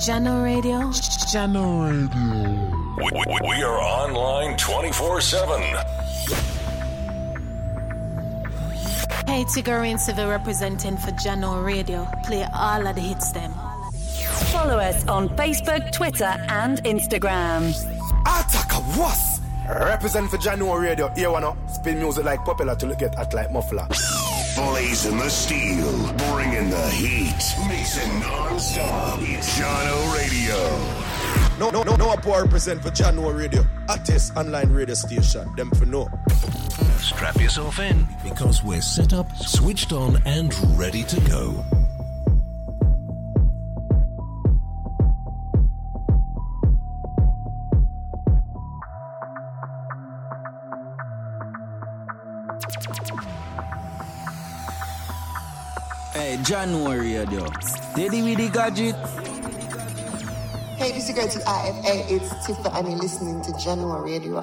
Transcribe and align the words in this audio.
Jahkno 0.00 0.42
Radio. 0.42 0.78
Jahkno 1.28 1.84
Radio. 1.84 2.96
We, 2.96 3.10
we, 3.12 3.48
we 3.48 3.62
are 3.62 3.78
online 3.78 4.56
24 4.56 5.20
7. 5.20 5.60
Hey, 9.26 9.44
Tigger 9.44 9.98
Civil 9.98 10.30
representing 10.30 10.96
for 10.96 11.10
Jahkno 11.10 11.62
Radio. 11.62 12.08
Play 12.24 12.46
all 12.54 12.86
of 12.86 12.94
the 12.94 13.02
hits 13.02 13.32
them. 13.32 13.52
Follow 14.50 14.78
us 14.78 15.06
on 15.06 15.28
Facebook, 15.36 15.92
Twitter, 15.92 16.34
and 16.48 16.82
Instagram. 16.84 17.68
Attack 18.22 18.72
was 18.96 19.42
represent 19.68 20.30
for 20.30 20.38
Jahkno 20.38 20.80
Radio. 20.80 21.12
Here 21.14 21.30
wanna 21.30 21.54
spin 21.68 21.98
music 21.98 22.24
like 22.24 22.42
popular 22.46 22.74
to 22.74 22.96
get 22.96 23.18
at 23.18 23.34
like 23.34 23.52
muffler. 23.52 23.86
Blazing 24.68 25.16
the 25.16 25.30
steel, 25.30 26.12
bringing 26.32 26.68
the 26.68 26.88
heat, 26.90 27.40
mixing 27.66 28.20
non-stop. 28.20 29.18
It's 29.22 29.58
Jahkno 29.58 30.14
Radio. 30.14 31.58
No, 31.58 31.70
no, 31.70 31.82
no, 31.82 31.96
no. 31.96 32.10
I 32.10 32.40
represent 32.42 32.82
for 32.82 32.90
Jahkno 32.90 33.34
Radio, 33.34 33.64
hottest 33.88 34.36
online 34.36 34.70
radio 34.70 34.94
station. 34.94 35.50
Them 35.56 35.70
for 35.70 35.86
no. 35.86 36.10
Strap 36.98 37.36
yourself 37.36 37.78
in 37.78 38.06
because 38.22 38.62
we're 38.62 38.82
set 38.82 39.14
up, 39.14 39.34
switched 39.36 39.92
on, 39.92 40.20
and 40.26 40.54
ready 40.78 41.04
to 41.04 41.20
go. 41.22 41.64
Hey, 56.40 56.46
Jahkno 56.54 56.88
radio. 56.88 57.44
Steady 57.60 58.22
with 58.22 58.38
the 58.38 58.48
gadget. 58.48 58.96
Hey, 60.78 60.90
this 60.92 61.10
is 61.10 61.14
going 61.14 61.28
to 61.28 61.38
IFA. 61.40 62.10
It's 62.10 62.32
Tifa 62.46 62.78
and 62.78 62.88
you're 62.88 62.98
listening 62.98 63.42
to 63.42 63.52
Jahkno 63.52 64.02
radio. 64.02 64.40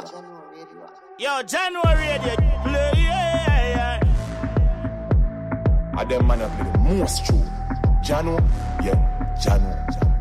Yo, 1.17 1.41
Jahkno 1.41 1.83
radio. 1.83 2.35
Play, 2.61 2.91
yeah, 2.97 3.73
yeah. 3.73 3.99
I 5.97 6.05
them 6.05 6.27
man 6.27 6.37
play 6.37 6.71
the 6.71 6.77
most 6.77 7.25
true. 7.25 7.41
Jahkno, 8.05 8.37
yeah, 8.85 8.93
Jahkno, 9.41 9.73
Jahkno. 9.89 10.13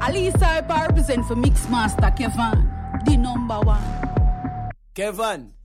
Alisa 0.00 0.64
I 0.70 0.86
represent 0.86 1.26
for 1.26 1.36
Mixmaster 1.36 2.16
Kevan, 2.16 2.70
the 3.04 3.18
number 3.18 3.60
one. 3.60 4.72
Kevan. 4.94 5.57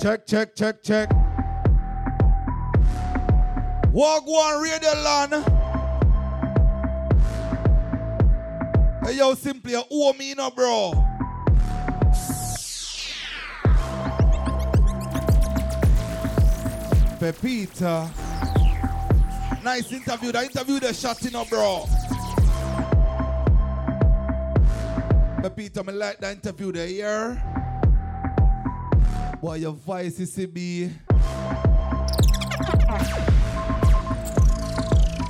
Check, 0.00 0.26
check, 0.26 0.54
check, 0.54 0.80
check. 0.80 1.10
Walk 3.90 4.22
one 4.26 4.62
radio 4.62 4.92
land. 5.02 5.32
Hey, 9.04 9.16
yo, 9.16 9.34
simply 9.34 9.74
a 9.74 9.82
owe 9.90 10.12
me, 10.12 10.34
no, 10.34 10.50
bro. 10.50 10.92
Pepita. 17.18 18.08
Nice 19.64 19.90
interview. 19.90 20.30
The 20.30 20.44
interview 20.44 20.78
the 20.78 20.94
shot 20.94 21.20
in, 21.24 21.32
no, 21.32 21.44
bro. 21.44 21.86
Pepita, 25.42 25.84
me 25.84 25.92
like 25.92 26.20
the 26.20 26.30
interview 26.30 26.70
there, 26.70 26.86
yeah? 26.86 27.57
Boy, 29.40 29.54
your 29.54 29.72
voice 29.72 30.18
is 30.18 30.36
CB. 30.36 30.90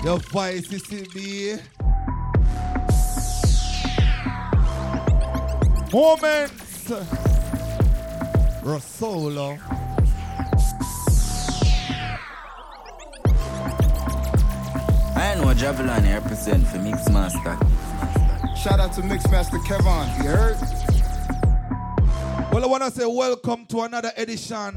Your 0.03 0.19
voice 0.19 0.73
is 0.73 0.83
CB. 0.85 1.61
Moments. 5.93 6.89
Rosolo. 8.63 9.59
I 15.17 15.35
know 15.35 15.53
Javelani 15.53 16.15
represent 16.15 16.67
for 16.69 16.79
Mixmaster. 16.79 17.57
Shout 18.57 18.81
out 18.81 18.95
to 18.95 19.03
Mixmaster 19.03 19.63
Kevan. 19.67 20.25
You 20.25 20.31
heard? 20.31 20.98
Well, 22.59 22.67
I 22.67 22.71
want 22.71 22.93
to 22.93 23.01
say 23.01 23.07
welcome 23.07 23.67
to 23.67 23.83
another 23.83 24.11
edition. 24.17 24.75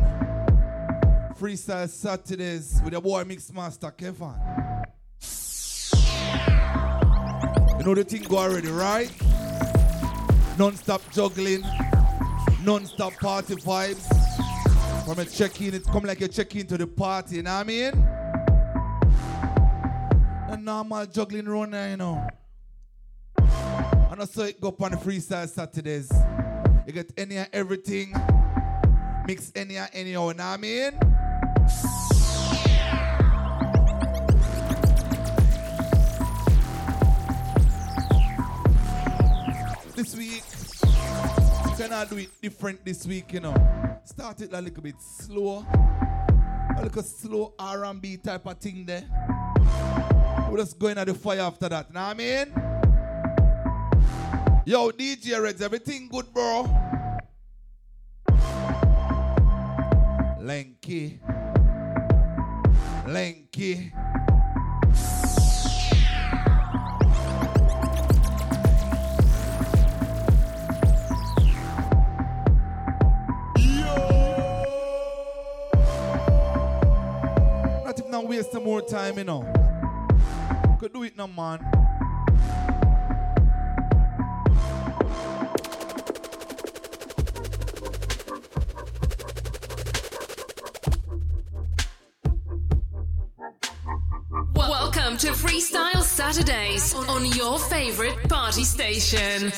Freestyle 1.34 1.90
Saturdays 1.90 2.80
with 2.84 2.94
your 2.94 3.02
boy 3.02 3.24
Mixmaster 3.24 3.92
Kevan. 3.98 4.36
You 7.80 7.84
know 7.84 7.96
the 7.96 8.04
thing 8.04 8.22
go 8.22 8.38
already, 8.38 8.68
right? 8.68 9.12
Non-stop 10.60 11.02
juggling, 11.12 11.64
non-stop 12.64 13.14
party 13.14 13.56
vibes. 13.56 14.06
From 15.04 15.18
a 15.18 15.26
check-in, 15.26 15.74
it 15.74 15.84
come 15.86 16.04
like 16.04 16.22
a 16.22 16.28
check-in 16.28 16.68
to 16.68 16.78
the 16.78 16.86
party, 16.86 17.38
you 17.38 17.42
know 17.42 17.56
what 17.56 17.62
I 17.62 17.64
mean? 17.64 17.94
A 20.50 20.56
normal 20.56 21.08
juggling 21.08 21.50
run 21.50 21.72
there, 21.72 21.90
you 21.90 21.98
know. 21.98 22.28
And 23.40 24.22
I 24.22 24.26
saw 24.26 24.44
it 24.44 24.62
go 24.62 24.68
up 24.68 24.84
on 24.84 24.92
the 24.92 24.98
freestyle 24.98 25.50
Saturdays. 25.50 26.12
You 26.86 26.94
get 26.94 27.12
any 27.16 27.38
and 27.38 27.48
everything. 27.54 28.14
Mix 29.28 29.52
any 29.56 29.78
and 29.78 29.90
any, 29.94 30.10
you 30.10 30.16
know 30.16 30.26
what 30.26 30.40
I 30.40 30.58
mean? 30.58 30.92
This 39.96 40.16
week, 40.16 40.44
we 41.66 41.72
cannot 41.78 42.10
do 42.10 42.18
it 42.18 42.30
different 42.42 42.84
this 42.84 43.06
week, 43.06 43.34
you 43.34 43.42
know. 43.42 43.54
Start 44.04 44.42
it 44.42 44.52
a 44.52 44.60
little 44.60 44.82
bit 44.82 44.96
slow. 45.00 45.64
A 46.78 46.82
little 46.82 47.04
slow 47.04 47.54
R&B 47.60 48.18
type 48.18 48.48
of 48.48 48.58
thing 48.58 48.86
there. 48.86 49.04
We're 50.50 50.58
just 50.58 50.80
going 50.80 50.98
at 50.98 51.06
the 51.06 51.14
fire 51.14 51.42
after 51.42 51.70
that, 51.70 51.90
you 51.90 51.94
know 51.94 52.02
what 52.02 52.10
I 52.10 52.14
mean? 52.16 52.71
Yo, 54.72 54.90
DJ 54.90 55.38
Reds, 55.44 55.62
everything 55.62 56.08
good, 56.08 56.34
bro? 56.34 56.64
Lanky. 60.40 61.20
Lanky. 63.06 63.92
Yo. 73.58 73.92
Not 77.84 78.10
not 78.10 78.26
waste 78.26 78.54
some 78.54 78.64
more 78.64 78.82
time, 78.82 79.18
you 79.18 79.26
know. 79.26 79.42
Could 80.80 80.94
do 80.94 81.04
it 81.04 81.18
now, 81.18 81.28
man. 81.28 81.81
Saturdays 96.32 96.94
on 96.94 97.26
your 97.26 97.60
favorite 97.60 98.16
party 98.30 98.64
station. 98.64 99.52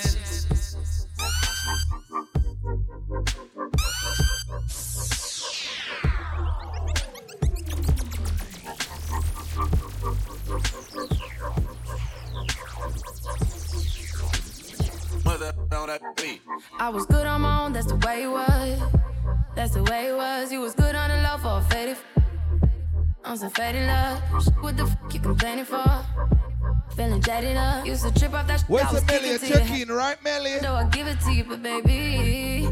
I 16.80 16.90
was 16.90 17.06
good 17.06 17.28
on 17.28 17.42
my 17.42 17.66
own, 17.66 17.74
that's 17.74 17.86
the 17.86 17.98
way 17.98 18.24
it 18.24 18.28
was. 18.28 18.80
That's 19.56 19.76
the 19.76 19.84
way 19.84 20.08
it 20.08 20.16
was. 20.16 20.52
You 20.52 20.62
was 20.62 20.74
good 20.74 20.96
on 20.96 21.12
the 21.12 21.18
low 21.18 21.38
for 21.38 21.60
a 21.60 21.70
faded. 21.70 21.98
On 23.26 23.38
some 23.38 23.52
faded 23.52 23.86
love. 23.86 24.20
What 24.62 24.76
the 24.76 24.88
fuck 24.88 25.14
you 25.14 25.20
complaining 25.20 25.66
for? 25.66 26.33
Feeling 26.96 27.22
jaded 27.22 27.58
up. 27.58 27.86
Used 27.86 28.04
to 28.04 28.14
trip 28.14 28.34
off 28.34 28.46
that 28.48 28.60
shit. 28.60 28.70
Where's 28.70 28.92
the 28.92 29.02
Melly? 29.08 29.40
to 29.40 29.48
Check 29.48 29.70
in, 29.72 29.90
right, 29.90 30.24
Melly? 30.24 30.60
So 30.60 30.74
I 30.74 30.84
give 30.86 31.08
it 31.08 31.20
to 31.22 31.32
you, 31.32 31.44
but 31.44 31.64
baby, 31.64 32.68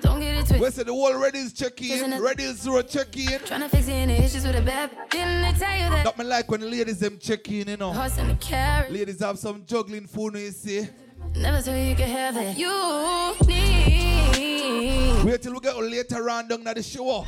don't 0.00 0.20
get 0.20 0.36
it 0.36 0.46
twisted. 0.46 0.60
Where's 0.60 0.74
the 0.76 0.84
whole 0.92 1.18
Reddy's 1.18 1.52
check 1.52 1.80
in? 1.82 2.22
Reddy's 2.22 2.60
zero 2.60 2.82
check 2.82 3.16
in. 3.16 3.40
Tryna 3.40 3.68
fix 3.68 3.88
any 3.88 4.14
issues 4.14 4.46
with 4.46 4.56
a 4.56 4.62
bad. 4.62 4.90
Didn't 5.10 5.42
they 5.42 5.52
tell 5.58 5.76
you 5.76 5.90
that? 5.90 6.04
That 6.04 6.18
me 6.18 6.24
like 6.24 6.48
when 6.50 6.60
the 6.60 6.68
ladies 6.68 7.00
them 7.00 7.18
check 7.18 7.48
in, 7.50 7.68
you 7.68 7.76
know. 7.76 7.92
Horse 7.92 8.18
and 8.18 8.30
a 8.30 8.36
carrot. 8.36 8.92
Ladies 8.92 9.18
have 9.20 9.38
some 9.38 9.64
juggling 9.66 10.06
phone, 10.06 10.36
you 10.36 10.50
see. 10.52 10.88
Never 11.34 11.60
thought 11.60 11.74
you 11.74 11.96
could 11.96 12.04
have 12.04 12.36
it. 12.36 12.56
You 12.56 13.34
need. 13.48 15.24
Wait 15.24 15.42
till 15.42 15.52
we 15.52 15.60
get 15.60 15.74
a 15.74 15.80
later 15.80 16.30
on 16.30 16.46
down 16.46 16.66
at 16.68 16.76
the 16.76 16.82
show. 16.82 17.26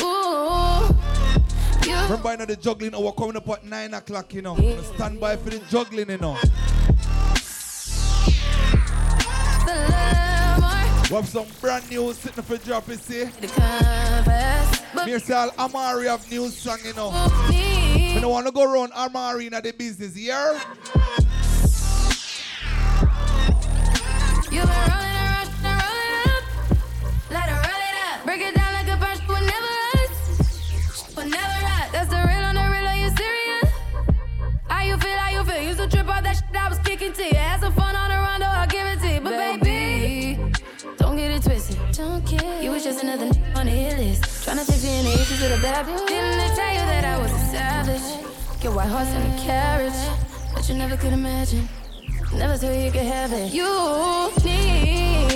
Ooh. 0.00 1.19
Remember, 1.92 2.30
you 2.32 2.36
know, 2.38 2.44
the 2.46 2.56
juggling 2.56 2.94
hour 2.94 3.12
coming 3.12 3.36
up 3.36 3.48
at 3.48 3.64
9 3.64 3.94
o'clock, 3.94 4.34
you 4.34 4.42
know. 4.42 4.56
Stand 4.94 5.20
by 5.20 5.36
for 5.36 5.50
the 5.50 5.58
juggling, 5.70 6.10
you 6.10 6.18
know. 6.18 6.36
We 11.08 11.16
have 11.16 11.28
some 11.28 11.46
brand 11.60 11.90
new 11.90 12.12
sitting 12.12 12.44
for 12.44 12.56
drop, 12.56 12.88
you 12.88 12.96
see. 12.96 13.24
Me 15.06 15.18
say 15.18 15.34
all 15.34 15.50
Amari 15.58 16.06
have 16.06 16.28
new 16.30 16.48
song, 16.48 16.78
you 16.84 16.94
know. 16.94 17.10
Me 17.48 18.20
don't 18.20 18.30
want 18.30 18.46
to 18.46 18.52
go 18.52 18.62
around 18.62 18.92
Amari 18.92 19.46
in 19.46 19.52
the 19.52 19.74
business, 19.76 20.14
here. 20.14 20.60
You 24.52 24.62
been 24.62 24.68
rolling 24.68 25.16
and 25.32 25.50
rolling 25.64 26.26
up. 26.26 26.44
Let 27.30 27.48
her 27.48 27.59
Tryna 44.50 44.66
fix 44.66 44.84
any 44.84 45.12
issues 45.12 45.40
with 45.40 45.56
a 45.56 45.62
bad 45.62 45.86
bitch. 45.86 46.08
Didn't 46.08 46.40
I 46.40 46.48
tell 46.56 46.72
you 46.72 46.80
that 46.80 47.04
I 47.04 47.18
was 47.18 47.30
a 47.30 47.38
savage? 47.52 48.60
Get 48.60 48.72
white 48.72 48.88
horse 48.88 49.06
and 49.06 49.32
a 49.32 49.42
carriage. 49.44 49.92
But 50.52 50.68
you 50.68 50.74
never 50.74 50.96
could 50.96 51.12
imagine. 51.12 51.68
Never 52.34 52.56
thought 52.56 52.74
you 52.74 52.90
could 52.90 53.02
have 53.02 53.32
it. 53.32 53.52
You 53.52 54.32
needed 54.44 55.29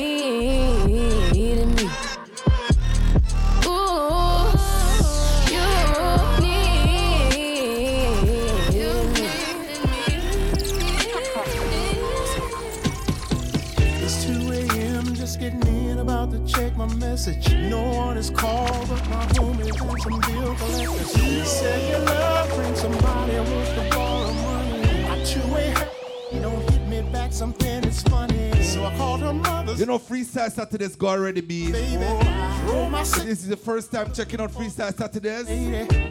message. 17.15 17.55
No 17.71 17.81
one 17.93 18.17
is 18.17 18.29
called, 18.29 18.89
but 18.89 19.09
my 19.09 19.25
homies 19.27 19.81
and 19.81 20.03
some 20.03 20.21
bill 20.27 20.55
collectors. 20.57 21.15
He 21.15 21.45
said 21.45 21.89
your 21.89 22.01
love 22.01 22.49
bring 22.57 22.75
somebody 22.75 23.37
wants 23.37 23.71
to 23.71 23.89
borrow 23.95 24.33
money. 24.33 25.05
I 25.09 25.25
too 25.25 25.57
ain't 25.57 25.79
hurt. 25.79 25.93
You 26.33 26.41
don't 26.41 26.71
hit 26.71 26.89
me 26.89 27.03
back, 27.13 27.33
something 27.33 27.85
is 27.85 28.03
funny. 28.03 28.61
So 28.65 28.85
I 28.85 28.97
called 28.97 29.21
her 29.21 29.33
mother. 29.33 29.75
You 29.75 29.87
know, 29.87 30.01
Freestyle 30.01 30.51
Saturdays 30.51 30.97
go 30.97 31.07
already 31.07 31.41
be. 31.41 31.71
Baby, 31.71 31.95
If 31.95 32.44
this 32.69 33.25
is 33.27 33.47
the 33.49 33.57
first 33.57 33.91
time 33.93 34.13
checking 34.13 34.41
out 34.41 34.51
Freestyle 34.53 34.95
Saturdays. 34.97 35.47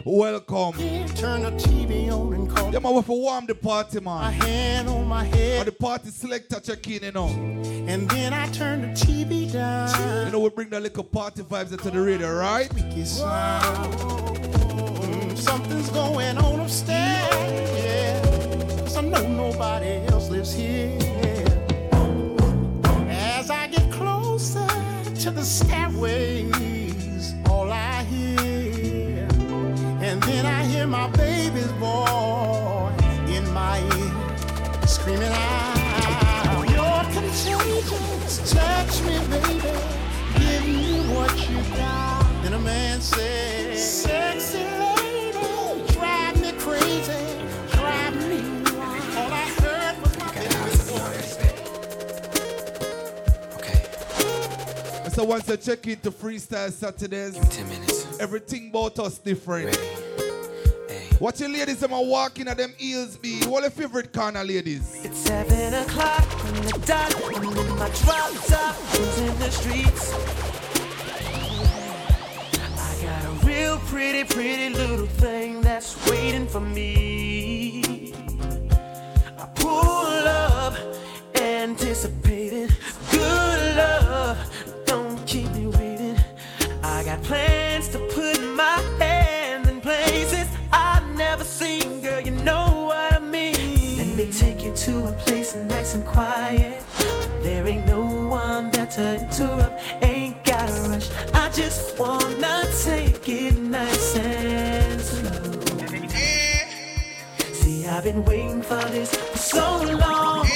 Welcome. 0.04 0.72
Turn 1.14 1.42
the 1.42 1.50
TV 1.52 2.10
on 2.10 2.32
and 2.32 2.50
call. 2.50 2.70
Them 2.70 2.82
have 2.84 3.06
to 3.06 3.12
warm 3.12 3.46
the 3.46 3.54
party, 3.54 4.00
man. 4.00 4.04
My 4.04 4.30
hand 4.30 4.88
on 4.88 5.06
my 5.06 5.24
head. 5.24 5.62
Or 5.62 5.64
the 5.64 5.72
party 5.72 6.10
selector 6.10 6.60
check 6.60 6.86
in, 6.88 7.02
you 7.04 7.12
know. 7.12 7.28
And 7.28 8.08
then 8.10 8.32
I 8.32 8.46
turn 8.52 8.82
the 8.82 8.88
TV 8.88 9.52
down. 9.52 10.26
You 10.26 10.32
know, 10.32 10.40
we 10.40 10.50
bring 10.50 10.70
the 10.70 10.80
little 10.80 11.04
party 11.04 11.42
vibes 11.42 11.72
into 11.72 11.90
the 11.90 12.00
radio, 12.00 12.34
right? 12.36 12.68
Mm, 12.70 13.06
something's 15.36 15.90
going 15.90 16.38
on 16.38 16.60
upstairs. 16.60 17.82
Yeah. 17.82 18.20
'Cause 18.80 18.96
I 18.96 19.00
know 19.02 19.26
nobody 19.28 20.06
else 20.12 20.30
lives 20.30 20.52
here. 20.54 20.98
To 25.24 25.30
the 25.30 25.42
stairways, 25.42 27.34
all 27.48 27.72
I 27.72 28.04
hear, 28.04 29.26
and 30.02 30.22
then 30.22 30.44
I 30.44 30.64
hear 30.64 30.86
my 30.86 31.08
baby's 31.12 31.72
voice 31.80 32.92
in 33.30 33.50
my 33.54 33.78
ear, 33.78 34.86
screaming 34.86 35.32
out, 35.32 36.68
You're 36.68 37.04
contagious, 37.14 38.52
touch 38.52 39.00
me, 39.04 39.16
baby, 39.30 39.78
give 40.40 40.66
me 40.66 41.00
what 41.14 41.32
you 41.48 41.56
got. 41.74 42.42
Then 42.42 42.52
a 42.52 42.58
man 42.58 43.00
said, 43.00 43.78
Sexy 43.78 44.83
So 55.14 55.22
once 55.22 55.48
I 55.48 55.54
check 55.54 55.86
into 55.86 56.10
Freestyle 56.10 56.72
Saturdays, 56.72 57.36
everything 58.18 58.70
about 58.70 58.98
us 58.98 59.16
different. 59.16 59.76
What 61.20 61.38
your 61.38 61.50
ladies 61.50 61.84
am 61.84 61.92
walking 61.92 62.48
at 62.48 62.56
them 62.56 62.74
heels 62.76 63.16
be? 63.16 63.40
What 63.44 63.62
your 63.62 63.70
favorite 63.70 64.12
corner 64.12 64.42
ladies? 64.42 65.04
It's 65.04 65.16
seven 65.16 65.72
o'clock 65.72 66.44
on 66.46 66.54
the 66.62 66.82
dot. 66.84 67.14
I'm 67.32 67.44
in 67.44 67.68
my 67.76 67.88
drop 68.02 68.34
top, 68.46 68.74
cruising 68.74 69.38
the 69.38 69.50
streets. 69.52 70.12
I 72.76 72.98
got 73.00 73.24
a 73.24 73.46
real 73.46 73.78
pretty, 73.86 74.24
pretty 74.24 74.70
little 74.70 75.06
thing 75.06 75.60
that's 75.60 75.94
waiting 76.10 76.48
for 76.48 76.58
me. 76.58 78.12
I 79.38 79.46
pull 79.54 80.26
up, 80.26 80.74
anticipating 81.36 82.68
good 83.12 83.76
love. 83.76 84.50
Got 87.14 87.24
plans 87.24 87.88
to 87.88 87.98
put 88.12 88.40
my 88.54 88.80
hands 88.98 89.68
in 89.68 89.80
places 89.80 90.48
I've 90.72 91.06
never 91.16 91.44
seen, 91.44 92.00
girl. 92.00 92.20
You 92.20 92.32
know 92.32 92.86
what 92.88 93.12
I 93.12 93.18
mean. 93.18 93.98
Let 93.98 94.16
me 94.16 94.32
take 94.32 94.64
you 94.64 94.74
to 94.74 95.06
a 95.06 95.12
place 95.12 95.54
nice 95.54 95.94
and 95.94 96.04
quiet. 96.04 96.82
There 97.42 97.66
ain't 97.66 97.86
no 97.86 98.02
one 98.04 98.70
there 98.70 98.86
to 98.86 99.20
interrupt. 99.20 99.80
Ain't 100.02 100.42
gotta 100.44 100.72
rush. 100.88 101.08
I 101.32 101.50
just 101.50 101.98
wanna 101.98 102.64
take 102.82 103.28
it 103.28 103.58
nice 103.58 104.16
and 104.16 105.00
slow. 105.00 105.42
See, 107.52 107.86
I've 107.86 108.04
been 108.04 108.24
waiting 108.24 108.62
for 108.62 108.84
this 108.90 109.14
for 109.14 109.38
so 109.38 109.66
long. 110.04 110.46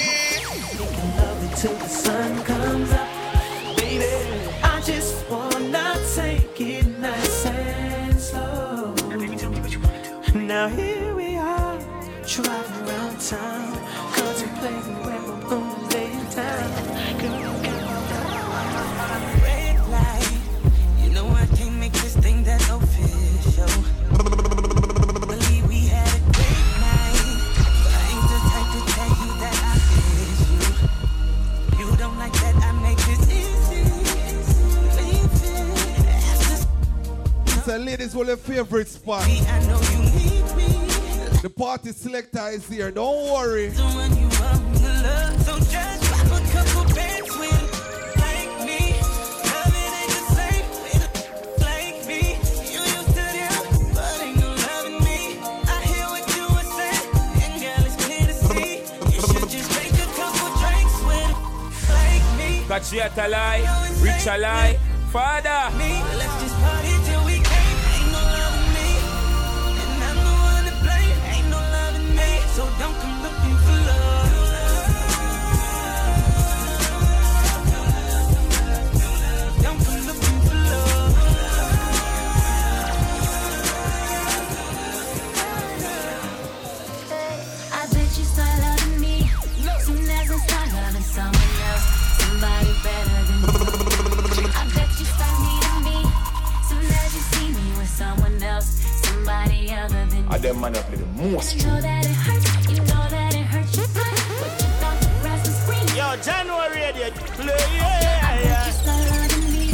Making 0.79 1.11
love 1.19 1.43
until 1.43 1.75
the 1.75 1.87
sun 1.87 2.43
comes 2.43 2.58
Now 10.49 10.67
here 10.67 11.13
we 11.13 11.37
are, 11.37 11.77
driving 12.25 12.89
around 12.89 13.21
town, 13.21 13.77
contemplating 14.13 14.97
where 15.05 15.21
we're 15.21 15.47
gonna 15.47 15.87
lay 15.93 16.09
down. 16.33 16.69
Girl, 17.19 17.37
you 17.37 17.53
got 17.61 17.85
Red 19.43 19.77
light, 19.89 20.33
you 21.03 21.09
know 21.11 21.27
I 21.27 21.45
can't 21.55 21.75
make 21.75 21.93
this 21.93 22.15
thing 22.15 22.43
that 22.45 22.67
official. 22.67 23.69
Believe 25.27 25.67
we 25.67 25.85
had 25.85 26.09
a 26.17 26.19
great 26.33 26.65
night, 26.81 27.21
but 27.83 27.93
I 27.93 28.09
ain't 28.09 28.25
the 28.33 28.39
type 28.49 28.69
to 28.73 28.81
tell 28.95 29.11
you 29.21 29.31
that 29.43 29.55
I 29.69 29.77
miss 30.17 30.41
you. 30.49 30.65
You 31.77 31.87
don't 31.95 32.17
like 32.17 32.33
that 32.33 32.55
I 32.55 32.71
make 32.81 32.97
this 33.05 33.21
easy. 33.29 33.85
So 37.61 37.77
ladies, 37.77 38.15
what 38.15 38.25
your 38.25 38.37
favorite 38.37 38.87
spot? 38.87 39.27
The 41.41 41.49
party 41.49 41.93
selector 41.93 42.49
is 42.49 42.67
here. 42.67 42.91
Don't 42.91 43.31
worry. 43.31 43.71
So 43.71 43.85
when 43.95 44.11
you 44.17 44.27
want 44.27 44.73
the 44.75 44.91
love, 45.07 45.41
so 45.45 45.57
just 45.71 46.03
a 46.03 46.39
couple 46.51 46.83
bands 46.93 47.31
like 48.19 48.51
me. 48.67 48.91
Loving 49.47 49.93
ain't 49.99 50.11
the 50.19 50.23
same 50.35 50.67
with 50.83 51.07
like 51.63 52.03
me. 52.11 52.35
You 52.75 52.83
used 52.83 53.15
to 53.15 53.23
do, 53.31 53.47
but 53.95 54.19
ain't 54.19 54.35
no 54.35 54.51
loving 54.51 54.99
me. 54.99 55.39
I 55.63 55.79
hear 55.87 56.07
what 56.11 56.27
you 56.35 56.43
were 56.43 56.69
saying, 56.75 57.07
and 57.39 57.55
girl, 57.63 57.87
it's 57.87 57.95
clear. 58.03 58.83
You 59.07 59.19
should 59.23 59.47
a 59.95 60.11
couple 60.19 60.51
drinks 60.59 60.97
with 61.07 61.39
like 61.87 62.27
me. 62.35 62.67
Kachiata 62.67 63.31
lie, 63.31 63.63
rich 64.03 64.27
a 64.27 64.37
lie, 64.37 64.75
father. 65.07 65.71
Me, 65.77 66.03
other 99.33 100.05
than 100.05 100.33
And 100.33 100.43
them 100.43 100.61
man 100.61 100.73
play 100.73 100.97
the 100.97 101.05
most 101.05 101.55
you. 101.55 101.67
know 101.67 101.81
that 101.81 102.05
it 102.05 102.15
hurts, 102.15 102.69
you 102.69 102.77
know 102.77 103.05
that 103.09 103.35
it 103.35 103.45
hurts. 103.45 103.77
You 103.77 103.83
fight, 103.83 104.17
but 104.39 104.51
you 104.61 104.67
thought 104.81 104.99
the 105.01 105.09
grass 105.21 105.47
was 105.47 105.59
green. 105.65 105.87
Yo, 105.95 106.07
Jahkno 106.25 106.69
radio, 106.73 107.09
play, 107.37 107.53
I 107.53 107.75
yeah, 107.75 108.35
bet 108.35 108.45
yeah. 108.45 108.65
you 108.65 108.71
start 108.71 109.03
loving 109.11 109.51
me. 109.53 109.67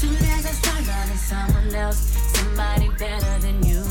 Soon 0.00 0.16
as 0.16 0.46
I 0.46 0.52
start 0.52 0.86
loving 0.86 1.16
someone 1.16 1.74
else, 1.74 1.98
somebody 2.36 2.88
better 2.98 3.38
than 3.40 3.62
you. 3.64 3.82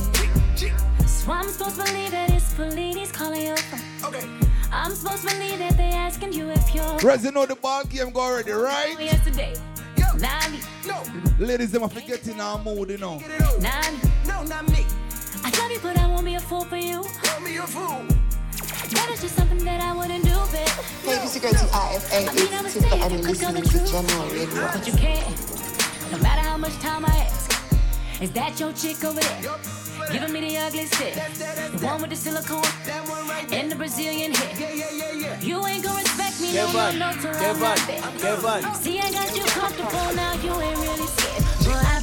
So 1.08 1.32
I'm 1.32 1.50
supposed 1.50 1.78
to 1.80 1.86
believe 1.86 2.12
that 2.12 2.30
it's 2.32 2.54
Felini's 2.54 3.12
calling 3.12 3.46
your 3.46 3.58
phone. 3.58 3.82
Okay. 4.14 4.26
I'm 4.72 4.92
supposed 4.92 5.28
to 5.28 5.36
believe 5.36 5.60
that 5.60 5.78
they 5.78 5.92
asking 5.92 6.34
you 6.34 6.50
if 6.50 6.74
you're 6.74 6.84
Resi 7.00 7.34
know 7.34 7.46
the 7.46 7.56
ball 7.56 7.84
game 7.86 8.12
go 8.12 8.22
already, 8.22 8.52
right? 8.52 8.96
yesterday. 9.00 9.54
Nani, 10.18 10.60
Ladies, 11.40 11.72
them 11.72 11.84
are 11.84 11.90
forgetting 11.90 12.40
our 12.40 12.60
mood, 12.64 12.90
you 12.92 12.98
know. 12.98 13.18
Nani. 13.60 13.98
No, 14.28 14.44
not 14.44 14.68
me. 14.70 14.86
I 15.72 15.76
love 15.76 15.84
you, 15.84 15.90
but 15.90 16.00
I 16.00 16.08
won't 16.08 16.26
be 16.26 16.36
a 16.36 16.40
fool 16.40 16.66
for 16.66 16.76
you. 16.76 17.02
Won't 17.02 17.46
be 17.46 17.56
a 17.56 17.62
fool. 17.64 18.04
That 18.92 19.10
is 19.14 19.22
just 19.22 19.36
something 19.36 19.64
that 19.64 19.80
I 19.80 19.96
wouldn't 19.96 20.24
do, 20.24 20.36
babe. 20.52 20.68
Hey, 21.04 21.16
this 21.24 21.36
is 21.36 21.42
girl 21.42 21.52
to 21.52 21.58
IFA. 21.60 22.28
It's 22.28 22.76
Tifa 22.76 23.02
and 23.02 23.12
you're 23.14 23.22
listening 23.22 23.64
to 23.64 23.78
Jahkno 23.78 24.32
Radio. 24.34 24.68
But 24.68 24.86
you 24.86 24.94
can't. 24.94 26.12
No 26.12 26.18
matter 26.18 26.42
how 26.42 26.58
much 26.58 26.74
time 26.80 27.06
I 27.06 27.16
ask. 27.24 28.22
Is 28.22 28.32
that 28.32 28.60
your 28.60 28.74
chick 28.74 29.04
over 29.06 29.20
there? 29.22 29.56
Giving 30.12 30.34
me 30.34 30.42
the 30.42 30.58
ugly 30.58 30.88
stick. 30.88 31.14
The 31.14 31.86
one 31.86 32.02
with 32.02 32.10
the 32.10 32.18
silicone 32.18 32.68
and 33.54 33.72
the 33.72 33.76
Brazilian 33.76 34.34
hair. 34.34 35.40
You 35.40 35.66
ain't 35.66 35.86
gonna 35.86 36.00
respect 36.00 36.42
me 36.42 36.54
no 36.54 36.68
more, 36.74 36.92
no 36.92 37.12
to 37.22 37.30
run 37.32 37.60
my 37.62 38.74
See, 38.74 39.00
I 39.00 39.10
got 39.12 39.36
you 39.38 39.44
comfortable 39.44 40.16
now, 40.16 40.34
you 40.44 40.52
ain't 40.52 40.80
really 40.80 41.08
scared. 41.08 41.44
But 41.64 41.86
I 41.86 42.01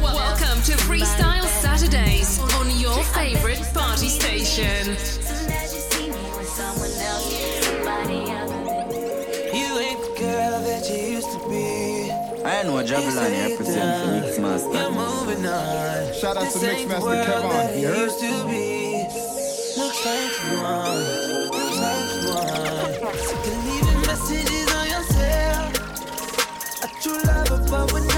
Welcome 0.00 0.62
to 0.62 0.72
Freestyle. 0.88 1.44
Saturdays 1.60 2.40
on 2.40 2.70
your 2.80 3.02
favorite 3.12 3.60
party 3.74 4.08
station. 4.08 4.88
You 4.88 4.96
see 4.96 6.08
me 6.08 6.16
with 6.34 6.48
someone 6.48 6.90
else, 6.90 7.28
somebody 7.66 8.32
other 8.32 8.64
than 8.64 9.54
You 9.54 9.78
ain't 9.78 10.00
the 10.00 10.14
girl 10.18 10.62
that 10.62 10.88
you 10.88 10.96
used 11.16 11.30
to 11.30 11.38
be. 11.50 12.10
I 12.42 12.62
know 12.62 12.82
Javelin 12.82 13.50
represent 13.50 14.34
for 14.34 14.40
Mix 14.40 14.62
You're 14.64 14.92
moving 14.92 15.44
on. 15.44 16.14
Shout 16.14 16.38
out 16.38 16.50
to 16.50 16.58
This 16.58 16.64
ain't 16.64 16.88
the 16.88 16.94
Mixmaster 16.94 17.02
world 17.02 17.26
Kevan, 17.26 17.50
that 17.50 17.74
it 17.74 17.80
you 17.80 17.86
heard? 17.88 17.98
used 17.98 18.20
to 18.20 18.32
be. 18.48 19.04
Looks 19.76 20.06
like 20.06 20.32
you 20.40 20.62
won. 20.62 20.96
Looks 21.52 21.78
like 21.84 22.06
you 22.16 22.20
won. 22.32 23.12
Sick 23.12 23.44
of 23.44 23.64
leaving 23.66 24.00
messages 24.08 24.68
on 24.74 24.86
your 24.88 25.04
cell. 25.04 25.64
A 26.82 26.88
true 27.02 27.20
lover, 27.26 27.60
but 27.70 27.92
when 27.92 28.02
I'm 28.02 28.08
not 28.08 28.14
there. 28.14 28.17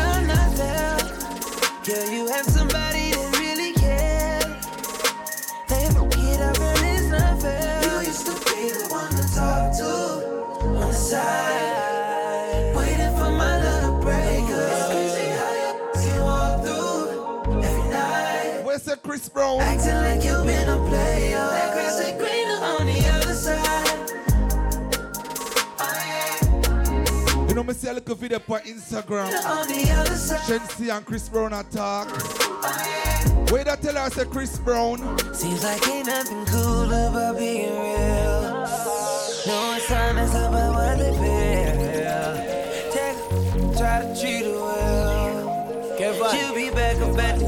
Girl, 1.90 2.08
you 2.08 2.28
have 2.28 2.46
somebody 2.46 3.10
that 3.10 3.36
really 3.40 3.72
cares. 3.72 4.44
They 5.66 5.90
forget 5.90 6.40
I 6.40 6.52
really 6.62 6.90
is 6.94 7.08
not 7.10 7.42
fair. 7.42 7.82
You 7.82 8.06
used 8.06 8.26
to 8.26 8.32
be 8.32 8.70
the 8.70 8.86
one 8.92 9.10
to 9.10 9.22
talk 9.34 9.76
to 9.78 10.66
on 10.68 10.86
the 10.86 10.92
side. 10.92 12.76
Waiting 12.76 13.12
for 13.16 13.32
my 13.32 13.60
love 13.60 13.82
to 13.82 13.90
break 14.06 14.46
up. 14.54 14.86
Crazy 14.86 15.30
how 15.34 15.52
you 16.06 16.22
walk 16.22 16.62
through 16.62 17.60
every 17.60 17.90
night. 17.90 18.62
Where's 18.64 18.84
the 18.84 18.96
Chris 18.96 19.28
Brown? 19.28 19.58
Acting 19.60 19.96
like 19.96 20.22
you've 20.22 20.46
been 20.46 20.68
a 20.68 20.78
player. 20.88 21.59
Me 27.70 27.74
see 27.74 27.88
a 27.88 27.92
little 27.92 28.14
video 28.16 28.38
on 28.38 28.60
Instagram. 28.60 29.30
The 29.30 29.92
other 29.92 30.16
side. 30.16 30.40
Shensi 30.40 30.90
and 30.94 31.06
Chris 31.06 31.28
Brown 31.28 31.52
attack. 31.52 32.08
Wait, 33.52 33.68
I 33.68 33.76
tell 33.76 33.94
her 33.94 34.00
I 34.00 34.08
said 34.08 34.28
Chris 34.30 34.58
Brown. 34.58 34.98
Seems 35.32 35.62
like 35.62 35.86
ain't 35.88 36.06
nothing 36.06 36.44
cool 36.46 36.86
about 36.86 37.38
being 37.38 37.70
real. 37.70 38.66
No, 39.46 39.74
it's 39.76 39.90
honest 39.90 40.34
about 40.34 40.74
what 40.74 40.98
they 40.98 41.12
feel. 41.22 41.76
Take 42.92 43.78
try 43.78 44.02
to 44.02 44.20
treat 44.20 44.44
her 44.46 44.52
well. 44.52 46.32
She'll 46.32 46.54
be 46.54 46.70
back 46.70 46.96
up 46.96 47.18
at 47.18 47.38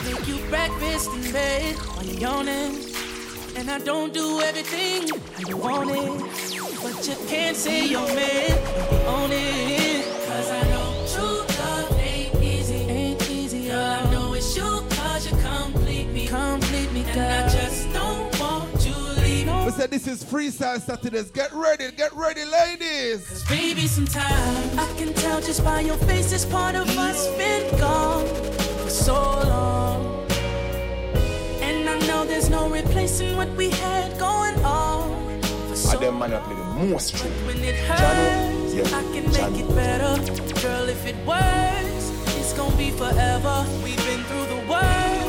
Make 0.00 0.26
you 0.26 0.38
breakfast 0.48 1.10
in 1.12 1.32
bed 1.32 1.76
while 1.76 2.04
you're 2.06 2.18
yawning. 2.18 2.80
And 3.56 3.70
I 3.70 3.78
don't 3.78 4.14
do 4.14 4.40
everything 4.40 5.08
how 5.08 5.48
you 5.48 5.56
want 5.58 5.90
it. 5.90 6.82
But 6.82 7.06
you 7.06 7.14
can't 7.28 7.54
say 7.54 7.86
you're 7.86 8.00
man 8.00 9.06
on 9.06 9.30
it. 9.30 10.06
Cause 10.26 10.50
I 10.50 10.62
know 10.70 11.06
true 11.12 11.56
love 11.58 12.00
ain't 12.00 12.34
easy. 12.42 12.74
Ain't 12.74 13.30
easy, 13.30 13.68
girl. 13.68 13.78
I 13.78 14.10
know 14.10 14.32
it's 14.32 14.56
you 14.56 14.62
cause 14.62 15.30
you 15.30 15.36
complete 15.36 16.08
me. 16.08 16.26
Complete 16.26 16.90
me, 16.92 17.02
girl. 17.02 17.18
And 17.18 17.50
I 17.50 17.52
just 17.52 17.92
don't 17.92 18.40
want 18.40 18.72
you 18.86 18.94
to 18.94 19.20
leave. 19.20 19.66
We 19.66 19.72
said 19.72 19.90
this 19.90 20.06
is 20.06 20.24
Freestyle 20.24 20.80
Saturdays. 20.80 21.30
Get 21.30 21.52
ready, 21.52 21.92
get 21.92 22.14
ready, 22.14 22.46
ladies. 22.46 23.44
Baby, 23.46 23.86
sometimes 23.86 24.78
I 24.78 24.90
can 24.96 25.12
tell 25.12 25.42
just 25.42 25.62
by 25.62 25.80
your 25.80 25.98
face 25.98 26.30
this 26.30 26.46
part 26.46 26.76
of 26.76 26.88
us 26.96 27.28
been 27.36 27.78
gone 27.78 28.26
for 28.26 28.61
so 28.92 29.14
long. 29.14 30.26
And 31.62 31.88
I 31.88 31.98
know 32.06 32.24
there's 32.26 32.50
no 32.50 32.68
replacing 32.68 33.36
what 33.36 33.48
we 33.56 33.70
had 33.70 34.18
going 34.18 34.54
on 34.64 35.40
for 35.40 35.76
so 35.76 35.92
And 35.96 36.06
them 36.06 36.18
man 36.18 36.30
play 36.44 36.54
the 36.54 36.64
most 36.90 37.16
true. 37.16 37.30
When 37.46 37.58
it 37.64 37.76
hurts, 37.88 38.74
yeah, 38.74 38.84
I 38.98 39.02
can 39.14 39.24
make 39.32 39.64
it 39.64 39.68
better. 39.74 40.12
Girl, 40.60 40.88
if 40.88 41.06
it 41.06 41.16
works, 41.26 42.12
it's 42.36 42.52
gonna 42.52 42.76
be 42.76 42.90
forever. 42.90 43.64
We've 43.82 44.04
been 44.04 44.22
through 44.24 44.46
the 44.54 44.62
worst, 44.68 45.21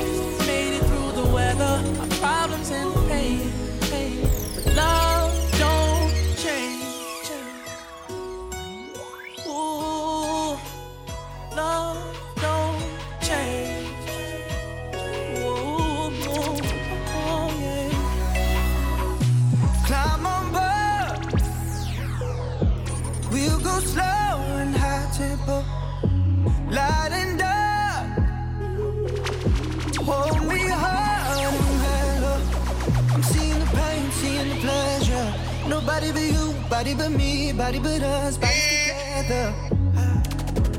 Nobody 35.94 36.12
but 36.12 36.34
you, 36.34 36.70
body 36.72 36.94
but 36.96 37.12
me, 37.12 37.54
body 37.54 37.78
but 37.78 38.02
us, 38.02 38.36
bodies 38.36 38.88
together. 38.88 39.54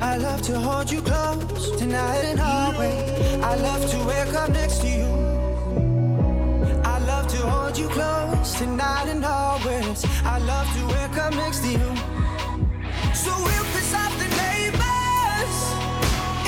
I 0.00 0.16
love 0.16 0.42
to 0.42 0.58
hold 0.58 0.90
you 0.90 1.00
close 1.02 1.70
tonight 1.78 2.24
and 2.24 2.40
always. 2.40 3.40
I 3.40 3.54
love 3.54 3.88
to 3.92 3.98
wake 4.08 4.34
up 4.34 4.50
next 4.50 4.80
to 4.80 4.88
you. 4.88 5.06
I 6.84 6.98
love 7.06 7.28
to 7.28 7.36
hold 7.36 7.78
you 7.78 7.88
close 7.90 8.58
tonight 8.58 9.06
and 9.06 9.24
always. 9.24 10.04
I 10.24 10.38
love 10.38 10.66
to 10.74 10.84
wake 10.88 11.16
up 11.16 11.32
next 11.34 11.60
to 11.60 11.68
you. 11.68 11.90
So 13.14 13.30
we'll 13.46 13.68
piss 13.72 13.94
off 13.94 14.12
the 14.18 14.28
neighbors. 14.42 15.56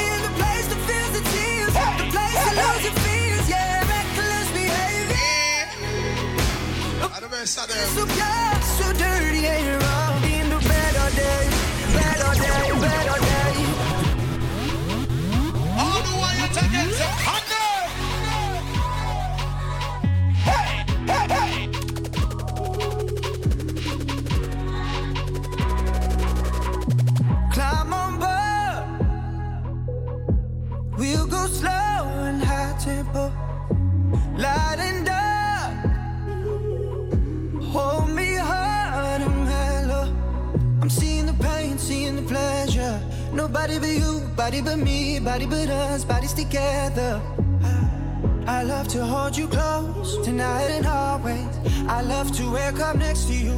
In 0.06 0.16
the 0.26 0.32
place 0.40 0.66
that 0.66 0.80
feels 0.88 1.12
the 1.16 1.22
tears. 1.30 1.72
The 2.02 2.10
place 2.10 2.34
that 2.34 2.82
lose 2.82 2.95
So 7.06 8.04
so 8.78 8.92
dirty. 8.92 9.46
In 9.46 10.50
the 10.50 10.58
day, 11.14 11.48
day, 11.94 12.18
day. 13.20 13.56
All 15.78 16.00
the 16.02 16.12
Honda. 17.26 17.64
Hey, 20.46 20.66
hey, 21.06 21.26
hey. 21.34 21.50
Climb 27.52 27.92
on 27.92 28.12
board. 28.22 28.84
We'll 30.98 31.26
go 31.26 31.46
slow 31.46 31.70
and 32.26 32.42
high 32.42 32.74
tempo. 32.80 33.32
Light 34.36 34.65
Nobody 43.46 43.78
but 43.78 43.88
you, 43.90 44.20
body 44.34 44.60
but 44.60 44.76
me, 44.80 45.20
body 45.20 45.46
but 45.46 45.68
us, 45.70 46.04
bodies 46.04 46.32
together. 46.32 47.22
I 48.44 48.64
love 48.64 48.88
to 48.88 49.04
hold 49.04 49.36
you 49.36 49.46
close 49.46 50.18
tonight 50.24 50.68
and 50.76 50.84
always. 50.84 51.46
I 51.86 52.00
love 52.02 52.32
to 52.38 52.50
wake 52.50 52.80
up 52.80 52.96
next 52.96 53.26
to 53.28 53.34
you. 53.34 53.54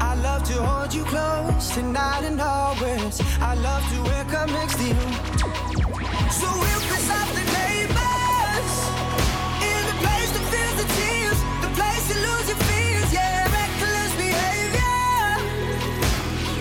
I 0.00 0.14
love 0.22 0.44
to 0.44 0.54
hold 0.54 0.94
you 0.94 1.04
close 1.04 1.68
tonight 1.74 2.24
and 2.24 2.40
always. 2.40 3.20
I 3.38 3.52
love 3.54 3.84
to 3.92 4.02
wake 4.08 4.32
up 4.32 4.48
next 4.48 4.76
to 4.76 4.84
you. 4.84 4.94
So 6.32 6.48
we'll 6.62 6.84
piss 6.88 7.10
off 7.18 7.28
the 7.36 7.44
neighbors 7.60 8.72
in 9.60 9.80
the 9.90 9.96
place 10.00 10.30
that 10.36 10.44
feels 10.52 10.76
the 10.80 10.88
tears, 10.96 11.38
the 11.60 11.70
place 11.76 12.04
you 12.08 12.16
lose 12.26 12.48
your 12.48 12.60
fears, 12.64 13.12
yeah, 13.12 13.44
reckless 13.52 14.12
behavior. 14.24 15.04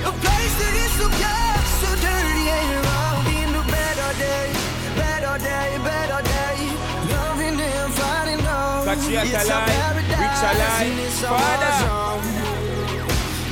A 0.03 0.11
place 0.23 0.53
that 0.59 0.73
is 0.83 0.91
so 0.99 1.07
pure, 1.19 1.44
day, 5.37 5.77
better 5.83 6.21
day. 6.23 6.57
Loving 7.11 7.59
and 7.59 7.93
finding 7.93 8.41
love. 8.45 8.85
Patriot 8.85 9.23
It's 9.25 9.33
a 9.33 9.37
alive, 9.47 9.67
paradise, 9.67 10.19
rich 10.21 10.41
alive, 10.51 10.99
it's 11.05 11.21
a 11.21 11.27
Father. 11.27 11.75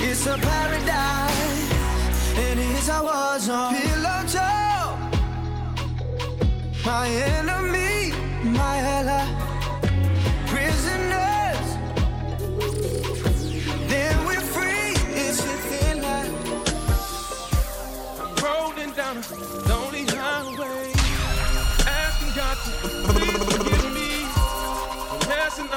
It's 0.06 0.26
a 0.28 0.38
paradise, 0.38 1.72
and 2.38 2.60
it's 2.60 2.90
a 2.90 3.00
war 3.04 3.40
zone. 3.40 3.74
Pillow 3.76 4.22
talk, 4.28 4.98
my 6.86 7.08
enemy, 7.08 7.83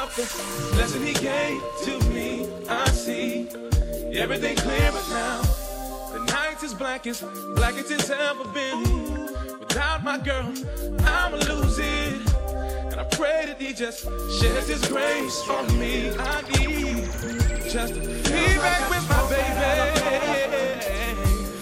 up 0.06 0.14
the 0.14 0.76
lesson 0.76 1.04
He 1.04 1.12
gave 1.14 1.60
to 1.84 1.98
me. 2.10 2.48
I 2.68 2.88
see 2.90 3.48
everything 4.14 4.56
clearer 4.56 5.02
now. 5.10 5.42
The 6.12 6.24
night 6.32 6.62
is 6.62 6.74
blackest, 6.74 7.24
blackest 7.54 7.90
it's 7.90 8.10
ever 8.10 8.44
been. 8.54 8.82
Without 9.58 10.04
my 10.04 10.18
girl, 10.18 10.52
I'ma 11.04 11.36
lose 11.48 11.78
it. 11.78 12.34
And 12.90 13.00
I 13.00 13.04
pray 13.04 13.46
that 13.46 13.56
He 13.60 13.72
just 13.72 14.04
sheds 14.38 14.68
His 14.68 14.84
grace 14.86 15.48
on 15.48 15.66
me. 15.78 16.10
I 16.16 16.42
need 16.52 17.10
just 17.70 17.94
to 17.94 18.00
be 18.00 18.44
back 18.64 18.88
with 18.90 19.08
my 19.08 19.22
baby. 19.28 19.70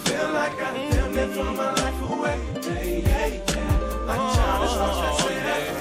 Feel 0.05 0.29
like 0.31 0.61
I 0.61 0.89
damn 0.91 1.55
my 1.55 1.73
life 1.73 2.01
away. 2.11 2.39
Yeah. 3.01 3.25
That 4.05 5.74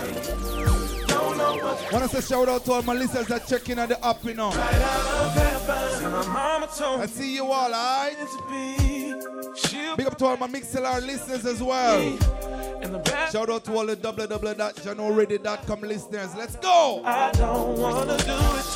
what 1.63 1.93
Wanna 1.93 2.09
say 2.09 2.21
shout 2.21 2.49
out 2.49 2.65
to 2.65 2.73
all 2.73 2.83
my 2.83 2.95
listeners 2.95 3.27
that 3.29 3.47
checking 3.47 3.79
on 3.79 3.89
the 3.89 4.05
app, 4.05 4.25
you 4.25 4.35
know. 4.35 4.51
I 6.97 7.07
see 7.07 7.35
you 7.35 7.45
all, 7.45 7.73
alright? 7.73 8.17
Big 9.97 10.07
up 10.07 10.19
to 10.19 10.27
all 10.27 10.37
my 10.37 10.49
Mixlr 10.49 11.01
listeners 11.07 11.47
as 11.47 11.63
well. 11.63 12.19
Shout 13.31 13.51
out 13.51 13.65
to 13.65 13.73
all 13.77 13.87
the 13.87 13.97
www.jahknoradio.com 13.97 15.81
listeners. 15.81 16.35
Let's 16.37 16.57
go! 16.57 17.03
I 17.05 17.31
don't 17.33 17.79
wanna 17.79 18.17
do 18.19 18.35
it. 18.35 18.67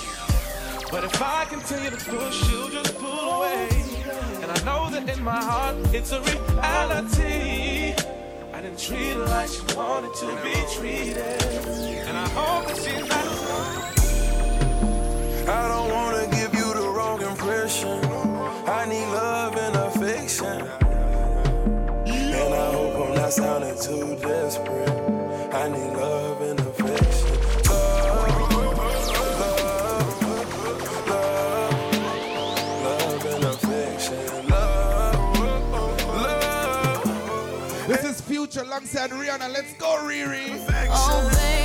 But 0.90 1.04
if 1.04 1.20
I 1.20 1.44
continue 1.44 1.90
to 1.90 1.96
push, 1.96 2.50
you'll 2.50 2.70
just 2.70 2.96
pull 2.98 3.10
away. 3.10 3.68
And 4.42 4.50
I 4.50 4.64
know 4.64 4.88
that 4.90 5.06
in 5.08 5.22
my 5.22 5.42
heart, 5.42 5.76
it's 5.92 6.12
a 6.12 6.20
reality. 6.22 7.67
I 8.58 8.60
didn't 8.60 8.80
treat 8.80 9.12
her 9.12 9.24
like 9.26 9.48
she 9.48 9.62
wanted 9.76 10.12
to 10.14 10.26
be 10.42 10.52
treated. 10.74 11.42
And 12.08 12.18
I 12.18 12.28
hope 12.30 12.66
that 12.66 12.76
she's 12.76 13.08
not. 13.08 13.24
I 15.48 15.68
don't 15.68 15.88
wanna 15.92 16.26
give 16.32 16.52
you 16.54 16.74
the 16.74 16.88
wrong 16.88 17.22
impression. 17.22 18.04
I 18.66 18.84
need 18.86 19.06
love 19.12 19.56
and 19.56 19.76
affection. 19.76 20.68
And 22.08 22.52
I 22.52 22.72
hope 22.72 23.08
I'm 23.08 23.14
not 23.14 23.32
sounding 23.32 23.78
too 23.80 24.16
desperate. 24.16 24.97
Alongside 38.78 39.10
Rihanna. 39.10 39.52
Let's 39.52 39.72
go, 39.74 39.98
Riri. 40.04 40.64
Oh, 40.90 41.57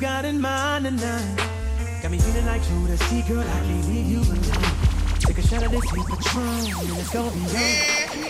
got 0.00 0.24
in 0.24 0.40
mind 0.40 0.86
tonight. 0.86 1.36
Got 2.00 2.10
me 2.10 2.18
feeling 2.18 2.46
like 2.46 2.62
Joe 2.62 2.86
to 2.86 2.96
see, 3.04 3.20
girl, 3.28 3.40
I 3.40 3.44
can't 3.44 3.86
leave 3.86 4.06
you 4.06 4.20
alone. 4.20 4.40
Take 5.20 5.36
a 5.36 5.42
shot 5.42 5.62
of 5.62 5.70
this 5.70 5.84
sweet 5.90 6.06
Patron, 6.06 6.48
and 6.48 6.98
it's 6.98 7.10
gonna 7.12 7.30
be 7.32 7.40
on. 7.40 7.52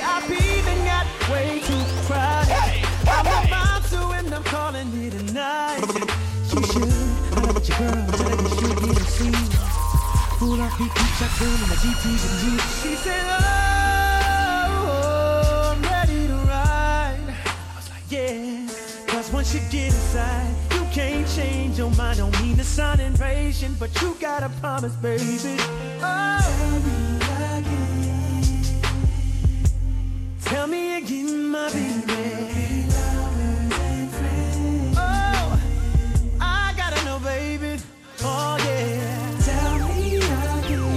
I've 0.02 0.28
even 0.30 0.85
got 0.85 1.06
way 1.30 1.61
too 1.61 1.85
crowded. 2.06 2.85
I'm 3.06 3.24
about 3.46 3.85
to, 3.90 4.00
and 4.18 4.35
I'm 4.35 4.42
calling 4.42 4.88
it 5.00 5.14
a 5.14 5.22
night. 5.33 5.80
She 6.50 6.61
should, 6.72 6.90
I 6.90 7.40
love 7.46 7.62
your 7.62 7.78
girl, 7.78 8.02
tell 8.18 8.28
her 8.28 8.42
you 8.42 8.48
should 8.59 8.76
be 8.83 8.90
the 8.90 9.06
scene. 9.06 9.48
Full 10.40 10.61
off 10.61 10.74
beat, 10.76 10.92
keep 10.92 11.12
shotgun 11.22 11.54
in 11.54 11.68
the 11.70 11.76
GTs 11.83 12.22
and 12.26 12.37
Jeeps. 12.42 12.83
She 12.83 12.92
said, 12.96 13.26
oh, 13.30 13.44
I'm 15.70 15.80
ready 15.83 16.20
to 16.26 16.35
ride. 16.35 17.30
I 17.30 17.76
was 17.76 17.88
like, 17.90 18.09
yeah. 18.11 18.66
Cause 19.06 19.30
once 19.33 19.54
you 19.54 19.61
get 19.70 19.87
inside, 19.87 20.50
you 20.69 20.69
can't 20.92 21.29
change 21.29 21.79
your 21.79 21.90
mind. 21.90 22.18
Don't 22.18 22.40
mean 22.42 22.57
to 22.57 22.64
sound 22.64 23.00
impatient, 23.00 23.79
but 23.79 23.90
you 24.03 24.16
gotta 24.20 24.48
promise, 24.61 24.94
baby. 24.96 25.57
Oh. 26.03 26.40
Tell 30.44 30.66
me 30.66 30.98
again, 30.98 31.48
my 31.48 31.70
baby. 31.70 32.87
Oh, 34.96 35.61
I 36.40 36.74
gotta 36.76 37.05
know, 37.05 37.20
baby. 37.20 37.81
Oh, 38.22 38.57
yeah. 38.59 39.38
Tell 39.44 39.79
me 39.88 40.16
again. 40.16 40.88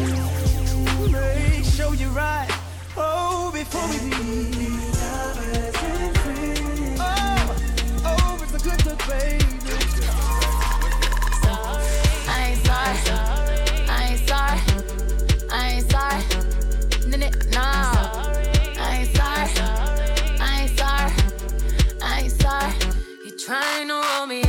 Make 1.12 1.65
sure 1.65 1.93
you're 1.93 2.10
right. 2.10 2.49
Oh, 2.97 3.51
before 3.53 3.88
we. 3.89 3.97
Oh, 6.99 7.56
oh, 8.06 8.39
it's 8.41 8.53
a 8.53 8.69
good 8.69 8.86
look, 8.86 9.08
baby. 9.08 9.42
Trying 23.45 23.89
to 23.89 23.95
roll 23.95 24.25
me 24.25 24.42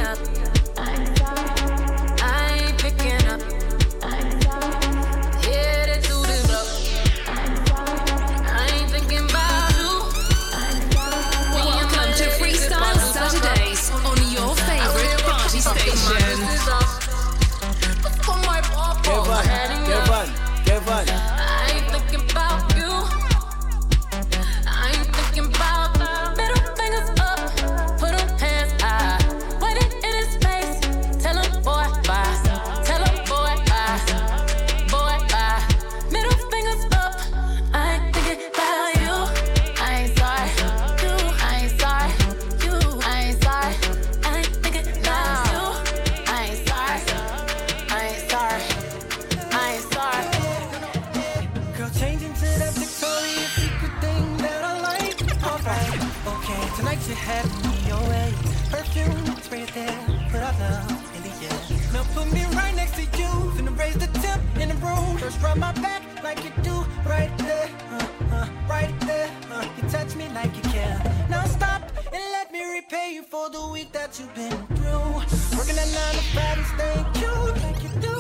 for 73.45 73.51
the 73.51 73.67
week 73.69 73.93
that 73.93 74.19
you've 74.19 74.35
been 74.35 74.51
through. 74.77 75.59
Working 75.59 75.79
at 75.79 75.89
nine 75.93 76.15
to 76.15 76.25
five 76.35 76.59
and 76.59 76.67
staying 76.67 77.07
cute 77.15 77.63
like 77.63 77.83
you 77.83 78.01
do. 78.01 78.14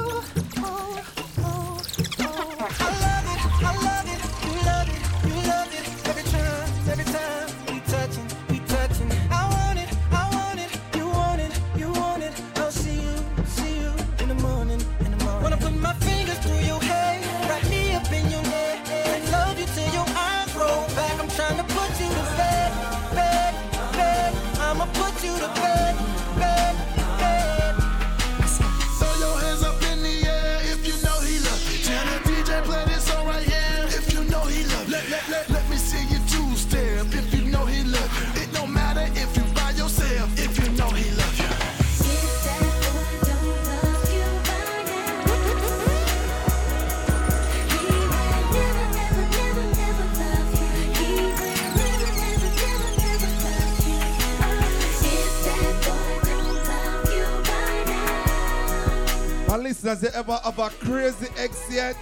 Listeners, 59.94 60.14
you 60.14 60.20
ever 60.20 60.40
have 60.42 60.58
a 60.58 60.70
crazy 60.84 61.28
ex 61.38 61.72
yet? 61.72 61.96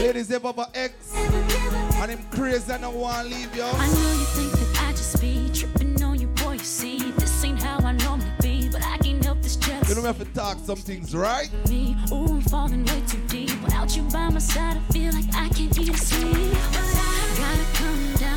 Ladies, 0.00 0.32
ever 0.32 0.48
have 0.48 0.58
an 0.58 0.66
ex? 0.74 1.14
And 1.14 2.10
him 2.10 2.18
crazy 2.30 2.72
and 2.72 2.82
don't 2.82 2.96
want 2.96 3.28
to 3.28 3.34
leave 3.34 3.54
you? 3.54 3.62
I 3.62 3.86
know 3.86 4.12
you 4.12 4.24
think 4.34 4.52
that 4.52 4.82
I 4.82 4.90
just 4.92 5.20
be 5.20 5.48
tripping 5.54 6.02
on 6.02 6.20
you, 6.20 6.26
boy. 6.26 6.54
You 6.54 6.58
see, 6.58 7.12
this 7.12 7.44
ain't 7.44 7.62
how 7.62 7.78
I 7.86 7.92
normally 7.92 8.26
be, 8.40 8.68
but 8.68 8.82
I 8.84 8.98
can't 8.98 9.24
help 9.24 9.42
this 9.42 9.54
jealousy. 9.54 9.94
You 9.94 10.00
we 10.00 10.06
have 10.06 10.18
to 10.18 10.24
talk 10.26 10.58
some 10.58 10.76
things, 10.76 11.14
right? 11.14 11.50
Me, 11.68 11.96
ooh, 12.10 12.26
I'm 12.26 12.40
falling 12.42 12.84
way 12.86 13.02
too 13.06 13.20
deep. 13.28 13.62
Without 13.62 13.96
you 13.96 14.02
by 14.04 14.28
my 14.28 14.40
side, 14.40 14.78
I 14.78 14.92
feel 14.92 15.12
like 15.12 15.32
I 15.34 15.48
can't 15.50 15.78
or 15.78 15.96
sleep. 15.96 16.50
But 16.72 16.82
I 16.82 17.34
gotta 17.38 17.64
come 17.74 18.14
down 18.14 18.35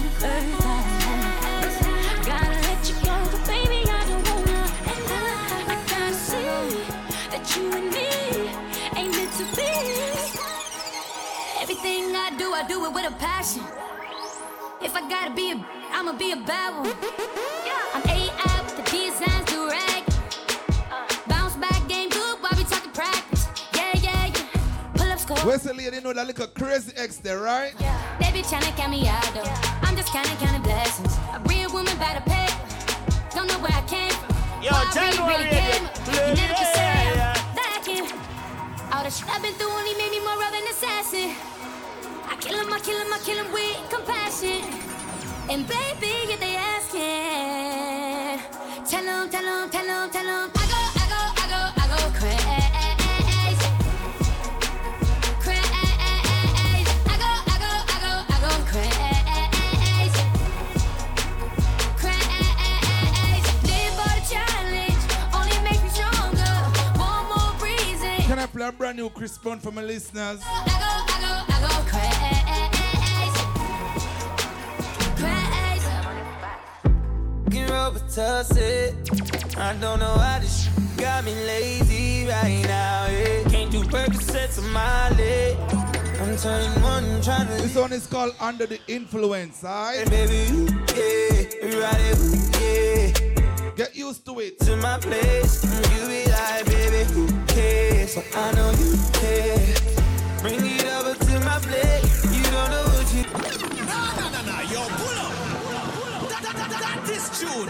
I 12.60 12.68
do, 12.68 12.84
it 12.84 12.94
with 12.94 13.08
a 13.08 13.16
passion. 13.16 13.64
If 14.82 14.94
I 14.94 15.08
gotta 15.10 15.32
be 15.34 15.52
a, 15.52 15.66
I'ma 15.94 16.12
be 16.12 16.34
a 16.34 16.36
bad 16.36 16.76
one. 16.76 16.92
I'm 17.96 18.04
AI 18.04 18.62
with 18.66 18.76
the 18.76 18.84
designs 18.84 19.46
do 19.48 19.70
rag. 19.70 20.04
Bounce 21.28 21.56
back 21.56 21.88
game 21.88 22.10
good 22.10 22.36
while 22.42 22.52
we 22.58 22.66
talking 22.66 22.92
practice. 22.92 23.48
Yeah, 23.74 23.96
yeah, 24.04 24.26
yeah. 24.28 24.62
Pull 24.94 25.08
up 25.10 25.20
score. 25.20 25.38
Where's 25.48 25.64
the 25.64 25.74
lady 25.74 26.02
know 26.02 26.12
that 26.12 26.28
little 26.28 26.48
crazy 26.48 26.92
ex 26.98 27.16
there, 27.18 27.40
right? 27.40 27.72
They 28.20 28.32
be 28.34 28.42
tryna 28.44 28.76
count 28.76 28.92
me 28.92 29.08
out 29.08 29.24
though. 29.34 29.48
I'm 29.88 29.96
just 29.96 30.12
kinda 30.12 30.28
counting 30.44 30.62
blessings. 30.62 31.16
A 31.32 31.40
real 31.48 31.72
woman 31.72 31.96
by 31.98 32.20
the 32.20 32.24
pay. 32.30 32.52
Don't 33.32 33.48
know 33.48 33.60
where 33.64 33.72
I 33.72 33.84
came 33.88 34.12
from. 34.12 34.36
Yo, 34.62 34.72
Why 34.76 34.84
I 34.84 34.92
January, 34.92 35.32
really, 35.32 35.48
really 35.48 35.64
came. 35.64 35.84
yeah. 36.12 36.28
You 36.28 36.36
never 36.36 36.54
can 36.60 36.76
say 36.76 36.92
I'm 36.92 37.56
lacking. 37.56 38.06
All 38.92 39.04
the 39.08 39.12
shit 39.12 39.30
I've 39.32 39.42
been 39.42 39.54
through 39.56 39.72
only 39.72 39.96
made 39.96 40.12
me 40.12 40.20
more 40.20 40.36
of 40.44 40.52
an 40.52 40.68
assassin. 40.76 41.59
Kill 42.50 42.58
him, 42.66 42.74
I 42.74 42.80
kill 42.80 42.98
him, 43.00 43.14
I 43.14 43.20
kill 43.20 43.38
him 43.46 43.52
with 43.54 43.90
compassion. 43.92 44.74
And 45.52 45.68
baby, 45.68 46.14
if 46.34 46.40
they 46.40 46.56
asking, 46.56 48.40
tell 48.90 49.04
them, 49.04 49.30
tell 49.30 49.44
them, 49.44 49.70
tell 49.70 49.86
them, 49.86 50.10
tell 50.10 50.26
them. 50.26 50.50
I 50.56 50.66
go, 50.66 50.80
I 50.98 51.06
go, 51.14 51.20
I 51.38 51.46
go, 51.46 51.60
I 51.78 51.86
go 51.94 51.98
crazy. 52.18 52.40
Crazy. 55.46 55.62
I 57.06 57.16
go, 57.22 57.30
I 57.46 57.56
go, 57.62 57.72
I 57.86 57.98
go, 58.02 58.14
I 58.34 58.38
go 58.42 58.52
crazy. 58.66 60.26
Crazy. 62.02 62.26
Live 63.70 63.94
for 63.94 64.10
the 64.18 64.24
challenge, 64.26 65.04
only 65.38 65.58
me 65.70 65.74
stronger. 65.94 66.54
One 66.98 67.24
more 67.30 67.54
reason. 67.64 68.18
Can 68.26 68.40
I 68.40 68.42
play 68.48 68.68
a 68.68 68.72
brand 68.72 68.98
new 68.98 69.10
Chris 69.12 69.38
Brown 69.38 69.60
for 69.60 69.70
my 69.72 69.84
listeners? 69.84 70.42
I 70.44 70.66
go, 70.66 70.90
I 71.14 71.18
go, 71.22 71.29
Crazy. 77.90 78.06
Get 78.06 78.14
rubber. 78.16 79.60
I 79.60 79.74
don't 79.82 80.00
know 80.00 80.14
how 80.14 80.40
this 80.40 80.66
sh- 80.66 80.70
got 80.98 81.26
me 81.26 81.34
lazy 81.34 82.28
right 82.28 82.64
now. 82.68 83.08
Yeah. 83.08 83.50
Can't 83.50 83.72
do 83.72 83.84
Percocets 83.84 84.60
on 84.60 84.70
my 84.72 85.10
leg. 85.18 85.58
I'm 86.22 86.38
turning 86.38 86.82
one, 86.84 87.22
trying 87.22 87.48
to. 87.48 87.54
This 87.54 87.76
one 87.76 87.92
is 87.94 88.06
called 88.06 88.36
Under 88.40 88.68
the 88.68 88.80
Influence, 88.88 89.64
alright? 89.64 90.08
Baby, 90.10 90.54
you, 90.54 90.68
yeah, 90.96 91.80
ride 91.80 92.02
it, 92.12 92.20
yeah. 92.62 93.72
Get 93.76 93.96
used 93.96 94.26
to 94.26 94.40
it. 94.40 94.60
To 94.60 94.76
my 94.78 95.00
place, 95.00 95.64
you 95.64 96.08
be 96.08 96.30
like, 96.32 96.66
baby, 96.66 97.12
who 97.14 97.28
cares? 97.48 98.14
So 98.14 98.22
I 98.36 98.52
know 98.54 98.70
you 98.72 98.98
care. 99.14 99.76
Bring 100.42 100.60
it 100.64 100.86
over 100.86 101.16
to 101.16 101.40
my 101.40 101.58
plate. 101.60 102.04
You 102.32 102.44
don't 102.52 102.70
know 102.70 102.89
tune. 107.40 107.70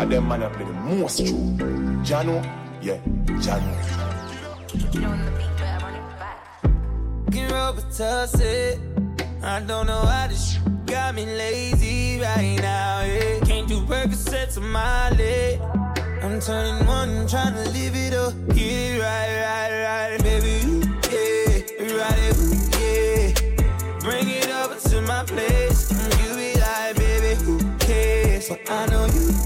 And 0.00 0.12
them 0.12 0.28
man 0.28 0.42
a 0.42 0.50
play 0.50 0.64
the 0.64 0.72
most 0.72 1.18
true. 1.18 1.56
Jahkno, 2.02 2.42
yeah, 2.82 2.98
Jahkno. 3.44 3.72
Get 7.30 7.50
rubber 7.52 7.82
tussy. 7.96 8.44
Eh? 8.44 8.76
I 9.42 9.60
don't 9.60 9.86
know 9.86 10.00
how 10.00 10.26
this 10.26 10.54
sh- 10.54 10.58
got 10.86 11.14
me 11.14 11.24
lazy 11.24 12.20
right 12.20 12.58
now. 12.60 13.02
Yeah. 13.02 13.40
Can't 13.44 13.68
do 13.68 13.80
Percocets 13.82 14.56
on 14.56 14.68
my 14.70 15.10
leg. 15.10 15.60
I'm 16.22 16.40
turning 16.40 16.84
one, 16.86 17.28
trying 17.28 17.54
to 17.54 17.70
live 17.70 17.94
it 17.94 18.14
up. 18.14 18.34
Yeah, 18.54 18.98
right, 18.98 19.32
right, 19.46 19.72
right. 19.86 20.22
Baby, 20.22 20.66
you, 20.66 20.80
yeah, 21.12 21.96
ride 21.98 22.22
it, 22.28 22.36
ooh, 22.42 22.56
yeah. 22.80 24.00
Bring 24.00 24.28
it 24.28 24.48
over 24.48 24.78
to 24.88 25.00
my 25.02 25.22
place. 25.24 25.95
So 28.46 28.56
I 28.68 28.86
know 28.86 29.06
you 29.06 29.45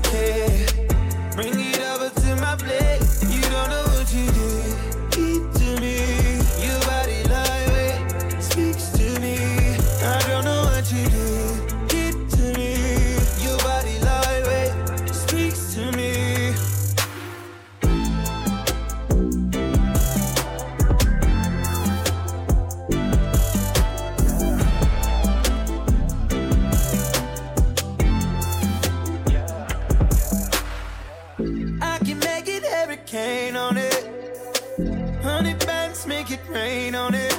make 36.30 36.40
it 36.40 36.48
rain 36.48 36.94
on 36.94 37.14
it. 37.14 37.30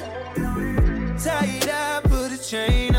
Tie 1.22 1.46
it 1.46 1.68
up, 1.68 2.04
put 2.04 2.32
a 2.32 2.38
chain 2.38 2.91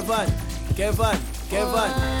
Kevin, 0.00 0.32
Kevin, 0.76 1.18
Kevin. 1.50 2.19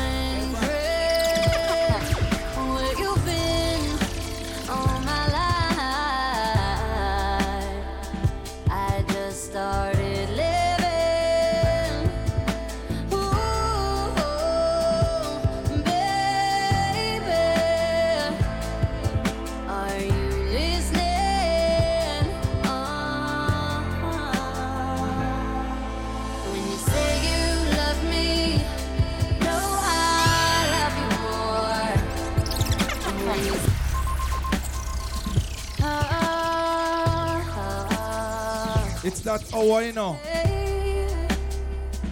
It's 39.10 39.20
that 39.22 39.42
hour, 39.52 39.82
you 39.82 39.92
know. 39.92 40.16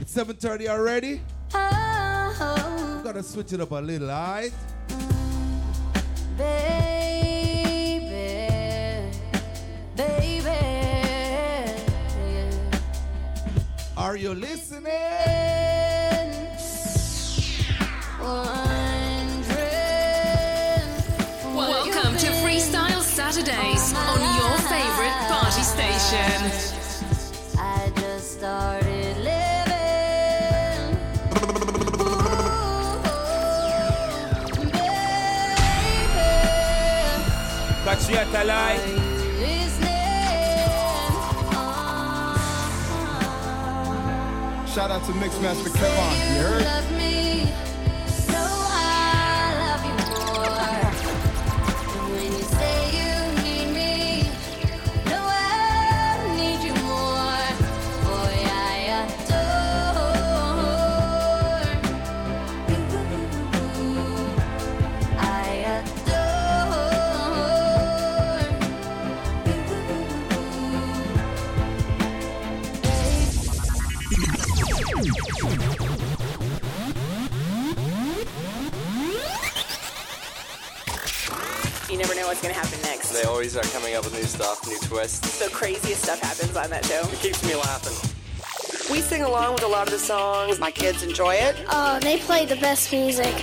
It's 0.01 0.13
7.30 0.15 0.67
already. 0.69 1.21
ah, 1.55 3.01
Gotta 3.05 3.23
switch 3.23 3.53
it 3.53 3.61
up 3.61 3.71
a 3.71 3.77
little, 3.77 4.11
alright? 4.11 4.53
baby, 6.37 8.05
baby. 9.97 10.51
Are 13.97 14.17
you 14.17 14.35
listening? 14.35 14.93
Welcome 21.55 22.17
to 22.19 22.27
Freestyle 22.41 23.03
Saturdays 23.03 23.93
on 23.95 24.21
your 24.39 24.57
favorite 24.69 25.17
party 25.29 25.63
station. 25.63 26.78
You 38.09 38.33
a 38.33 38.45
lie. 38.45 38.77
Shout 44.67 44.91
out 44.91 45.05
to 45.05 45.13
Mixmaster 45.13 45.71
Kevan. 45.75 46.37
You 46.37 46.43
heard? 46.43 46.78
You 81.99 82.05
never 82.05 82.15
know 82.15 82.29
what's 82.29 82.41
gonna 82.41 82.55
happen 82.55 82.81
next. 82.83 83.11
They 83.11 83.25
always 83.25 83.57
are 83.57 83.63
coming 83.63 83.97
up 83.97 84.05
with 84.05 84.15
new 84.15 84.23
stuff, 84.23 84.65
new 84.69 84.79
twists. 84.79 85.41
The 85.41 85.51
craziest 85.51 86.05
stuff 86.05 86.21
happens 86.21 86.57
on 86.57 86.71
that 86.71 86.85
show. 86.85 87.01
It 87.01 87.19
keeps 87.19 87.43
me 87.45 87.57
laughing. 87.57 87.97
We 88.89 89.01
sing 89.01 89.23
along 89.23 89.55
with 89.55 89.65
a 89.65 89.67
lot 89.67 89.89
of 89.89 89.93
the 89.93 89.99
songs. 89.99 90.61
My 90.61 90.71
kids 90.71 91.03
enjoy 91.03 91.35
it. 91.35 91.57
Oh, 91.69 91.99
they 91.99 92.19
play 92.19 92.47
the 92.47 92.55
best 92.55 92.93
music. 92.93 93.35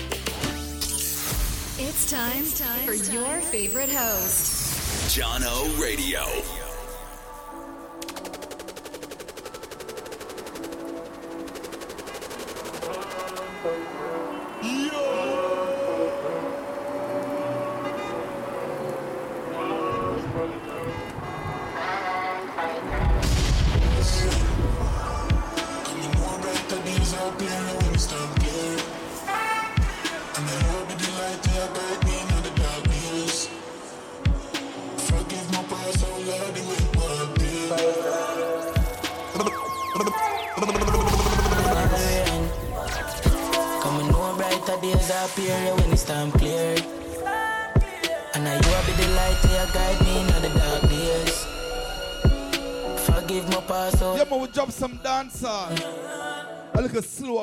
It's 1.77 2.09
time, 2.09 2.45
for 2.85 2.93
your 2.93 3.41
favorite 3.41 3.89
host. 3.89 5.13
Jahkno 5.13 5.77
Radio. 5.77 6.64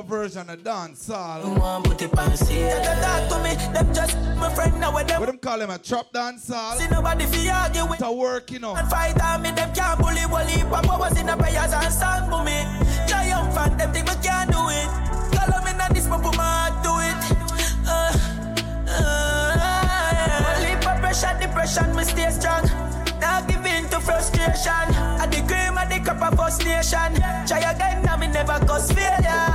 Version 0.02 0.48
of 0.50 0.58
dancehall. 0.62 1.84
Put 1.84 2.02
it 2.02 2.18
on 2.18 2.36
sale. 2.36 2.82
Talk 2.82 3.28
to 3.30 3.38
me, 3.42 3.54
them 3.72 3.94
just 3.94 4.16
my 4.36 4.52
friend 4.54 4.78
now 4.80 4.94
with 4.94 5.08
them. 5.08 5.20
What 5.20 5.26
them 5.26 5.38
call 5.38 5.58
them 5.58 5.70
a 5.70 5.78
trap 5.78 6.06
dancehall? 6.12 6.76
See 6.78 6.88
nobody 6.88 7.26
fi 7.26 7.48
argue 7.48 7.86
with. 7.88 7.98
To 7.98 8.12
work, 8.12 8.50
you 8.50 8.58
know. 8.58 8.74
And 8.74 8.88
fight 8.88 9.20
on 9.22 9.42
me, 9.42 9.50
them 9.52 9.72
can't 9.74 9.98
bully 10.00 10.26
Wally. 10.30 10.62
Papa 10.70 10.96
was 10.98 11.18
in 11.20 11.26
the 11.26 11.36
prayers 11.36 11.72
and 11.72 11.92
song 11.92 12.28
for 12.30 12.42
me. 12.44 12.64
Triumphant, 13.06 13.78
them 13.78 13.92
think 13.92 14.08
we 14.08 14.14
can't 14.22 14.50
do 14.50 14.58
it. 14.70 14.88
Call 15.36 15.62
me 15.64 15.72
now, 15.78 15.88
this 15.88 16.06
my 16.08 16.16
put 16.20 16.36
my 16.36 16.42
heart 16.42 16.82
to 16.84 16.92
it. 17.08 17.16
Uh, 17.86 18.12
uh, 18.88 20.56
Only 20.56 20.74
for 20.82 20.94
pressure, 21.00 21.36
depression, 21.40 21.94
me 21.96 22.04
stay 22.04 22.30
strong. 22.30 22.64
Now 23.20 23.40
give 23.46 23.64
in 23.64 23.88
to 23.90 24.00
frustration. 24.00 24.86
At 25.22 25.30
the 25.30 25.38
cream, 25.46 25.78
at 25.78 25.88
the 25.90 26.00
cup 26.00 26.22
of 26.22 26.34
frustration. 26.34 27.14
Try 27.46 27.60
again, 27.70 28.02
now 28.02 28.16
me 28.16 28.26
never 28.26 28.58
cause 28.66 28.90
failure. 28.90 29.51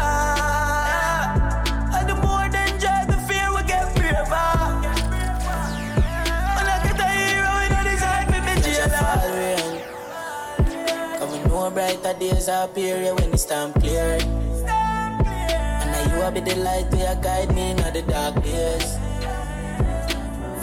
More 12.07 12.13
brighter 12.13 12.35
days 12.35 12.47
appear 12.47 13.01
yeah, 13.01 13.11
when 13.13 13.33
it's 13.33 13.45
time 13.45 13.73
clear. 13.73 14.17
And 14.21 15.91
now 15.91 16.13
you 16.13 16.19
will 16.19 16.31
be 16.31 16.39
the 16.39 16.55
light 16.55 16.89
to 16.91 17.19
guide 17.21 17.53
me 17.55 17.71
in 17.71 17.77
the 17.77 18.01
dark 18.07 18.43
days. 18.43 18.97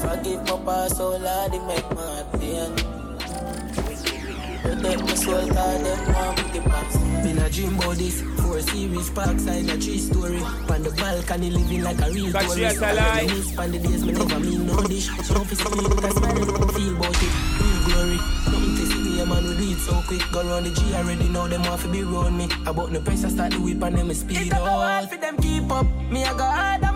Forgive 0.00 0.42
my 0.42 0.64
past, 0.64 1.00
oh 1.00 1.16
Lord, 1.16 1.54
it 1.54 1.64
make 1.66 1.90
my 1.90 2.02
heart 2.02 2.32
pain. 2.40 2.74
Protect 4.62 5.00
my 5.02 5.14
soul, 5.14 5.48
cause 5.48 5.82
them 5.82 6.14
want 6.14 6.46
me 6.46 6.60
to 6.60 6.68
pass. 6.68 6.96
Been 7.24 7.38
a 7.38 7.50
dream 7.50 7.74
about 7.78 7.96
this, 7.96 8.22
four 8.40 8.60
series, 8.60 9.10
parkside, 9.10 9.68
a 9.72 9.78
tree 9.78 9.98
story. 9.98 10.40
On 10.40 10.82
the 10.82 10.90
balcony, 10.96 11.50
living 11.50 11.82
like 11.82 12.00
a 12.00 12.10
real 12.10 12.32
Catch 12.32 12.56
you 12.56 12.64
tourist. 12.64 12.82
at 12.82 12.92
a 12.92 12.96
lie. 12.96 13.64
On 13.64 13.70
the 13.70 13.78
days, 13.78 14.04
me 14.04 14.12
never 14.12 14.40
mean 14.40 14.66
no 14.66 14.82
dish. 14.82 15.08
Don't 15.28 15.46
fi 15.46 15.54
speak, 15.54 16.00
cause 16.00 16.20
man, 16.20 16.36
I 16.36 16.44
don't 16.44 16.72
feel 16.72 16.96
about 16.96 17.22
it. 17.22 17.32
Real 17.60 17.80
glory. 17.84 18.16
Nothing 18.16 18.76
to 18.76 18.86
see 18.86 19.03
me, 19.14 19.20
a 19.22 19.26
man 19.26 19.44
will 19.44 19.56
do 19.56 19.70
it 19.70 19.78
so 19.78 19.94
quick. 20.06 20.22
Go 20.32 20.42
round 20.42 20.66
the 20.66 20.70
G 20.70 20.94
already, 20.94 21.28
now 21.28 21.46
them 21.46 21.62
want 21.62 21.80
to 21.82 21.88
be 21.88 22.02
round 22.02 22.36
me. 22.36 22.48
About 22.66 22.92
no 22.92 23.00
pressure, 23.00 23.30
start 23.30 23.52
the 23.52 23.60
whip 23.60 23.82
and 23.82 23.96
them 23.96 24.12
speed 24.14 24.36
up. 24.36 24.44
It 24.46 24.52
hard 24.52 25.08
for 25.10 25.16
them 25.16 25.36
keep 25.38 25.70
up. 25.70 25.86
Me, 26.10 26.24
I 26.24 26.32
go 26.32 26.44
hard, 26.44 26.93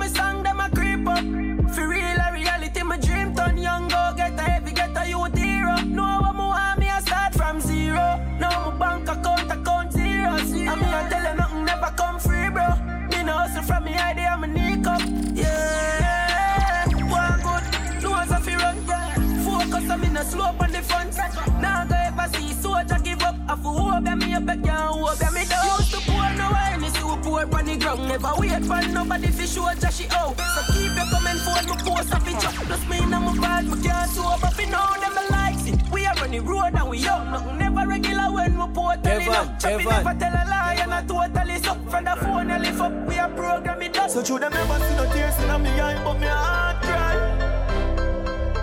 strong. 27.89 28.09
Never 28.09 28.33
wait 28.39 28.65
for 28.65 28.81
nobody 28.93 29.29
fi 29.29 29.47
show 29.47 29.69
Joshy 29.75 30.11
out. 30.13 30.37
So 30.37 30.73
keep 30.73 30.95
your 30.95 31.07
comment 31.11 31.41
for 31.41 31.59
me 31.67 31.75
post 31.85 32.13
a 32.13 32.21
picture. 32.21 32.53
Plus 32.67 32.89
me 32.89 32.99
and 32.99 33.11
my 33.11 33.39
bad, 33.41 33.65
me 33.65 33.83
can't 33.83 34.11
sober 34.11 34.51
fi 34.57 34.65
know 34.67 34.87
them 35.01 35.17
a 35.17 35.33
likes 35.33 35.67
it. 35.67 35.93
We 35.93 36.07
are 36.07 36.19
on 36.19 36.31
the 36.31 36.41
road 36.41 36.75
and 36.75 36.89
we 36.89 36.99
young, 36.99 37.31
nothing 37.31 37.59
never 37.59 37.87
regular 37.87 38.33
when 38.33 38.59
we 38.59 38.75
port 38.75 39.03
tell 39.03 39.21
it 39.21 39.25
Kevan, 39.25 39.35
up. 39.35 39.59
Choppy 39.59 39.85
never 39.85 40.15
tell 40.19 40.33
a 40.33 40.45
lie 40.49 40.79
and 40.81 40.95
I 40.95 41.03
totally 41.03 41.59
suck. 41.59 41.79
From 41.91 42.05
the 42.05 42.17
phone 42.17 42.51
I 42.51 42.59
lift 42.59 42.81
up, 42.81 42.93
we 43.07 43.19
are 43.19 43.31
program 43.31 43.83
it 43.83 43.99
up. 43.99 44.11
So 44.11 44.23
true, 44.23 44.39
them 44.39 44.53
never 44.53 44.79
see 44.85 44.97
no 44.97 45.13
tears 45.13 45.39
in 45.39 45.63
me 45.63 45.71
eye, 45.81 46.05
but 46.05 46.19
me 46.21 46.27
heart 46.27 46.83
cry. 46.83 47.17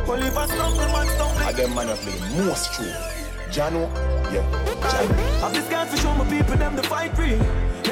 Only 0.07 0.27
if 0.27 0.37
I 0.37 0.45
stumble, 0.45 0.87
man 0.93 1.07
stumble. 1.07 1.43
I 1.43 1.51
them 1.53 1.75
man 1.75 1.89
a 1.89 1.95
play 1.95 2.45
most 2.45 2.73
true. 2.73 2.93
Jano, 3.49 3.87
yeah, 4.33 4.43
Jano. 4.91 5.43
I'm 5.43 5.53
this 5.53 5.69
guy 5.69 5.85
for 5.85 5.97
show 5.97 6.13
my 6.15 6.25
people 6.25 6.57
them 6.57 6.75
the 6.75 6.83
fight 6.83 7.17
real. 7.17 7.39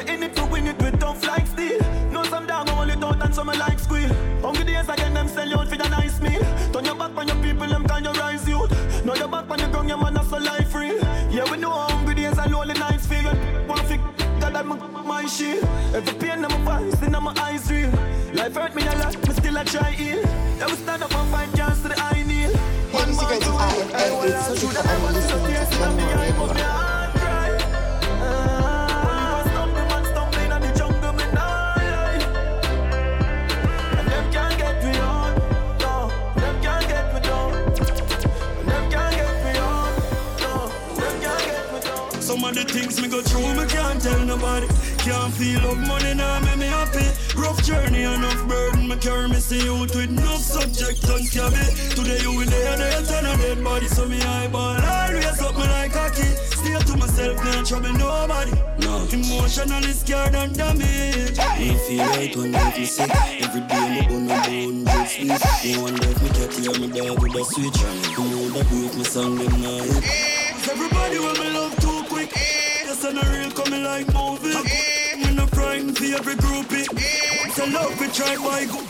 In 0.06 0.22
it 0.22 0.36
to 0.36 0.44
win 0.46 0.66
it 0.66 0.78
with 0.82 1.00
tough 1.00 1.26
like 1.26 1.46
steel. 1.46 1.78
Know 2.12 2.24
some 2.24 2.46
down, 2.46 2.68
I 2.68 2.78
only 2.78 2.96
don't 2.96 3.22
and 3.22 3.34
some 3.34 3.48
I 3.48 3.54
like 3.54 3.78
squeal. 3.78 4.08
Hungry 4.42 4.64
days 4.64 4.88
again, 4.88 5.14
them 5.14 5.28
sell 5.28 5.48
you 5.48 5.56
out 5.56 5.68
for 5.68 5.76
the 5.76 5.88
nice 5.88 6.20
meal. 6.20 6.42
Turn 6.72 6.84
your 6.84 6.94
back 6.94 7.16
on 7.16 7.26
your 7.26 7.36
people, 7.36 7.66
them 7.66 7.84
can 7.86 8.04
you 8.04 8.12
rise 8.12 8.46
youth. 8.48 9.04
Know 9.04 9.14
your 9.14 9.28
back 9.28 9.50
on 9.50 9.58
your 9.58 9.68
ground, 9.70 9.88
your 9.88 9.98
man 9.98 10.14
that's 10.14 10.30
a 10.32 10.38
life 10.38 10.74
real. 10.74 10.98
Yeah, 11.30 11.50
we 11.50 11.56
know 11.56 11.70
how 11.70 11.88
hungry 11.88 12.14
days 12.14 12.38
and 12.38 12.52
lonely 12.52 12.74
nights 12.74 13.06
feel. 13.06 13.24
One 13.66 13.84
fig, 13.86 14.00
God, 14.40 14.54
that 14.54 14.66
my, 14.66 15.26
shield. 15.26 15.64
Every 15.94 16.14
pain 16.14 16.44
in 16.44 16.48
my 16.48 16.80
voice, 16.80 17.02
in 17.02 17.12
my 17.12 17.34
eyes 17.40 17.70
real. 17.70 17.90
Life 18.34 18.54
hurt 18.54 18.74
me 18.74 18.86
a 18.86 18.94
lot, 18.98 19.16
me 19.26 19.34
still 19.34 19.56
a 19.56 19.64
try 19.64 19.90
heal. 19.90 20.20
Yeah, 20.58 20.66
we 20.66 20.74
stand 20.74 21.02
up 21.02 21.14
and 21.14 21.30
fight 21.30 21.52
cancer 21.54 21.82
to 21.82 21.88
the 21.88 22.02
eye 22.02 22.22
kneel. 22.26 22.50
One 22.92 23.08
man 23.16 23.32
it, 23.32 23.44
I 23.94 24.08
you 24.54 24.70
to 24.70 24.88
analyze 24.88 25.26
the 25.26 25.38
tears 25.46 25.54
in 25.54 25.54
my 25.54 25.63
Some 42.34 42.42
of 42.42 42.54
the 42.56 42.64
things 42.64 43.00
me 43.00 43.06
go 43.06 43.22
through, 43.22 43.54
me 43.54 43.64
can't 43.70 44.02
tell 44.02 44.18
nobody. 44.26 44.66
Can't 44.98 45.32
feel 45.34 45.70
up 45.70 45.78
money 45.86 46.14
now, 46.14 46.40
make 46.40 46.58
me 46.58 46.66
happy. 46.66 47.06
Rough 47.38 47.62
journey, 47.62 48.02
enough 48.02 48.48
burden, 48.48 48.88
me 48.88 48.96
carry 48.96 49.28
me 49.28 49.36
see 49.36 49.70
out 49.70 49.94
with 49.94 49.94
enough 49.94 50.42
subject 50.42 51.06
and 51.14 51.30
cabby. 51.30 51.62
Today 51.94 52.18
you 52.26 52.34
will 52.34 52.50
there, 52.50 52.76
there, 52.76 53.02
turn 53.06 53.24
a 53.24 53.36
dead 53.36 53.62
body, 53.62 53.86
so 53.86 54.08
me 54.08 54.20
eyeball 54.20 54.82
always 54.82 55.40
up 55.40 55.54
me 55.54 55.62
like 55.62 55.94
a 55.94 56.10
cocky. 56.10 56.26
Stay 56.58 56.74
to 56.74 56.96
myself, 56.98 57.38
not 57.44 57.66
trouble 57.66 57.92
nobody. 57.92 58.50
No, 58.82 59.06
emotionally 59.14 59.94
scared 59.94 60.34
and 60.34 60.56
damaged. 60.56 61.38
Me 61.38 61.78
feel 61.86 62.04
right 62.04 62.34
when 62.34 62.52
I 62.56 62.70
feel 62.72 62.86
sick. 62.86 63.14
Every 63.14 63.60
day 63.60 63.86
me 63.94 64.08
bun 64.10 64.26
a 64.26 64.42
bone 64.42 64.84
just 64.84 65.14
sleep. 65.14 65.38
Me 65.62 65.82
wonder 65.82 66.08
if 66.10 66.18
me 66.20 66.28
can 66.34 66.50
hear 66.50 66.80
me 66.82 66.88
dog 66.90 67.22
with 67.22 67.36
a 67.36 67.44
switch. 67.44 67.78
You 68.18 68.24
know 68.26 68.48
that 68.58 68.66
break 68.70 68.94
me 68.96 69.04
song 69.04 69.38
them 69.38 69.54
now. 69.62 70.42
Everybody 70.66 71.18
will 71.18 71.34
me 71.34 71.53
and 73.04 73.18
a 73.18 73.30
real 73.32 73.50
coming 73.50 73.84
like 73.84 74.06
movie. 74.14 74.54
Me 75.20 75.34
no 75.34 75.46
crying 75.48 75.92
for 75.92 76.04
every 76.04 76.34
groupie. 76.36 76.86
So 77.52 77.66
love 77.66 77.98
we 78.00 78.08
try 78.08 78.36
by 78.36 78.64
go. 78.64 78.80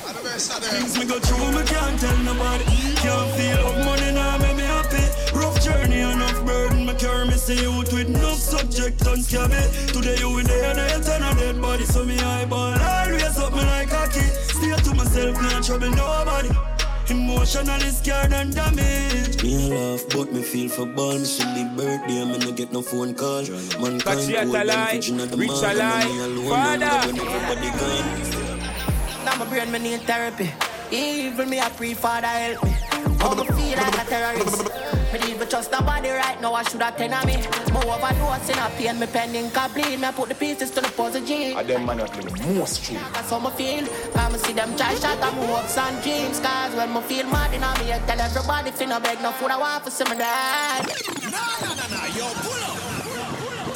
Things 0.70 0.98
me 0.98 1.04
go 1.04 1.18
through, 1.18 1.50
me 1.52 1.64
can't 1.66 1.98
tell 1.98 2.16
nobody. 2.18 2.64
Can't 3.02 3.30
feel 3.36 3.66
up 3.66 3.84
money 3.84 4.12
now, 4.12 4.38
make 4.38 4.56
me 4.56 4.62
happy. 4.62 5.02
Rough 5.36 5.60
journey, 5.62 6.00
enough 6.00 6.44
burden. 6.46 6.86
Me 6.86 6.94
carry 6.94 7.26
me 7.26 7.34
see 7.34 7.66
out 7.66 7.92
with 7.92 8.08
enough 8.08 8.38
subject 8.38 9.04
and 9.06 9.24
scabby. 9.24 9.62
Today 9.92 10.16
you 10.18 10.38
in 10.38 10.46
there, 10.46 10.74
there, 10.74 11.00
turn 11.00 11.22
a 11.22 11.34
dead 11.34 11.60
body. 11.60 11.84
So 11.84 12.04
me 12.04 12.18
eyeball 12.18 12.78
always 12.78 13.38
up 13.38 13.52
me 13.52 13.64
like 13.64 13.88
cocky. 13.88 14.26
Stay 14.54 14.74
to 14.74 14.94
myself, 14.94 15.42
not 15.42 15.64
trouble 15.64 15.90
nobody. 15.90 16.73
Emotionally 17.10 17.90
scared 17.90 18.32
and 18.32 18.54
damaged. 18.54 19.42
Me 19.42 19.70
a 19.70 19.74
laugh, 19.74 20.04
but 20.08 20.32
me 20.32 20.42
feel 20.42 20.70
for 20.70 20.86
ball. 20.86 21.18
Me 21.18 21.24
see 21.24 21.44
big 21.52 21.76
birthday, 21.76 22.24
me 22.24 22.38
no 22.38 22.52
get 22.52 22.72
no 22.72 22.80
phone 22.80 23.14
call. 23.14 23.42
Man 23.80 24.00
can't 24.00 24.04
Patriot 24.04 24.46
go 24.46 24.52
them 24.52 24.62
alive, 24.62 24.88
fridge 24.90 25.10
inna 25.10 25.26
the 25.26 25.36
rich 25.36 25.48
mall, 25.48 25.64
and 25.64 25.78
alive, 25.78 26.08
me 26.08 26.18
alone 26.20 26.48
father. 26.48 26.78
now 26.78 27.06
when 27.06 27.18
everybody 27.20 27.70
gone. 27.78 29.24
Now 29.24 29.36
my 29.36 29.44
brain 29.50 29.70
me 29.70 29.78
need 29.80 30.00
therapy. 30.02 30.50
Even 30.90 31.50
me 31.50 31.58
a 31.58 31.68
pray 31.76 31.92
father 31.92 32.26
help 32.26 32.64
me. 32.64 32.70
How 33.18 33.34
me 33.34 33.44
feel 33.44 33.76
like 33.76 33.98
a 33.98 34.04
terrorist. 34.08 34.93
Me 35.14 35.20
even 35.30 35.46
trust 35.48 35.70
nobody 35.70 36.10
right 36.10 36.40
now. 36.40 36.54
I 36.54 36.64
should 36.64 36.82
have 36.82 36.96
ten 36.96 37.14
me. 37.24 37.36
More 37.72 37.94
overdose 37.94 38.50
in 38.50 38.58
a 38.58 38.68
pain. 38.74 38.98
Me 38.98 39.06
pending 39.06 39.48
complete. 39.52 39.96
Me 40.00 40.06
I 40.08 40.10
put 40.10 40.28
the 40.28 40.34
pieces 40.34 40.72
to 40.72 40.80
the 40.80 40.88
puzzle 40.88 41.24
G. 41.24 41.54
I 41.54 41.62
them 41.62 41.86
man 41.86 42.00
a 42.00 42.06
play 42.06 42.24
most 42.52 42.82
true. 42.84 42.98
That's 43.12 43.30
how 43.30 43.38
me 43.38 43.50
feel. 43.50 43.86
Come 44.12 44.36
see 44.38 44.52
them 44.54 44.74
try 44.76 44.92
shot 44.96 45.22
and 45.22 45.40
me 45.40 45.46
hopes 45.46 45.78
and 45.78 46.02
dreams. 46.02 46.40
Cause 46.40 46.74
when 46.74 46.92
me 46.92 47.00
feel 47.02 47.26
mad 47.30 47.54
in 47.54 47.62
a 47.62 47.70
me, 47.78 47.92
I 47.92 48.00
tell 48.08 48.20
everybody 48.20 48.72
finna 48.72 48.88
no 48.88 48.98
beg 48.98 49.22
no 49.22 49.30
food. 49.30 49.52
I 49.52 49.56
want 49.56 49.84
for 49.84 49.90
some 49.90 50.10
me 50.10 50.16
dad. 50.18 50.84
No, 50.84 51.44
no, 51.62 51.74
no, 51.78 51.86
no, 51.94 52.00
yo, 52.18 52.26
pull 52.42 52.64
up. 52.66 52.78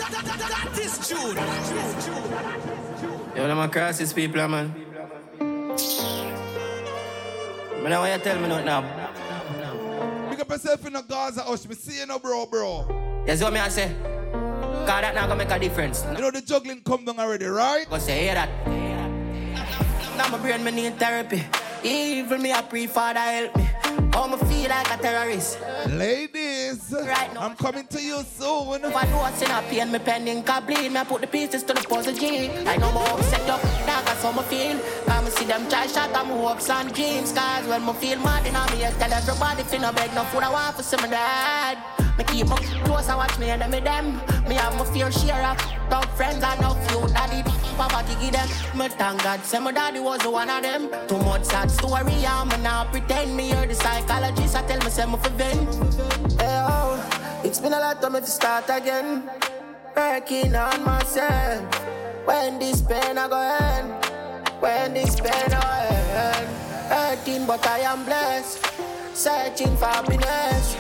That, 0.01 0.11
that, 0.11 0.25
that, 0.27 0.39
that, 0.43 0.51
that 0.51 0.79
is 0.83 0.99
Jude. 1.07 1.39
Yo, 3.37 3.47
them 3.47 3.61
a 3.61 3.69
crisis 3.69 4.13
people, 4.13 4.49
man. 4.49 4.75
Me 7.79 7.89
know 7.89 8.01
what 8.01 8.11
you 8.13 8.19
tell 8.25 8.41
me 8.41 8.49
nothing 8.49 8.67
now. 8.67 9.08
Up 10.49 10.53
yourself 10.53 10.87
in 10.87 10.95
the 10.95 11.03
Gaza 11.03 11.43
Hush. 11.43 11.67
Me 11.69 11.75
see 11.75 12.01
you 12.01 12.07
no 12.07 12.19
bro, 12.19 12.47
bro. 12.47 13.23
Yes, 13.27 13.43
what 13.43 13.53
me 13.53 13.61
I 13.61 13.69
say? 13.69 13.95
Cause 14.33 14.87
that 14.87 15.15
not 15.15 15.29
gonna 15.29 15.37
make 15.37 15.51
a 15.51 15.59
difference. 15.59 16.03
You 16.17 16.23
know 16.23 16.31
the 16.31 16.41
juggling 16.41 16.81
come 16.81 17.05
down 17.05 17.21
already, 17.21 17.45
right? 17.45 17.85
Go 17.91 17.99
say, 17.99 18.23
hear 18.23 18.33
that. 18.33 18.49
Now 20.17 20.29
my 20.29 20.39
brain 20.39 20.65
me 20.65 20.71
need 20.71 20.99
therapy. 20.99 21.45
Even 21.85 22.41
me 22.41 22.53
a 22.53 22.63
pray 22.63 22.87
father 22.87 23.21
help 23.21 23.57
me. 23.57 23.68
How 24.13 24.27
me 24.27 24.37
feel 24.49 24.69
like 24.69 24.91
a 24.91 24.97
terrorist. 25.01 25.59
Ladies, 25.89 26.93
right 26.93 27.33
now. 27.35 27.43
I'm 27.43 27.57
coming 27.57 27.87
to 27.87 28.03
you 28.03 28.23
soon. 28.23 28.85
Overdose 28.85 29.43
in 29.43 29.51
a 29.51 29.63
pain, 29.69 29.93
me 29.93 29.99
pending 29.99 30.43
complete. 30.43 30.91
Me 30.91 30.99
I 30.99 31.05
put 31.05 31.21
the 31.21 31.27
pieces 31.27 31.63
to 31.65 31.73
the 31.73 31.81
puzzle 31.81 32.15
G. 32.15 32.51
I 32.67 32.77
know 32.77 32.93
my 32.93 33.07
hopes 33.09 33.27
set 33.27 33.49
up, 33.49 33.63
now 33.87 34.01
that's 34.03 34.23
how 34.23 34.33
me 34.33 34.43
feel. 34.43 34.79
Come 35.07 35.25
me 35.25 35.31
see 35.31 35.45
them 35.45 35.69
try 35.69 35.87
shot 35.87 36.11
at 36.11 36.27
my 36.27 36.35
hopes 36.35 36.69
and 36.71 36.93
dreams. 36.93 37.33
Cause 37.33 37.67
when 37.69 37.85
me 37.87 37.93
feel 37.95 38.19
mad 38.21 38.47
in 38.47 38.57
a 38.57 38.63
me, 38.73 38.85
I 38.85 38.91
tell 38.99 39.13
everybody 39.13 39.63
finna 39.63 39.95
beg 39.95 40.15
no 40.15 40.25
food. 40.25 40.43
I 40.43 40.51
want 40.51 40.77
for 40.77 40.97
my 40.97 41.09
dad. 41.09 41.79
Me 42.19 42.25
keep 42.25 42.49
my 42.49 42.57
close 42.85 43.09
and 43.09 43.19
watch 43.19 43.39
me 43.39 43.51
and 43.51 43.71
me 43.71 43.81
them. 43.81 44.21
Me 44.49 44.57
have 44.57 44.75
my 44.77 44.85
fair 44.85 45.11
share 45.13 45.47
of 45.47 45.59
tough 45.91 46.17
friends 46.17 46.43
and 46.43 46.61
no 46.61 46.75
few 46.87 47.07
daddy. 47.15 47.58
Poverty 47.79 48.15
give 48.21 48.33
them. 48.33 48.49
Me 48.77 48.89
thank 48.89 49.23
God, 49.23 49.45
say 49.45 49.61
my 49.61 49.71
daddy 49.71 50.01
was 50.01 50.19
the 50.19 50.31
one 50.31 50.51
of 50.51 50.63
them. 50.63 50.91
Too 51.07 51.19
much 51.19 51.45
sad 51.45 51.71
story, 51.71 52.27
I'm 52.27 52.49
not 52.61 52.91
pretend. 52.91 53.37
Me 53.37 53.51
hear 53.51 53.67
the 53.67 53.75
psychologist, 53.75 54.57
I 54.57 54.63
tell 54.67 54.79
myself 54.79 55.15
I'm 55.15 55.21
for 55.21 55.31
vent. 55.39 55.75
Hey, 56.41 56.59
oh, 56.67 57.41
it's 57.45 57.61
been 57.61 57.73
a 57.73 57.79
lot 57.79 58.03
of 58.03 58.13
me 58.13 58.19
to 58.19 58.27
start 58.27 58.65
again. 58.69 59.31
Working 59.95 60.57
on 60.57 60.85
myself. 60.85 61.63
When 62.27 62.59
this 62.59 62.83
pain 62.83 63.17
I 63.17 63.29
go 63.29 63.39
end. 63.39 64.05
When 64.61 64.95
this 64.95 65.15
pain 65.21 65.53
I 65.53 65.87
end. 66.35 66.49
Hurting, 66.91 67.47
but 67.47 67.65
I 67.65 67.79
am 67.81 68.05
blessed. 68.05 68.59
Searching 69.15 69.77
for 69.77 69.87
happiness. 69.87 70.75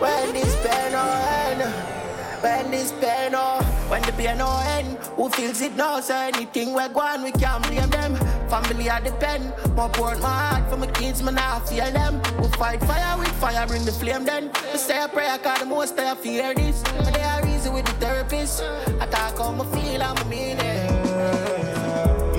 When 0.00 0.32
this 0.32 0.54
pain 0.56 0.92
I 0.92 1.52
end. 1.52 2.05
When 2.42 2.70
this 2.70 2.92
pain 2.92 3.32
oh, 3.34 3.62
when 3.88 4.02
the 4.02 4.12
pain 4.12 4.38
no 4.38 4.60
end, 4.66 4.98
who 5.16 5.28
feels 5.30 5.60
it 5.62 5.74
now? 5.74 6.00
So 6.00 6.14
anything 6.14 6.74
we 6.74 6.88
go 6.88 7.00
on, 7.00 7.22
we 7.22 7.32
can't 7.32 7.62
blame 7.66 7.88
them. 7.88 8.16
Family 8.48 8.90
I 8.90 9.00
depend, 9.00 9.52
more 9.74 9.88
pour 9.88 10.14
my 10.16 10.28
heart 10.28 10.70
for 10.70 10.76
my 10.76 10.86
kids, 10.86 11.22
man 11.22 11.38
I 11.38 11.60
feel 11.60 11.90
them. 11.90 12.20
We 12.40 12.48
fight 12.48 12.80
fire 12.82 13.18
with 13.18 13.32
fire, 13.40 13.66
bring 13.66 13.84
the 13.84 13.92
flame 13.92 14.24
then. 14.24 14.50
We 14.72 14.78
say 14.78 15.02
a 15.02 15.08
prayer, 15.08 15.38
cause 15.38 15.60
the 15.60 15.66
most 15.66 15.98
I 15.98 16.14
fear 16.14 16.54
this. 16.54 16.82
But 16.98 17.14
they 17.14 17.22
are 17.22 17.46
easy 17.48 17.70
with 17.70 17.86
the 17.86 17.92
therapist. 17.92 18.62
I 19.00 19.06
talk 19.06 19.38
how 19.38 19.52
me 19.52 19.64
feel, 19.72 20.00
how 20.02 20.14
me 20.14 20.30
mean 20.30 20.58
it. 20.58 20.90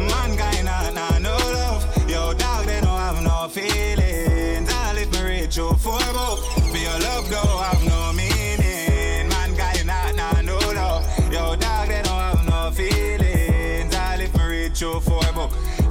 Mankind 0.10 0.66
nah, 0.66 0.92
nah, 0.92 1.18
no 1.20 1.36
love. 1.36 2.10
Yo, 2.10 2.34
dog, 2.34 2.66
they 2.66 2.82
don't 2.82 3.00
have 3.00 3.24
no 3.24 3.48
feelings. 3.50 4.70
If 5.00 5.12
me 5.12 5.42
reach 5.42 5.58
you 5.58 5.70
for 5.76 6.00
book. 6.14 6.40
For 6.72 6.78
your 6.78 7.00
love, 7.00 7.30
don't 7.30 7.57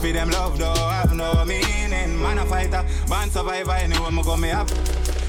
For 0.07 0.13
them 0.13 0.31
love, 0.31 0.57
don't 0.57 0.79
have 0.79 1.17
no 1.17 1.45
meaning. 1.45 2.23
Man 2.23 2.39
a 2.39 2.47
fighter, 2.47 2.85
man 3.11 3.29
survivor, 3.29 3.73
anywhere 3.73 4.13
me 4.13 4.23
go 4.23 4.37
me 4.37 4.53
up. 4.53 4.69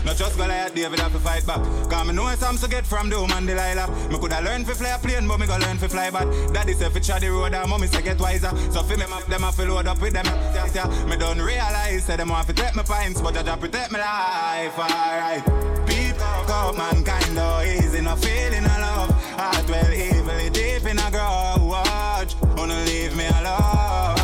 Not 0.06 0.18
just 0.18 0.38
Goliath, 0.38 0.76
David 0.76 1.00
have 1.00 1.12
to 1.14 1.20
fight 1.20 1.48
back. 1.48 1.64
Cause 1.90 2.06
me 2.06 2.14
know 2.14 2.30
some 2.36 2.58
to 2.58 2.70
get 2.70 2.86
from 2.86 3.10
Doom 3.10 3.32
and 3.32 3.48
Delilah. 3.48 3.90
Me 4.12 4.20
coulda 4.20 4.40
learn 4.40 4.66
to 4.66 4.76
fly 4.76 4.90
a 4.90 5.00
plane, 5.00 5.28
but 5.28 5.40
me 5.40 5.48
go 5.48 5.58
learn 5.58 5.80
to 5.80 5.90
fly 5.90 6.12
back. 6.12 6.28
Daddy 6.54 6.74
say 6.74 6.90
fi 6.90 7.00
try 7.00 7.18
the 7.18 7.32
road, 7.32 7.56
and 7.56 7.68
mommy 7.68 7.88
say 7.88 8.04
get 8.04 8.20
wiser. 8.20 8.52
So 8.72 8.84
fi 8.84 8.98
me 8.98 9.08
map 9.10 9.26
them, 9.26 9.44
I 9.44 9.52
fi 9.52 9.64
load 9.66 9.88
up 9.88 10.00
with 10.00 10.14
them. 10.14 10.26
Yeah, 10.54 10.70
yeah. 10.76 11.06
Me 11.06 11.18
don't 11.18 11.42
realize, 11.42 12.06
say 12.06 12.16
them 12.16 12.30
want 12.30 12.46
to 12.46 12.54
take 12.54 12.76
my 12.76 12.84
pints, 12.84 13.20
but 13.20 13.36
I 13.36 13.56
protect 13.56 13.92
my 13.92 13.98
life, 13.98 14.78
alright. 14.78 15.44
People 15.88 16.54
up, 16.54 16.78
mankind 16.78 17.36
though, 17.36 17.64
easy, 17.64 18.02
no 18.02 18.16
feeling 18.16 18.64
of 18.64 18.80
love. 18.80 19.10
Heart 19.40 19.70
well, 19.70 19.92
evil, 19.92 20.50
deep 20.52 20.86
in 20.86 21.00
a 21.00 21.10
grow. 21.10 21.66
Watch, 21.66 22.36
wanna 22.56 22.86
leave 22.86 23.18
me 23.18 23.26
alone. 23.26 24.17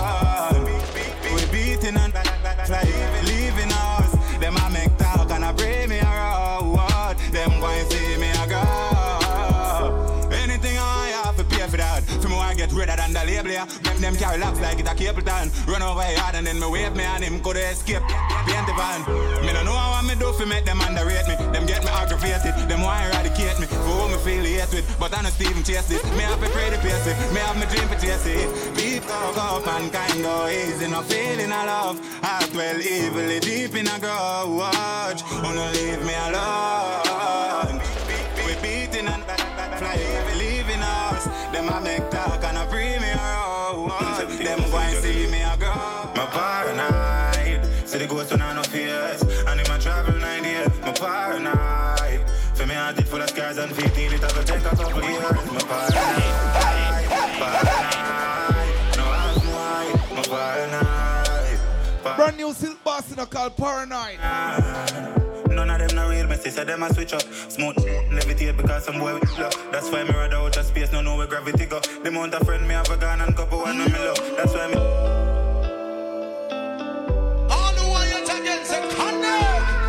Yeah. 13.53 13.65
Make 13.85 14.01
them 14.01 14.15
carry 14.15 14.37
locks 14.39 14.59
like 14.59 14.79
it 14.79 14.87
a 14.87 14.95
Capleton. 14.97 15.53
Run 15.67 15.81
over 15.81 16.01
yard 16.01 16.35
and 16.35 16.47
then 16.47 16.59
me 16.59 16.67
wave 16.67 16.95
me 16.95 17.03
and 17.03 17.23
him 17.23 17.39
could 17.39 17.57
escape. 17.57 18.01
Paint 18.49 18.65
the 18.65 18.73
van. 18.73 19.05
Me 19.45 19.53
don't 19.53 19.65
know 19.65 19.77
what 19.77 20.03
me 20.05 20.15
do 20.15 20.33
for 20.33 20.45
make 20.45 20.65
them 20.65 20.81
underrate 20.81 21.27
me. 21.29 21.35
Them 21.53 21.65
get 21.65 21.83
me 21.85 21.91
aggravated. 21.93 22.53
Them 22.67 22.81
want 22.81 22.99
to 22.99 23.09
eradicate 23.13 23.59
me. 23.61 23.67
For 23.67 23.93
who 23.97 24.09
me 24.09 24.17
feel 24.25 24.43
hate 24.43 24.73
with. 24.73 24.85
But 24.99 25.13
I 25.17 25.21
know 25.21 25.29
Steven 25.29 25.63
chase 25.63 25.91
it. 25.91 26.03
Me 26.17 26.25
have 26.25 26.41
to 26.41 26.49
pray 26.49 26.69
the 26.73 26.77
pace 26.81 27.05
it. 27.05 27.17
Me 27.33 27.39
have 27.45 27.57
me 27.61 27.65
dream 27.69 27.87
to 27.89 27.97
chase 28.01 28.25
it. 28.25 28.49
Deep 28.75 29.05
go 29.07 29.31
go 29.37 29.61
mankind 29.65 30.23
go 30.23 30.47
easy. 30.49 30.89
No 30.89 31.01
feeling 31.03 31.53
of 31.53 31.65
love. 31.69 31.97
Heart 32.25 32.51
well 32.55 32.79
evilly 32.81 33.39
deep 33.39 33.75
in 33.75 33.87
a 33.87 33.97
grudge. 33.99 35.21
Wanna 35.43 35.69
leave 35.77 36.01
me 36.01 36.15
alone. 36.27 37.77
We 38.45 38.53
beating 38.61 39.07
and 39.07 39.23
fly, 39.79 39.99
believing 40.31 40.81
us. 40.81 41.25
Them 41.53 41.69
a 41.69 41.79
make 41.81 42.09
talk 42.09 42.43
and 42.43 42.57
a 42.57 42.65
bring 42.65 43.02
See 48.13 48.19
when 48.19 48.41
I 48.43 48.53
no 48.53 48.61
fears. 48.61 49.21
And 49.23 49.59
in 49.59 49.67
my 49.67 49.79
travel 49.79 50.13
nine 50.19 50.43
years. 50.43 50.67
My 50.81 50.91
paranoid. 50.91 52.29
For 52.53 52.67
me, 52.67 52.75
heart 52.75 52.99
it 52.99 53.07
full 53.07 53.19
of 53.19 53.29
scars 53.29 53.57
and 53.57 53.75
15. 53.75 54.13
It 54.13 54.21
will 54.21 54.43
take 54.43 54.59
a 54.59 54.69
couple 54.69 55.03
years. 55.03 55.23
My 55.23 55.59
paranoid. 55.59 56.03
Paranoid. 57.41 57.97
No, 58.97 59.05
I'm 59.09 59.39
white. 59.49 59.97
My 60.15 60.21
paranoid. 60.21 61.59
Brand 62.15 62.37
new 62.37 62.53
silk 62.53 62.83
boss 62.83 63.11
in 63.11 63.17
a 63.17 63.25
called 63.25 63.57
Paranoid. 63.57 64.19
None 65.49 65.69
of 65.69 65.79
them 65.79 65.95
no 65.95 66.09
real 66.09 66.27
messy, 66.27 66.51
so 66.51 66.63
them 66.63 66.83
a 66.83 66.93
switch 66.93 67.13
up. 67.13 67.23
Smooth 67.23 67.77
levitate 67.77 68.55
because 68.55 68.85
some 68.85 68.99
boy 68.99 69.15
with 69.15 69.39
luck. 69.39 69.55
That's 69.71 69.89
why 69.89 70.03
me 70.03 70.11
rather 70.11 70.37
out 70.37 70.55
of 70.55 70.65
space, 70.65 70.91
no 70.91 71.01
know 71.01 71.17
where 71.17 71.25
gravity 71.25 71.65
go. 71.65 71.79
The 71.79 72.09
amount 72.09 72.35
of 72.35 72.45
friend 72.45 72.67
me 72.67 72.75
have 72.75 72.89
a 72.91 72.97
gun 72.97 73.21
and 73.21 73.35
couple 73.35 73.59
one 73.59 73.81
on 73.81 73.91
me 73.91 73.97
love. 73.97 74.19
That's 74.37 74.53
why 74.53 74.67
me. 74.67 75.32
The 78.73 78.95
connect. 78.95 79.83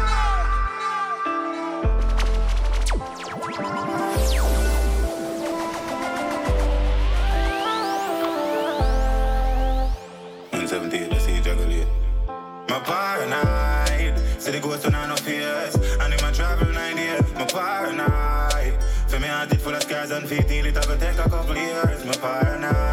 My 12.68 12.80
paranoid. 12.80 14.16
The 14.44 14.60
ghost 14.60 14.84
when 14.84 14.94
I 14.94 15.08
no 15.08 15.16
fears. 15.16 15.74
And 15.74 16.14
in 16.14 16.20
my 16.22 16.30
travel 16.32 16.68
nine 16.72 16.96
years. 16.96 17.32
My 17.34 17.44
paranoid. 17.44 18.82
For 19.08 19.18
me, 19.18 19.26
heart 19.26 19.52
it 19.52 19.60
full 19.60 19.74
of 19.74 19.82
scars 19.82 20.10
and 20.10 20.28
15. 20.28 20.66
It 20.66 20.74
take 20.74 21.18
a 21.18 21.28
couple 21.28 21.56
years. 21.56 22.04
My 22.04 22.14
paranoid. 22.14 22.83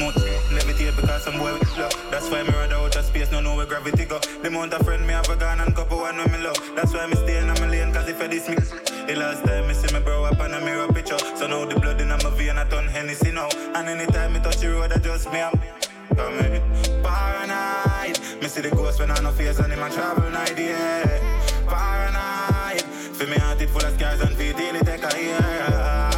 Smooth 0.00 0.14
levitate 0.48 0.96
because 0.96 1.24
some 1.24 1.36
boy 1.36 1.52
with 1.52 1.76
love. 1.76 1.92
That's 2.10 2.30
why 2.30 2.42
me 2.42 2.48
rather 2.48 2.76
out 2.76 2.96
of 2.96 3.04
space, 3.04 3.30
no 3.30 3.40
know 3.42 3.54
where 3.54 3.66
gravity 3.66 4.06
go. 4.06 4.18
The 4.40 4.48
amount 4.48 4.72
of 4.72 4.80
friend 4.82 5.06
me 5.06 5.12
have 5.12 5.28
a 5.28 5.36
gun 5.36 5.60
and 5.60 5.76
couple 5.76 5.98
one 5.98 6.16
with 6.16 6.32
me 6.32 6.38
love. 6.38 6.56
That's 6.74 6.94
why 6.94 7.06
me 7.06 7.16
stay 7.16 7.36
in 7.36 7.46
my 7.48 7.68
lane, 7.68 7.92
cause 7.92 8.08
if 8.08 8.18
I 8.18 8.26
diss 8.26 8.48
me. 8.48 8.56
The 8.56 9.16
last 9.16 9.44
time 9.44 9.68
me 9.68 9.74
see 9.74 9.92
me 9.92 10.00
bro 10.00 10.24
up 10.24 10.40
on 10.40 10.54
a 10.54 10.60
mirror 10.62 10.88
picture. 10.88 11.18
So 11.36 11.46
now 11.46 11.66
the 11.66 11.78
blood 11.78 12.00
in 12.00 12.08
my 12.08 12.16
vein, 12.16 12.56
I 12.56 12.64
turn 12.64 12.86
Hennessy 12.86 13.30
now. 13.30 13.50
And 13.74 13.88
anytime 13.90 14.32
me 14.32 14.40
touch 14.40 14.56
the 14.56 14.70
road, 14.70 14.90
I 14.90 14.96
just 15.00 15.30
me 15.30 15.40
up. 15.40 15.52
Come 16.16 16.38
paranoid. 17.04 18.18
Me 18.40 18.48
see 18.48 18.62
the 18.62 18.70
ghost 18.70 19.00
when 19.00 19.10
I 19.10 19.20
no 19.20 19.32
face 19.32 19.58
and 19.58 19.70
in 19.70 19.78
my 19.78 19.90
travel 19.90 20.30
night, 20.30 20.58
yeah. 20.58 21.04
Paranoid. 21.68 22.80
For 23.16 23.26
me 23.26 23.36
heart 23.36 23.60
it 23.60 23.68
full 23.68 23.84
of 23.84 23.92
scars 23.92 24.22
and 24.22 24.34
feel 24.34 24.56
daily 24.56 24.80
take 24.80 25.04
a 25.04 25.22
year. 25.22 26.09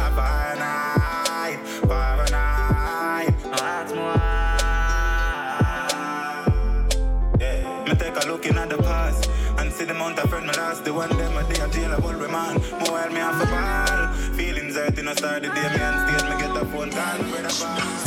See 9.83 9.91
the 9.91 9.95
amount 9.95 10.19
of 10.19 10.29
friend 10.29 10.45
me 10.45 10.53
lost. 10.53 10.85
The 10.85 10.93
one 10.93 11.09
them 11.09 11.37
a 11.37 11.43
day 11.43 11.61
a 11.61 11.67
jail 11.69 11.93
a 11.93 12.01
bull 12.01 12.13
man. 12.29 12.55
More 12.79 12.91
while 12.95 13.09
me 13.09 13.19
have 13.19 13.41
a 13.41 13.45
ball. 13.51 14.13
Feelings 14.37 14.75
hurt 14.75 14.97
in 14.97 15.07
a 15.07 15.15
start 15.15 15.43
the 15.43 15.49
day 15.49 15.67
me 15.73 15.81
on 15.83 15.95
stage 16.03 16.25
me 16.29 16.35
get 16.41 16.55
a 16.55 16.65
phone 16.71 16.91
call. 16.91 17.17
Brother 17.29 17.53
boss. 17.59 18.03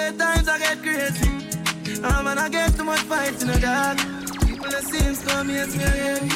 Eight 0.00 0.18
times 0.18 0.48
I 0.48 0.58
get 0.58 0.78
crazy. 0.82 1.30
Ah, 2.04 2.22
man, 2.22 2.38
I 2.38 2.48
get 2.48 2.74
too 2.76 2.84
much 2.84 3.00
fight 3.00 3.40
in 3.40 3.48
the 3.48 3.58
dark. 3.58 3.98
People 4.46 4.70
that 4.70 4.84
seems 4.84 5.24
come 5.24 5.48
here, 5.48 5.66
me 5.66 5.84
again. 5.84 6.28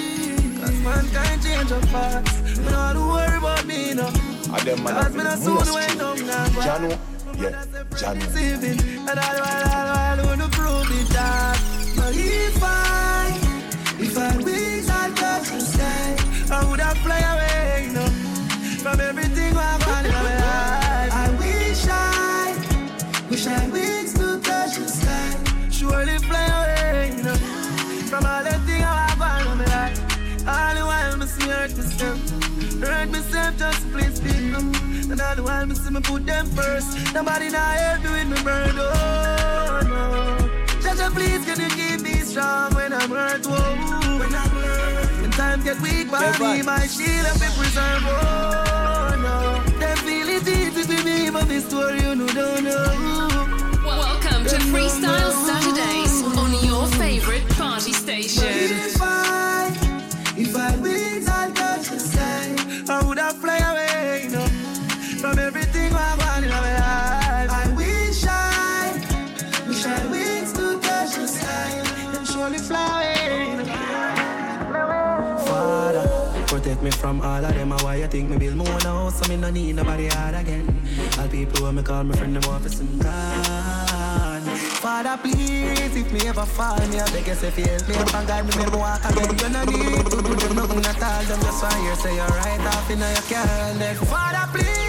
Cause 0.60 0.78
mankind 0.80 1.42
change 1.42 1.72
up 1.72 1.84
fast. 1.86 2.58
Me 2.58 2.70
not 2.70 2.94
to 2.94 3.00
worry 3.00 3.36
about 3.36 3.64
me, 3.66 3.94
no. 3.94 4.06
And 4.06 4.62
them 4.66 4.82
man. 4.82 4.94
Cause 4.94 5.14
me 5.14 5.24
not 5.24 5.36
been 5.36 5.44
soon 5.44 5.54
most 5.54 5.74
went 5.74 5.98
down 5.98 6.26
now. 6.26 6.46
Jano, 6.66 6.90
yeah, 7.38 7.64
Jano. 8.00 8.20
Deceiving. 8.20 8.80
And 9.08 9.18
all 9.18 9.38
while, 9.44 9.64
all 9.76 9.86
while, 9.92 10.20
I 10.20 10.24
wanna 10.24 10.48
prove 10.48 10.88
it 10.90 11.08
that. 11.14 11.58
But 11.96 12.16
if 12.16 12.62
I, 12.62 13.41
I 14.22 14.36
wings 14.36 14.86
touch 14.86 15.48
the 15.50 15.60
sky, 15.60 16.16
I 16.52 16.70
would 16.70 16.78
have 16.78 16.96
fly 16.98 17.18
away, 17.18 17.86
you 17.86 17.92
know. 17.92 18.06
From 18.78 19.00
everything 19.00 19.56
I've 19.56 19.84
got 19.84 20.06
in 20.06 20.12
my 20.12 20.34
life. 20.44 21.12
I 21.12 21.28
wish 21.40 21.86
I, 21.90 23.26
wish 23.28 23.46
I 23.48 23.68
wings 23.70 24.14
to 24.14 24.38
touch 24.40 24.76
the 24.76 24.86
sky. 24.86 25.70
Surely 25.70 26.18
fly 26.18 26.46
away, 26.58 27.16
you 27.16 27.24
know. 27.24 27.34
From 28.10 28.24
all 28.24 28.44
the 28.44 28.56
things 28.64 28.84
I've 28.86 29.18
got 29.18 29.42
in 29.42 29.58
my 29.58 29.64
life. 29.74 29.98
All 30.46 30.74
the 30.76 30.84
while, 30.86 31.16
me 31.16 31.26
see 31.26 31.48
hurt 31.48 31.76
myself. 31.76 32.30
Hurt 32.80 33.10
myself 33.10 33.58
just 33.58 33.90
please 33.90 34.20
people. 34.20 34.62
And 35.10 35.20
all 35.20 35.34
the 35.34 35.42
while, 35.42 35.66
me 35.66 35.74
see 35.74 35.90
me 35.90 36.00
put 36.00 36.26
them 36.26 36.46
first. 36.46 37.12
Nobody 37.12 37.50
now 37.50 37.58
help 37.58 38.04
me 38.04 38.24
me 38.30 38.42
burn. 38.44 38.76
Oh, 38.78 39.80
no. 39.82 40.78
Jaja, 40.80 41.10
please, 41.12 41.44
can 41.44 41.58
you 41.58 41.68
keep 41.70 42.00
me 42.02 42.11
strong 42.32 42.74
when 42.74 42.92
I'm 42.94 43.10
hurt? 43.10 43.44
Whoa. 43.46 44.18
When 44.18 44.34
I'm 44.34 44.48
hurt. 44.48 45.20
When 45.20 45.30
times 45.32 45.64
get 45.64 45.78
weak, 45.82 46.10
body, 46.10 46.62
my 46.62 46.86
shield 46.86 47.26
up 47.26 47.36
in 47.36 47.52
preserve. 47.58 48.04
Oh, 48.08 49.20
no. 49.26 49.78
They 49.78 49.94
feel 50.06 50.28
it 50.28 50.48
easy 50.48 50.82
for 50.82 51.04
me, 51.04 51.30
but 51.30 51.46
this 51.46 51.66
story 51.66 52.00
you 52.00 52.14
know, 52.14 52.26
don't 52.28 52.64
know. 52.64 53.32
Welcome 53.84 54.44
to 54.46 54.56
Freestyle 54.72 55.32
Saturdays 55.46 56.22
on 56.38 56.50
your 56.64 56.86
favorite 56.98 57.46
party 57.50 57.92
station. 57.92 59.01
From 77.02 77.20
all 77.20 77.44
of 77.44 77.52
them. 77.52 77.70
Why 77.84 77.96
you 77.96 78.06
think 78.06 78.30
me 78.30 78.36
build 78.38 78.56
more 78.56 78.80
house 78.86 79.18
so 79.18 79.28
me 79.28 79.36
no 79.36 79.50
need 79.50 79.74
nobody 79.74 80.06
hard 80.06 80.36
again? 80.36 80.64
All 81.18 81.26
people 81.26 81.64
when 81.64 81.74
me 81.74 81.82
call 81.82 82.04
me 82.04 82.14
friend 82.14 82.36
them 82.36 82.60
for 82.62 82.68
some 82.68 82.96
God. 82.98 84.42
Father, 84.84 85.16
please, 85.20 85.96
if 85.96 86.12
me 86.12 86.20
ever 86.28 86.46
fall, 86.46 86.78
me 86.90 87.00
I 87.00 87.10
beg 87.10 87.26
you 87.26 87.34
say 87.34 87.50
fi 87.50 87.62
help 87.62 87.88
me 87.88 87.94
up 87.96 88.14
and 88.14 88.28
guide 88.28 88.44
me, 88.46 88.52
me 88.56 88.66
walk 88.78 89.04
again. 89.10 89.30
You 89.42 89.48
no 89.50 89.62
need 89.64 90.06
to 90.12 90.18
do 90.22 90.54
nothing 90.54 90.86
at 90.90 91.02
all. 91.02 91.22
Them 91.28 91.40
just 91.42 91.62
want 91.62 91.74
hear 91.82 91.96
say 91.96 92.14
you're 92.14 92.34
right 92.40 92.66
off 92.72 92.90
in 92.90 93.00
your 93.00 93.40
and 93.50 93.80
then 93.80 93.96
Father, 93.96 94.46
please, 94.52 94.81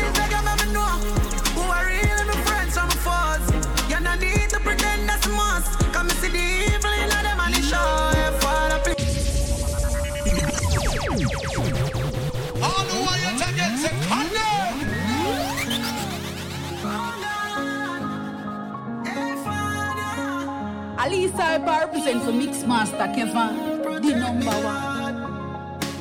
Alisa 21.34 21.58
Alpa 21.58 21.80
represent 21.82 22.24
for 22.24 22.32
Mixmaster 22.32 23.16
Kevan, 23.16 23.82
the 24.02 24.16
number 24.16 24.52
one. 24.52 25.16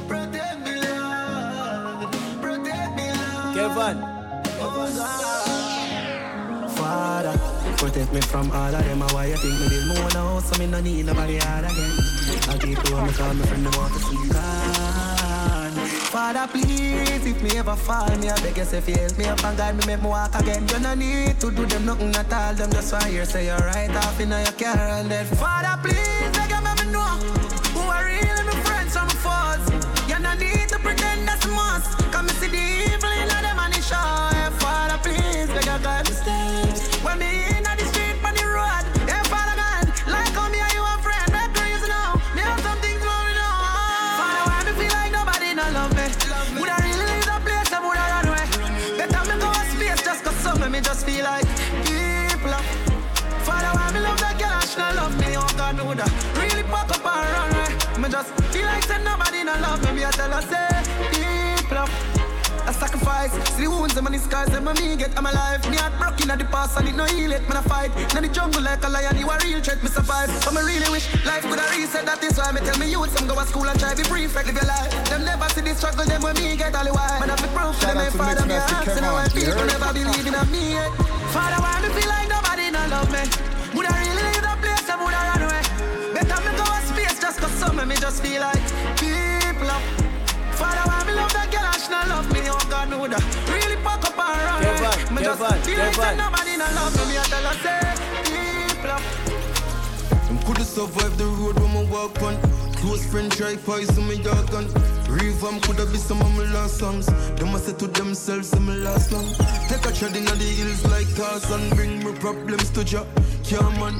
Protect 0.09 0.59
me 0.67 0.73
Kevan. 3.55 3.97
Father, 6.77 7.39
protect 7.79 8.13
me 8.13 8.21
from 8.21 8.51
all 8.51 8.75
of 8.75 8.85
them. 8.85 9.01
Why 9.01 9.27
you 9.27 9.37
think 9.37 9.61
me 9.61 9.69
build 9.69 9.87
more 9.99 10.11
now? 10.11 10.41
So 10.41 10.59
me 10.59 10.67
no 10.67 10.81
need 10.81 11.07
nobody 11.07 11.39
hard 11.39 11.65
again. 11.65 11.93
All 12.51 12.59
people 12.59 12.93
want 12.97 13.07
me 13.07 13.13
call 13.15 13.35
me 13.35 13.45
friend, 13.47 13.67
them 13.67 13.79
want 13.79 13.93
to 13.95 14.01
see 14.01 14.29
God. 14.29 14.82
Father, 16.13 16.47
please, 16.47 17.25
if 17.25 17.43
me 17.43 17.57
ever 17.57 17.75
fall, 17.75 18.07
me 18.19 18.29
I 18.29 18.39
beg 18.43 18.59
you 18.59 18.65
say 18.65 18.83
help 18.83 19.17
me 19.17 19.25
up 19.25 19.43
and 19.45 19.57
guide 19.57 19.79
me, 19.79 19.87
make 19.87 20.03
me 20.03 20.09
walk 20.11 20.35
again. 20.35 20.69
You 20.69 20.79
no 20.81 20.93
need 20.93 21.41
to 21.41 21.51
do 21.51 21.65
them 21.65 21.87
nothing 21.87 22.15
at 22.15 22.31
all. 22.31 22.53
Them 22.53 22.71
just 22.71 22.93
want 22.93 23.07
hear 23.07 23.25
say 23.25 23.47
you're 23.47 23.57
right 23.57 23.89
off 23.97 24.21
in 24.21 24.29
your 24.29 24.45
car 24.53 24.77
and 24.77 25.11
then. 25.11 25.25
Father, 25.25 25.81
please, 25.83 26.37
beg 26.37 26.51
you 26.51 26.63
make 26.63 26.85
me 26.85 26.93
know 26.93 27.52
Me 55.93 55.99
woulda 55.99 56.09
really 56.41 56.63
pack 56.73 56.89
up 56.89 57.05
and 57.05 57.29
run 57.37 57.53
away. 57.53 58.01
Me 58.01 58.09
just 58.09 58.33
feel 58.49 58.65
like 58.65 58.83
say 58.85 58.97
nobody 59.05 59.45
no 59.45 59.53
love 59.61 59.85
me. 59.85 60.01
Me 60.01 60.05
I 60.07 60.11
tell 60.11 60.33
her 60.33 60.41
say 60.41 60.65
people. 61.13 61.77
up. 61.77 61.91
I 62.65 62.73
sacrifice, 62.73 63.33
see 63.53 63.65
the 63.65 63.71
wounds 63.71 63.97
and 63.97 64.07
the 64.07 64.19
scars 64.19 64.49
that 64.49 64.63
me 64.65 64.97
get. 64.97 65.13
I'm 65.19 65.27
alive. 65.27 65.61
Me 65.69 65.77
heart 65.77 65.93
broken 66.01 66.31
at 66.31 66.39
the 66.39 66.47
past, 66.47 66.81
I 66.81 66.85
need 66.85 66.97
no 66.97 67.05
heal 67.05 67.33
it. 67.33 67.43
Man, 67.45 67.59
I 67.59 67.63
fight. 67.69 67.93
In 68.17 68.23
the 68.23 68.31
jungle 68.33 68.63
like 68.63 68.83
a 68.85 68.89
lion, 68.89 69.19
you 69.19 69.29
a 69.29 69.37
real 69.45 69.61
threat, 69.61 69.83
me 69.83 69.91
survive. 69.91 70.33
But 70.45 70.55
me 70.55 70.63
really 70.65 70.89
wish 70.89 71.05
life 71.27 71.45
could 71.45 71.61
have 71.61 71.69
reset. 71.77 72.07
That 72.07 72.25
is 72.25 72.39
why 72.39 72.53
me 72.53 72.61
tell 72.65 72.79
me 72.79 72.89
youth, 72.89 73.13
some 73.13 73.29
go 73.29 73.35
to 73.35 73.45
school 73.45 73.69
and 73.69 73.79
try 73.79 73.93
be 73.93 74.05
free, 74.09 74.25
prefect, 74.25 74.47
live 74.49 74.57
your 74.65 74.69
life. 74.73 74.89
Them 75.13 75.29
never 75.29 75.45
see 75.53 75.61
the 75.61 75.75
struggle, 75.77 76.07
them 76.09 76.23
when 76.23 76.33
me 76.41 76.57
get 76.57 76.73
all 76.73 76.89
the 76.89 76.95
while. 76.97 77.21
Man, 77.21 77.29
I 77.29 77.37
be 77.37 77.53
proof 77.53 77.77
to 77.83 77.87
them, 77.93 77.99
ain't 78.01 78.17
father, 78.17 78.47
me 78.49 78.55
ask, 78.57 78.89
and 78.89 79.13
why 79.13 79.29
people 79.29 79.67
never 79.69 79.93
believe 79.93 80.25
in 80.25 80.37
me 80.49 80.73
yet. 80.73 80.89
Father, 81.37 81.61
why 81.61 81.85
me 81.85 81.93
feel 81.93 82.09
like 82.09 82.33
nobody 82.33 82.71
no 82.73 82.81
love 82.89 83.13
me? 83.13 83.53
Would 83.75 83.87
I 83.91 83.97
really 84.07 84.22
Better 86.23 86.41
me 86.47 86.57
go 86.57 86.63
a 86.63 86.79
space 86.87 87.19
just 87.19 87.41
cause 87.41 87.51
some 87.53 87.79
of 87.79 87.89
me 87.89 87.97
just 87.97 88.23
feel 88.23 88.41
like 88.41 88.63
people 88.97 89.67
up. 89.67 89.83
Father, 90.55 90.85
why 90.87 91.03
me 91.05 91.13
love 91.19 91.33
that 91.33 91.51
girl 91.51 91.67
and 91.67 91.83
she 91.83 91.91
not 91.91 92.07
love 92.07 92.31
me? 92.33 92.41
Oh 92.47 92.63
God, 92.71 92.91
me 92.91 92.97
woulda 92.97 93.19
really 93.51 93.77
pack 93.83 94.05
up 94.07 94.15
and 94.15 94.39
run 94.47 94.63
away. 94.63 94.79
Kevan, 94.79 95.15
Me 95.15 95.23
just 95.23 95.41
Kevan, 95.43 95.63
feel 95.67 95.79
like 95.79 95.95
say 95.95 96.17
nobody 96.17 96.55
no 96.57 96.67
love 96.79 96.95
me. 96.95 97.03
Me 97.11 97.19
I 97.19 97.25
tell 97.27 97.43
her 97.43 97.57
say 97.59 97.83
people 98.31 98.91
up. 98.95 99.03
Them 100.29 100.39
coulda 100.47 100.65
survived 100.65 101.19
the 101.19 101.27
road 101.27 101.59
when 101.59 101.75
me 101.75 101.91
walk 101.91 102.23
on. 102.23 102.39
Close 102.79 103.05
friend 103.11 103.31
try 103.33 103.57
poison 103.57 104.07
me 104.07 104.23
dog 104.23 104.51
gun. 104.51 104.67
Revamp 105.11 105.63
coulda 105.67 105.87
be 105.87 105.99
some 105.99 106.21
of 106.23 106.31
my 106.39 106.47
last 106.55 106.79
songs. 106.79 107.07
Them 107.35 107.55
a 107.55 107.59
say 107.59 107.75
to 107.75 107.87
themselves, 107.89 108.49
say 108.49 108.61
me 108.61 108.75
last 108.79 109.11
long. 109.11 109.27
Take 109.67 109.85
a 109.87 109.93
tread 109.93 110.15
inna 110.15 110.31
the 110.39 110.47
hills 110.47 110.87
like 110.87 111.11
Tarzan. 111.19 111.71
Bring 111.75 111.99
me 112.05 112.13
problems 112.23 112.71
to 112.71 112.85
Jah, 112.85 113.07
yeah 113.51 113.67
man. 113.81 113.99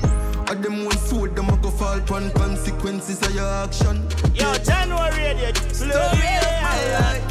A 0.53 0.55
them 0.55 0.85
one 0.85 0.99
sword, 0.99 1.35
them 1.35 1.49
a 1.49 1.57
go 1.57 1.71
fall 1.71 1.99
pon 2.01 2.31
consequences 2.33 3.23
of 3.23 3.35
your 3.35 3.49
action. 3.65 3.97
Yo, 4.35 4.53
Jahkno 4.67 4.99
radio. 5.17 5.51
Story 5.73 5.93
of 5.93 6.57
my 6.67 6.81
life. 6.99 7.25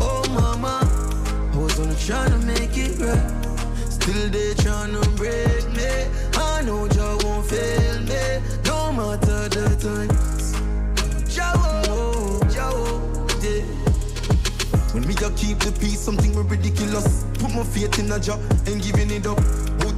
Oh 0.00 0.24
mama, 0.34 0.82
I 1.54 1.56
was 1.56 1.78
only 1.78 1.94
trying 1.94 2.32
to 2.32 2.38
make 2.44 2.76
it 2.76 2.98
right. 2.98 3.62
Still 3.88 4.28
they 4.30 4.52
trying 4.54 5.00
to 5.00 5.08
break 5.10 5.64
me. 5.76 5.90
I 6.34 6.62
know 6.62 6.88
Jah 6.88 7.18
won't 7.22 7.46
fail 7.46 8.00
me, 8.00 8.42
no 8.64 8.92
matter 8.92 9.48
the 9.54 9.66
times. 9.78 10.54
Jah 11.32 11.52
won't, 11.54 12.50
Jah 12.52 12.72
yeah. 13.44 13.62
When 14.92 15.06
me 15.06 15.14
a 15.14 15.30
keep 15.36 15.60
the 15.60 15.72
peace, 15.78 16.00
something 16.00 16.34
ridiculous. 16.34 17.26
Put 17.34 17.54
my 17.54 17.62
faith 17.62 17.96
in 18.00 18.10
a 18.10 18.18
job, 18.18 18.40
ain't 18.66 18.82
giving 18.82 19.12
it 19.12 19.24
up. 19.24 19.38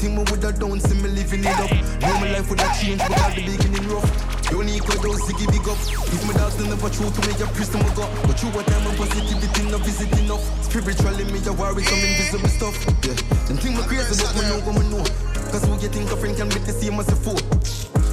Who 0.05 0.11
think 0.13 0.21
me 0.21 0.25
woulda 0.29 0.53
done, 0.53 0.81
see 0.81 1.01
me 1.01 1.09
living 1.17 1.49
it 1.49 1.57
up. 1.57 1.73
Know 1.73 2.21
my 2.21 2.29
life 2.37 2.45
woulda 2.53 2.69
changed, 2.77 3.01
but 3.09 3.17
at 3.25 3.37
the 3.37 3.41
beginning 3.41 3.89
rough. 3.89 4.05
Don't 4.53 4.69
equal 4.69 5.01
those 5.01 5.25
ziggy 5.25 5.49
big 5.49 5.65
up. 5.65 5.81
If 6.13 6.21
my 6.29 6.37
dogs 6.37 6.61
they 6.61 6.69
never 6.69 6.91
true 6.93 7.09
to 7.09 7.21
me, 7.25 7.33
a 7.41 7.47
priest 7.57 7.73
my 7.73 7.89
God. 7.97 8.13
But 8.29 8.37
through 8.37 8.53
what 8.53 8.69
and 8.69 8.97
positivity 9.01 9.65
no 9.73 9.79
visit 9.81 10.13
enough. 10.21 10.45
Spiritually 10.61 11.25
me 11.33 11.41
a 11.49 11.53
worry 11.57 11.85
some 11.89 12.05
invisible 12.05 12.53
stuff. 12.53 12.77
Yeah, 13.01 13.17
them 13.49 13.57
think 13.57 13.81
me 13.81 13.83
crazy, 13.89 14.13
but 14.21 14.37
me 14.37 14.45
know 14.45 14.61
what 14.61 14.77
me 14.77 14.85
know. 14.93 15.05
Cause 15.49 15.65
who 15.65 15.73
you 15.81 15.89
think 15.89 16.13
a 16.13 16.17
friend 16.21 16.37
can 16.37 16.49
be 16.53 16.61
the 16.61 16.77
same 16.77 17.01
as 17.01 17.09
a 17.09 17.17
foe? 17.17 17.41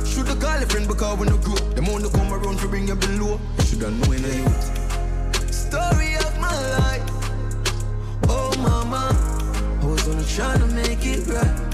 Shoulda 0.08 0.40
call 0.40 0.64
a 0.64 0.66
friend 0.72 0.88
because 0.88 1.20
we 1.20 1.28
no 1.28 1.36
grow. 1.44 1.60
Them 1.76 1.92
only 1.92 2.08
come 2.08 2.32
around 2.32 2.56
to 2.64 2.72
bring 2.72 2.88
you 2.88 2.96
below. 2.96 3.36
Shoulda 3.68 3.92
know 3.92 4.16
in 4.16 4.24
a 4.24 4.32
youth. 4.40 4.64
Story 5.52 6.16
of 6.24 6.40
my 6.40 6.56
life. 6.80 7.04
Oh 8.32 8.56
mama, 8.64 9.12
I 9.12 9.86
was 9.86 10.08
only 10.08 10.24
trying 10.24 10.64
to 10.64 10.68
make 10.72 11.04
it 11.04 11.28
right. 11.28 11.71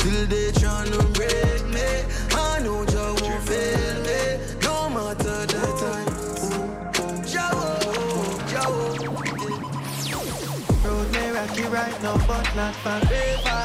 Still 0.00 0.26
they 0.28 0.50
trying 0.52 0.90
to 0.92 1.02
break 1.12 1.62
me. 1.66 1.88
I 2.32 2.60
know 2.64 2.86
Jah 2.86 3.14
won't 3.20 3.42
fail 3.44 3.96
me, 4.08 4.38
no 4.62 4.88
matter 4.88 5.44
the 5.52 5.64
time. 5.82 6.08
Jah 7.26 7.50
won't, 7.52 8.48
Jah 8.48 8.68
won't. 8.70 8.98
Road 10.84 11.12
may 11.12 11.30
rocky 11.32 11.64
right 11.64 12.02
now, 12.02 12.16
but 12.26 12.46
not 12.56 12.74
forever. 12.76 13.60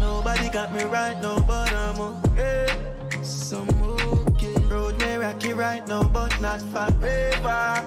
Nobody 0.00 0.48
got 0.48 0.74
me 0.74 0.82
right 0.82 1.22
now, 1.22 1.38
but 1.38 1.72
I'm 1.72 2.00
okay. 2.00 2.66
Some 3.22 3.68
okay. 4.26 4.54
Road 4.66 4.98
may 4.98 5.18
rocky 5.18 5.52
right 5.52 5.86
now, 5.86 6.02
but 6.02 6.34
not 6.40 6.60
forever. 6.62 7.84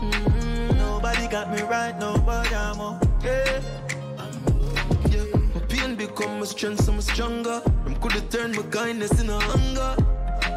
Mm, 0.00 0.74
Nobody 0.78 1.28
got 1.28 1.52
me 1.52 1.60
right 1.64 1.98
now, 2.00 2.16
but 2.16 2.50
I'm 2.50 2.80
okay. 2.80 3.60
Become 6.08 6.40
my 6.40 6.46
strength, 6.46 6.88
I'm 6.88 7.00
stronger. 7.02 7.60
Them 7.84 7.94
coulda 7.96 8.20
turned 8.30 8.56
my 8.56 8.62
kindness 8.62 9.20
into 9.20 9.38
hunger. 9.38 9.94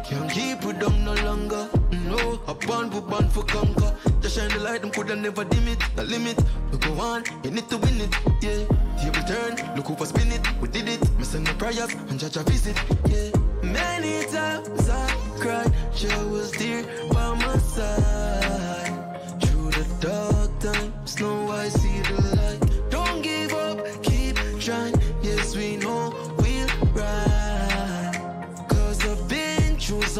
Can't 0.04 0.30
keep 0.30 0.64
it 0.64 0.78
down 0.80 1.04
no 1.04 1.14
longer. 1.14 1.68
No, 2.08 2.40
I 2.48 2.54
born 2.66 2.90
for 2.90 3.02
born 3.02 3.28
for 3.28 3.44
conquer. 3.44 3.94
Just 4.22 4.36
shine 4.38 4.48
the 4.48 4.60
light, 4.60 4.80
them 4.80 4.90
coulda 4.90 5.14
never 5.14 5.44
dim 5.44 5.68
it. 5.68 5.78
The 5.94 6.04
limit, 6.04 6.38
we 6.70 6.78
go 6.78 6.92
on, 7.00 7.24
you 7.44 7.50
need 7.50 7.68
to 7.68 7.76
win 7.76 8.00
it. 8.00 8.14
Yeah, 8.40 8.64
table 8.98 9.22
turn, 9.28 9.76
look 9.76 9.86
who 9.86 9.94
for 9.94 10.06
spin 10.06 10.32
it. 10.32 10.40
We 10.60 10.68
did 10.68 10.88
it. 10.88 11.00
Send 11.22 11.44
my 11.44 11.52
prayers 11.52 11.92
and 12.08 12.18
judge 12.18 12.36
a 12.36 12.42
visit. 12.44 12.76
Yeah, 13.06 13.30
many 13.62 14.24
times 14.32 14.88
I 14.88 15.06
cried, 15.38 15.72
Jah 15.94 16.26
was 16.28 16.50
there 16.52 16.82
by 17.12 17.34
my 17.34 17.58
side. 17.58 19.42
Through 19.42 19.70
the 19.70 19.86
dark 20.00 20.58
times, 20.60 21.20
now 21.20 21.50
I 21.50 21.68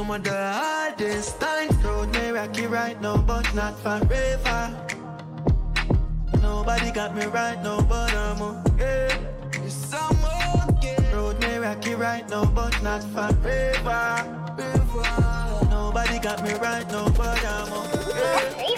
some 0.03 0.11
of 0.11 0.25
the 0.25 0.31
hardest 0.31 1.41
times. 1.41 1.73
Road 1.85 2.13
may 2.13 2.33
rocky 2.33 2.67
right 2.67 3.01
now, 3.01 3.17
but 3.19 3.47
not 3.55 3.79
forever. 3.79 4.61
Nobody 6.41 6.91
got 6.91 7.15
me 7.15 7.27
right 7.27 7.63
now, 7.63 7.81
but 7.83 8.13
I'm 8.13 8.43
okay. 8.43 9.15
Yes, 9.63 9.95
I'm 9.95 10.19
okay. 10.75 10.97
Road 11.15 11.39
may 11.39 11.57
rocky 11.59 11.95
right 11.95 12.29
now, 12.29 12.45
but 12.47 12.75
not 12.83 13.03
forever. 13.15 14.03
Nobody 15.71 16.19
got 16.19 16.43
me 16.43 16.55
right 16.55 16.89
now, 16.91 17.09
but 17.11 17.45
I'm 17.45 17.73
okay. 17.73 18.75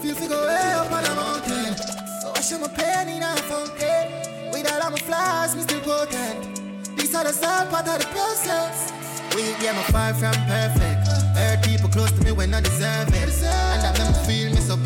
Feel 0.00 0.16
to 0.16 0.26
go 0.28 0.46
way 0.48 0.72
up 0.74 0.90
on 0.90 1.04
a 1.04 1.14
mountain. 1.14 1.76
So 2.20 2.32
I 2.34 2.40
show 2.40 2.58
my 2.58 2.66
pain 2.66 3.08
in 3.14 3.22
a 3.22 3.36
fountain. 3.50 4.50
With 4.50 4.66
all 4.72 4.82
of 4.82 4.90
my 4.90 4.98
flaws, 4.98 5.54
me 5.54 5.62
still 5.62 5.80
potent. 5.82 6.96
These 6.96 7.14
are 7.14 7.22
the 7.22 7.32
sad 7.32 7.70
part 7.70 7.86
of 7.86 8.00
the 8.00 8.06
process. 8.06 9.01
We 9.34 9.42
yeah, 9.64 9.72
my 9.72 9.82
far 9.84 10.12
from 10.14 10.34
perfect. 10.44 11.08
Hurt 11.36 11.62
people 11.64 11.88
close 11.88 12.12
to 12.12 12.24
me 12.24 12.32
when 12.32 12.52
I 12.52 12.60
deserve 12.60 13.08
it. 13.08 13.14
And 13.14 13.82
that 13.82 13.98
make 13.98 14.08
me 14.08 14.14
feel 14.26 14.50
me 14.50 14.60
so. 14.60 14.76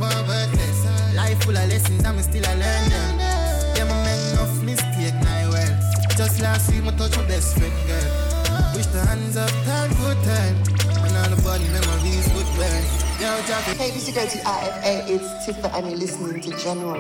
Life 1.17 1.43
full 1.43 1.57
of 1.57 1.69
lessons, 1.69 2.05
I'm 2.05 2.21
still 2.23 2.45
a 2.45 2.55
learn 2.55 2.89
them. 2.89 3.19
Yeah, 3.75 3.85
my 3.89 3.97
make 4.05 4.23
enough 4.33 4.63
mistake, 4.63 5.15
now 5.25 5.51
well. 5.51 5.75
Just 6.17 6.41
last 6.41 6.71
week, 6.71 6.85
my 6.85 6.93
touch 6.93 7.17
my 7.17 7.25
best 7.27 7.57
friend, 7.59 7.73
girl. 7.89 8.11
Wish 8.75 8.87
the 8.87 9.05
hands 9.07 9.37
up, 9.37 9.51
time, 9.65 9.91
good 9.99 10.19
time. 10.23 10.57
And 11.03 11.17
all 11.17 11.31
the 11.35 11.43
body 11.43 11.65
memories 11.75 12.29
would 12.35 12.47
burn. 12.55 12.85
Yo. 13.19 13.43
Hey, 13.75 13.91
this 13.91 14.09
is 14.09 14.15
to 14.15 14.21
RFA. 14.21 15.09
It's 15.09 15.29
Tifa, 15.47 15.73
and 15.75 15.87
you're 15.89 15.99
listening 15.99 16.41
to 16.43 16.51
Jahkno. 16.51 16.93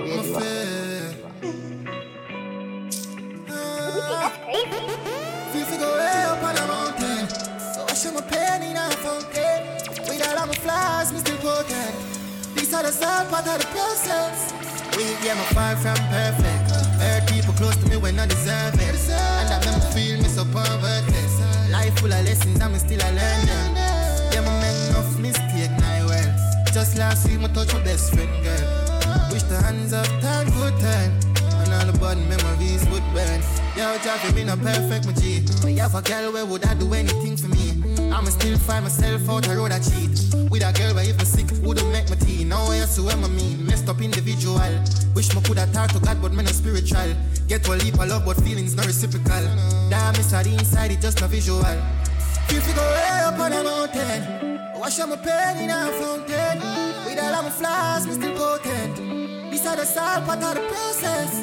Radio. 4.43 5.13
flaws, 10.67 11.13
me 11.13 11.19
still 11.21 11.39
potent. 11.39 11.95
These 12.55 12.75
are 12.75 12.83
the 12.83 12.93
sad 12.93 13.31
part 13.31 13.47
of 13.47 13.59
the 13.63 13.69
process. 13.71 14.53
We 14.97 15.05
yeah, 15.25 15.39
my 15.39 15.47
far 15.55 15.77
from 15.77 15.99
perfect. 16.11 16.67
Hurt 16.99 17.25
people 17.31 17.55
close 17.55 17.77
to 17.77 17.87
me 17.89 17.97
when 17.97 18.19
I 18.19 18.27
deserve 18.27 18.75
it. 18.75 18.97
And 19.11 19.65
make 19.65 19.77
me 19.79 19.83
feel 19.95 20.17
me 20.23 20.29
so 20.29 20.45
poor. 20.45 20.67
Life 21.71 21.95
full 21.99 22.13
of 22.13 22.25
lessons, 22.25 22.61
I'm 22.61 22.75
still 22.79 23.01
a 23.01 23.11
learn 23.19 23.41
them. 23.47 23.69
Yeah, 24.33 24.43
my 24.47 24.53
make 24.63 24.81
enough 24.91 25.19
mistake, 25.19 25.71
now 25.79 26.07
well. 26.09 26.31
Just 26.73 26.99
last 26.99 27.29
week, 27.29 27.41
my 27.41 27.49
touch 27.49 27.73
my 27.73 27.83
best 27.85 28.13
friend, 28.15 28.33
girl. 28.43 28.67
Wish 29.31 29.45
the 29.45 29.61
hands 29.63 29.93
up, 29.93 30.09
time 30.21 30.51
good 30.59 30.75
time. 30.81 31.13
And 31.61 31.73
all 31.75 31.87
the 31.87 31.99
bad 31.99 32.19
memories 32.33 32.83
would 32.91 33.07
burn. 33.15 33.41
Yo, 33.77 33.85
Javi, 34.05 34.35
me 34.35 34.45
not 34.45 34.61
perfect, 34.61 35.07
my 35.07 35.13
G. 35.13 35.45
But 35.63 35.73
you 35.73 35.81
have 35.81 35.95
a 35.95 36.03
girl 36.03 36.33
where 36.33 36.47
would 36.47 36.65
I 36.65 36.75
do 36.75 36.93
anything 36.95 37.37
for 37.37 37.49
me? 37.49 37.67
I'ma 38.11 38.31
still 38.31 38.57
find 38.59 38.85
myself 38.85 39.29
out 39.29 39.43
the 39.45 39.57
road 39.57 39.73
I 39.73 39.81
cheat. 39.81 40.26
With 40.57 40.65
a 40.65 40.73
girl 40.73 40.95
where 40.95 41.05
if 41.05 41.21
I 41.21 41.25
sick, 41.25 41.45
wouldn't 41.61 41.93
make 41.93 42.09
my 42.09 42.17
tea. 42.17 42.43
Now 42.43 42.65
I 42.73 42.81
see 42.87 43.03
what 43.03 43.15
I 43.17 43.29
mean. 43.29 43.67
Messed 43.67 43.91
up 43.91 44.01
individual. 44.01 44.57
Wish 45.15 45.29
me 45.35 45.43
coulda 45.43 45.69
talk 45.71 45.93
to 45.93 46.01
God, 46.01 46.17
but 46.23 46.33
me 46.33 46.45
not 46.45 46.55
spiritual. 46.55 47.13
Get 47.47 47.69
a 47.69 47.73
leap 47.73 48.01
of 48.01 48.09
love, 48.09 48.25
but 48.25 48.41
feelings 48.41 48.75
not 48.75 48.87
reciprocal. 48.87 49.45
Damn, 49.91 50.15
it's 50.15 50.31
the 50.33 50.49
inside, 50.49 50.93
it 50.93 51.03
just 51.03 51.21
a 51.21 51.29
visual. 51.29 51.61
Feel 52.49 52.63
to 52.63 52.73
go 52.73 52.81
way 52.81 53.21
up 53.29 53.39
on 53.39 53.53
a 53.53 53.63
mountain. 53.65 54.81
Wash 54.81 54.99
out 54.99 55.11
my 55.11 55.17
pain 55.17 55.65
in 55.65 55.69
a 55.69 55.93
fountain. 55.93 56.57
With 57.05 57.21
all 57.21 57.35
of 57.37 57.45
my 57.45 57.51
flaws, 57.51 58.07
me 58.07 58.15
still 58.15 58.35
potent. 58.35 58.97
This 59.51 59.67
are 59.67 59.77
the 59.77 59.85
salt 59.85 60.25
part 60.25 60.43
of 60.43 60.55
the 60.55 60.63
process. 60.73 61.37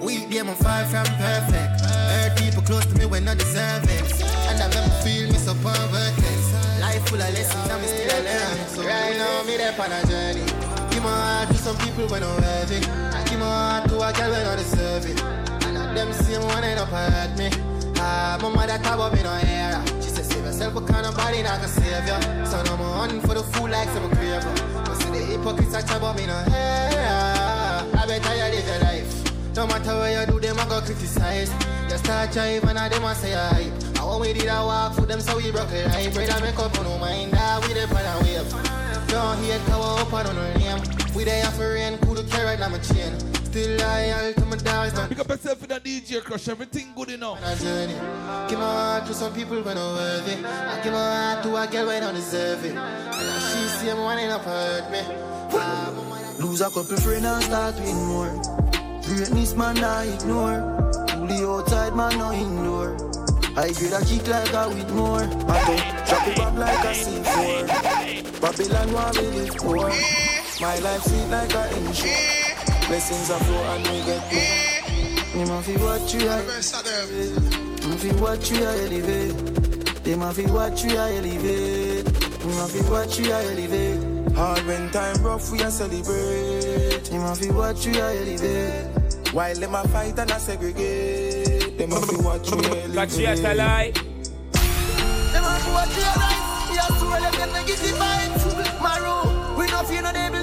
We 0.00 0.26
them 0.26 0.48
I'm 0.48 0.54
far 0.54 0.84
from 0.84 1.06
perfect. 1.18 1.80
Hurt 1.90 2.38
people 2.38 2.62
close 2.62 2.86
to 2.86 2.94
me 2.94 3.06
when 3.06 3.24
not 3.24 3.36
deserving. 3.36 4.06
And 4.46 4.62
I 4.62 4.68
me 4.70 4.94
feel 5.02 5.26
me 5.26 5.38
so 5.38 5.54
perverted. 5.54 6.39
Life 7.00 7.08
full 7.08 7.22
of 7.22 7.32
lessons, 7.32 7.70
I'm 7.70 7.82
still 7.84 8.24
learning. 8.24 8.66
So 8.68 8.82
right 8.84 9.16
now, 9.16 9.42
me 9.44 9.56
there 9.56 9.72
on 9.72 9.92
a 9.92 10.06
journey. 10.06 10.44
Give 10.90 11.02
my 11.02 11.08
heart 11.08 11.48
to 11.48 11.56
some 11.56 11.76
people 11.78 12.06
when 12.08 12.22
I'm 12.22 12.36
worthy. 12.42 12.76
I 13.16 13.24
give 13.24 13.40
my 13.40 13.46
heart 13.46 13.88
to 13.88 13.96
a 13.96 14.12
girl 14.12 14.30
when 14.30 14.46
I 14.46 14.56
deserve 14.56 15.06
it. 15.06 15.22
And 15.64 15.78
at 15.78 15.94
them 15.94 16.12
same 16.12 16.42
one 16.42 16.62
end 16.62 16.78
up 16.78 16.88
hurt 16.88 17.38
me. 17.38 17.48
Ah, 17.96 18.38
my 18.42 18.50
mother 18.50 18.76
talk 18.82 18.96
about 18.96 19.14
me 19.14 19.22
no 19.22 19.32
hair. 19.32 19.82
She 20.02 20.10
said 20.10 20.26
save 20.26 20.44
yourself, 20.44 20.74
but 20.74 20.86
kind 20.86 21.06
of 21.06 21.16
body 21.16 21.42
not 21.42 21.56
gonna 21.56 21.68
save 21.68 22.04
you. 22.04 22.46
So 22.46 22.62
no 22.64 22.76
more 22.76 22.94
hunting 22.96 23.20
for 23.22 23.32
the 23.34 23.44
fool 23.44 23.70
like 23.70 23.88
some 23.88 24.10
crave. 24.10 24.44
But 24.84 24.94
see 24.96 25.10
the 25.10 25.24
hypocrites 25.24 25.74
I 25.74 25.80
talk 25.80 25.98
about 25.98 26.16
me 26.16 26.26
no 26.26 26.36
hair. 26.52 27.86
I 27.96 28.06
better 28.06 28.34
you 28.36 28.56
live 28.56 28.66
your. 28.66 28.79
No 29.60 29.66
matter 29.66 29.92
where 29.92 30.20
you 30.20 30.26
do, 30.26 30.40
them 30.40 30.58
I 30.58 30.64
go 30.70 30.80
criticize. 30.80 31.52
You 31.90 31.98
start 31.98 32.32
drive 32.32 32.64
and 32.64 32.78
I 32.78 32.88
them 32.88 33.04
I 33.04 33.12
say 33.12 33.32
hype. 33.32 34.00
I 34.00 34.04
want 34.06 34.22
we 34.22 34.32
did 34.32 34.48
a 34.48 34.56
walk 34.64 34.94
for 34.94 35.02
them 35.02 35.20
so 35.20 35.36
we 35.36 35.50
broke 35.50 35.70
it 35.72 35.86
right. 35.88 36.10
Brother 36.14 36.40
make 36.40 36.58
up 36.58 36.78
on 36.78 36.84
no 36.84 36.96
mind 36.96 37.32
that 37.32 37.60
we 37.68 37.74
the 37.74 37.86
pan 37.86 38.06
and 38.08 38.24
wave. 38.24 38.48
Don't 39.08 39.36
hate 39.44 39.60
cover 39.66 40.00
up 40.00 40.12
on 40.14 40.34
no 40.34 40.54
name. 40.54 40.80
We 41.14 41.24
there 41.24 41.44
for 41.44 41.74
rain, 41.74 41.98
cool 41.98 42.14
to 42.14 42.24
carry 42.24 42.56
down 42.56 42.72
my 42.72 42.78
chain. 42.78 43.12
Still 43.44 43.76
loyal 43.76 44.32
to 44.32 44.46
my 44.46 44.56
dogs. 44.56 44.98
Pick 45.10 45.18
up 45.18 45.28
yourself 45.28 45.62
in 45.62 45.68
the 45.68 45.78
DJ 45.78 46.24
crush, 46.24 46.48
everything 46.48 46.94
good 46.96 47.10
enough. 47.10 47.36
On 47.36 47.52
a 47.52 47.54
journey. 47.56 47.92
Give 48.48 48.58
my 48.58 48.64
heart 48.64 49.06
to 49.08 49.12
some 49.12 49.34
people 49.34 49.60
when 49.60 49.76
I'm 49.76 49.94
worthy. 49.94 50.42
I 50.42 50.80
give 50.82 50.94
my 50.94 51.34
heart 51.34 51.42
to 51.44 51.56
a 51.56 51.66
girl 51.66 51.86
when 51.88 52.02
I 52.02 52.12
deserve 52.12 52.64
it. 52.64 52.74
And 52.74 53.42
she 53.42 53.68
see 53.76 53.88
him 53.88 53.98
wanting 53.98 54.30
up 54.30 54.40
hurt 54.40 54.90
me. 54.90 55.02
Lose 56.42 56.62
a 56.62 56.70
couple 56.70 56.96
friends 56.96 57.26
and 57.26 57.42
start 57.42 57.74
with 57.74 57.94
more. 58.08 58.89
Greatness 59.10 59.56
man 59.56 59.82
I 59.82 60.04
ignore. 60.04 60.60
Fully 61.08 61.42
outside 61.42 61.96
man 61.96 62.16
no 62.16 62.30
indoor. 62.30 62.94
I 63.56 63.72
grade 63.72 63.92
a 63.92 64.04
kick 64.04 64.28
like 64.28 64.52
a 64.52 64.68
with 64.68 64.88
more. 64.94 65.24
I 65.50 65.58
go 65.66 65.74
drop 66.06 66.28
it 66.28 66.36
back 66.36 66.54
like 66.54 66.84
a 66.84 66.92
C4. 66.94 68.40
Babylon 68.40 68.92
want 68.92 69.16
me 69.16 69.26
live 69.30 69.56
poor. 69.56 69.90
My 70.60 70.78
life 70.78 71.02
sweet 71.02 71.26
like 71.26 71.52
a 71.52 71.66
engine. 71.74 72.86
Blessings 72.86 73.30
are 73.32 73.40
flow 73.40 73.62
and 73.74 73.86
we 73.88 73.98
get 74.06 74.22
more. 74.30 75.42
Me 75.42 75.44
ma 75.50 75.60
fi 75.60 75.76
watch 75.82 76.14
you 76.14 76.28
I 76.28 76.44
Ma 77.88 77.96
fi 77.96 78.12
watch 78.22 78.50
you 78.52 78.64
I 78.64 78.78
elevate. 78.78 80.04
They 80.04 80.14
ma 80.14 80.30
fi 80.30 80.46
watch 80.52 80.84
you 80.84 80.96
I 80.96 81.16
elevate. 81.16 82.06
Me 82.46 82.52
ma 82.54 82.66
fi 82.66 82.80
watch 82.88 83.18
you 83.18 83.32
I 83.32 83.44
elevate. 83.44 84.34
Hard 84.36 84.64
when 84.66 84.88
time 84.92 85.20
rough 85.24 85.50
we 85.50 85.60
a 85.62 85.70
celebrate. 85.70 87.10
Me 87.10 87.18
ma 87.18 87.34
fi 87.34 87.50
watch 87.50 87.86
you 87.86 87.94
I 87.94 88.16
elevate. 88.16 88.99
While 89.32 89.54
them 89.54 89.74
a 89.76 89.86
fight 89.88 90.18
and 90.18 90.30
a 90.30 90.38
segregate. 90.40 91.78
Them 91.78 91.92
a 91.92 92.00
fi 92.00 92.16
watch 92.24 92.50
you 92.50 92.58
I 92.58 92.64
elevate. 92.66 92.94
Catch 92.94 93.16
you 93.16 93.26
at 93.26 93.38
a 93.38 93.54
lie. 93.54 93.92
Them 93.92 95.44
a 95.44 95.58
fi 95.62 95.70
watch 95.72 95.96
you 95.96 96.02
I 96.02 96.10
elevate. 96.10 96.74
Yeah, 96.74 96.98
so 96.98 97.06
let 97.08 97.32
them 97.32 97.52
negative 97.52 97.96
vibes. 97.96 98.44
Maroon, 98.82 99.56
we 99.56 99.66
no 99.66 99.82
fear 99.84 100.02
no 100.02 100.12
devil 100.12 100.39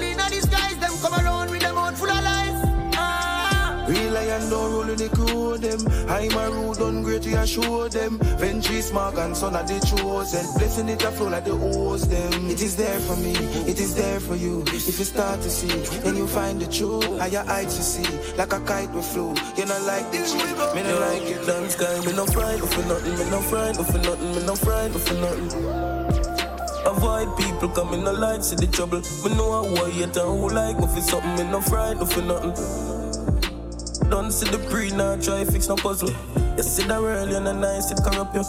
Lion 4.38 4.50
don't 4.50 4.72
roll 4.72 4.96
the 4.96 5.08
crew 5.08 5.58
them. 5.58 5.80
I'm 6.08 6.32
a 6.32 6.50
rude 6.50 6.80
on 6.80 7.02
great 7.02 7.22
to 7.22 7.46
show 7.46 7.88
them. 7.88 8.18
Venture 8.38 8.82
smart 8.82 9.16
and 9.18 9.36
son 9.36 9.56
of 9.56 9.66
the 9.66 9.78
chosen. 9.86 10.46
Blessing 10.58 10.88
it 10.88 11.02
a 11.02 11.10
flow 11.10 11.28
like 11.28 11.44
the 11.44 11.56
hose 11.56 12.06
them. 12.08 12.48
It 12.48 12.60
is 12.60 12.76
there 12.76 12.98
for 13.00 13.16
me, 13.16 13.32
it 13.32 13.78
is 13.80 13.94
there 13.94 14.20
for 14.20 14.36
you. 14.36 14.62
If 14.66 14.98
you 14.98 15.04
start 15.04 15.40
to 15.42 15.50
see, 15.50 15.68
then 16.00 16.16
you 16.16 16.26
find 16.26 16.60
the 16.60 16.66
truth. 16.66 17.04
Higher 17.18 17.44
heights 17.44 17.76
you 17.76 17.82
see, 17.82 18.36
like 18.36 18.52
a 18.52 18.60
kite 18.60 18.90
we 18.92 19.02
flew. 19.02 19.34
You 19.56 19.66
not 19.66 19.82
like 19.82 20.10
the 20.12 20.18
cheap, 20.18 20.74
me 20.74 20.82
not 20.82 21.00
like 21.00 21.22
it. 21.22 21.46
Dance 21.46 21.74
sky, 21.74 22.00
me 22.06 22.12
no 22.12 22.26
frightened 22.26 22.68
for 22.68 22.82
nothing, 22.86 23.18
me 23.18 23.30
no 23.30 23.40
frightened 23.40 23.86
for 23.86 23.98
nothing, 23.98 24.34
me 24.34 24.46
no 24.46 24.54
frightened 24.54 25.00
for 25.00 25.14
nothing. 25.14 25.98
Avoid 26.86 27.36
people 27.36 27.68
coming 27.68 28.06
alive, 28.06 28.44
see 28.44 28.56
the 28.56 28.66
trouble. 28.66 29.02
Me 29.24 29.36
know 29.36 29.64
I 29.74 29.90
hate 29.90 30.04
and 30.04 30.16
who 30.16 30.48
like 30.48 30.78
me 30.78 30.86
for 30.86 31.00
something, 31.00 31.36
me 31.36 31.50
no 31.50 31.60
frightened 31.60 32.10
for 32.10 32.22
nothing. 32.22 32.97
Don't 34.10 34.30
see 34.32 34.48
the 34.50 34.58
pre 34.70 34.90
now, 34.90 35.16
try 35.16 35.44
fix 35.44 35.68
no 35.68 35.76
puzzle. 35.76 36.10
You 36.56 36.62
see 36.62 36.84
the 36.84 36.94
early 36.94 37.34
and 37.36 37.46
the 37.46 37.52
nice, 37.52 37.90
it 37.90 37.98
corrupt 38.02 38.34
you. 38.34 38.42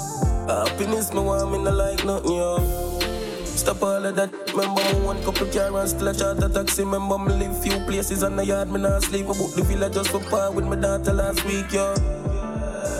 Happiness, 0.47 1.13
me 1.13 1.19
want 1.19 1.51
me 1.51 1.57
no 1.61 1.71
like 1.71 2.03
nothing, 2.05 2.31
yo. 2.31 2.99
Stop 3.43 3.83
all 3.83 4.05
of 4.05 4.15
that. 4.15 4.31
Remember 4.55 4.81
me 4.81 5.05
one 5.05 5.21
couple 5.23 5.47
car 5.47 5.77
and 5.77 5.89
still 5.89 6.07
a 6.07 6.13
charter 6.13 6.47
taxi. 6.47 6.83
Remember 6.83 7.17
me 7.17 7.33
live 7.33 7.61
few 7.61 7.77
places 7.85 8.23
on 8.23 8.37
the 8.37 8.45
yard, 8.45 8.71
me 8.71 8.79
not 8.79 9.03
sleep. 9.03 9.25
I 9.25 9.33
the 9.33 9.63
villa 9.67 9.89
just 9.89 10.11
for 10.11 10.21
par 10.21 10.51
with 10.51 10.65
my 10.65 10.77
daughter 10.77 11.13
last 11.13 11.43
week, 11.45 11.71
yo. 11.73 11.93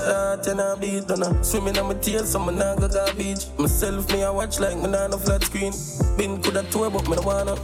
Heart 0.06 0.48
and 0.48 0.60
a 0.60 0.76
beat 0.76 1.10
on 1.12 1.22
her. 1.22 1.44
Swimming 1.44 1.78
on 1.78 1.88
my 1.88 1.94
tail, 1.94 2.26
so 2.26 2.40
me 2.40 2.54
nah 2.54 2.76
go 2.76 2.90
garbage. 2.90 3.48
Myself, 3.58 4.12
me 4.12 4.24
I 4.24 4.30
watch 4.30 4.60
like 4.60 4.76
me 4.76 4.90
nah 4.90 5.08
no 5.08 5.18
flat 5.18 5.44
screen. 5.44 5.72
Been 6.18 6.42
coulda 6.42 6.64
tour, 6.72 6.90
but 6.90 7.08
me 7.08 7.16
no 7.16 7.22
wanna. 7.22 7.56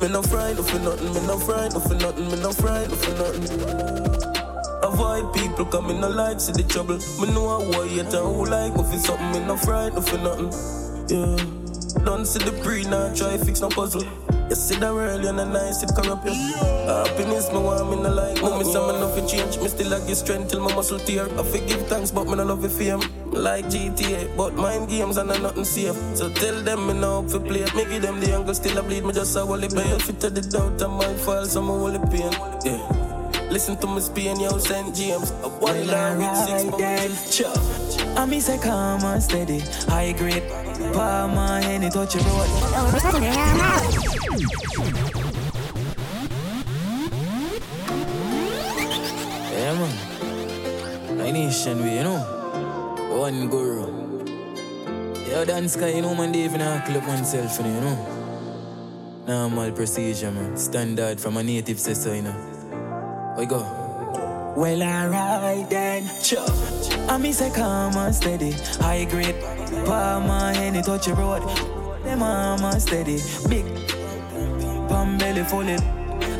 Me 0.00 0.08
no 0.08 0.22
frightened 0.22 0.66
for 0.66 0.78
nothing, 0.78 1.12
me 1.12 1.26
no 1.26 1.38
frightened 1.38 1.82
for 1.82 1.94
nothing, 1.94 2.30
me 2.30 2.40
no 2.40 2.52
frightened 2.52 2.96
for 2.96 3.10
nothing. 3.12 4.37
Avoid 4.82 5.34
people 5.34 5.64
coming 5.66 6.00
no 6.00 6.08
like, 6.08 6.40
see 6.40 6.52
the 6.52 6.62
trouble. 6.62 6.98
Me 7.20 7.32
know 7.34 7.60
I 7.60 7.88
hate 7.88 8.14
and 8.14 8.14
who 8.14 8.44
like 8.46 8.76
me 8.76 8.82
for 8.84 8.98
something, 8.98 9.32
me 9.32 9.40
no 9.46 9.56
frightened 9.56 10.06
for 10.06 10.18
nothing. 10.18 10.52
Yeah. 11.08 12.04
Don't 12.04 12.26
see 12.26 12.38
the 12.38 12.52
pre 12.62 12.84
now, 12.84 13.12
try 13.14 13.36
fix 13.38 13.60
no 13.60 13.68
puzzle. 13.68 14.04
You 14.48 14.54
see 14.54 14.76
the 14.76 14.86
early 14.86 15.28
and 15.28 15.38
the 15.38 15.44
nice, 15.44 15.82
it 15.82 15.90
corrupt 15.94 16.24
you. 16.24 16.32
Happiness, 16.32 17.52
me 17.52 17.58
want 17.58 17.90
me 17.90 17.96
no 17.96 18.08
like. 18.08 18.40
No, 18.40 18.56
me 18.56 18.64
say 18.64 18.80
me 18.80 18.92
no 18.96 19.08
fi 19.08 19.26
change. 19.26 19.58
Me 19.58 19.68
still 19.68 19.90
like 19.90 20.06
get 20.06 20.16
strength 20.16 20.50
till 20.50 20.60
my 20.60 20.74
muscle 20.74 20.98
tear. 20.98 21.28
I 21.38 21.42
forgive 21.42 21.86
thanks, 21.88 22.10
but 22.10 22.26
me 22.26 22.36
no 22.36 22.44
love 22.44 22.62
the 22.62 22.70
fame. 22.70 23.00
Like 23.30 23.66
GTA, 23.66 24.36
but 24.36 24.54
mind 24.54 24.88
games 24.88 25.16
and 25.18 25.30
I 25.30 25.38
nothing 25.38 25.64
safe. 25.64 25.96
So 26.14 26.32
tell 26.32 26.62
them 26.62 26.86
me 26.86 26.94
no 26.94 27.18
up 27.18 27.30
for 27.30 27.40
play. 27.40 27.66
Me 27.76 27.84
give 27.84 28.02
them 28.02 28.20
the 28.20 28.32
angle, 28.32 28.54
still 28.54 28.78
I 28.78 28.82
bleed. 28.82 29.04
Me 29.04 29.12
just 29.12 29.36
a 29.36 29.44
wally 29.44 29.68
pay. 29.68 29.98
Fit 29.98 30.20
to 30.20 30.30
the 30.30 30.40
doubt 30.40 30.80
and 30.80 30.94
my 30.94 31.12
fall, 31.14 31.44
so 31.44 31.60
me 31.60 31.70
only 31.70 31.98
pain. 32.10 32.32
Yeah. 32.64 33.07
Listen 33.50 33.76
to 33.78 33.86
me 33.86 34.00
speaking, 34.00 34.40
yo, 34.40 34.58
St. 34.58 34.94
James. 34.94 35.30
A 35.42 35.48
one 35.48 35.86
line 35.86 36.18
with 36.18 36.36
six 36.36 36.64
then, 36.76 37.10
I 38.16 38.26
miss 38.26 38.48
a 38.50 38.58
calm 38.58 39.02
and 39.02 39.22
steady, 39.22 39.60
high 39.88 40.12
grade. 40.12 40.42
Hand, 40.94 41.84
it 41.84 41.92
touch 41.92 42.14
your 42.14 42.24
road. 42.24 42.48
Yeah, 49.50 49.74
man. 49.74 51.16
My 51.16 51.30
nation, 51.30 51.82
we, 51.82 51.90
you 51.96 52.02
know. 52.02 52.20
One 53.18 53.48
guru. 53.48 53.86
Yo, 55.28 55.44
dance 55.44 55.76
you 55.76 56.02
know, 56.02 56.14
man, 56.14 56.32
they 56.32 56.44
even 56.44 56.60
clip 56.84 57.06
oneself, 57.06 57.58
you 57.58 57.80
know. 57.80 57.96
Normal 59.26 59.72
procedure, 59.72 60.30
man. 60.30 60.56
Standard 60.56 61.18
from 61.20 61.36
a 61.38 61.42
native 61.42 61.80
say 61.80 61.94
so, 61.94 62.12
you 62.12 62.22
know. 62.22 62.47
We 63.38 63.46
go. 63.46 63.62
Well, 64.56 64.82
alright 64.82 65.70
then. 65.70 66.10
Sure. 66.20 66.44
I 67.08 67.18
miss 67.18 67.38
say 67.38 67.50
calm 67.50 67.94
and 67.94 68.12
steady, 68.12 68.50
high 68.80 69.04
grade. 69.04 69.36
Palm 69.86 70.26
my 70.26 70.52
hand, 70.52 70.76
it 70.76 70.84
touch 70.84 71.06
your 71.06 71.14
road. 71.14 71.42
Them 72.02 72.20
arm 72.20 72.80
steady, 72.80 73.20
big. 73.48 73.64
Palm 74.88 75.18
belly 75.18 75.44
full 75.44 75.68
it. 75.68 75.80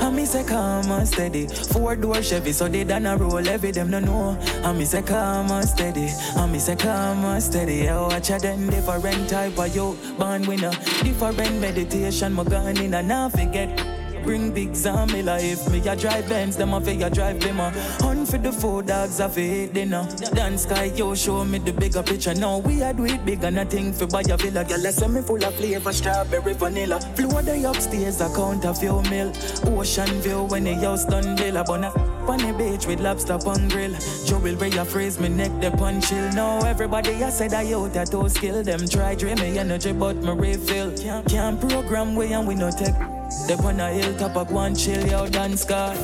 I 0.02 0.10
miss 0.10 0.32
say 0.32 0.42
calm 0.42 0.90
and 0.90 1.06
steady. 1.06 1.46
Four 1.46 1.94
door 1.94 2.20
Chevy, 2.20 2.50
so 2.50 2.66
they 2.66 2.82
done 2.82 3.06
a 3.06 3.16
roll 3.16 3.48
every 3.48 3.70
them 3.70 3.90
no 3.90 4.00
know. 4.00 4.36
I 4.64 4.72
miss 4.72 4.90
say 4.90 5.02
calm 5.02 5.52
and 5.52 5.68
steady. 5.68 6.08
I 6.34 6.46
miss 6.46 6.66
say 6.66 6.74
calm 6.74 7.24
and 7.24 7.40
steady. 7.40 7.88
I 7.88 8.00
watch 8.00 8.30
a 8.30 8.38
them 8.40 8.68
different 8.70 9.28
type 9.28 9.56
of 9.56 9.72
you. 9.72 9.96
Born 10.18 10.44
winner, 10.48 10.72
different 11.04 11.60
meditation. 11.60 12.32
My 12.32 12.42
gun 12.42 12.76
in 12.76 12.92
and 12.92 13.12
I 13.12 13.28
forget. 13.28 13.97
Bring 14.28 14.52
big 14.52 14.72
Zamila. 14.72 15.24
life. 15.24 15.70
me 15.72 15.78
a 15.88 15.96
drive 15.96 16.28
Benz, 16.28 16.54
them 16.54 16.74
a 16.74 16.80
figure 16.82 17.08
drive 17.08 17.38
Bima. 17.38 17.72
Hunt 18.02 18.28
for 18.28 18.36
the 18.36 18.52
four 18.52 18.82
dogs, 18.82 19.20
I 19.20 19.28
feed 19.28 19.72
dinner. 19.72 20.06
Dance 20.34 20.64
sky, 20.64 20.92
yo, 20.94 21.14
show 21.14 21.46
me 21.46 21.58
the 21.58 21.72
bigger 21.72 22.02
picture. 22.02 22.34
Now 22.34 22.58
we 22.58 22.82
are 22.82 22.92
do 22.92 23.06
it 23.06 23.24
big 23.24 23.42
and 23.42 23.56
nothing 23.56 23.90
for 23.90 24.06
buy 24.06 24.22
a 24.28 24.36
villa. 24.36 24.64
Girl, 24.64 24.86
I 24.86 25.08
me 25.08 25.22
full 25.22 25.42
of 25.42 25.54
flavor, 25.54 25.92
strawberry, 25.94 26.52
vanilla. 26.52 27.00
Floor 27.16 27.40
the 27.40 27.70
upstairs, 27.70 28.20
I 28.20 28.28
count 28.34 28.66
a 28.66 28.74
few 28.74 29.00
mil. 29.08 29.32
Ocean 29.64 30.20
view 30.20 30.42
when 30.42 30.64
the 30.64 30.74
house 30.74 31.06
done 31.06 31.34
bill. 31.34 31.56
I 31.56 31.62
wanna 31.62 31.90
on 32.28 32.38
the 32.38 32.52
beach 32.52 32.86
with 32.86 33.00
lobster 33.00 33.38
on 33.48 33.68
grill. 33.68 33.94
Joe 34.26 34.40
will 34.40 34.56
way 34.56 34.72
freeze 34.84 35.18
me 35.18 35.30
neck 35.30 35.52
the 35.62 35.70
punch 35.70 36.10
chill. 36.10 36.28
Now 36.32 36.58
everybody 36.66 37.14
I 37.24 37.30
said 37.30 37.54
I 37.54 37.72
out 37.72 37.94
that 37.94 38.12
skill 38.28 38.62
them 38.62 38.86
try 38.88 39.14
drain 39.14 39.40
me 39.40 39.56
energy 39.56 39.92
but 39.92 40.16
me 40.16 40.32
refill. 40.32 40.94
Can't, 40.98 41.26
can't 41.26 41.58
program 41.58 42.14
way 42.14 42.32
and 42.32 42.46
we 42.46 42.54
no 42.54 42.70
take. 42.70 43.17
They 43.46 43.54
on 43.54 43.80
a 43.80 43.92
hilltop 43.92 44.36
I 44.36 44.44
go 44.44 44.58
and 44.58 44.78
chill 44.78 45.06
yo 45.06 45.28
dance 45.28 45.64
car. 45.64 45.94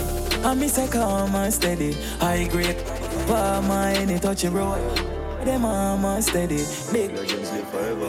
I 0.45 0.55
miss 0.55 0.79
a 0.79 0.87
calm 0.87 1.35
and 1.35 1.53
steady. 1.53 1.95
High 2.21 2.49
grade, 2.49 2.77
palm 3.27 3.71
any 3.71 4.19
touchy 4.19 4.49
road. 4.49 4.79
Them 5.45 5.63
mama 5.63 6.21
steady. 6.23 6.65
Big 6.93 7.13
legends 7.13 7.51
live 7.53 7.69
forever. 7.69 8.09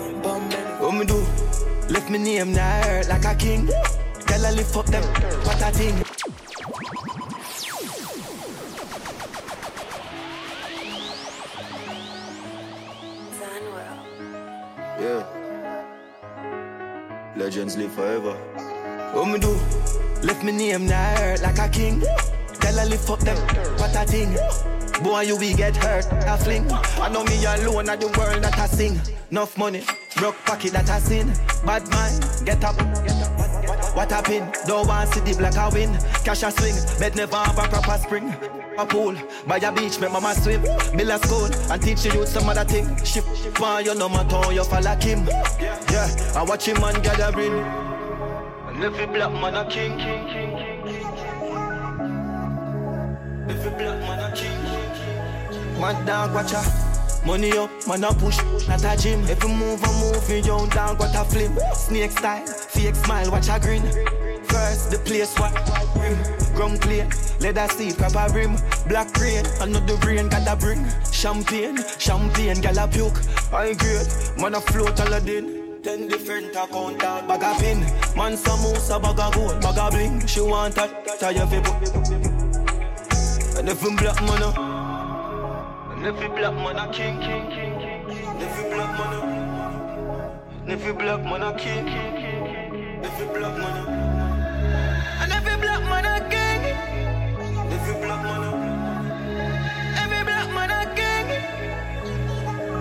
What 0.79 0.93
me 0.95 1.05
do? 1.05 1.25
Lift 1.89 2.09
me 2.09 2.17
name 2.17 2.53
now 2.53 2.81
hurt 2.83 3.07
like 3.07 3.25
a 3.25 3.35
king. 3.35 3.65
Girl 3.65 4.45
I 4.45 4.51
lift 4.51 4.75
up 4.75 4.85
them, 4.87 5.03
what 5.45 5.61
a 5.61 5.71
thing. 5.71 5.95
Yeah. 14.99 15.23
Legends 17.35 17.75
live 17.77 17.91
forever. 17.93 18.37
What 19.13 19.27
me 19.27 19.39
do? 19.39 19.57
Lift 20.21 20.43
me 20.43 20.51
name 20.51 20.87
now 20.87 21.15
hurt 21.17 21.41
like 21.41 21.59
a 21.59 21.69
king. 21.69 22.01
Tell 22.59 22.79
I 22.79 22.85
lift 22.85 23.09
up 23.09 23.19
them, 23.19 23.37
what 23.77 23.95
a 23.95 24.05
thing. 24.05 24.35
Boy, 25.03 25.21
you 25.21 25.35
will 25.37 25.55
get 25.55 25.75
hurt, 25.77 26.05
I 26.11 26.37
fling. 26.37 26.71
I 26.71 27.09
know 27.09 27.23
me 27.25 27.43
alone 27.45 27.89
at 27.89 27.99
the 27.99 28.07
world 28.17 28.43
that 28.43 28.57
I 28.57 28.67
sing. 28.67 28.99
Enough 29.29 29.57
money, 29.57 29.83
broke 30.15 30.35
pocket 30.45 30.71
that 30.73 30.89
I 30.89 30.99
sin. 30.99 31.27
Bad 31.65 31.89
mind, 31.91 32.45
get 32.45 32.63
up. 32.63 32.75
What 33.95 34.11
happen? 34.11 34.51
Don't 34.67 34.87
want 34.87 35.13
see 35.13 35.19
the 35.21 35.37
black 35.37 35.55
I 35.57 35.69
win. 35.69 35.93
Cash 36.23 36.43
a 36.43 36.51
swing, 36.51 36.75
bed 36.99 37.15
never 37.15 37.35
have 37.35 37.57
a 37.57 37.67
proper 37.67 37.97
spring. 38.01 38.35
A 38.77 38.85
pool, 38.85 39.15
by 39.47 39.57
a 39.57 39.71
beach, 39.71 39.99
make 39.99 40.11
mama 40.11 40.33
swim. 40.35 40.63
A 40.65 41.19
school 41.19 41.45
and 41.71 41.81
teach 41.81 42.05
you 42.05 42.11
youth 42.13 42.29
some 42.29 42.49
other 42.49 42.65
thing. 42.65 42.87
Shift, 43.03 43.59
man, 43.59 43.85
you 43.85 43.95
know 43.95 44.09
my 44.09 44.23
tone, 44.25 44.53
you 44.55 44.63
fall 44.63 44.81
like 44.81 45.03
him. 45.03 45.25
Yeah, 45.91 46.09
I 46.35 46.43
watch 46.43 46.67
him 46.67 46.81
man 46.81 47.01
gathering. 47.01 47.94
Every 48.83 49.05
black 49.07 49.31
man 49.31 49.55
a 49.55 49.65
king. 49.69 49.99
Every 53.49 53.69
black 53.71 53.99
man 54.01 54.19
a 54.19 54.35
king. 54.35 55.79
Mad 55.79 56.05
dog 56.05 56.33
watcha. 56.33 56.61
Money 57.25 57.57
up, 57.57 57.69
man 57.87 58.03
a 58.03 58.13
push, 58.13 58.37
not 58.67 58.83
a 58.83 58.97
gym. 59.01 59.23
Every 59.27 59.49
move 59.49 59.81
I 59.83 59.91
move, 60.01 60.29
me 60.29 60.39
young 60.41 60.67
dog 60.69 60.99
what 60.99 61.15
a 61.15 61.23
flip. 61.23 61.51
Snake 61.73 62.11
style, 62.11 62.45
fake 62.45 62.95
smile, 62.95 63.31
watch 63.31 63.47
a 63.47 63.59
grin. 63.59 63.81
First 64.43 64.91
the 64.91 64.99
place 65.05 65.33
what 65.39 65.53
rim, 65.95 66.17
ground 66.53 66.81
clear, 66.81 67.09
leather 67.39 67.67
seat, 67.69 67.97
proper 67.97 68.31
rim, 68.33 68.57
black 68.87 69.15
rain, 69.19 69.45
another 69.61 69.95
rain 70.05 70.27
gotta 70.27 70.55
bring. 70.55 70.85
Champagne, 71.11 71.77
champagne, 71.97 72.61
gal 72.61 72.77
a 72.77 72.87
puke. 72.87 73.19
I 73.53 73.73
grade, 73.73 74.07
man 74.37 74.53
a 74.53 74.61
float 74.61 74.99
Aladdin. 74.99 75.64
Ten 75.85 76.07
different 76.07 76.49
account, 76.55 76.97
dog, 76.97 77.27
bag 77.27 77.43
a 77.43 77.53
pin. 77.61 77.79
Man 78.17 78.35
some 78.35 78.59
moose, 78.61 78.89
a 78.89 78.99
bag 78.99 79.19
a 79.19 79.29
gold, 79.31 79.61
bag 79.61 79.77
a 79.77 79.91
bling. 79.91 80.25
She 80.25 80.41
want 80.41 80.73
that, 80.73 81.19
tire 81.19 81.45
fi 81.45 81.61
put. 81.61 81.89
And 83.59 83.69
if 83.69 83.83
I'm 83.85 83.95
black 83.95 84.19
man, 84.23 84.41
and 85.91 86.05
every 86.07 86.27
black 86.29 86.55
man 86.55 86.77
a 86.77 86.91
king, 86.91 87.19
king, 87.19 87.51
king, 87.51 87.77
king. 87.77 88.09
And 88.09 88.41
every 88.41 88.63
black 88.73 88.97
man 88.97 89.13
and 90.63 90.71
every 90.71 90.93
black 90.93 91.23
man 91.23 91.43
a 91.43 91.53
king, 91.55 91.85
king, 91.85 92.15
king. 92.15 93.05
Every 93.05 93.27
black 93.27 93.55
man 93.59 93.77
and 95.21 95.31
every 95.31 95.55
black 95.61 95.83
man 95.83 96.05
a 96.05 96.19
king. 96.31 96.65
And 97.61 97.69
man 97.69 97.85
every 100.01 100.23
black 100.25 100.49
man. 100.51 100.65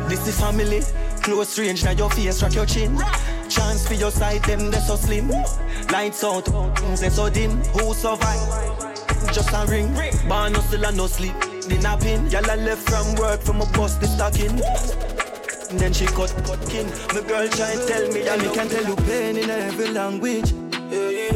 This 0.09 0.27
is 0.27 0.41
family, 0.41 0.81
close 1.25 1.59
range, 1.59 1.83
now 1.85 1.91
your 1.93 2.11
face, 2.11 2.43
rock 2.43 2.55
your 2.55 2.67
chin. 2.67 2.97
Chance 3.49 3.89
for 3.89 3.95
your 3.95 4.11
side, 4.11 4.43
them 4.45 4.71
they 4.71 4.79
so 4.81 4.95
slim. 4.95 5.29
Lights 5.91 6.23
out, 6.23 6.45
things 6.77 7.01
they 7.01 7.09
so 7.09 7.31
dim. 7.31 7.51
Who 7.73 7.95
survive? 7.95 8.93
Just 9.33 9.51
a 9.55 9.65
ring, 9.67 9.91
bar 10.29 10.51
no 10.51 10.61
still 10.61 10.85
and 10.85 10.97
no 10.99 11.07
sleep. 11.07 11.35
Dinner 11.67 11.97
pin, 11.99 12.31
y'all 12.31 12.43
left 12.43 12.89
from 12.89 13.15
work 13.17 13.41
from 13.41 13.63
a 13.63 13.67
bus 13.73 13.97
the 13.97 14.07
stocking. 14.07 14.61
Then 15.79 15.95
she 15.95 16.05
cut, 16.05 16.31
cut 16.45 16.61
kin. 16.69 16.87
My 17.15 17.27
girl 17.27 17.49
try 17.49 17.71
and 17.73 17.89
tell 17.89 18.07
me 18.13 18.21
that 18.21 18.39
me 18.41 18.55
can 18.55 18.69
tell 18.69 18.85
you 18.85 18.97
pain 18.97 19.39
in 19.39 19.49
every 19.49 19.89
language. 19.89 20.53
Yeah, 20.91 21.09
yeah. 21.09 21.33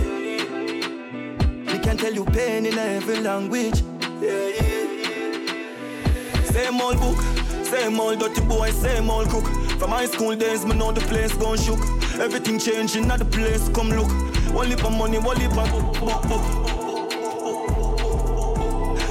Me 1.73 1.79
can 1.79 1.97
tell 1.97 2.13
you 2.13 2.27
pain 2.27 2.67
in 2.67 2.77
every 2.77 3.21
language. 3.21 3.83
Same 6.45 6.81
old 6.81 7.01
book, 7.01 7.19
same 7.65 7.99
old 7.99 8.19
dirty 8.21 8.43
boy, 8.43 8.71
same 8.71 9.11
old 9.11 9.29
crook. 9.31 9.68
From 9.79 9.91
high 9.91 10.07
school 10.07 10.35
days, 10.37 10.65
me 10.67 10.75
know 10.75 10.93
the 10.93 11.01
place 11.03 11.33
gone 11.35 11.57
shook. 11.57 11.81
Everything 12.19 12.59
changing 12.59 13.11
at 13.11 13.19
the 13.21 13.25
place, 13.25 13.69
come 13.69 13.91
look. 13.91 14.11
One 14.53 14.69
lip 14.69 14.85
of 14.85 14.93
money, 14.93 15.19
one 15.19 15.39
lip 15.39 15.57
of 15.57 15.71
book, 15.71 16.01
book, 16.01 16.23
book. 16.29 16.79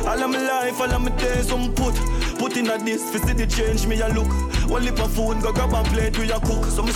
All 0.07 0.23
of 0.23 0.29
my 0.29 0.41
life, 0.41 0.79
all 0.79 0.91
of 0.91 1.01
my 1.01 1.09
days 1.17 1.51
on 1.51 1.73
put 1.73 1.93
Put 2.39 2.55
in 2.55 2.69
a 2.69 2.77
this, 2.77 3.03
fi 3.11 3.17
see 3.27 3.33
the 3.33 3.45
change 3.45 3.85
me 3.85 3.99
a 3.99 4.07
look 4.07 4.31
One 4.69 4.85
lip 4.85 4.97
of 4.99 5.11
food, 5.11 5.41
go 5.41 5.51
grab 5.51 5.73
a 5.73 5.83
plate 5.89 6.17
with 6.17 6.31
a 6.31 6.39
cook 6.39 6.63
So 6.71 6.81
me 6.81 6.93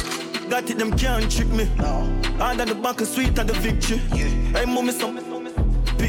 got 0.52 0.70
it, 0.70 0.78
them 0.78 0.92
can't 0.98 1.32
trick 1.32 1.48
me. 1.48 1.66
Hard 2.38 2.58
the 2.58 2.76
back, 2.76 3.00
sweet 3.00 3.40
at 3.40 3.48
the 3.48 3.54
victory. 3.54 3.98
Hey 3.98 4.66
mommy, 4.66 4.92
some 4.92 5.31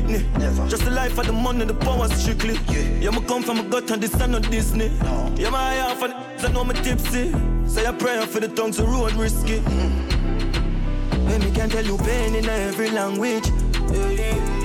Never. 0.00 0.68
Just 0.68 0.84
the 0.84 0.90
life 0.90 1.18
of 1.18 1.26
the 1.26 1.32
money, 1.32 1.64
the 1.64 1.74
power 1.74 2.08
strictly 2.08 2.54
Yeah, 2.68 2.80
yeah 3.00 3.10
me 3.10 3.20
come 3.26 3.42
from 3.42 3.60
a 3.60 3.62
gut 3.64 3.90
and 3.90 4.02
this 4.02 4.14
and 4.14 4.32
not 4.32 4.50
Disney 4.50 4.88
no. 5.02 5.34
Yeah, 5.36 5.50
my 5.50 5.74
half 5.74 6.02
and 6.02 6.14
I 6.14 6.52
know 6.52 6.64
me 6.64 6.74
tipsy 6.74 7.32
Say 7.66 7.84
a 7.84 7.92
prayer 7.92 8.26
for 8.26 8.40
the 8.40 8.48
tongues, 8.48 8.78
the 8.78 8.84
road 8.84 9.12
risky 9.12 9.60
mm. 9.60 11.28
Hey, 11.28 11.38
me 11.38 11.50
can 11.54 11.68
tell 11.68 11.84
you 11.84 11.98
pain 11.98 12.34
in 12.34 12.48
every 12.48 12.90
language 12.90 13.48
yeah, 13.92 14.10
yeah. 14.10 14.62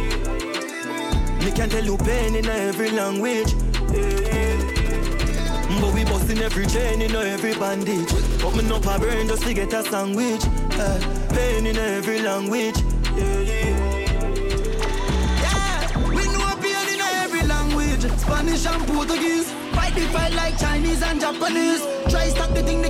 Me 1.44 1.52
can 1.52 1.70
tell 1.70 1.86
you 1.86 1.98
pain 1.98 2.36
in 2.36 2.46
every 2.46 2.92
language. 2.92 3.54
Yeah. 3.94 4.58
But 5.80 5.94
we 5.94 6.04
busting 6.04 6.40
every 6.40 6.66
chain 6.66 7.02
in 7.02 7.16
every 7.16 7.54
bandage. 7.54 8.12
But 8.42 8.56
me 8.56 8.70
up 8.70 8.86
a 8.86 9.00
brain 9.00 9.28
just 9.28 9.44
to 9.44 9.54
get 9.54 9.72
a 9.72 9.84
sandwich. 9.84 10.42
Uh, 10.74 11.00
pain 11.30 11.66
in 11.66 11.78
every 11.78 12.22
language. 12.22 12.78
Yeah. 13.16 13.40
yeah. 13.40 13.97
Language. 17.98 18.20
Spanish 18.20 18.66
and 18.66 18.88
Portuguese. 18.88 19.52
Fight 19.74 19.96
the 19.96 20.02
fight 20.08 20.34
like 20.34 20.58
Chinese 20.60 21.02
and 21.04 21.20
Japanese. 21.20 21.82
Try 22.10 22.30
stop 22.30 22.50
the 22.54 22.64
thing. 22.64 22.82
The 22.82 22.90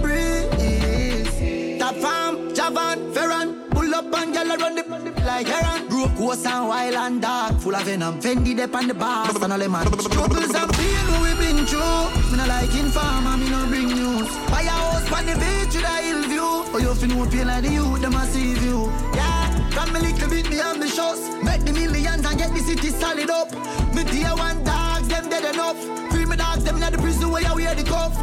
breeze. 0.00 1.78
Top 1.78 1.94
farm, 1.96 2.54
Javan, 2.54 3.12
Ferran. 3.12 3.70
Pull 3.70 3.94
up 3.94 4.04
and 4.04 4.34
gyal 4.34 4.56
run 4.58 4.74
the 4.74 4.82
like 5.24 5.46
heron. 5.46 5.88
Broke 5.88 6.16
coast 6.16 6.46
and 6.46 6.68
wild 6.68 6.94
and 6.94 7.22
dark, 7.22 7.60
full 7.60 7.74
of 7.74 7.82
venom. 7.82 8.20
Fendi 8.20 8.56
dep 8.56 8.74
on 8.74 8.88
the 8.88 8.94
bars 8.94 9.36
and 9.36 9.52
all 9.52 9.58
them. 9.58 9.74
Struggles 10.00 10.54
and 10.54 10.72
pain 10.72 11.06
we 11.22 11.34
been 11.40 11.66
through. 11.66 12.30
Me 12.30 12.36
no 12.36 12.44
like 12.46 12.74
informer, 12.74 13.36
me 13.36 13.48
no 13.50 13.66
bring 13.66 13.88
news. 13.88 14.28
Buy 14.50 14.62
a 14.62 14.70
house 14.70 15.12
on 15.12 15.26
the 15.26 15.34
beach 15.34 15.74
with 15.74 15.84
a 15.84 15.96
hill 16.02 16.22
view. 16.28 16.50
Oh 16.72 16.78
you 16.78 16.94
feel 16.94 17.08
no 17.16 17.26
pain 17.30 17.46
like 17.46 17.62
the 17.64 17.70
youth, 17.72 18.00
them 18.00 18.14
a 18.14 18.26
see 18.26 18.52
you. 18.66 18.92
Yeah, 19.14 19.29
from 19.70 19.92
me 19.92 20.00
little 20.00 20.28
bit 20.28 20.50
me 20.50 20.60
ambitious. 20.60 21.20
Make 21.42 21.64
the 21.64 21.72
millions 21.72 22.26
and 22.26 22.38
get 22.38 22.52
the 22.52 22.60
city 22.60 22.90
solid 22.90 23.30
up. 23.30 23.52
Me 23.94 24.04
tier 24.04 24.34
one 24.36 24.62
dogs, 24.64 25.08
them 25.08 25.28
dead 25.28 25.54
enough. 25.54 25.78
Free 26.10 26.26
me 26.26 26.36
dogs, 26.36 26.64
them 26.64 26.82
in 26.82 26.92
the 26.92 26.98
prison 26.98 27.30
where 27.30 27.42
you 27.42 27.54
wear 27.54 27.74
the 27.74 27.84
cuff. 27.84 28.16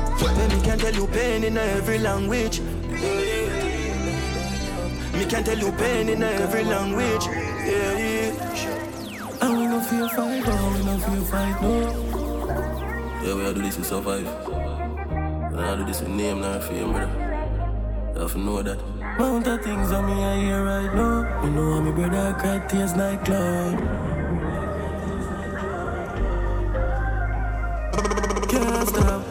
Me 0.51 0.61
can 0.61 0.77
tell 0.79 0.93
you 0.93 1.07
pain 1.07 1.43
in 1.43 1.57
every 1.57 1.99
language. 1.99 2.59
Me 5.13 5.25
can 5.25 5.43
tell 5.43 5.57
you 5.57 5.71
pain 5.73 6.09
in 6.09 6.23
every 6.23 6.63
language. 6.63 7.25
Yeah, 7.25 7.97
yeah. 7.97 9.41
And 9.41 9.57
we 9.57 9.67
no 9.67 9.79
fear 9.81 10.09
fight, 10.09 10.45
no, 10.45 10.71
we 10.73 10.83
no 10.83 10.97
fear 10.99 11.21
fight, 11.31 11.61
no. 11.61 11.73
Yeah, 13.23 13.35
we 13.35 13.53
do 13.53 13.61
this 13.61 13.75
to 13.75 13.83
survive. 13.83 14.27
And 14.27 15.59
I 15.59 15.75
do 15.75 15.85
this 15.85 16.01
with 16.01 16.09
name, 16.09 16.41
not 16.41 16.63
fame, 16.63 16.91
brother. 16.91 18.11
You 18.13 18.21
have 18.21 18.31
to 18.33 18.37
know 18.39 18.61
that. 18.61 18.96
Mount 19.17 19.47
of 19.47 19.63
things 19.63 19.91
on 19.91 20.05
me 20.05 20.23
I 20.23 20.39
hear 20.39 20.63
right 20.63 20.93
now. 20.93 21.43
You 21.43 21.49
know 21.49 21.73
how 21.73 21.81
me 21.81 21.91
brother 21.91 22.35
cry 22.39 22.59
tears 22.67 22.95
like 22.95 23.25
cloud. 23.25 23.77
Can't 28.47 28.87
stop, 28.87 29.23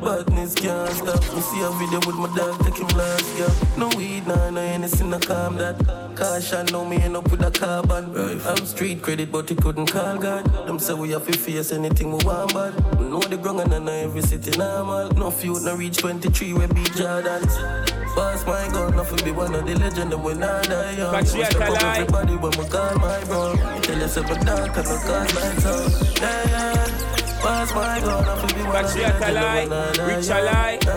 but 0.00 0.26
badness 0.26 0.54
can't 0.54 0.90
stop. 0.90 1.22
Me 1.34 1.40
see 1.40 1.62
a 1.62 1.70
video 1.70 2.00
with 2.06 2.16
my 2.16 2.30
dog, 2.36 2.62
take 2.62 2.76
him 2.76 2.88
last, 2.88 3.38
yeah. 3.38 3.78
No 3.78 3.88
weed, 3.96 4.26
nah, 4.26 4.50
no 4.50 4.60
anything, 4.60 5.08
no 5.08 5.18
calm 5.18 5.56
that. 5.56 5.78
Caution, 6.14 6.66
now 6.66 6.84
me 6.84 6.96
end 6.96 7.16
up 7.16 7.30
with 7.30 7.40
a 7.42 7.50
carbon. 7.50 8.14
I'm 8.46 8.66
street 8.66 9.00
credit, 9.00 9.32
but 9.32 9.48
he 9.48 9.54
couldn't 9.54 9.86
call 9.86 10.18
God. 10.18 10.44
Them 10.66 10.78
say 10.78 10.92
we 10.92 11.10
have 11.12 11.26
to 11.26 11.38
face 11.38 11.72
anything 11.72 12.12
we 12.12 12.22
want, 12.24 12.52
but 12.52 12.74
we 12.98 13.06
know 13.06 13.20
the 13.20 13.38
ground 13.38 13.60
and 13.60 13.72
I 13.72 13.78
know 13.78 13.92
every 13.92 14.20
city 14.20 14.50
normal. 14.58 15.10
No 15.12 15.30
few, 15.30 15.58
no 15.60 15.74
reach 15.74 15.96
23, 15.96 16.52
we 16.52 16.66
be 16.66 16.82
Jordans. 16.98 17.99
Pass 18.14 18.44
my 18.46 18.68
gun, 18.68 18.96
nothing 18.96 19.24
be 19.24 19.30
one 19.30 19.54
of 19.54 19.64
the 19.66 19.74
legend, 19.78 20.12
and 20.12 20.22
we 20.22 20.34
not 20.34 20.64
die 20.64 20.90
young. 20.92 21.12
But 21.12 21.34
a 21.34 21.62
up 21.62 21.82
lie. 21.82 21.98
everybody 21.98 22.36
when 22.36 22.52
we 22.58 22.64
call 22.66 22.94
my 22.98 23.24
bro. 23.24 23.54
Me 23.54 23.80
tell 23.80 23.98
you 23.98 24.08
something 24.08 24.44
dark, 24.44 24.76
and 24.76 24.88
I 24.88 24.96
call 25.06 25.24
my 25.36 25.48
tongue. 25.62 25.92
Yeah, 26.20 26.50
yeah. 26.50 27.40
Pass 27.40 27.74
my 27.74 28.00
gun, 28.00 28.24
nothing 28.26 28.56
be 28.56 28.62
one 28.66 28.84
of 28.84 28.92
the 28.92 29.00
legend, 29.00 29.22
and 29.22 29.98
we 30.06 30.12
not 30.14 30.28
die 30.28 30.78
a 30.78 30.84
young. 30.84 30.89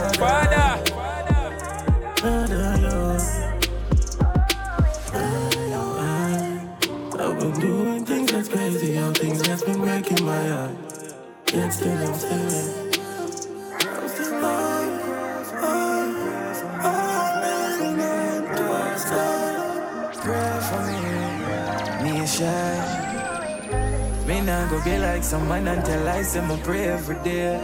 Go 24.74 24.84
be 24.84 24.97
like 24.97 25.24
some 25.24 25.47
man 25.47 25.67
until 25.67 26.07
I 26.09 26.24
say 26.24 26.41
my 26.41 26.57
pray 26.61 26.86
every 26.86 27.15
day. 27.24 27.59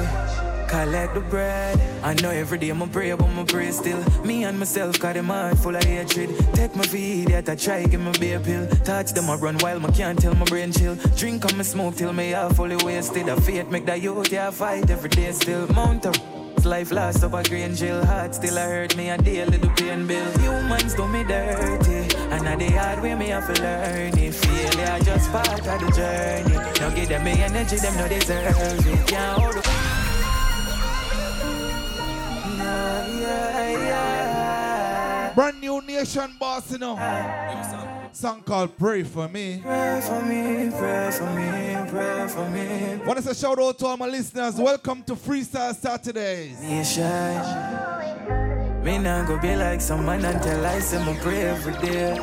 collect 0.71 1.15
the 1.15 1.21
bread. 1.21 1.79
I 2.03 2.15
know 2.15 2.31
every 2.31 2.59
day 2.59 2.71
I'ma 2.71 2.87
pray, 2.87 3.13
but 3.13 3.27
I'ma 3.27 3.45
pray 3.45 3.71
still. 3.73 4.03
Me 4.25 4.45
and 4.45 4.59
myself 4.59 4.99
got 5.01 5.15
them 5.15 5.27
heart 5.27 5.59
full 5.59 5.75
of 5.75 5.83
hatred. 5.85 6.31
Take 6.55 6.77
my 6.77 6.85
feed, 6.85 7.31
yet 7.31 7.49
I 7.49 7.57
try 7.57 7.85
give 7.85 8.01
me 8.01 8.13
beer 8.19 8.41
pill. 8.41 8.67
Touch 8.85 9.13
them, 9.13 9.29
I 9.29 9.35
run 9.35 9.59
wild, 9.59 9.85
I 9.85 9.91
can't 9.91 10.19
tell 10.19 10.35
my 10.35 10.45
brain 10.45 10.73
chill. 10.73 10.95
Drink 11.17 11.45
on 11.45 11.59
me 11.59 11.65
smoke 11.65 11.97
till 11.97 12.13
me 12.13 12.31
half 12.31 12.57
fully 12.57 12.77
wasted. 12.77 13.29
I 13.29 13.37
faith 13.41 13.69
make 13.71 13.87
that 13.87 14.01
youth, 14.01 14.33
yeah, 14.33 14.49
I 14.49 14.51
fight 14.53 14.91
every 14.91 15.11
day 15.11 15.33
still. 15.33 15.67
Mount 15.73 16.07
up. 16.07 16.17
Life 16.65 16.93
lost 16.93 17.25
up 17.25 17.33
a 17.33 17.43
green 17.43 17.75
jail 17.75 18.05
heart 18.05 18.35
still 18.35 18.59
I 18.59 18.67
hurt 18.67 18.95
me 18.95 19.09
a 19.09 19.17
day 19.17 19.43
little 19.47 19.71
pain 19.71 20.07
bill 20.07 20.31
Humans 20.41 20.95
do 20.95 21.09
me 21.09 21.25
dirty 21.25 22.15
And 22.29 22.47
I 22.47 22.55
the 22.55 22.71
hard 22.73 23.03
way 23.03 23.15
me 23.15 23.29
have 23.29 23.47
to 23.53 23.63
learn 23.63 24.19
it 24.19 24.35
Failure 24.35 24.99
just 25.03 25.33
part 25.33 25.49
of 25.49 25.81
the 25.81 25.91
journey 25.97 26.57
Now 26.79 26.95
give 26.95 27.09
them 27.09 27.25
me 27.25 27.33
energy 27.43 27.77
them 27.77 27.97
no 27.97 28.07
deserve 28.09 28.87
it 28.87 29.09
Can't 29.09 29.41
hold 29.41 29.60
Brand 35.35 35.61
new 35.61 35.81
nation 35.83 36.37
boss, 36.39 36.73
you 36.73 36.79
know. 36.79 36.97
Song 38.13 38.43
called 38.43 38.77
Pray 38.77 39.05
for 39.05 39.29
Me. 39.29 39.61
Pray 39.63 40.01
for 40.03 40.23
me, 40.23 40.71
pray 40.77 41.11
for 41.13 41.31
me, 41.31 41.91
pray 41.91 42.29
for 42.29 42.51
me. 42.51 43.05
Want 43.07 43.19
to 43.19 43.23
say 43.23 43.35
shout 43.47 43.59
out 43.59 43.79
to 43.79 43.87
all 43.87 43.97
my 43.97 44.07
listeners. 44.07 44.57
Welcome 44.57 45.03
to 45.05 45.15
Freestyle 45.15 45.75
Saturdays. 45.75 46.61
Me 46.61 46.83
shy. 46.83 48.81
Me 48.83 48.99
nah 48.99 49.25
go 49.25 49.39
be 49.39 49.55
like 49.55 49.81
some 49.81 50.05
man 50.05 50.25
until 50.25 50.67
I 50.67 50.81
say 50.81 51.05
my 51.05 51.17
pray 51.19 51.43
every 51.43 51.75
day. 51.75 52.17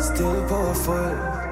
Still 0.00 0.48
powerful, 0.48 1.51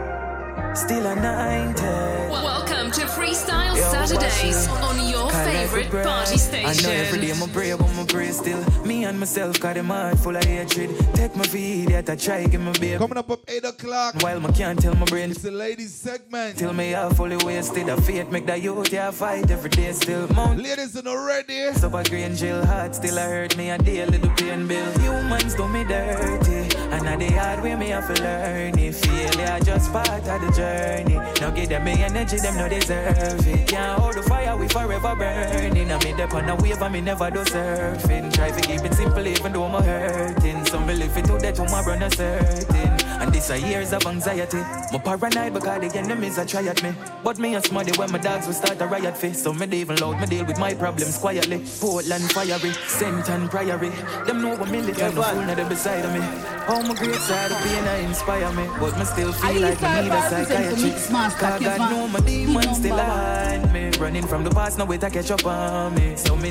still 0.74 1.06
anointed. 1.06 2.30
Welcome 2.30 2.90
to 2.92 3.00
Freestyle 3.06 3.76
Yo, 3.76 3.82
Saturdays 3.90 4.68
on 4.68 5.08
your 5.08 5.28
Collect 5.28 5.50
favorite 5.50 5.90
bread. 5.90 6.06
party 6.06 6.36
I 6.54 6.74
know 6.82 6.90
every 6.90 7.20
day 7.20 7.28
station. 7.28 7.42
I'ma 7.42 7.52
pray, 7.52 7.72
but 7.72 7.88
I'ma 7.88 8.04
pray 8.06 8.30
still. 8.30 8.84
Me 8.84 9.04
and 9.04 9.18
myself 9.18 9.58
got 9.60 9.76
a 9.76 9.82
heart 9.82 10.18
full 10.18 10.36
of 10.36 10.44
hatred. 10.44 10.90
Take 11.14 11.34
my 11.36 11.44
feed, 11.44 11.90
yet 11.90 12.08
I 12.08 12.16
try 12.16 12.46
give 12.46 12.60
my 12.60 12.72
babe. 12.72 12.98
Coming 12.98 13.18
up 13.18 13.30
at 13.30 13.40
8 13.48 13.64
o'clock. 13.64 14.22
While 14.22 14.46
I 14.46 14.52
can't 14.52 14.80
tell 14.80 14.94
my 14.94 15.06
brain. 15.06 15.30
It's 15.30 15.42
the 15.42 15.50
ladies 15.50 15.94
segment. 15.94 16.58
Till 16.58 16.72
me 16.72 16.90
half 16.90 17.16
fully 17.16 17.36
wasted. 17.44 17.88
I 17.88 17.96
faith 17.96 18.30
make 18.30 18.46
that 18.46 18.62
youth, 18.62 18.92
yeah, 18.92 19.08
I 19.08 19.10
fight 19.10 19.50
every 19.50 19.70
day 19.70 19.92
still. 19.92 20.28
Mount 20.34 20.62
Ladies 20.62 20.96
are 20.96 21.02
not 21.02 21.24
ready. 21.24 21.72
Stop 21.74 21.94
a 21.94 22.04
green 22.04 22.36
jail 22.36 22.64
heart, 22.64 22.94
still 22.94 23.18
I 23.18 23.22
hurt 23.22 23.56
me 23.56 23.70
a 23.70 23.78
day, 23.78 24.00
a 24.00 24.06
little 24.06 24.30
pain 24.30 24.66
bill. 24.66 24.92
Humans 25.00 25.54
do 25.54 25.68
me 25.68 25.84
dirty, 25.84 26.76
and 26.94 27.08
I 27.08 27.16
the 27.16 27.30
hard 27.32 27.62
way 27.62 27.74
me 27.74 27.88
have 27.88 28.14
to 28.14 28.22
learn 28.22 28.78
it. 28.78 28.94
Failure 28.94 29.58
just 29.62 29.92
part 29.92 30.08
of 30.08 30.40
the 30.40 30.52
journey. 30.60 31.16
Now 31.40 31.50
give 31.50 31.68
them 31.68 31.84
me 31.84 31.92
energy, 32.02 32.36
them 32.36 32.56
no 32.56 32.68
deserve 32.68 33.46
it. 33.46 33.68
Can't 33.68 33.98
hold 33.98 34.14
the 34.14 34.22
fire, 34.22 34.56
we 34.56 34.68
forever 34.68 35.14
burning. 35.16 35.90
I 35.90 36.04
made 36.04 36.20
up 36.20 36.34
on 36.34 36.48
a 36.48 36.56
wave, 36.56 36.82
me 36.92 37.00
never 37.00 37.30
do 37.30 37.42
surfing. 37.44 38.32
Try 38.32 38.50
to 38.50 38.60
keep 38.60 38.84
it 38.84 38.94
simple, 38.94 39.26
even 39.26 39.52
though 39.52 39.64
I'm 39.64 39.82
hurting. 39.82 40.66
Some 40.66 40.86
believe 40.86 41.16
it 41.16 41.24
to 41.26 41.38
that 41.38 41.54
tomorrow 41.54 41.96
no 41.98 42.08
certain. 42.10 42.92
And 43.30 43.36
this 43.36 43.50
a 43.50 43.60
years 43.60 43.92
of 43.92 44.04
anxiety. 44.06 44.58
My 44.92 44.98
paranoid 44.98 45.54
because 45.54 45.92
the 45.92 45.98
enemies 46.00 46.36
a 46.36 46.44
try 46.44 46.66
at 46.66 46.82
me. 46.82 46.92
But 47.22 47.38
me 47.38 47.54
a 47.54 47.62
smarty 47.62 47.92
when 47.96 48.10
my 48.10 48.18
dogs 48.18 48.48
will 48.48 48.54
start 48.54 48.80
a 48.80 48.88
riot 48.88 49.16
face. 49.16 49.44
So 49.44 49.52
me 49.52 49.68
even 49.70 49.98
loud, 49.98 50.20
me 50.20 50.26
deal 50.26 50.44
with 50.44 50.58
my 50.58 50.74
problems 50.74 51.16
quietly. 51.16 51.64
Portland 51.78 52.28
fiery, 52.32 52.72
Saint 52.88 53.30
and 53.30 53.48
Priory. 53.48 53.90
Them 54.26 54.42
know 54.42 54.56
what 54.56 54.68
militant, 54.68 55.14
no 55.14 55.22
fool, 55.22 55.42
now 55.42 55.68
beside 55.68 56.04
of 56.04 56.12
me. 56.12 56.20
All 56.66 56.82
my 56.82 56.94
great 56.94 57.14
side 57.14 57.52
of 57.52 57.58
pain 57.58 57.84
I 57.84 57.98
inspire 57.98 58.52
me. 58.52 58.66
But 58.80 58.98
me 58.98 59.04
still 59.04 59.30
I 59.30 59.52
feel 59.52 59.62
like 59.62 59.70
used 59.70 59.80
to 59.80 59.88
me 59.88 60.02
need 60.02 60.12
a 60.12 60.22
psychiatrist. 60.28 61.10
Cause 61.38 61.60
Kevan. 61.60 61.90
know 61.90 62.08
my 62.08 62.20
demons 62.20 62.78
still 62.78 62.96
haunt 62.96 63.72
me. 63.72 63.90
Running 64.00 64.26
from 64.26 64.42
the 64.42 64.50
past, 64.50 64.76
now 64.76 64.86
wait 64.86 65.02
to 65.02 65.10
catch 65.10 65.30
up 65.30 65.46
on 65.46 65.94
me. 65.94 66.16
So 66.16 66.34
me 66.34 66.50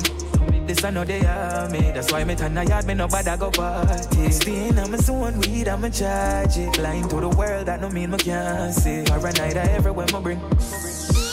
this 0.74 0.84
I 0.84 0.90
know 0.90 1.04
they 1.04 1.20
are 1.26 1.68
me. 1.68 1.80
That's 1.94 2.12
why 2.12 2.24
me 2.24 2.34
turn 2.36 2.56
a 2.56 2.64
yard, 2.64 2.86
me 2.86 2.94
no 2.94 3.08
bother 3.08 3.36
go 3.36 3.50
party. 3.50 4.30
Staying 4.30 4.78
on 4.78 4.90
my 4.90 4.96
zone, 4.98 5.38
weed, 5.40 5.68
I'm 5.68 5.84
a 5.84 5.90
charge 5.90 6.56
it. 6.58 6.72
Blind 6.74 7.10
to 7.10 7.20
the 7.20 7.28
world, 7.28 7.66
that 7.66 7.80
no 7.80 7.90
mean 7.90 8.10
me 8.10 8.18
can't 8.18 8.72
see. 8.72 9.02
Paranoid 9.04 9.56
everywhere 9.56 10.06
me 10.12 10.20
bring. 10.20 10.40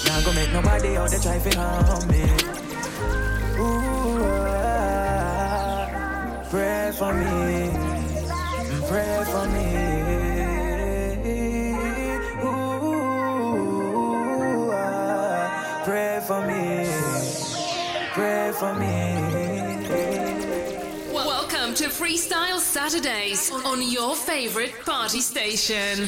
Now 0.05 0.21
go 0.25 0.33
make 0.33 0.51
nobody 0.51 0.97
out 0.97 1.09
there 1.09 1.19
try 1.19 1.39
to 1.39 1.59
harm 1.59 2.07
me. 2.07 2.23
Ooh, 3.59 4.23
ah, 4.49 5.87
pray 6.49 6.91
for 6.97 7.13
me, 7.13 7.71
pray 8.89 9.23
for 9.31 9.45
me. 9.53 9.67
For 16.27 16.41
me, 16.45 16.85
pray 18.13 18.51
for 18.59 18.73
me. 18.73 19.16
To 21.77 21.89
Freestyle 21.89 22.57
Saturdays 22.57 23.51
on 23.51 23.87
your 23.87 24.15
favorite 24.15 24.73
party 24.83 25.19
station. 25.19 26.07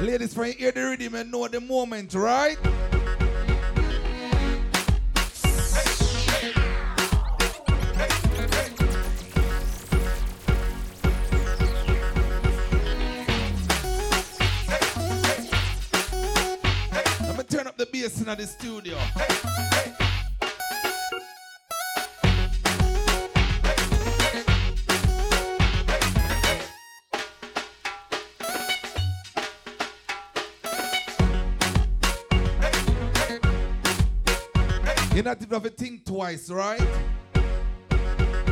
Ladies, 0.00 0.32
from 0.32 0.46
hear 0.46 0.72
the 0.72 0.80
rhythm 0.80 1.14
and 1.16 1.30
know 1.30 1.37
the 1.60 1.66
moment, 1.66 2.14
right? 2.14 2.56
Think 35.88 36.04
twice, 36.04 36.50
right? 36.50 36.86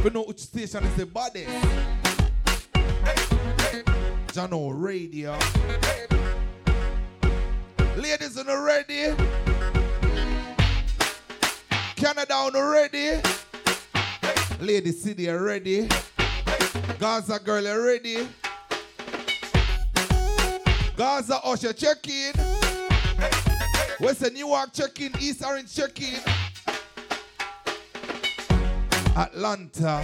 We 0.03 0.09
know 0.09 0.23
which 0.23 0.39
station 0.39 0.83
is 0.85 0.95
the 0.97 1.05
body. 1.05 1.45
Jahkno 4.33 4.73
Radio. 4.73 5.37
Ladies, 8.01 8.39
are 8.39 8.51
you 8.51 8.65
ready? 8.65 9.15
Canada, 11.97 12.33
are 12.33 12.51
you 12.51 12.73
ready? 12.73 13.21
Lady 14.59 14.93
City, 14.93 15.29
ready? 15.29 15.91
Gaza 16.99 17.39
girl, 17.39 17.65
ready? 17.85 18.27
Gaza 20.97 21.39
oh, 21.45 21.53
Usher, 21.53 21.75
check 21.75 22.09
in. 22.09 22.33
Western 24.01 24.33
Newark, 24.33 24.73
check 24.73 24.99
in. 25.03 25.13
East 25.21 25.45
Orange, 25.45 25.75
check 25.75 26.01
in. 26.01 26.46
Atlanta. 29.17 30.03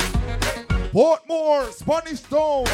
Portmore, 0.91 1.71
Spanish 1.71 2.21
Town. 2.23 2.65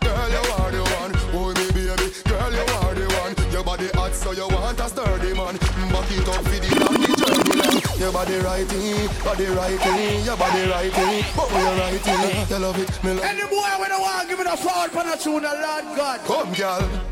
Girl, 0.00 0.28
you 0.28 0.44
are 0.52 0.70
the 0.70 0.82
one. 1.00 1.12
Oh, 1.32 1.54
me 1.56 1.64
baby. 1.72 2.12
Girl, 2.28 2.52
you 2.52 2.60
are 2.60 2.94
the 2.94 3.06
one. 3.24 3.52
Your 3.52 3.64
body 3.64 3.88
hot, 3.94 4.12
so 4.12 4.32
you 4.32 4.46
want 4.48 4.78
a 4.80 4.88
sturdy 4.88 5.32
man. 5.32 5.56
Back 5.56 6.10
it 6.12 6.28
up 6.28 6.44
for 6.44 6.60
the 6.60 6.68
long 6.76 7.00
the 7.00 7.08
journey 7.16 7.56
long. 7.56 7.98
Your 7.98 8.12
body 8.12 8.36
righty, 8.36 9.08
body 9.24 9.46
righty, 9.46 10.24
your 10.24 10.36
body 10.36 10.68
righty. 10.68 11.24
Oh, 11.40 11.48
you 11.56 11.80
righty. 11.80 12.52
You 12.52 12.60
love 12.60 12.78
it, 12.78 13.04
me 13.04 13.12
love 13.14 13.24
Any 13.24 13.42
boy 13.48 13.72
when 13.80 13.92
I 13.92 13.98
want 13.98 14.28
give 14.28 14.40
it 14.40 14.46
a 14.46 14.56
fraud 14.58 14.90
for 14.90 15.08
a 15.08 15.16
tune, 15.16 15.44
a 15.44 15.54
Lord 15.56 15.96
God. 15.96 16.20
Come, 16.26 16.52
girl. 16.52 17.09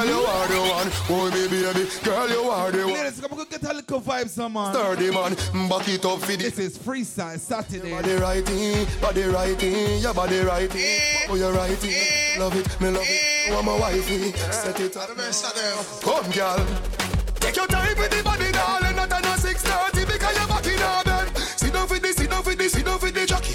Girl, 0.00 0.08
you 0.08 0.24
are 0.24 0.48
the 0.48 0.60
one. 0.60 0.90
Oh, 1.10 1.30
me 1.30 1.46
baby. 1.48 1.86
Girl, 2.02 2.28
you 2.30 2.48
are 2.48 2.70
the 2.70 2.84
one. 2.86 2.94
Ladies, 2.94 3.20
come 3.20 3.38
on, 3.38 3.46
get 3.50 3.62
a 3.64 3.74
little 3.74 4.00
vibe, 4.00 4.30
some 4.30 4.54
man. 4.54 4.72
Sturdy 4.72 5.10
man, 5.10 5.34
back 5.68 5.88
it 5.88 6.04
up 6.06 6.20
for 6.20 6.26
the. 6.26 6.36
This 6.38 6.58
is 6.58 6.78
freestyle 6.78 7.38
Saturday. 7.38 7.90
Body 7.90 8.14
righty, 8.14 8.86
body 8.98 9.24
righty, 9.24 9.98
your 10.00 10.14
body 10.14 10.38
righty. 10.38 10.82
Eh. 10.82 11.26
Oh, 11.28 11.34
you 11.34 11.50
righty. 11.50 11.90
Eh. 11.90 12.38
Love 12.38 12.56
it, 12.56 12.80
me 12.80 12.88
love 12.88 13.04
it. 13.04 13.48
You 13.48 13.54
are 13.56 13.62
my 13.62 13.78
wifey. 13.78 14.32
Set 14.32 14.80
it 14.80 14.96
up. 14.96 15.10
Come, 16.00 16.30
girl. 16.30 16.66
Take 17.34 17.56
your 17.56 17.66
time 17.66 17.98
with 17.98 18.10
the 18.10 18.22
body, 18.24 18.52
darling. 18.52 18.96
Not 18.96 19.12
a 19.12 19.20
no 19.20 19.36
630 19.36 20.12
because 20.12 20.38
you're 20.38 20.48
back 20.48 20.66
in 20.66 20.80
our 20.80 21.04
bed. 21.04 21.36
Sit 21.36 21.74
down 21.74 21.86
for 21.86 21.98
this, 21.98 22.16
sit 22.16 22.30
down 22.30 22.42
for 22.42 22.54
this, 22.54 22.72
sit 22.72 22.86
down 22.86 22.98
for 22.98 23.10
the 23.10 23.26
jockey. 23.26 23.54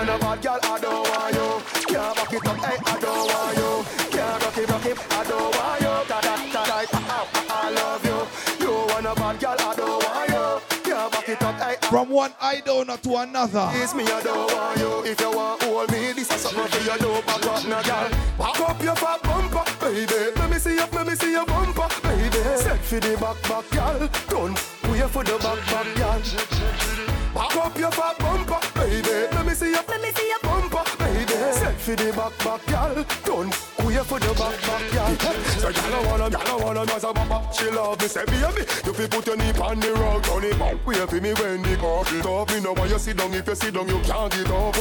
And 0.00 0.10
a 0.10 0.18
bad 0.18 0.42
girl, 0.42 0.58
I 0.62 0.78
don't 0.78 1.08
want 1.08 1.34
you. 1.34 1.48
Can't 1.88 2.16
back 2.16 2.32
it 2.32 2.46
up, 2.46 2.56
hey, 2.56 2.76
I 2.84 3.00
don't 3.00 3.26
want 3.32 3.56
you. 3.56 3.72
Can't 4.12 4.42
rock 4.44 4.58
it, 4.58 4.68
rock 4.70 4.86
it, 4.86 4.98
I 5.12 5.24
don't 5.24 5.56
want 5.56 5.80
you. 5.80 5.94
Da 6.08 6.20
da 6.20 6.36
da 6.52 6.64
da, 6.66 6.84
I, 7.08 7.46
I 7.48 7.70
love 7.70 8.04
you. 8.04 8.66
You 8.66 8.72
want 8.72 9.06
a 9.06 9.14
bad 9.14 9.40
girl, 9.40 9.56
I 9.58 9.74
don't 9.74 10.04
want 10.04 10.28
you. 10.28 10.80
Can't 10.82 11.12
back 11.12 11.28
it 11.28 11.42
up, 11.42 11.54
hey. 11.60 11.76
From 11.88 12.10
one 12.10 12.32
idol 12.40 12.84
to 12.84 13.16
another. 13.16 13.68
Kiss 13.72 13.94
me, 13.94 14.04
I 14.04 14.22
don't 14.22 14.52
want 14.52 14.78
you. 14.78 15.10
If 15.10 15.20
you 15.20 15.30
want 15.30 15.62
hold 15.62 15.90
me, 15.90 16.12
this 16.12 16.30
is 16.30 16.40
something 16.42 16.66
for 16.66 16.92
you. 16.92 16.98
Don't 16.98 17.26
back 17.26 17.46
up, 17.46 17.64
no 17.64 17.82
girl. 17.82 18.10
Back 18.38 18.60
up 18.60 18.82
your 18.82 18.96
fat 18.96 19.22
bumper, 19.22 19.64
baby. 19.80 20.32
Let 20.36 20.50
me 20.50 20.58
see 20.58 20.74
you, 20.74 20.86
let 20.92 21.06
me 21.06 21.14
see 21.14 21.32
your 21.32 21.46
bumper, 21.46 21.88
baby. 22.02 22.42
Set 22.56 22.80
for 22.80 23.00
the 23.00 23.16
back, 23.16 23.40
back, 23.48 23.70
girl. 23.70 24.08
Don't 24.28 24.54
wait 24.90 25.08
for 25.08 25.24
the 25.24 25.38
back, 25.38 25.60
back, 25.72 25.96
girl. 25.96 27.15
Back 27.36 27.54
up 27.56 27.76
your 27.76 27.90
fat 27.90 28.18
bumper, 28.18 28.58
baby. 28.80 29.28
Let 29.30 29.44
me 29.44 29.52
see 29.52 29.70
your, 29.70 29.82
let 29.88 30.00
me 30.00 30.10
see 30.12 30.26
your 30.26 30.40
bumper, 30.40 30.75
baby. 31.06 31.36
Set 31.52 31.74
for 31.74 31.96
the 31.96 32.12
back, 32.12 32.34
back, 32.44 32.66
girl. 32.66 33.04
Don't 33.24 33.54
wait 33.84 34.04
for 34.06 34.18
the 34.18 34.32
back, 34.34 34.56
back, 34.66 34.84
girl. 34.92 35.32
So 35.60 35.72
girl, 35.72 35.94
I 35.94 36.06
wanna, 36.06 36.30
girl, 36.30 36.42
I 36.46 36.64
wanna 36.64 36.86
dance 36.86 37.04
a 37.04 37.12
bumper. 37.12 37.40
She 37.52 37.70
love 37.70 38.00
me, 38.00 38.08
say 38.08 38.24
baby. 38.26 38.62
You 38.84 38.92
fi 38.92 39.06
put 39.06 39.26
your 39.26 39.36
knee 39.36 39.52
on 39.60 39.80
the 39.80 39.92
rug, 39.92 40.22
turn 40.24 40.44
it 40.44 40.58
back. 40.58 40.86
Wait 40.86 41.08
for 41.08 41.20
me 41.20 41.32
when 41.34 41.62
the 41.62 41.76
car 41.76 42.04
it 42.06 42.26
up. 42.26 42.50
Me 42.50 42.60
know 42.60 42.72
why 42.74 42.86
you 42.86 42.98
sit 42.98 43.16
down. 43.16 43.32
If 43.34 43.46
you 43.46 43.54
sit 43.54 43.74
down, 43.74 43.88
you 43.88 44.00
can't 44.00 44.32
get 44.32 44.50
up. 44.50 44.76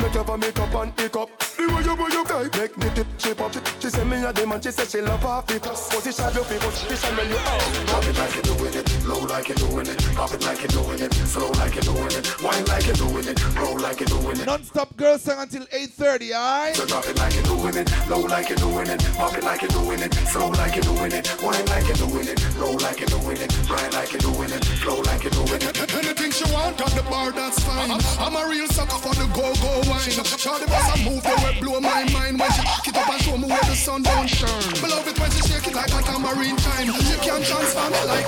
Make 0.00 0.14
up 0.14 0.28
and 0.28 0.40
make 0.40 0.58
up 0.58 0.74
and 0.74 0.96
pick 0.96 1.16
up. 1.16 1.28
The 1.58 1.66
way 1.66 1.82
you, 1.82 1.94
way 1.96 2.08
you 2.12 2.24
tight, 2.24 2.56
make 2.56 2.74
the 2.76 2.90
tip 2.94 3.06
shape 3.18 3.40
up. 3.40 3.52
She, 3.52 3.60
she 3.80 3.90
say 3.90 4.04
me 4.04 4.24
a 4.24 4.32
dem 4.32 4.52
and 4.52 4.62
she 4.62 4.70
say 4.70 4.86
she 4.86 5.00
love 5.00 5.20
half 5.22 5.50
it. 5.50 5.62
Position 5.62 6.30
you 6.34 6.44
fi 6.44 6.56
position 6.58 7.16
when 7.16 7.28
you 7.28 7.36
out. 7.36 7.62
Pop 7.90 8.04
it 8.04 8.16
like 8.16 8.34
you're 8.34 8.42
doing 8.46 8.74
it, 8.74 9.04
low 9.04 9.18
like 9.26 9.48
you're 9.48 9.56
doing 9.58 9.86
it. 9.86 9.98
Pop 10.14 10.32
it 10.32 10.46
like 10.46 10.60
you're 10.62 10.68
doing 10.68 11.00
it, 11.02 11.12
slow 11.14 11.50
like 11.58 11.74
you're 11.74 11.82
doing 11.82 12.12
it. 12.14 12.42
Wine 12.42 12.64
like 12.66 12.86
you're 12.86 12.94
doing 12.94 13.26
it, 13.26 13.56
roll 13.56 13.76
like 13.78 13.98
you're 13.98 14.08
doing 14.08 14.38
it. 14.38 14.46
Non-stop 14.46 14.96
girl 14.96 15.18
song 15.38 15.42
until 15.42 15.66
8.30, 15.78 16.34
alright? 16.34 16.76
So 16.76 16.86
drop 16.86 17.06
it 17.06 17.16
like 17.18 17.34
you're 17.34 17.42
doing 17.44 17.76
it, 17.76 18.08
low 18.08 18.20
like 18.20 18.48
you're 18.48 18.58
doing 18.58 18.88
it. 18.88 19.00
Pop 19.14 19.36
it 19.36 19.44
like 19.44 19.62
you're 19.62 19.70
doing 19.70 20.00
it, 20.00 20.14
slow 20.14 20.48
like 20.50 20.74
you're 20.74 20.82
doing 20.82 21.12
it. 21.12 21.42
Wine 21.42 21.64
like 21.66 21.86
you're 21.86 21.96
doing 21.96 22.28
it, 22.28 22.56
roll 22.56 22.78
like 22.78 23.00
you're 23.00 23.08
doing 23.08 23.38
it. 23.38 23.50
Ride 23.68 23.92
like 23.94 24.12
you're 24.12 24.20
doing 24.20 24.50
it, 24.50 24.64
flow 24.82 25.00
like 25.02 25.22
you're 25.22 25.30
doing 25.30 25.62
it. 25.62 25.94
Anything 25.94 26.30
she 26.30 26.44
want 26.52 26.80
at 26.80 26.92
the 26.92 27.02
bar, 27.02 27.32
that's 27.32 27.60
fine. 27.60 27.90
Uh-huh. 27.90 28.24
I'm 28.24 28.36
a 28.36 28.48
real 28.48 28.66
sucker 28.68 28.98
for 28.98 29.14
the 29.14 29.26
go-go 29.34 29.72
wine. 29.90 30.10
Shawty 30.38 30.66
boss, 30.66 30.88
I 30.94 31.04
move 31.04 31.22
the 31.22 31.34
way 31.44 31.60
blow 31.60 31.80
my 31.80 32.04
mind 32.12 32.38
when 32.38 32.50
she 32.52 32.62
back 32.62 32.88
it 32.88 32.96
up 32.96 33.08
and 33.08 33.22
show 33.22 33.36
me 33.36 33.48
where 33.48 33.66
the 33.68 33.76
sun 33.76 34.02
don't 34.02 34.28
shine. 34.28 34.72
Me 34.82 34.88
love 34.88 35.06
it 35.06 35.18
when 35.18 35.30
she 35.30 35.42
shake 35.42 35.66
it 35.68 35.74
like 35.74 35.92
a 35.92 36.02
tambourine 36.02 36.56
time. 36.56 36.86
You 36.86 37.18
can 37.20 37.42
transform 37.42 37.92
it 37.92 38.06
like 38.06 38.26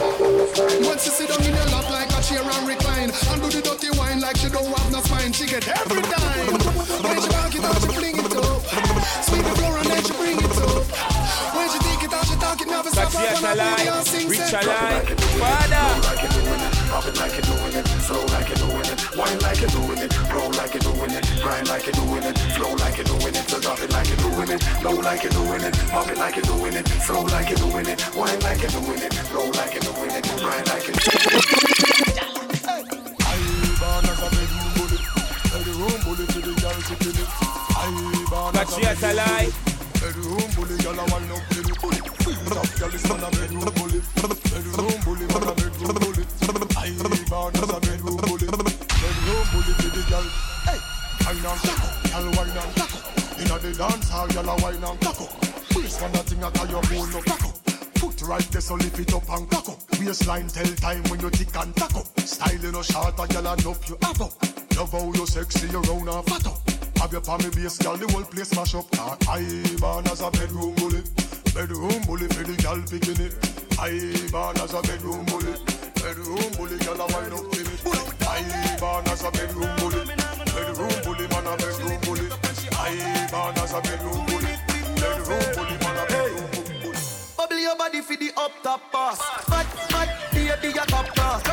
once 0.87 1.07
you 1.07 1.13
sit 1.13 1.29
down 1.29 1.43
in 1.43 1.55
your 1.55 1.67
lap 1.73 1.89
like 1.91 2.10
a 2.10 2.10
chair 2.31 2.47
and 2.47 2.69
recline 2.69 3.11
and 3.11 3.39
do 3.43 3.49
the 3.51 3.61
dirty 3.61 3.91
wine 3.99 4.21
like 4.21 4.37
she 4.39 4.49
don't 4.49 4.71
have 4.71 4.91
no 4.93 5.01
spine. 5.03 5.33
She 5.33 5.47
get 5.47 5.67
every 5.67 6.03
time. 6.03 6.55
When 7.03 7.19
she 7.19 7.29
back 7.29 7.55
it 7.55 7.65
up, 7.67 7.79
she 7.83 7.91
fling 7.91 8.19
it 8.23 8.35
up. 8.39 8.63
Sweep 9.27 9.43
the 9.43 9.55
floor 9.59 9.75
and 9.83 9.89
then 9.91 10.03
she 10.07 10.15
bring 10.15 10.39
it 10.39 10.59
up. 10.63 10.87
When 11.59 11.67
she 11.67 11.79
take 11.83 12.03
it 12.07 12.13
out, 12.15 12.25
she 12.31 12.37
talk 12.39 12.61
it 12.63 12.69
never 12.71 12.91
stop. 12.91 13.11
Taxi 13.11 13.27
Up 13.27 13.43
on 13.43 13.43
her 13.43 13.55
booty 13.59 13.89
and 13.91 14.07
sing 14.07 14.29
Rich 14.31 14.39
say, 14.47 14.63
alive. 14.63 15.11
Pop 16.91 17.07
it 17.07 17.17
like 17.19 17.35
you're 17.35 17.51
doing 17.51 17.75
it, 17.75 17.87
slow 18.07 18.25
like 18.31 18.49
you're 18.51 18.63
doing 18.63 18.87
it. 18.87 18.99
Wine 19.17 19.39
like 19.41 19.61
you're 19.61 19.75
doing 19.75 19.99
it, 19.99 20.11
roll 20.31 20.51
like 20.55 20.75
you're 20.75 20.87
doing 20.87 21.11
it. 21.11 21.25
Grind 21.43 21.69
like 21.69 21.87
you're 21.87 21.99
doing 21.99 22.25
it, 22.31 22.39
flow 22.55 22.75
like 22.79 22.97
you're 22.99 23.11
doing 23.11 23.35
it. 23.35 23.45
So 23.51 23.61
drop 23.61 23.81
it 23.81 23.91
like 23.91 24.07
you're 24.07 24.23
doing 24.23 24.51
it, 24.55 24.61
low 24.85 24.95
like 25.03 25.23
you're 25.23 25.35
doing 25.35 25.63
it. 25.67 25.75
Pop 25.91 26.09
it 26.11 26.19
like 26.19 26.37
you're 26.37 26.47
doing 26.47 26.75
it, 26.75 26.87
slow 27.07 27.23
like 27.27 27.49
you're 27.51 27.59
doing 27.59 27.87
it. 27.87 27.99
Wine 28.15 28.41
like 28.41 28.63
you're 28.63 28.71
doing 28.71 29.03
it, 29.03 29.11
roll 29.35 29.51
like 29.51 29.75
you're 29.75 29.83
doing 29.83 30.15
it. 30.15 30.25
Grind 30.39 30.67
like 30.71 30.87
you're 30.87 31.90
Taxi 38.53 38.83
at 38.85 39.03
a 39.03 39.15
lie. 39.15 39.49
Bedroom 39.95 40.51
bully, 40.57 40.77
gyal 40.83 40.99
a 40.99 41.05
wine 41.11 41.31
up 41.31 41.51
in 41.55 41.71
it. 41.71 41.79
Bully, 41.81 42.01
feel 42.19 42.59
up, 42.59 42.67
gyal 42.79 42.95
is 42.95 43.05
man 43.09 43.23
a 43.23 43.31
bedroom 43.31 43.71
bully. 43.79 44.01
Bedroom 44.51 44.99
bully, 45.05 45.27
man 45.31 45.47
a 45.47 45.55
bedroom 45.55 45.95
bully. 46.03 46.25
I 46.77 46.91
born 47.31 47.55
as 47.55 47.71
a 47.71 47.81
bedroom 47.81 48.17
bully. 48.27 48.47
Bedroom 48.47 49.47
bully 49.53 49.73
for 49.79 49.91
the 49.95 50.03
gyal. 50.11 50.27
Hey, 50.67 50.79
wine 51.25 51.47
and 51.47 51.61
taco, 51.63 51.89
gyal 52.11 52.27
wine 52.37 52.59
and 52.59 52.73
taco. 52.75 52.99
Inna 53.41 53.57
the 53.59 53.71
dance 53.79 54.09
hall, 54.09 54.29
gyal 54.29 54.51
a 54.51 54.63
wine 54.63 54.83
and 54.83 55.01
taco. 55.01 55.27
Waist 55.77 56.01
man 56.01 56.15
a 56.15 56.19
thing 56.19 56.43
a 56.43 56.51
tie 56.51 56.71
your 56.71 56.83
bone 56.83 57.15
up 57.15 57.25
taco. 57.25 57.60
Foot 58.01 58.23
right 58.23 58.51
there, 58.51 58.63
so 58.63 58.75
lift 58.77 58.99
it 58.99 59.13
up 59.13 59.29
and 59.29 59.51
cock 59.51 59.69
up. 59.69 59.79
Waistline 60.01 60.49
tell 60.49 60.73
time 60.77 61.03
when 61.11 61.21
you 61.21 61.29
tick 61.29 61.55
and 61.55 61.77
tack 61.77 61.95
up. 61.95 62.09
Style 62.21 62.57
you 62.57 62.73
no 62.73 62.81
short, 62.81 63.19
a 63.19 63.23
gyal 63.29 63.61
enough 63.61 63.89
you 63.91 63.97
have 64.01 64.21
up. 64.23 64.33
Love 64.77 64.93
how 64.93 65.13
you 65.13 65.27
sexy, 65.27 65.67
you 65.69 65.81
round 65.81 66.09
and 66.09 66.25
fat 66.25 66.47
up. 66.47 66.61
Have 66.97 67.13
your 67.13 67.21
palmy 67.21 67.51
base, 67.51 67.77
girl, 67.77 67.97
the 67.99 68.11
whole 68.13 68.25
place 68.25 68.55
mash 68.57 68.75
up. 68.75 68.87
Ah, 68.97 69.17
I 69.29 69.45
born 69.79 70.07
as 70.09 70.23
a 70.23 70.31
bedroom 70.31 70.75
bully, 70.77 71.03
bedroom 71.53 72.01
bully 72.09 72.27
for 72.33 72.45
the 72.45 72.57
girl 72.65 72.81
picking 72.89 73.21
it. 73.21 73.37
I 73.77 73.93
born 74.33 74.57
as 74.57 74.73
a 74.73 74.81
bedroom 74.81 75.25
bully, 75.29 75.53
bedroom 76.01 76.49
bully, 76.57 76.79
girl 76.81 77.01
a 77.01 77.07
wine 77.13 77.37
up 77.37 77.53
to 77.53 77.61
me. 77.61 77.75
I 78.25 78.77
born 78.81 79.09
as 79.13 79.25
a 79.25 79.31
bedroom 79.31 79.77
bully, 79.77 80.01
bedroom 80.57 80.97
bully, 81.05 81.29
man 81.29 81.47
a 81.49 81.57
bedroom 81.61 82.01
bully. 82.09 82.27
I 82.81 83.29
born 83.29 83.59
as 83.61 83.73
a 83.77 83.81
bedroom 83.81 84.25
bully, 84.25 84.55
bedroom 84.97 85.45
bully, 85.53 85.80
your 87.71 87.79
body 87.79 88.01
for 88.01 88.17
the 88.17 88.33
up 88.37 88.51
top 88.63 88.81
pass. 88.91 89.19
Fat, 89.47 89.67
fat, 89.91 90.33
baby, 90.33 90.75
your 90.75 90.85
top 90.87 91.07
class. 91.15 91.50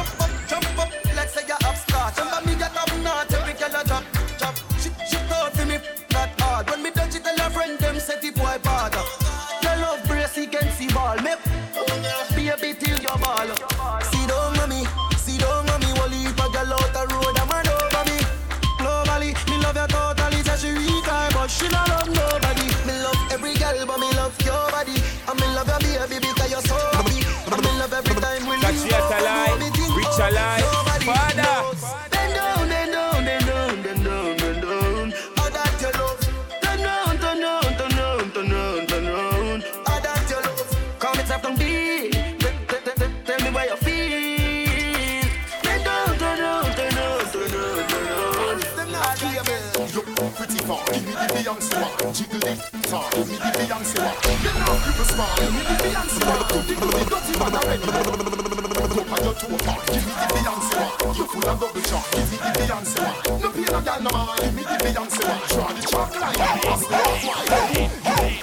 Beyonce 51.58 51.74
one. 51.82 52.14
Jiggle 52.14 52.46
it. 52.46 52.60
Give 52.70 53.28
me 53.28 53.38
the 53.38 53.50
Beyonce 53.58 53.98
one. 53.98 54.18
You 54.46 54.54
know, 54.62 54.78
people 54.86 55.08
smart. 55.10 55.42
Me 55.42 55.62
the 55.66 55.76
Beyonce 55.82 56.22
one. 56.28 56.46
The 56.48 56.74
the 56.78 57.06
dirty 57.10 57.34
one 57.38 57.56
already. 57.58 57.88
Go 58.88 59.02
on 59.02 59.24
your 59.24 59.34
toe 59.34 59.58
part. 59.66 59.82
Give 59.88 60.06
me 60.06 60.14
the 60.14 60.28
Beyonce 60.38 60.74
one. 60.78 61.16
You 61.18 61.26
full 61.26 61.50
of 61.50 61.60
double 61.60 61.82
chalk. 61.82 62.06
Give 62.12 62.32
me 62.32 62.38
the 62.38 62.50
Beyonce 62.62 63.00
one. 63.02 63.42
No 63.42 63.50
pain 63.50 63.66
no 63.66 63.82
gal 63.82 64.02
no 64.02 64.10
man. 64.14 64.38
Give 64.38 64.54
me 64.54 64.64
the 64.64 64.78
Beyonce 64.86 65.22
one. 65.26 65.42
Draw 65.50 65.68
the 65.74 65.82
chalk 65.88 66.22
line. 66.22 66.38
Pass 66.38 66.82
the 66.86 66.96
off 66.96 67.26
wide. 67.26 67.48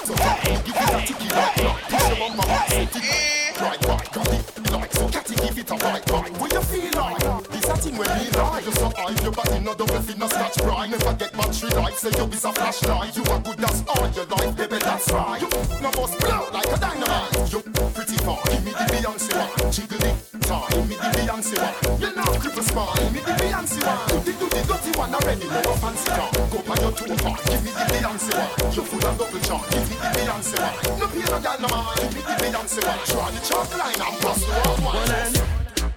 So 0.03 0.13
give 0.15 0.75
it 0.75 0.91
a 0.91 0.99
ticky 1.07 1.27
right 1.31 1.55
now. 1.57 1.75
Push 1.87 2.07
your 2.09 2.29
mama 2.35 2.65
set 2.67 2.95
it 2.95 3.44
right, 3.61 3.87
right. 3.87 4.11
Got 4.11 4.71
like 4.71 4.93
so. 4.93 5.07
Catty 5.09 5.35
give 5.35 5.57
it 5.57 5.71
a 5.71 5.75
right, 5.75 6.11
right. 6.11 6.31
What 6.39 6.53
you 6.53 6.61
feel 6.61 6.91
like? 6.95 7.49
This 7.51 7.65
a 7.69 7.75
thing 7.77 7.97
when 7.97 8.09
me 8.17 8.29
lie. 8.31 8.59
You 8.59 8.71
high, 8.71 9.23
your 9.23 9.31
body 9.31 9.59
no 9.59 9.73
double 9.73 10.01
fit, 10.01 10.17
no 10.17 10.27
scratch 10.27 10.57
bright. 10.57 10.89
Never 10.89 11.13
get 11.13 11.31
battery 11.33 11.69
life. 11.69 11.97
Say 11.97 12.11
you 12.17 12.25
is 12.25 12.45
a 12.45 12.53
flashlight. 12.53 13.15
You 13.15 13.23
are 13.23 13.41
good, 13.41 13.57
that's 13.57 13.83
all 13.87 14.07
your 14.09 14.25
life, 14.25 14.55
baby. 14.57 14.77
That's 14.79 15.11
right. 15.11 15.41
No 15.81 15.89
must 15.95 16.19
blow 16.19 16.49
like 16.51 16.67
a 16.67 16.77
dynamite. 16.77 17.51
You 17.51 17.61
pretty 17.93 18.17
far. 18.25 18.39
Give 18.49 18.63
me 18.65 18.71
the 18.71 18.85
Beyonce 18.91 19.31
one. 19.35 19.71
Jiggle 19.71 20.03
it, 20.03 20.41
time. 20.43 20.87
Me 20.89 20.95
the 20.95 21.09
Beyonce 21.15 21.55
one. 21.59 22.01
You 22.01 22.15
know 22.15 22.29
cripple. 22.41 22.95
Give 22.97 23.13
me 23.13 23.19
the 23.19 23.33
Beyonce 23.39 23.79
one. 23.85 23.99
Do 24.09 24.19
the 24.19 24.31
do 24.39 24.47
the 24.49 24.61
dirty 24.67 24.91
one 24.97 25.13
already. 25.15 25.47
No 25.47 25.73
fancy 25.79 26.09
car. 26.11 26.29
Go 26.51 26.57
on 26.71 26.77
your 26.81 26.91
two 26.91 27.15
part. 27.23 27.39
Give 27.45 27.63
me 27.63 27.71
the 27.71 27.85
Beyonce 27.93 28.33
one. 28.35 28.73
You 28.73 28.83
full 28.83 29.05
of 29.05 29.17
double 29.17 29.39
chalk. 29.39 29.63
Give 29.71 29.89
me 29.89 29.95
the 29.95 30.09
Beyonce 30.15 30.57
one. 30.59 30.99
No 30.99 31.05
pain 31.07 31.61
no 31.61 31.67
man. 31.71 31.85
Give 31.95 32.13
me 32.15 32.21
the 32.21 32.35
Beyonce 32.43 32.81
one. 33.15 33.33
The 33.35 33.41
chalk 33.47 33.77
line 33.77 34.01
and 34.01 34.21
pass 34.21 34.45
the 34.45 34.53
off 34.69 34.83
wide. 34.83 35.55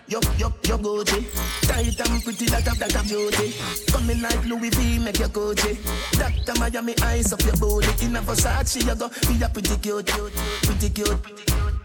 Yup, 0.09 0.25
yup, 0.39 0.67
yup, 0.67 0.81
Gucci. 0.81 1.27
Tight 1.69 2.01
and 2.01 2.25
pretty, 2.25 2.47
that 2.47 2.67
have 2.67 2.79
that 2.79 2.93
have 2.93 3.07
beauty. 3.07 3.55
Coming 3.93 4.23
like 4.23 4.45
Louis 4.47 4.71
V, 4.71 4.99
make 4.99 5.19
your 5.19 5.29
Gucci. 5.29 5.77
Dr. 6.19 6.59
Miami, 6.59 6.95
eyes 7.03 7.33
up 7.33 7.43
your 7.43 7.57
booty. 7.57 8.07
In 8.07 8.17
a 8.17 8.21
Versace, 8.23 8.87
you 8.87 8.95
go, 8.95 9.09
be 9.29 9.43
a 9.43 9.49
pretty 9.49 9.77
cute, 9.77 10.07
cute, 10.07 10.33
pretty 10.63 10.91
cute. 10.91 11.19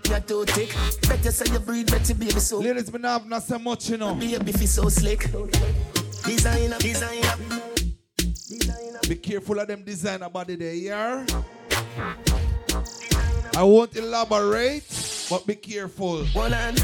You're 0.09 0.19
too 0.21 0.45
thick. 0.45 0.75
Better 1.07 1.31
say 1.31 1.51
you 1.51 1.59
breathe, 1.59 1.91
better 1.91 2.13
baby 2.13 2.39
so. 2.39 2.59
Ladies, 2.59 2.89
been 2.89 3.03
have 3.03 3.25
not 3.27 3.43
so 3.43 3.59
much, 3.59 3.89
you 3.89 3.97
know. 3.97 4.15
Baby, 4.15 4.51
feel 4.51 4.67
so 4.67 4.89
slick. 4.89 5.29
Designer, 6.23 6.77
designer. 6.79 7.35
Be 9.07 9.15
careful 9.15 9.59
of 9.59 9.67
them 9.67 9.83
designer 9.83 10.29
body 10.29 10.55
there, 10.55 10.73
yeah? 10.73 11.25
I 13.55 13.63
won't 13.63 13.95
elaborate, 13.95 14.83
but 15.33 15.47
be 15.47 15.55
careful. 15.55 16.23
One 16.37 16.51
hand. 16.51 16.77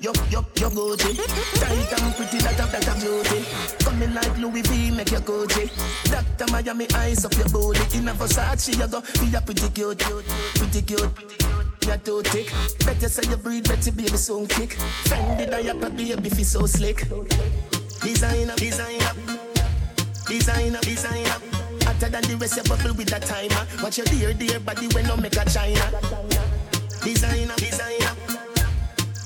Yup, 0.00 0.16
yup, 0.32 0.52
Gucci. 0.56 1.14
Tight 1.54 2.02
and 2.02 2.14
pretty, 2.16 2.38
that 2.38 2.58
have 2.58 2.72
that 2.72 2.82
have 2.82 3.00
beauty. 3.00 3.44
Coming 3.78 4.12
like 4.12 4.36
Louis 4.38 4.62
V, 4.62 4.90
make 4.90 5.12
your 5.12 5.20
Gucci. 5.20 5.70
Dr. 6.10 6.50
Miami, 6.50 6.90
eyes 6.94 7.24
up 7.24 7.32
your 7.34 7.48
booty. 7.48 7.98
In 7.98 8.08
a 8.08 8.12
Versace, 8.12 8.76
you 8.76 8.88
go, 8.88 9.00
be 9.20 9.32
a 9.36 9.40
pretty 9.40 9.68
cute, 9.70 9.98
cute, 10.00 10.26
pretty 10.56 10.82
cute. 10.82 11.10
You're 11.86 11.98
too 11.98 12.22
thick. 12.22 12.50
Better 12.84 13.08
say 13.08 13.30
you 13.30 13.36
breathe, 13.36 13.68
better 13.68 13.92
baby 13.92 14.16
soon 14.16 14.48
kick. 14.48 14.70
Fendi 15.04 15.48
diaper, 15.48 15.90
baby, 15.90 16.28
feel 16.30 16.44
so 16.44 16.66
slick. 16.66 17.06
Designer, 18.02 18.56
designer. 18.56 19.12
Designer, 20.26 20.80
designer. 20.80 21.38
Hotter 21.86 22.08
than 22.08 22.22
the 22.22 22.36
rest, 22.40 22.56
you 22.56 22.64
bubble 22.64 22.94
with 22.94 23.12
a 23.12 23.20
timer. 23.20 23.64
Watch 23.80 23.98
your 23.98 24.06
dear, 24.06 24.34
dear 24.34 24.58
body 24.58 24.88
when 24.88 25.06
no 25.06 25.16
make 25.16 25.36
a 25.36 25.48
China. 25.48 26.35
Designer, 27.06 27.54
designer. 27.54 28.16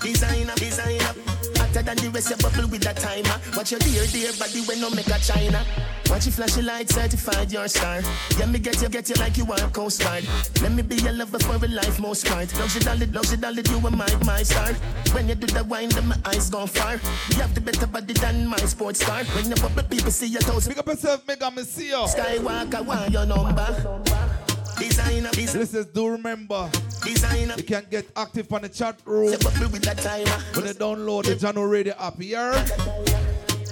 Designer, 0.03 0.55
designer. 0.57 1.15
Hotter 1.57 1.81
than 1.81 1.97
the 1.97 2.11
rest, 2.13 2.29
you 2.29 2.37
bubble 2.37 2.69
with 2.69 2.85
a 2.85 2.93
timer. 2.93 3.41
Watch 3.57 3.71
your 3.71 3.81
dear, 3.81 4.05
dear 4.13 4.33
body 4.39 4.61
when 4.69 4.83
no 4.83 4.91
make 4.91 5.09
a 5.09 5.19
China. 5.19 5.65
Watch 6.11 6.27
you 6.27 6.33
flash 6.33 6.57
your 6.57 6.67
light, 6.67 6.91
certified 6.91 7.51
your 7.51 7.69
star. 7.69 8.03
Yeah, 8.39 8.45
me 8.45 8.59
get 8.59 8.83
you, 8.83 8.91
get 8.91 9.09
you 9.09 9.15
like 9.15 9.39
you 9.39 9.51
are 9.51 9.65
a 9.65 9.71
Coast 9.71 10.03
Guard. 10.03 10.29
Let 10.61 10.73
me 10.73 10.83
be 10.83 10.97
your 10.97 11.15
lover 11.15 11.39
for 11.39 11.57
a 11.57 11.69
life 11.69 11.99
most 11.99 12.27
part. 12.27 12.53
Love 12.59 12.75
you, 12.75 12.81
darling, 12.83 13.13
love 13.13 13.31
you, 13.31 13.39
darling, 13.39 13.65
you 13.65 13.79
are 13.79 13.91
my, 13.91 14.15
my 14.27 14.43
star. 14.43 14.75
When 15.15 15.27
you 15.27 15.35
do 15.35 15.47
the 15.47 15.65
wine, 15.65 15.89
then 15.89 16.07
my 16.07 16.19
eyes 16.27 16.51
gone 16.51 16.69
far. 16.69 17.01
You 17.31 17.41
have 17.41 17.55
the 17.55 17.63
better 17.63 17.87
body 17.87 18.13
than 18.13 18.47
my 18.47 18.59
sports 18.59 19.01
star. 19.01 19.25
When 19.33 19.49
you 19.49 19.57
bubble, 19.57 19.85
people 19.85 20.11
see 20.11 20.27
your 20.27 20.43
toes. 20.43 20.69
Pick 20.69 20.77
up 20.77 20.87
yourself, 20.87 21.27
make 21.27 21.41
a 21.41 21.65
see 21.65 21.89
you. 21.89 22.05
Skywalker, 22.05 22.85
want 22.85 23.11
your 23.11 23.25
number. 23.25 24.20
Designer. 25.11 25.31
This 25.32 25.74
is 25.74 25.87
do 25.87 26.09
remember. 26.09 26.70
Designer. 27.03 27.55
You 27.57 27.65
can 27.65 27.85
get 27.91 28.09
active 28.15 28.53
on 28.53 28.62
the 28.62 28.69
chat 28.69 29.01
room. 29.05 29.32
With 29.32 29.82
that 29.82 29.99
timer. 29.99 30.31
When 30.55 30.66
you 30.66 30.74
download 30.74 31.24
the 31.24 31.35
Jahkno 31.35 31.69
Radio 31.69 31.95
app 31.99 32.20
here. 32.20 32.53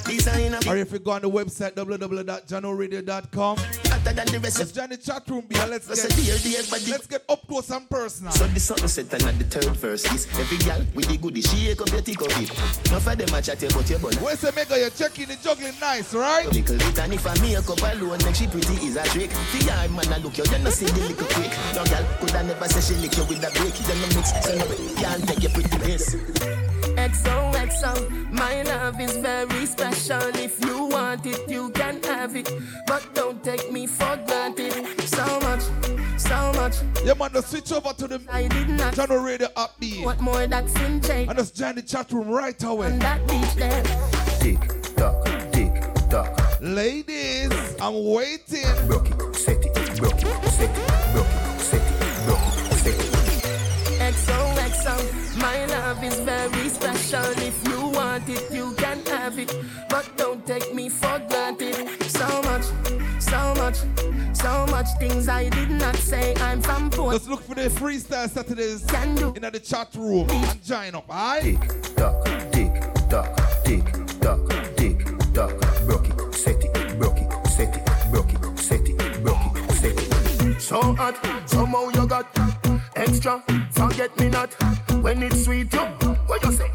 Designer. 0.05 0.59
Or 0.67 0.77
if 0.77 0.91
you 0.93 0.99
go 0.99 1.13
on 1.13 1.23
the 1.23 1.31
website 1.31 1.75
www.jahknoradio.com. 1.75 3.88
Hotter 3.99 4.15
than 4.15 4.27
the 4.27 4.39
rest 4.41 4.59
Let's 4.59 4.73
join 4.73 4.91
the 4.91 4.97
chat 4.97 5.29
room 5.29 5.47
here. 5.51 5.67
Let's 5.67 5.87
get, 5.89 5.97
say 5.99 6.09
dear, 6.15 6.39
dear 6.39 6.63
body. 6.71 6.91
let's 6.91 7.07
get 7.07 7.25
up 7.29 7.47
close 7.47 7.71
and 7.71 7.89
personal. 7.91 8.33
So 8.33 8.47
the 8.47 8.61
something 8.61 8.89
set 8.89 9.13
and 9.13 9.25
at 9.25 9.39
the 9.39 9.45
third 9.45 9.75
verse 9.77 10.05
is 10.13 10.27
every 10.39 10.59
gal 10.59 10.83
with 10.95 11.09
the 11.09 11.17
goodie 11.17 11.43
shake 11.43 11.81
up 11.81 11.91
your 11.91 12.03
tick 12.03 12.21
of 12.21 12.31
it. 12.39 12.51
Enough 12.89 13.07
of 13.07 13.19
them 13.19 13.35
a 13.35 13.43
chat 13.43 13.63
about 13.63 13.91
your 13.91 13.99
bun. 13.99 14.15
Where 14.23 14.37
say 14.37 14.51
mega 14.55 14.79
you're 14.79 14.91
checking 14.91 15.27
the 15.27 15.37
juggling 15.43 15.79
nice, 15.81 16.15
right? 16.15 16.47
Little 16.47 16.77
it 16.79 16.99
and 16.99 17.15
if 17.15 17.27
I 17.27 17.35
make 17.43 17.59
up 17.59 17.83
alone, 17.83 18.23
make 18.23 18.39
she 18.39 18.47
pretty 18.47 18.79
is 18.87 18.97
a 18.97 19.03
trick. 19.11 19.31
The 19.31 19.67
yard 19.67 19.91
man 19.91 20.13
a 20.15 20.19
look 20.23 20.39
you, 20.39 20.45
you 20.47 20.59
no 20.63 20.71
see 20.71 20.87
the 20.87 21.01
little 21.03 21.27
quick. 21.35 21.53
No 21.75 21.83
gal 21.85 22.05
could 22.21 22.35
I 22.35 22.43
never 22.43 22.69
say 22.69 22.83
she 22.83 22.95
lick 23.03 23.17
you 23.17 23.25
with 23.27 23.43
a 23.43 23.51
brick. 23.59 23.75
You 23.75 23.95
no 23.99 24.07
mix, 24.15 24.31
so 24.31 24.55
no 24.55 24.67
can't 25.03 25.27
take 25.27 25.43
your 25.43 25.53
pretty 25.53 25.79
this. 25.83 26.68
XOXO, 26.99 28.33
my 28.33 28.63
love 28.63 29.01
is 29.01 29.17
very 29.19 29.67
special. 29.67 30.21
If 30.35 30.63
you 30.65 30.87
want 30.87 31.25
it, 31.27 31.49
you 31.49 31.71
can 31.71 32.03
have 32.03 32.35
it. 32.35 32.51
But 32.87 33.15
don't 33.15 33.43
take 33.43 33.71
me 33.71 33.87
for 33.87 34.17
granted. 34.27 34.73
So 35.09 35.25
much, 35.41 35.63
so 36.19 36.53
much. 36.55 36.77
Yeah, 37.05 37.15
man, 37.15 37.31
just 37.33 37.51
switch 37.51 37.71
over 37.73 37.93
to 37.93 38.09
the 38.09 38.21
I 38.29 38.49
did 38.49 38.69
not. 38.71 38.95
Jahkno 38.95 39.25
Radio 39.25 39.49
app 39.57 39.79
B. 39.79 40.03
What 40.05 40.21
more 40.21 40.47
that's 40.49 40.75
in 40.81 41.01
Jake? 41.01 41.29
And 41.29 41.39
just 41.39 41.55
join 41.57 41.77
the 41.77 41.83
chat 41.83 42.11
room 42.11 42.29
right 42.29 42.61
away. 42.65 42.87
On 42.87 42.99
that 42.99 43.27
beach 43.29 43.55
there. 43.55 43.83
Tick 44.41 44.61
tock, 44.97 45.25
tick 45.53 45.75
tock. 46.11 46.61
Ladies, 46.61 47.53
I'm 47.81 48.05
waiting. 48.13 48.67
Broke 48.89 49.09
it, 49.11 49.37
set 49.37 49.65
it, 49.65 49.73
broke 50.01 50.21
it, 50.21 50.51
set 50.51 50.69
it, 50.69 51.13
broke 51.13 51.27
it, 51.27 51.61
set 51.61 51.81
it, 51.81 52.27
broke 52.27 52.55
it. 52.55 52.58
XOXO, 54.79 55.41
my 55.41 55.65
love 55.67 56.03
is 56.05 56.21
very 56.21 56.69
special. 56.69 57.25
If 57.43 57.69
you 57.69 57.89
want 57.89 58.29
it, 58.29 58.51
you 58.53 58.73
can 58.75 59.05
have 59.07 59.39
it. 59.39 59.55
But 59.89 60.17
don't 60.17 60.47
take 60.47 60.75
me 60.75 60.89
for 60.89 61.21
granted. 61.29 61.89
So 62.11 62.27
much, 62.43 62.65
so 63.21 63.55
much, 63.57 63.79
so 64.35 64.67
much 64.67 64.87
things 64.99 65.29
I 65.29 65.49
did 65.49 65.71
not 65.71 65.97
say. 65.97 66.35
I'm 66.37 66.61
from 66.63 66.91
Port. 66.91 67.13
Let's 67.13 67.29
look 67.29 67.43
for 67.43 67.55
the 67.55 67.69
freestyle 67.69 68.29
Saturdays 68.29 68.85
Can 68.87 69.15
do. 69.17 69.33
in 69.35 69.43
the 69.43 69.61
chat 69.61 69.89
room 69.97 70.29
and 70.31 70.63
join 70.63 70.95
up, 70.95 71.09
alright? 71.09 71.43
Tick 71.43 71.95
tock, 71.97 72.25
tick 72.53 72.73
tock, 73.09 73.65
tick 73.65 73.85
tock, 74.21 74.77
tick 74.77 75.05
tock. 75.35 75.55
Broke 75.87 76.09
it, 76.09 76.35
set 76.35 76.63
it, 76.63 76.99
broke 76.99 77.19
it, 77.19 77.47
set 77.49 77.77
it, 77.77 78.11
broke 78.11 78.33
it, 78.33 78.59
set 78.59 78.89
it, 78.89 79.23
broke 79.23 79.57
it, 79.57 79.73
set 79.73 79.99
it. 79.99 80.61
So 80.61 80.81
hot, 80.95 81.17
somehow 81.49 81.89
you 81.89 82.07
got 82.07 82.33
extra. 82.99 83.43
Forget 83.71 84.19
me 84.19 84.29
not 84.29 84.53
when 85.03 85.23
it's 85.23 85.45
sweet. 85.45 85.73
You, 85.73 85.81
what 86.27 86.43
you 86.45 86.53
say? 86.53 86.71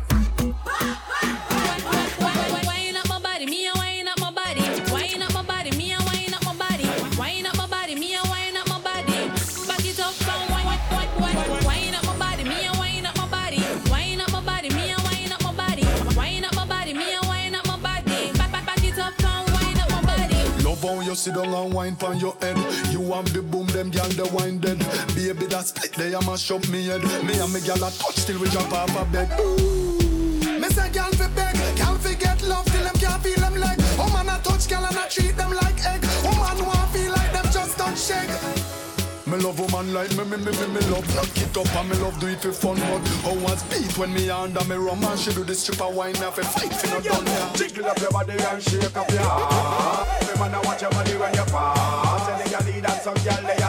Wine 2.65 2.95
up 2.95 3.09
my 3.09 3.19
body, 3.19 3.45
me 3.45 3.69
you 21.13 21.17
sit 21.17 21.35
down 21.35 21.53
and 21.53 21.71
wine 21.71 21.95
pon 21.95 22.17
your 22.17 22.35
head. 22.41 22.57
You 22.91 22.99
want 22.99 23.31
the 23.33 23.43
boom, 23.43 23.67
them 23.67 23.91
gyal 23.91 24.09
the 24.17 24.25
wine 24.33 24.57
dead. 24.57 24.79
Baby 25.13 25.45
that 25.47 25.67
split, 25.67 25.93
they 25.93 26.13
a 26.13 26.21
mash 26.21 26.49
me 26.71 26.85
head. 26.87 27.03
Me 27.23 27.37
and 27.37 27.53
me 27.53 27.59
gyal 27.59 27.85
a 27.85 27.89
touch 28.01 28.25
till 28.25 28.39
we 28.39 28.49
jump 28.49 28.73
off 28.73 28.89
a 28.99 29.05
bed. 29.11 29.29
Ooh. 29.39 30.59
Me 30.59 30.67
say 30.69 30.89
gyal 30.89 31.13
fi 31.13 31.27
beg, 31.35 31.55
gyal 31.77 31.97
fi 31.99 32.15
get 32.15 32.41
love 32.41 32.65
till 32.65 32.83
them 32.83 32.95
can't 32.95 33.21
feel 33.21 33.39
them 33.45 33.55
leg. 33.55 33.77
Man 34.11 34.27
a 34.27 34.41
touch 34.41 34.65
gyal 34.65 34.87
and 34.89 34.97
I 34.97 35.07
treat 35.07 35.37
them 35.37 35.51
like 35.51 35.85
egg. 35.85 36.01
Oh 36.25 36.33
man 36.41 36.65
want 36.65 36.89
feel 36.89 37.11
like 37.11 37.31
them 37.31 37.45
just 37.51 37.77
don't 37.77 37.97
shake. 37.97 38.82
Me 39.33 39.39
love 39.39 39.59
woman 39.59 39.91
like 39.95 40.11
me, 40.11 40.23
me, 40.25 40.37
me, 40.37 40.51
me, 40.51 40.67
me 40.67 40.79
love 40.93 41.15
knock 41.15 41.37
it 41.41 41.57
up 41.57 41.75
and 41.75 41.89
me 41.89 41.97
love 41.97 42.19
do 42.19 42.27
it 42.27 42.39
for 42.39 42.51
fun 42.51 42.75
But 42.77 43.07
how 43.25 43.33
was 43.39 43.63
beat 43.63 43.97
when 43.97 44.13
me 44.13 44.29
under 44.29 44.63
me 44.65 44.75
rum 44.75 45.03
and 45.03 45.19
she 45.19 45.33
do 45.33 45.43
the 45.43 45.55
stripper 45.55 45.89
wine 45.89 46.15
off 46.17 46.37
a 46.37 46.43
fight 46.43 46.71
for 46.71 46.87
no 46.93 47.01
done 47.01 47.25
yeah. 47.25 47.51
Jiggle 47.55 47.87
up 47.87 47.97
your 47.97 48.11
body 48.11 48.33
and 48.33 48.61
shake 48.61 48.95
up 48.95 49.09
your 49.09 49.23
heart. 49.23 50.21
Me 50.21 50.39
man, 50.39 50.53
I 50.53 50.61
watch 50.61 50.83
your 50.83 50.91
body 50.91 51.13
when 51.17 51.33
you 51.33 51.45
pass. 51.49 52.27
Then 52.27 52.51
you 52.51 52.73
lead 52.73 52.85
and 52.85 53.01
some 53.01 53.15
girl 53.25 53.41
they 53.41 53.62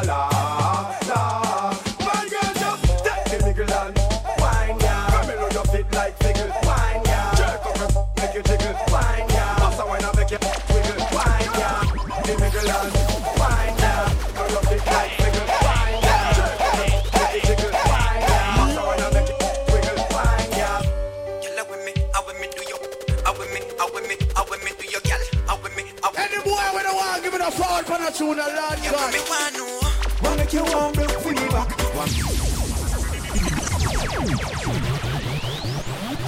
tune 28.15 28.39
a 28.39 28.47
lot, 28.47 28.79
God. 28.79 29.13
me 29.13 29.21
want 29.29 29.57
know. 29.59 29.81
Wanna 30.23 30.37
make 30.37 30.53
you 30.53 30.63
warm 30.63 30.93
broke 30.93 31.11
for 31.11 31.33
me 31.35 31.47
back. 31.51 31.69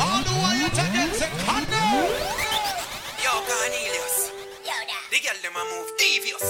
All 0.03 0.21
the 0.27 0.35
way 0.43 0.55
you 0.61 0.69
take 0.75 0.93
them 0.93 1.11
second 1.15 1.71
Yo, 3.23 3.33
Cornelius. 3.47 4.33
Yo, 4.67 4.75
da. 4.91 4.99
The 5.13 5.19
girl 5.23 5.39
them 5.43 5.55
a 5.55 5.63
move 5.71 5.91
devious. 5.97 6.47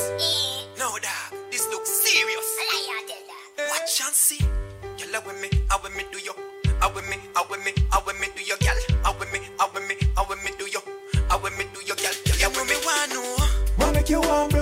No, 0.79 0.97
da. 1.05 1.13
This 1.51 1.69
looks 1.69 1.91
serious. 1.91 2.49
Watch 3.69 4.01
and 4.07 4.15
see. 4.15 4.41
You 4.97 5.13
love 5.13 5.27
with 5.27 5.41
me, 5.41 5.51
how 5.69 5.83
with 5.83 5.95
me 5.95 6.05
do 6.11 6.19
you? 6.19 6.33
How 6.81 6.93
with 6.95 7.09
me, 7.11 7.17
how 7.35 7.45
with 7.51 7.63
me, 7.63 7.73
how 7.91 8.03
with 8.07 8.19
me 8.21 8.29
do 8.35 8.43
you, 8.43 8.57
girl? 8.57 8.99
How 9.05 9.19
with 9.19 9.31
me, 9.33 9.41
how 9.59 9.69
with 9.73 9.87
me, 9.87 9.97
how 10.17 10.27
with 10.29 10.43
me 10.45 10.51
do 10.59 10.65
you? 10.65 10.81
How 11.29 11.39
with 11.39 11.57
me 11.59 11.65
do 11.75 11.81
you, 11.85 11.95
girl? 11.95 12.17
Yeah, 12.41 12.49
with 12.49 12.69
me 12.69 12.77
want 12.85 13.13
know. 13.13 13.37
Wanna 13.79 13.93
make 13.93 14.09
you 14.09 14.21
warm 14.21 14.56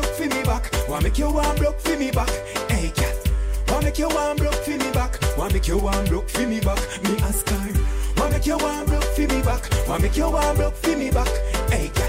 broke 1.01 1.01
for 1.01 1.01
me 1.01 1.01
back. 1.01 1.01
Wanna 1.01 1.03
make 1.03 1.19
you 1.19 1.31
warm 1.31 1.57
broke 1.57 1.81
for 1.81 1.97
me 1.97 2.11
back. 2.11 2.31
Hey, 2.71 2.93
girl. 2.95 3.13
Wanna 3.69 3.85
make 3.87 3.99
you 3.99 4.09
warm 4.09 4.37
broke 4.37 4.55
for 4.55 4.71
me 4.71 4.91
back. 4.93 5.19
Wanna 5.37 5.53
make 5.53 5.67
you 5.67 5.79
warm 5.79 6.05
broke 6.05 6.29
for 6.29 6.47
me 6.47 6.61
back. 6.61 6.79
Me 7.03 7.17
ask 7.23 7.49
her. 7.49 7.73
Wanna 8.17 8.31
make 8.33 8.47
you 8.47 8.59
warm 8.59 8.87
broke 8.87 9.03
for 9.03 9.21
me 9.23 9.43
back. 9.43 9.89
Wanna 9.89 10.03
make 10.03 10.17
you 10.17 10.31
warm 10.31 10.57
broke 10.57 10.77
for 10.77 10.97
me 10.97 11.11
back. 11.11 11.29
Hey, 11.71 11.91
girl. 11.95 12.09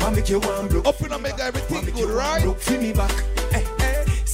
Wanna 0.00 0.16
make 0.16 0.28
you 0.28 0.40
warm 0.40 0.68
broke. 0.68 0.86
Up 0.86 1.20
make 1.20 1.38
everything 1.38 1.94
good, 1.94 2.10
right? 2.10 2.42
Broke 2.42 2.60
for 2.60 2.78
me 2.78 2.92
back. 2.92 3.37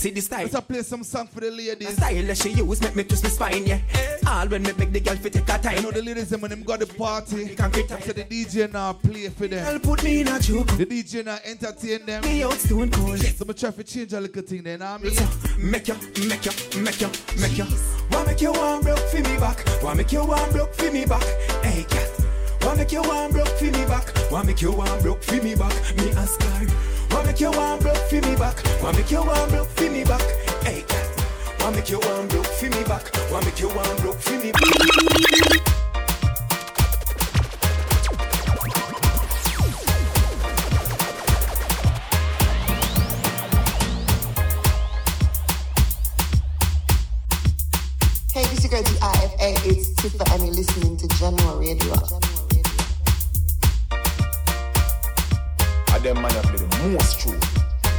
See 0.04 0.10
the 0.10 0.20
style. 0.20 0.46
Let's 0.52 0.66
play 0.66 0.82
some 0.82 1.02
song 1.02 1.26
for 1.28 1.40
the 1.40 1.50
ladies. 1.50 1.88
The 1.88 1.94
style 1.94 2.22
that 2.24 2.36
she 2.36 2.50
use 2.50 2.78
make 2.82 2.94
me 2.94 3.04
twist 3.04 3.24
my 3.24 3.30
spine, 3.30 3.66
yeah. 3.66 3.80
Eh. 3.94 4.18
All 4.26 4.46
when 4.48 4.62
me 4.62 4.72
make 4.76 4.92
the 4.92 5.00
girl 5.00 5.16
fit 5.16 5.32
take 5.32 5.48
her 5.48 5.56
time. 5.56 5.78
I 5.78 5.80
know 5.80 5.92
the 5.92 6.02
ladies 6.02 6.28
them 6.28 6.42
when 6.42 6.50
them 6.50 6.62
got 6.62 6.80
the 6.80 6.86
party. 6.86 7.36
You 7.36 7.56
can't 7.56 7.74
So 7.74 8.12
the 8.12 8.24
DJ 8.24 8.70
now 8.70 8.92
play 8.92 9.30
for 9.30 9.48
them. 9.48 9.64
Girl 9.64 9.78
put 9.78 10.04
me 10.04 10.20
in 10.20 10.28
a 10.28 10.38
joke. 10.38 10.66
The 10.76 10.84
DJ 10.84 11.24
now 11.24 11.38
entertain 11.42 12.04
them. 12.04 12.22
Me 12.22 12.42
out 12.42 12.52
stone 12.52 12.90
cold. 12.90 13.18
So 13.18 13.46
me 13.46 13.54
try 13.54 13.70
to 13.70 13.82
change 13.82 14.12
a 14.12 14.20
little 14.20 14.42
thing 14.42 14.62
then. 14.62 14.82
I 14.82 14.98
mean, 14.98 15.14
Make 15.56 15.88
you, 15.88 15.94
make 16.28 16.44
you, 16.44 16.82
make 16.82 17.00
you, 17.00 17.08
make 17.40 17.56
you. 17.56 17.66
Wanna 18.10 18.26
make 18.26 18.42
you 18.42 18.52
warm 18.52 18.82
broke 18.82 18.98
for 18.98 19.16
me 19.16 19.38
back. 19.38 19.64
Wanna 19.82 19.96
make 19.96 20.12
you 20.12 20.22
warm 20.22 20.50
broke 20.50 20.74
for 20.74 20.92
me 20.92 21.06
back. 21.06 21.24
Hey, 21.64 21.86
girl. 21.88 22.33
Wanna 22.64 22.78
make 22.78 22.92
you 22.92 23.02
warm 23.02 23.30
broke 23.30 23.48
for 23.48 23.64
me 23.64 23.84
back. 23.84 24.12
Wanna 24.30 24.46
make 24.46 24.62
you 24.62 24.72
warm 24.72 25.00
broke 25.02 25.22
for 25.22 25.36
me 25.42 25.54
back. 25.54 25.96
Me 25.96 26.10
ask 26.12 26.42
her. 26.42 26.66
Wanna 27.10 27.26
make 27.26 27.40
you 27.40 27.50
warm 27.50 27.78
broke 27.78 27.96
for 27.96 28.14
me 28.16 28.36
back. 28.36 28.56
Wanna 28.82 28.98
make 28.98 29.10
you 29.10 29.22
warm 29.22 29.48
broke 29.50 29.68
for 29.68 29.90
me 29.90 30.04
back. 30.04 30.22
Hey, 30.62 30.82
girl. 30.88 31.10
Wanna 31.60 31.76
make 31.76 31.90
you 31.90 32.00
warm 32.00 32.26
broke 32.28 32.46
for 32.46 32.70
me 32.70 32.82
back. 32.84 33.10
Wanna 33.30 33.46
make 33.46 33.60
you 33.60 33.68
warm 33.68 33.96
broke 33.98 34.18
for 34.18 34.38
me 34.38 34.52
back. 34.52 34.62
Hey, 48.32 48.42
this 48.48 48.64
is 48.64 48.64
your 48.64 48.82
girl 48.82 48.82
IFA. 48.82 49.66
It's 49.66 49.90
Tifa, 50.00 50.34
and 50.34 50.44
you're 50.46 50.54
listening 50.54 50.96
to 50.96 51.06
Jahkno 51.08 51.60
Radio. 51.60 52.33
And 55.94 56.02
them 56.02 56.20
man 56.20 56.30
have 56.32 56.50
the 56.58 56.88
most 56.88 57.20
truth. 57.20 57.40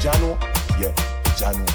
Jahkno, 0.02 0.38
yeah, 0.82 0.92
Jahkno. 1.38 1.66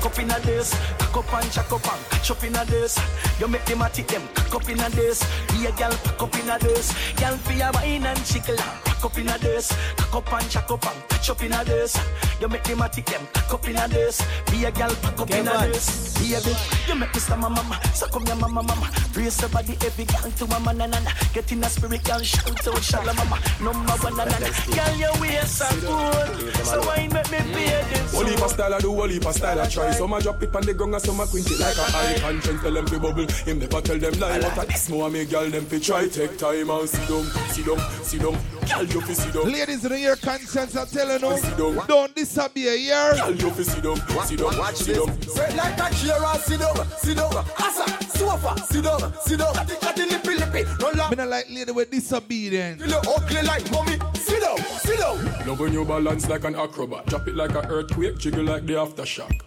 Cock 0.00 0.06
up 0.06 0.18
in 0.18 0.30
a 0.30 0.40
this, 0.40 0.74
cock 0.98 1.16
up 1.16 1.32
and 1.34 1.50
chuck 1.50 1.72
up 1.72 1.92
and 1.92 2.10
catch 2.10 2.30
up 2.30 2.44
in 2.44 2.54
a 2.54 2.64
this. 2.66 2.98
You 3.40 3.48
make 3.48 3.64
them 3.64 3.80
a 3.80 3.88
tick 3.88 4.06
them 4.06 4.22
cock 4.34 4.54
up 4.56 4.68
in 4.68 4.78
a 4.80 4.90
this. 4.90 5.24
Be 5.48 5.64
a 5.64 5.72
girl 5.72 5.96
pack 6.04 6.22
up 6.22 6.34
in 6.38 6.50
a 6.50 6.58
this. 6.58 6.92
Girl 7.14 7.36
fi 7.38 7.60
a 7.60 7.72
wine 7.72 8.04
and 8.04 8.24
jiggle 8.26 8.60
and 8.60 8.86
rock 8.86 9.04
up 9.04 9.16
in 9.16 9.28
a 9.30 9.38
this, 9.38 9.72
cock 9.96 10.14
up 10.14 10.32
and 10.34 10.50
jack 10.50 10.70
up 10.70 10.86
and 10.86 11.08
catch 11.08 11.30
up 11.30 11.42
in 11.42 11.52
a 11.52 11.64
this. 11.64 11.98
You 12.38 12.48
make 12.48 12.64
them 12.64 12.82
a 12.82 12.88
tick 12.90 13.06
them 13.06 13.26
cock 13.32 13.54
up 13.54 13.66
in 13.66 13.76
a 13.76 13.88
this. 13.88 14.22
Be 14.50 14.64
a 14.66 14.70
girl 14.70 14.94
pack 15.00 15.18
up 15.18 15.30
in 15.30 15.48
a 15.48 15.58
this. 15.68 16.09
Baby, 16.20 16.56
you 16.86 16.94
make 16.94 17.12
me 17.12 17.20
stammer 17.20 17.50
mama, 17.50 17.80
so 17.92 18.06
come 18.06 18.24
your 18.24 18.36
mama 18.36 18.62
mama. 18.62 18.90
Brace 19.12 19.40
your 19.40 19.50
body 19.50 19.76
every 19.84 20.04
girl 20.04 20.30
to 20.30 20.46
mama 20.46 20.72
na 20.72 20.86
na 20.86 21.00
na. 21.00 21.10
Get 21.32 21.50
in 21.50 21.64
a 21.64 21.68
spirit, 21.68 22.04
girl, 22.04 22.20
shout 22.20 22.48
out 22.48 22.74
shala 22.76 23.16
mama. 23.16 23.38
Number 23.60 23.92
one 24.04 24.16
na 24.16 24.24
na 24.24 24.38
na. 24.38 24.48
Girl, 24.70 24.96
your 24.96 25.20
waist 25.20 25.62
are 25.62 25.74
cool, 25.80 26.52
so 26.64 26.80
why 26.82 27.08
make 27.12 27.30
me 27.30 27.38
pay 27.52 27.82
this? 27.90 28.14
Whole 28.14 28.26
heap 28.26 28.38
style 28.38 28.74
I 28.74 28.78
do, 28.78 28.94
whole 28.94 29.08
heap 29.08 29.24
style 29.24 29.60
I 29.60 29.66
try. 29.66 29.90
Some 29.90 30.12
a 30.12 30.20
drop 30.20 30.42
it 30.42 30.54
on 30.54 30.62
the 30.62 30.74
ground 30.74 30.94
and 30.94 31.02
some 31.02 31.20
a 31.20 31.26
quint 31.26 31.50
it 31.50 31.58
like 31.58 31.76
a 31.76 31.96
icon. 31.96 32.40
Trend 32.40 32.60
tell 32.60 32.72
them 32.74 32.86
to 32.86 33.00
bubble, 33.00 33.26
him 33.26 33.58
never 33.58 33.80
tell 33.80 33.98
them 33.98 34.12
lie. 34.20 34.40
But 34.40 34.64
a 34.64 34.66
this 34.68 34.88
more 34.88 35.10
me 35.10 35.24
girl 35.24 35.50
them 35.50 35.64
fi 35.66 35.78
try. 35.80 36.06
Take 36.08 36.38
time 36.38 36.70
and 36.70 36.88
sit 36.88 37.08
down, 37.08 37.24
sit 37.48 37.66
down, 37.66 37.78
sit 38.04 38.22
down. 38.22 38.38
Girl 38.68 38.84
you 38.84 39.00
fi 39.00 39.14
sit 39.14 39.34
down. 39.34 39.50
Ladies 39.50 39.84
in 39.84 39.98
your 39.98 40.16
conscience 40.16 40.76
are 40.76 40.86
telling 40.86 41.20
you, 41.20 41.84
don't 41.88 42.14
disappear 42.14 42.76
here. 42.76 43.14
Girl 43.16 43.34
you 43.34 43.50
fi 43.50 43.62
sit 43.62 43.82
down, 43.82 43.96
sit 44.26 44.38
down, 44.38 44.74
sit 44.76 44.94
down. 44.96 45.22
Say 45.22 45.56
like 45.56 45.78
a 45.78 45.90
chair 46.10 46.24
and 46.24 46.40
sit 46.40 46.60
down, 46.60 46.86
sit 46.98 47.16
down. 47.16 47.34
Asa, 47.58 48.18
sofa, 48.18 48.62
sit 48.64 48.84
down, 48.84 49.14
sit 49.22 49.38
down. 49.38 49.54
Catty, 49.54 49.76
catty, 49.76 50.02
lippy, 50.06 50.34
lippy. 50.36 50.64
No 50.80 50.90
la. 50.90 51.10
Me 51.10 51.16
not 51.16 51.28
like 51.28 51.50
lady 51.50 51.72
with 51.72 51.90
disobedience. 51.90 52.80
You 52.80 52.88
look 52.88 53.06
ugly 53.06 53.42
like 53.42 53.70
mommy. 53.70 53.98
Sit 54.14 54.40
down, 54.42 54.58
sit 54.58 54.98
down. 54.98 55.46
Love 55.46 55.60
when 55.60 55.72
you 55.72 55.84
balance 55.84 56.28
like 56.28 56.44
an 56.44 56.54
acrobat. 56.54 57.06
Drop 57.06 57.26
it 57.28 57.34
like 57.36 57.50
an 57.54 57.66
earthquake, 57.66 58.18
jiggle 58.18 58.44
like 58.44 58.66
the 58.66 58.74
aftershock. 58.74 59.40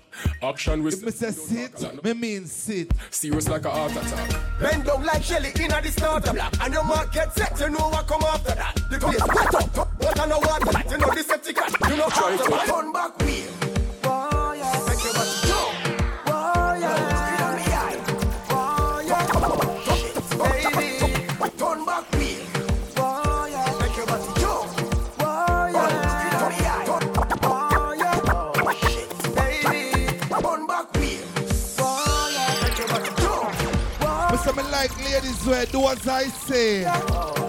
Action 0.43 0.83
with 0.83 0.93
If 0.95 1.03
me 1.05 1.11
say 1.11 1.31
sit, 1.31 2.03
me 2.03 2.13
mean 2.13 2.45
sit. 2.45 2.91
serious 3.09 3.47
like 3.49 3.65
a 3.65 3.69
heart 3.71 3.91
attack. 3.91 4.59
Bend 4.59 4.85
down 4.85 5.03
like 5.05 5.23
Shelly 5.23 5.51
in 5.59 5.71
a 5.71 5.81
the 5.81 5.91
starter 5.91 6.33
block. 6.33 6.53
And 6.61 6.73
your 6.73 6.83
market 6.83 7.31
set, 7.33 7.59
you 7.59 7.69
know 7.69 7.89
what 7.89 8.07
come 8.07 8.21
after 8.23 8.53
that. 8.55 8.75
The 8.91 8.99
place 8.99 9.19
wet 9.19 9.55
up, 9.77 10.01
what 10.01 10.19
I 10.19 10.25
know 10.27 10.39
what 10.39 10.91
You 10.91 10.97
know 10.97 11.09
the 11.13 11.23
septic. 11.23 11.57
You 11.57 11.97
know 11.97 12.09
Try 12.09 12.33
after 12.33 12.43
to- 12.45 12.49
that. 12.51 12.65
Turn 12.67 12.91
back 12.93 13.17
wheel. 13.19 13.62
swear, 35.43 35.65
do 35.65 35.85
as 35.89 36.07
I. 36.07 37.42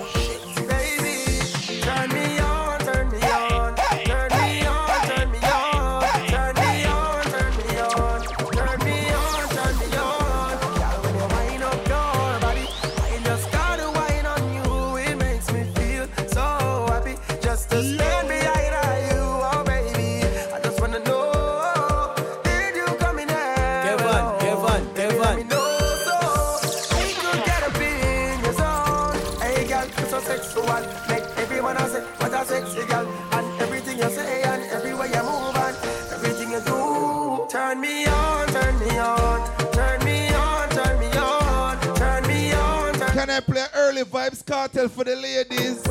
Vybz 44.24 44.42
Kartel 44.42 44.88
for 44.88 45.04
the 45.04 45.14
ladies? 45.16 45.84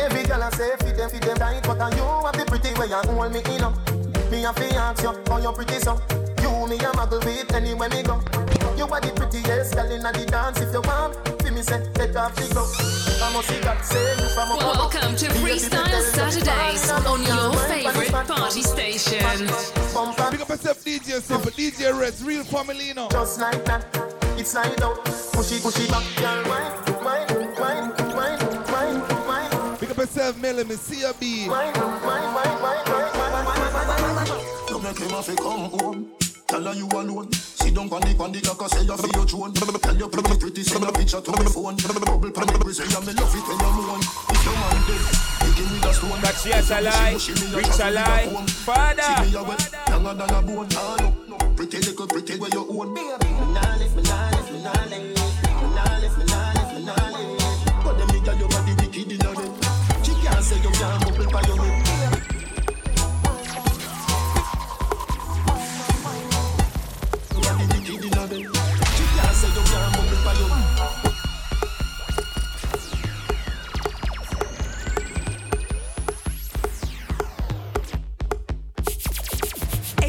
Every 0.00 0.24
girl 0.24 0.42
I 0.42 0.48
say 0.56 0.72
feed 0.80 0.96
them, 0.96 1.10
feed 1.10 1.24
them 1.24 1.36
right, 1.36 1.62
but 1.62 1.76
you 1.92 2.00
have 2.24 2.32
the 2.32 2.44
pretty 2.48 2.72
way 2.80 2.88
you 2.88 2.96
hold 2.96 3.32
me 3.32 3.40
in 3.52 3.60
up. 3.60 3.76
Me 4.30 4.44
a 4.44 4.52
fi 4.54 4.64
ask 4.76 5.02
you 5.02 5.12
how 5.28 5.36
you 5.36 5.52
pretty 5.52 5.78
so. 5.80 6.00
You 6.40 6.48
me 6.64 6.76
a 6.76 6.88
muggle 6.96 7.22
with 7.22 7.52
anywhere 7.52 7.90
me 7.90 8.02
go. 8.02 8.16
You 8.80 8.88
are 8.88 9.00
the 9.00 9.12
prettiest 9.12 9.74
girl 9.74 9.92
inna 9.92 10.10
the 10.10 10.24
dance. 10.24 10.58
If 10.62 10.72
you 10.72 10.80
want, 10.88 11.20
fi 11.42 11.50
me 11.50 11.60
say 11.60 11.84
take 11.92 12.16
off 12.16 12.34
the 12.34 12.48
glove. 12.48 12.72
I 13.20 13.28
must 13.30 13.48
see 13.48 13.60
that 13.60 13.84
say 13.84 14.16
you 14.16 14.28
from 14.32 14.52
a 14.52 14.56
Welcome 14.56 15.16
to 15.16 15.26
Freestyle 15.36 16.00
Saturdays 16.00 16.90
on 17.04 17.20
your 17.28 17.52
favorite 17.68 18.26
party 18.26 18.62
station. 18.62 19.20
Big 20.30 20.40
up 20.40 20.48
yourself, 20.48 20.82
DJ 20.82 21.20
Simple, 21.20 21.50
DJ 21.50 21.92
Reds, 21.92 22.24
real 22.24 22.44
family, 22.44 22.88
you 22.88 22.94
know. 22.94 23.08
Just 23.10 23.38
like 23.38 23.62
that, 23.66 23.84
it's 24.46 24.52
slide 24.52 24.82
out. 24.82 25.04
Push 25.32 25.52
it, 25.52 25.62
push 25.62 25.78
it 25.80 25.90
back, 25.90 26.04
girl. 26.16 26.42
Wine, 26.46 26.72
wine, 27.02 27.26
wine, 27.58 27.90
wine, 28.14 28.38
wine, 28.70 29.00
wine. 29.26 29.76
Big 29.80 29.90
up 29.90 29.96
yourself, 29.96 30.40
Millie, 30.40 30.64
me 30.64 30.76
see 30.76 31.02
a 31.02 31.12
B. 31.14 31.44
You 31.44 31.50
make 34.82 34.98
him 34.98 35.10
have 35.10 35.26
to 35.26 35.34
come 35.36 35.70
home. 35.74 36.10
Tell 36.46 36.62
her 36.62 36.74
you 36.74 36.86
alone. 36.86 37.32
Sit 37.32 37.74
down 37.74 37.92
on 37.92 38.00
the 38.00 38.16
on 38.22 38.32
the 38.32 38.40
cock, 38.40 38.70
say 38.70 38.84
you 38.84 38.96
feel 38.96 39.10
your 39.12 39.26
throne. 39.26 39.52
Tell 39.52 39.96
your 39.96 40.08
pretty 40.08 40.38
pretty, 40.38 40.62
send 40.62 40.84
a 40.84 40.92
picture 40.92 41.20
to 41.20 41.30
my 41.32 41.44
phone. 41.44 41.76
Bubble 41.76 42.30
pan 42.30 42.46
the 42.46 42.72
say 42.72 42.84
I'm 42.94 43.04
love 43.04 43.34
it 43.34 43.46
when 43.50 43.58
you 43.58 43.82
moan. 43.82 44.00
If 44.30 44.44
your 44.46 44.54
man 44.54 44.78
dead, 44.86 45.02
he 45.42 45.50
give 45.58 45.70
me 45.72 45.78
the 45.82 45.92
stone. 45.92 46.20
That 46.22 46.38
she 46.38 46.50
a 46.54 46.62
lie, 46.86 47.18
rich 47.56 47.80
a 47.82 47.90
lie. 47.90 48.46
Father. 48.62 49.02
See 49.02 49.26
me 49.26 49.36
a 49.36 49.42
wet, 49.42 49.74
younger 49.88 50.14
than 50.14 50.30
a 50.30 50.42
bone. 50.42 51.45
Ah. 51.56 51.62
Pretty 51.62 51.78
little 51.78 52.06
pretty 52.06 52.38
where 52.38 52.50
you 52.50 52.66
own. 52.68 52.92
Me 52.92 53.02
nah 53.02 53.16
me 53.18 53.30
nah 53.32 53.76
me 53.78 54.02
nah. 54.02 54.36
Me 54.46 54.60
nah 54.60 54.76
me 56.02 56.24
nah 56.26 56.52
me 56.72 56.84
nah 56.84 57.10
live. 57.16 57.84
But 57.84 57.98
them 57.98 58.08
nigga 58.08 58.38
your 58.38 58.48
body 58.48 58.74
wicked 58.74 59.12
in 59.12 59.20
a 59.20 59.34
them. 59.34 59.54
She 60.02 60.12
can't 60.22 60.44
say 60.44 60.60
you 60.60 60.70
can't 60.70 61.02
bubble 61.02 61.32
by 61.32 61.40
your 61.42 61.56
head. 61.56 61.85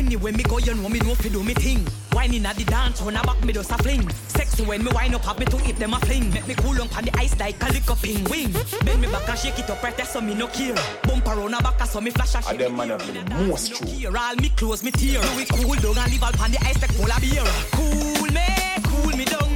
Anyway, 0.08 0.32
me 0.32 0.44
go, 0.44 0.58
you 0.58 0.74
know 0.74 0.88
me 0.88 1.00
know 1.00 1.16
fi 1.16 1.28
do 1.28 1.44
me 1.44 1.54
thing. 1.54 1.86
Whining 2.14 2.46
at 2.46 2.56
the 2.56 2.64
dance, 2.64 3.02
when 3.02 3.18
I 3.18 3.22
back 3.24 3.44
me 3.44 3.52
does 3.52 3.70
a 3.70 3.78
fling. 3.78 4.10
Sexy 4.30 4.64
when 4.64 4.82
me 4.82 4.90
wind 4.94 5.14
up, 5.14 5.26
have 5.26 5.38
me 5.38 5.46
to 5.48 5.58
hit 5.58 5.76
them 5.76 5.94
a 5.94 6.00
fling. 6.00 6.32
Make 6.32 6.48
me 6.48 6.56
cool 6.56 6.82
on 6.82 6.88
the 7.04 7.12
ice 7.18 7.38
like 7.38 7.62
a 7.62 7.66
lick 7.74 7.92
up 7.92 8.02
wing. 8.02 8.54
Bend 8.86 9.02
me 9.02 9.08
back 9.12 9.28
and 9.28 9.38
shake 9.38 9.60
it 9.60 9.70
up 9.70 9.84
right 9.84 9.98
there 9.98 10.06
so 10.06 10.22
me 10.22 10.34
no 10.34 10.48
care. 10.48 10.76
Bump 11.04 11.28
around 11.28 11.54
a 11.56 11.62
back 11.62 11.86
so 11.86 12.00
me 12.00 12.12
flash 12.12 12.36
and 12.36 12.46
And 12.46 12.46
ah, 12.46 12.50
shake 12.52 12.60
them 12.60 12.78
man 12.78 12.90
have 12.90 13.28
the 13.28 13.36
most 13.48 13.76
true. 13.76 14.18
All 14.18 14.36
me 14.38 14.48
clothes, 14.48 14.82
me 14.82 14.92
tear. 14.92 15.20
Do 15.20 15.40
it 15.40 15.50
cool 15.50 15.76
down 15.76 16.02
and 16.02 16.10
leave 16.10 16.24
all 16.24 16.32
pan 16.32 16.52
the 16.52 16.60
ice 16.64 16.82
like 16.82 16.96
polar 16.96 17.20
beer. 17.20 17.44
Cool 17.74 18.32
me, 18.32 18.48
cool 18.86 19.18
me 19.18 19.26
down. 19.26 19.47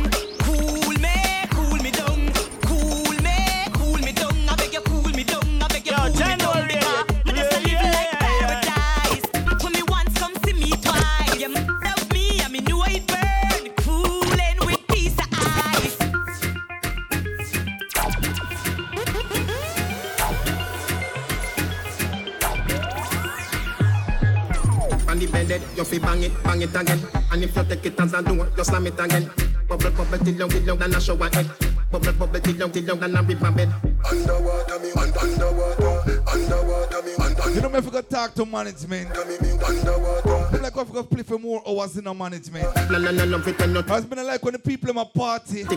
You 25.82 25.86
fi 25.86 26.00
bang 26.00 26.24
it, 26.24 26.44
bang 26.44 26.62
it 26.62 26.76
again. 26.76 27.00
And 27.32 27.44
if 27.44 27.56
you 27.56 27.64
take 27.64 27.86
it 27.86 28.00
as 28.00 28.14
a 28.14 28.22
door, 28.22 28.48
you 28.56 28.64
slam 28.64 28.88
it 28.88 29.00
again. 29.00 29.30
Bubble, 29.68 29.92
bubble, 29.92 30.18
till 30.20 30.36
long, 30.36 30.50
till 30.50 30.64
long, 30.64 30.78
than 30.78 30.94
a 30.94 31.02
shower 31.02 31.30
head. 31.34 31.71
Bubble, 31.92 32.14
bubble, 32.14 32.40
till 32.40 32.56
long, 32.56 32.72
till 32.72 32.84
long, 32.86 33.00
than 33.00 33.16
a 33.16 33.22
river 33.22 33.52
bed. 33.52 33.74
Underwater 34.10 34.80
me, 34.80 34.92
un- 34.92 35.14
underwater, 35.22 36.24
underwater 36.32 37.02
me, 37.04 37.14
un- 37.20 37.36
un- 37.42 37.54
You 37.54 37.62
know 37.62 37.70
me 37.70 37.80
if 37.80 37.86
you 37.86 37.92
go 37.92 38.02
talk 38.02 38.34
to 38.36 38.46
management. 38.46 39.10
I'm 39.18 40.62
like 40.62 40.78
if 40.78 40.88
you 40.88 40.94
go 40.94 41.04
play 41.04 41.24
for 41.24 41.38
more 41.38 41.62
hours 41.68 41.98
in 41.98 42.08
a 42.08 42.14
management. 42.14 42.64
Not. 42.90 43.86
It's 43.90 44.06
been 44.06 44.26
like 44.26 44.44
when 44.44 44.54
the 44.54 44.60
people 44.60 44.90
in 44.90 44.96
my 44.96 45.04
party 45.04 45.62
and 45.62 45.70
the 45.70 45.76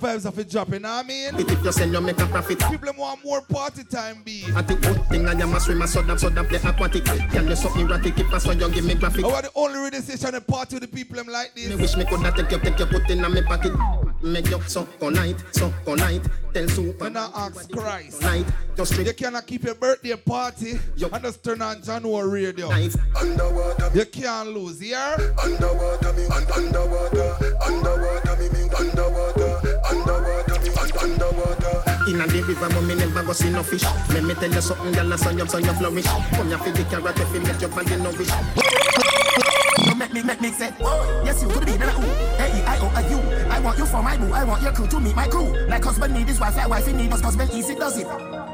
vibes 0.00 0.24
of 0.24 0.38
it 0.38 0.50
dropping, 0.50 0.74
you 0.74 0.80
know 0.80 0.88
what 0.96 1.04
I 1.04 1.08
mean? 1.08 1.34
If 1.34 1.64
you 1.64 1.72
send 1.72 1.92
you 1.92 2.00
make 2.00 2.20
a 2.20 2.26
profit. 2.26 2.60
People 2.70 2.92
want 2.96 3.24
more 3.24 3.40
party 3.42 3.82
time, 3.84 4.22
be. 4.24 4.44
I 4.54 4.62
think 4.62 4.82
good 4.82 5.04
thing 5.08 5.26
I 5.26 5.32
am 5.32 5.52
a 5.54 5.58
swimmer, 5.60 5.86
so 5.88 6.02
that, 6.02 6.20
so 6.20 6.28
that 6.30 6.48
play 6.48 6.58
aquatic. 6.58 7.04
Can 7.04 7.48
you 7.48 7.56
something 7.56 7.88
erratic 7.88 8.18
if 8.18 8.32
I 8.32 8.38
saw 8.38 8.52
you 8.52 8.70
give 8.70 8.84
me 8.84 8.94
graphic? 8.94 9.24
I 9.24 9.28
want 9.28 9.44
the 9.46 9.50
only 9.56 9.78
radio 9.80 10.00
station 10.00 10.34
and 10.36 10.46
party 10.46 10.76
with 10.76 10.82
the 10.82 10.88
people 10.96 11.16
them 11.16 11.26
like 11.26 11.54
this. 11.54 11.68
Me 11.70 11.76
wish 11.76 11.96
me 11.96 12.04
coulda 12.04 12.30
take 12.36 12.50
you, 12.52 12.58
take 12.58 12.78
you, 12.78 12.86
put 12.86 13.10
in 13.10 13.24
a 13.24 13.28
me 13.28 13.42
pocket. 13.42 13.72
Make 14.24 14.48
you 14.48 14.58
suck 14.62 14.88
all 15.02 15.10
night, 15.10 15.36
suck 15.52 15.70
all 15.86 15.96
night. 15.96 16.22
Tell 16.54 16.66
super. 16.68 17.04
When 17.04 17.16
I 17.16 17.30
ask 17.34 17.70
Christ, 17.70 18.22
night, 18.22 18.46
just 18.74 18.92
straight. 18.92 19.06
you 19.06 19.12
cannot 19.12 19.46
keep 19.46 19.64
your 19.64 19.74
birthday 19.74 20.16
party 20.16 20.70
and 20.72 21.22
just 21.22 21.44
turn 21.44 21.60
on 21.60 21.82
Jahkno 21.82 22.32
radio. 22.32 22.70
Underwater 22.70 23.90
You 23.92 24.06
can't 24.06 24.48
lose, 24.48 24.82
yeah? 24.82 25.16
Underwater 25.42 26.12
me, 26.14 26.24
un- 26.24 26.46
underwater, 26.56 27.36
underwater 27.66 28.36
me, 28.40 28.48
me, 28.48 28.70
underwater, 28.78 29.60
underwater 29.90 30.60
me, 30.62 30.68
un- 30.70 30.98
underwater. 31.02 31.82
In 32.08 32.20
a 32.22 32.26
the 32.26 32.44
river, 32.48 32.68
but 32.70 32.80
me 32.80 32.94
never 32.94 33.22
go 33.24 33.32
see 33.34 33.50
no 33.50 33.62
fish. 33.62 33.84
Let 34.08 34.24
me 34.24 34.32
tell 34.34 34.50
you 34.50 34.60
something, 34.62 34.92
girl, 34.92 35.12
I 35.12 35.16
saw 35.16 35.30
you, 35.30 35.46
so 35.46 35.58
you 35.58 35.74
flourish. 35.74 36.06
Come 36.06 36.48
here 36.48 36.58
for 36.58 36.70
the 36.70 36.84
carrot, 36.84 37.18
if 37.20 37.34
you 37.34 37.40
make 37.40 37.60
your 37.60 37.68
body 37.70 37.96
nourish. 37.96 39.53
You 39.94 40.00
make 40.00 40.12
me, 40.12 40.22
make 40.24 40.40
me 40.40 40.50
say, 40.50 40.74
oh, 40.82 41.22
yes, 41.24 41.40
you 41.40 41.46
could 41.46 41.64
be 41.64 41.78
the 41.78 41.86
ooh. 41.86 42.14
Hey, 42.34 42.66
I 42.66 42.82
owe 42.82 42.90
a 42.98 43.02
you. 43.06 43.22
I 43.46 43.60
want 43.60 43.78
you 43.78 43.86
for 43.86 44.02
my 44.02 44.16
boo. 44.16 44.32
I 44.34 44.42
want 44.42 44.60
your 44.60 44.72
crew 44.72 44.88
to 44.88 44.98
meet 44.98 45.14
my 45.14 45.28
crew. 45.28 45.54
Like 45.70 45.84
husband 45.84 46.14
need 46.14 46.26
his 46.26 46.40
wife, 46.40 46.56
like 46.56 46.68
wife 46.68 46.92
need 46.92 47.12
his 47.12 47.20
husband. 47.20 47.54
Easy 47.54 47.76
does 47.76 47.96
it. 47.96 48.08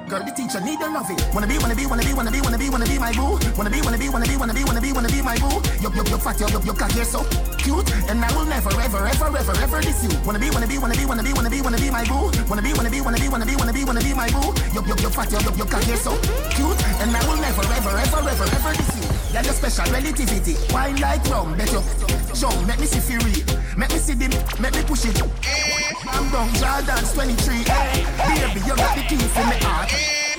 Girl, 0.04 0.20
the 0.20 0.32
teacher 0.36 0.60
need 0.60 0.80
love 0.84 1.08
it. 1.08 1.16
Wanna 1.32 1.46
be, 1.48 1.56
wanna 1.56 1.74
be, 1.74 1.86
wanna 1.86 2.04
be, 2.04 2.12
wanna 2.12 2.30
be, 2.30 2.42
wanna 2.44 2.58
be, 2.58 2.68
wanna 2.68 2.84
be 2.84 2.98
my 3.00 3.12
boo. 3.16 3.40
Wanna 3.56 3.72
be, 3.72 3.80
wanna 3.80 3.96
be, 3.96 4.12
wanna 4.12 4.28
be, 4.28 4.36
wanna 4.36 4.52
be, 4.52 4.64
wanna 4.68 4.82
be, 4.84 4.92
wanna 4.92 5.08
be 5.08 5.22
my 5.24 5.38
boo. 5.40 5.56
Yup, 5.80 5.96
yup, 5.96 6.08
yup, 6.12 6.20
fat, 6.20 6.36
yup, 6.44 6.52
yup, 6.52 6.64
yup, 6.66 6.76
cat, 6.76 6.92
you're 6.92 7.08
so 7.08 7.24
cute. 7.56 7.88
And 8.12 8.20
I 8.20 8.28
will 8.36 8.44
never, 8.44 8.76
ever, 8.76 9.00
ever, 9.08 9.32
ever, 9.32 9.56
ever 9.64 9.80
diss 9.80 10.04
you. 10.04 10.12
Wanna 10.28 10.44
be, 10.44 10.52
wanna 10.52 10.68
be, 10.68 10.76
wanna 10.76 10.92
be, 10.92 11.08
wanna 11.08 11.24
be, 11.24 11.32
wanna 11.32 11.48
be, 11.48 11.64
wanna 11.64 11.80
be 11.80 11.88
my 11.88 12.04
boo. 12.04 12.28
Wanna 12.52 12.60
be, 12.60 12.76
wanna 12.76 12.92
be, 12.92 13.00
wanna 13.00 13.16
be, 13.16 13.32
wanna 13.32 13.48
be, 13.48 13.56
wanna 13.56 13.72
be, 13.72 13.80
wanna 13.88 14.04
be 14.04 14.12
my 14.12 14.28
boo. 14.28 14.52
Yup, 14.76 14.84
yup, 14.84 15.00
yup, 15.00 15.16
fat, 15.16 15.32
yup, 15.32 15.40
yup, 15.48 15.56
yup, 15.56 15.70
cat, 15.72 15.88
you're 15.88 15.96
so 15.96 16.12
cute. 16.52 16.76
And 17.00 17.16
I 17.16 17.20
will 17.24 17.40
never, 17.40 17.64
ever, 17.64 17.96
ever, 17.96 18.28
ever, 18.28 18.44
ever 18.44 18.72
diss. 18.76 18.89
Yeah, 19.32 19.42
your 19.42 19.54
special 19.54 19.84
relativity. 19.92 20.56
Wine 20.72 21.00
like 21.00 21.24
rum, 21.30 21.56
bet 21.56 21.70
you. 21.72 21.82
Show, 22.34 22.50
make 22.66 22.80
me 22.80 22.86
see 22.86 23.16
real. 23.18 23.46
Make 23.76 23.90
me 23.90 23.98
see 23.98 24.14
them, 24.14 24.30
make 24.60 24.74
me 24.74 24.82
push 24.82 25.04
it. 25.04 25.22
I'm 26.08 26.30
wrong, 26.32 26.52
Jordan's 26.54 27.12
23. 27.12 27.54
Hey, 27.62 28.04
baby, 28.18 28.60
you 28.66 28.76
got 28.76 28.96
the 28.96 29.02
key 29.02 29.16
for 29.16 29.46
me 29.46 29.56
heart. 29.62 29.90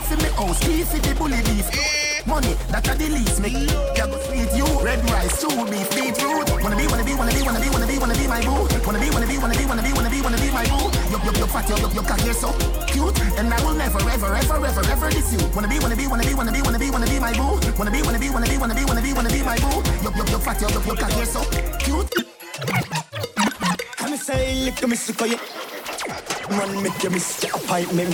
For 0.04 0.18
me 0.18 0.30
house, 0.36 0.60
key 0.60 0.84
for 0.84 1.00
the 1.00 1.16
bully 1.16 1.42
beef. 1.44 2.11
Money, 2.28 2.54
that 2.70 2.86
are 2.88 2.96
the 2.96 3.10
least. 3.10 3.42
Me, 3.42 3.66
yeah, 3.98 4.06
go 4.06 4.18
sweet 4.30 4.52
you. 4.54 4.66
Red 4.86 5.02
rice, 5.10 5.42
chew 5.42 5.50
beef, 5.66 5.90
beetroot. 5.90 6.46
Wanna 6.62 6.78
be, 6.78 6.86
wanna 6.86 7.04
be, 7.04 7.14
wanna 7.18 7.34
be, 7.34 7.42
wanna 7.42 7.60
be, 7.60 7.70
wanna 7.70 7.88
be, 7.88 7.98
wanna 7.98 8.14
be 8.14 8.28
my 8.30 8.42
boo. 8.46 8.70
Wanna 8.86 9.00
be, 9.02 9.10
wanna 9.10 9.26
be, 9.26 9.38
wanna 9.42 9.58
be, 9.58 9.66
wanna 9.66 9.82
be, 9.82 9.92
wanna 9.94 10.10
be, 10.10 10.22
wanna 10.22 10.38
be 10.38 10.50
my 10.54 10.66
boo. 10.70 10.86
Yup, 11.10 11.24
yup, 11.26 11.38
yup, 11.42 11.50
fat, 11.50 11.66
yup, 11.70 11.82
yup, 11.82 11.94
yup, 11.98 12.06
cock, 12.06 12.22
you're 12.22 12.38
so 12.38 12.54
cute. 12.86 13.18
And 13.42 13.50
I 13.50 13.58
will 13.66 13.74
never, 13.74 13.98
ever, 14.06 14.30
ever, 14.38 14.58
ever, 14.66 14.84
ever 14.86 15.10
diss 15.10 15.34
you. 15.34 15.42
Wanna 15.58 15.68
be, 15.68 15.80
wanna 15.82 15.98
be, 15.98 16.06
wanna 16.06 16.24
be, 16.24 16.34
wanna 16.38 16.52
be, 16.54 16.62
wanna 16.62 16.78
be, 16.80 16.92
wanna 16.92 17.08
be 17.10 17.20
my 17.20 17.34
boo. 17.34 17.58
Wanna 17.78 17.92
be, 17.92 18.02
wanna 18.06 18.20
be, 18.20 18.30
wanna 18.30 18.46
be, 18.46 18.58
wanna 18.58 18.76
be, 18.76 18.86
wanna 18.86 19.02
be, 19.02 19.14
wanna 19.14 19.30
be 19.34 19.42
my 19.42 19.58
boo. 19.58 19.82
Yup, 20.06 20.16
yup, 20.16 20.30
yup, 20.30 20.42
fat, 20.46 20.62
yup, 20.62 20.72
yup, 20.78 20.86
yup, 20.86 20.98
cock, 21.02 21.14
you're 21.18 21.26
so 21.26 21.42
cute. 21.82 22.14
I'm 23.98 24.14
say, 24.18 24.70
at 24.70 24.88
me, 24.88 24.96
sick 24.96 25.22
of 25.22 25.28
you. 25.28 25.40
Man, 26.54 26.84
make 26.84 27.02
you 27.02 27.10
miss 27.10 27.42
the 27.42 27.50
appointment. 27.50 28.14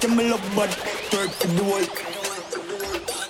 Give 0.00 0.10
me 0.10 0.30
love, 0.30 0.42
but 0.56 0.70
work 1.14 1.30
for 1.30 1.48
the 1.48 1.64
work. 1.64 2.07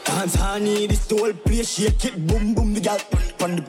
Dance 0.09 0.37
honey, 0.37 0.87
this 0.87 1.07
the 1.07 1.17
whole 1.17 1.33
place, 1.35 1.69
shake 1.75 2.05
it, 2.07 2.27
boom, 2.27 2.55
boom, 2.55 2.73
the 2.73 2.81
gal. 2.81 2.99
On 3.43 3.57
the 3.57 3.63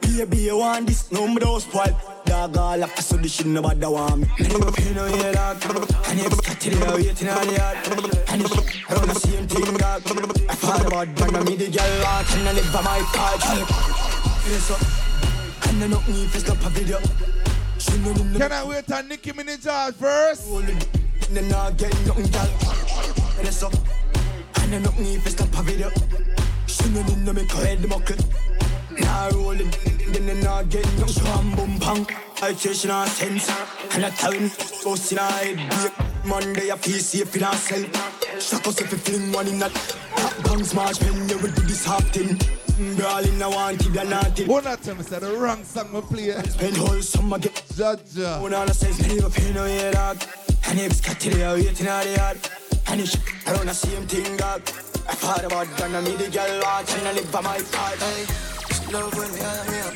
baby, 0.00 0.38
you 0.38 0.56
want 0.56 0.86
this, 0.86 1.12
no, 1.12 1.28
me 1.28 1.36
don't 1.36 1.60
spoil. 1.60 1.94
Dog 2.24 2.56
all 2.56 2.82
up, 2.82 2.98
so 2.98 3.16
this 3.18 3.34
shit 3.34 3.46
nobody 3.46 3.84
want 3.84 4.20
me. 4.20 4.26
You 4.38 4.94
know, 4.94 5.06
yeah, 5.06 5.32
dog. 5.32 5.62
And 6.08 6.18
you 6.18 6.30
got 6.30 6.60
to 6.60 6.70
the 6.70 6.92
waiting 6.96 7.28
on 7.28 7.46
the 7.46 7.52
yard. 7.52 7.76
And 8.28 8.42
it's 8.42 8.56
around 8.88 9.08
the 9.08 9.14
same 9.20 9.46
thing, 9.46 9.76
dog. 9.76 10.02
I 10.48 10.54
thought 10.54 10.86
about 10.86 11.14
bang 11.14 11.44
me 11.44 11.56
the 11.56 11.68
girl, 11.68 11.92
walk 12.04 12.30
and 12.32 12.48
I 12.48 12.52
live 12.52 12.72
by 12.72 12.80
my 12.80 13.00
part. 13.12 13.40
Yes, 14.48 14.70
up. 14.70 15.68
And 15.68 15.84
I 15.84 15.86
know 15.88 16.00
me 16.08 16.24
if 16.24 16.36
it's 16.36 16.48
not 16.48 16.56
a 16.64 16.70
video. 16.70 16.98
She 17.76 17.98
know 17.98 18.14
the 18.14 18.38
Can 18.38 18.50
I 18.50 18.64
wait 18.64 18.90
on 18.90 19.08
Nicki 19.08 19.32
Minaj 19.32 19.92
first? 19.94 20.48
then 21.36 21.48
not 21.48 21.76
get 21.76 21.92
nothing, 22.06 22.26
girl. 22.32 22.48
Yes, 23.44 23.62
up. 23.62 23.99
And 24.72 24.86
I 24.86 24.88
know 24.88 24.96
me 25.00 25.16
if 25.16 25.26
it's 25.26 25.36
not 25.36 25.48
a 25.58 25.62
video. 25.64 25.90
She 26.66 26.88
know 26.90 27.02
the 27.02 27.16
no 27.24 27.32
make 27.32 27.50
head 27.50 27.88
muckle. 27.88 28.16
Now 29.00 29.30
rolling, 29.30 29.68
then 30.12 30.26
they 30.26 30.40
not 30.42 30.68
get 30.68 30.86
nothing. 30.96 31.24
Bam, 31.24 31.56
boom, 31.56 31.78
bang. 31.80 32.06
I 32.40 32.52
say 32.54 32.72
she 32.74 32.86
not 32.86 33.08
sense. 33.08 33.50
And 33.92 34.04
I 34.06 34.10
tell 34.10 34.30
me, 34.30 34.48
go 34.84 34.94
see 34.94 35.16
her 35.16 35.22
head. 35.26 35.92
Monday 36.24 36.70
I 36.70 36.76
feel 36.76 37.00
safe 37.00 37.34
in 37.34 37.42
herself. 37.42 38.40
Shock 38.40 38.68
us 38.68 38.80
if 38.80 38.92
you 38.92 38.98
fling 38.98 39.32
one 39.32 39.48
in 39.48 39.58
that. 39.58 39.72
Hot 40.12 40.44
guns 40.44 40.72
march 40.72 41.00
when 41.00 41.28
you 41.28 41.38
will 41.38 41.50
do 41.50 41.62
this 41.62 41.84
half 41.84 42.06
thing. 42.10 42.36
Mm, 42.78 42.96
Brawling, 42.96 43.42
I 43.42 43.48
want 43.48 43.84
it, 43.84 43.92
you're 43.92 44.04
not 44.04 44.38
it. 44.38 44.46
One 44.46 44.68
of 44.68 44.80
them 44.84 45.02
said 45.02 45.22
the 45.22 45.32
wrong 45.32 45.64
song 45.64 45.92
we 45.92 46.00
play. 46.02 46.30
Spend 46.44 46.76
whole 46.76 47.02
summer 47.02 47.40
get 47.40 47.54
Jaja. 47.74 48.40
One 48.40 48.54
all 48.54 48.68
I 48.68 48.72
say 48.72 48.90
is 48.90 49.08
leave 49.08 49.24
a 49.24 49.30
pain 49.30 49.56
on 49.56 49.68
your 49.68 49.90
dog. 49.90 50.22
And 50.68 50.78
if 50.78 51.04
got 51.04 51.18
to 51.18 51.30
the 51.30 51.42
waiting 51.56 51.88
on 51.88 52.04
the 52.04 52.12
yard. 52.14 52.59
And 52.88 53.00
it's 53.00 53.16
around 53.46 53.66
the 53.66 53.74
same 53.74 54.06
thing, 54.06 54.36
dog. 54.36 54.62
I 55.08 55.14
thought 55.14 55.44
about 55.44 55.66
gonna 55.78 56.02
meet 56.02 56.18
the 56.18 56.30
girl 56.30 56.60
watch 56.62 56.92
and 56.94 57.08
I 57.08 57.12
live 57.12 57.30
by 57.32 57.40
my 57.40 57.58
part. 57.72 57.98
Hey, 57.98 58.26
she 58.74 58.92
love 58.92 59.14
when 59.16 59.32
me 59.34 59.40
and 59.40 59.68
me 59.70 59.80
up. 59.80 59.94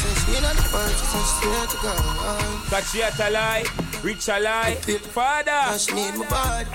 Since 0.00 0.20
we 0.28 0.40
not 0.40 0.56
the 0.56 0.62
first, 0.62 1.04
since 1.10 1.30
we 1.40 1.50
swear 1.50 1.66
to 1.66 1.76
God. 1.82 2.02
But 2.70 2.84
she 2.84 2.98
had 3.00 3.20
a 3.20 3.30
lie. 3.30 3.64
Father. 4.98 5.94
Me 5.94 6.08
in 6.08 6.18
my 6.18 6.26
body. 6.28 6.70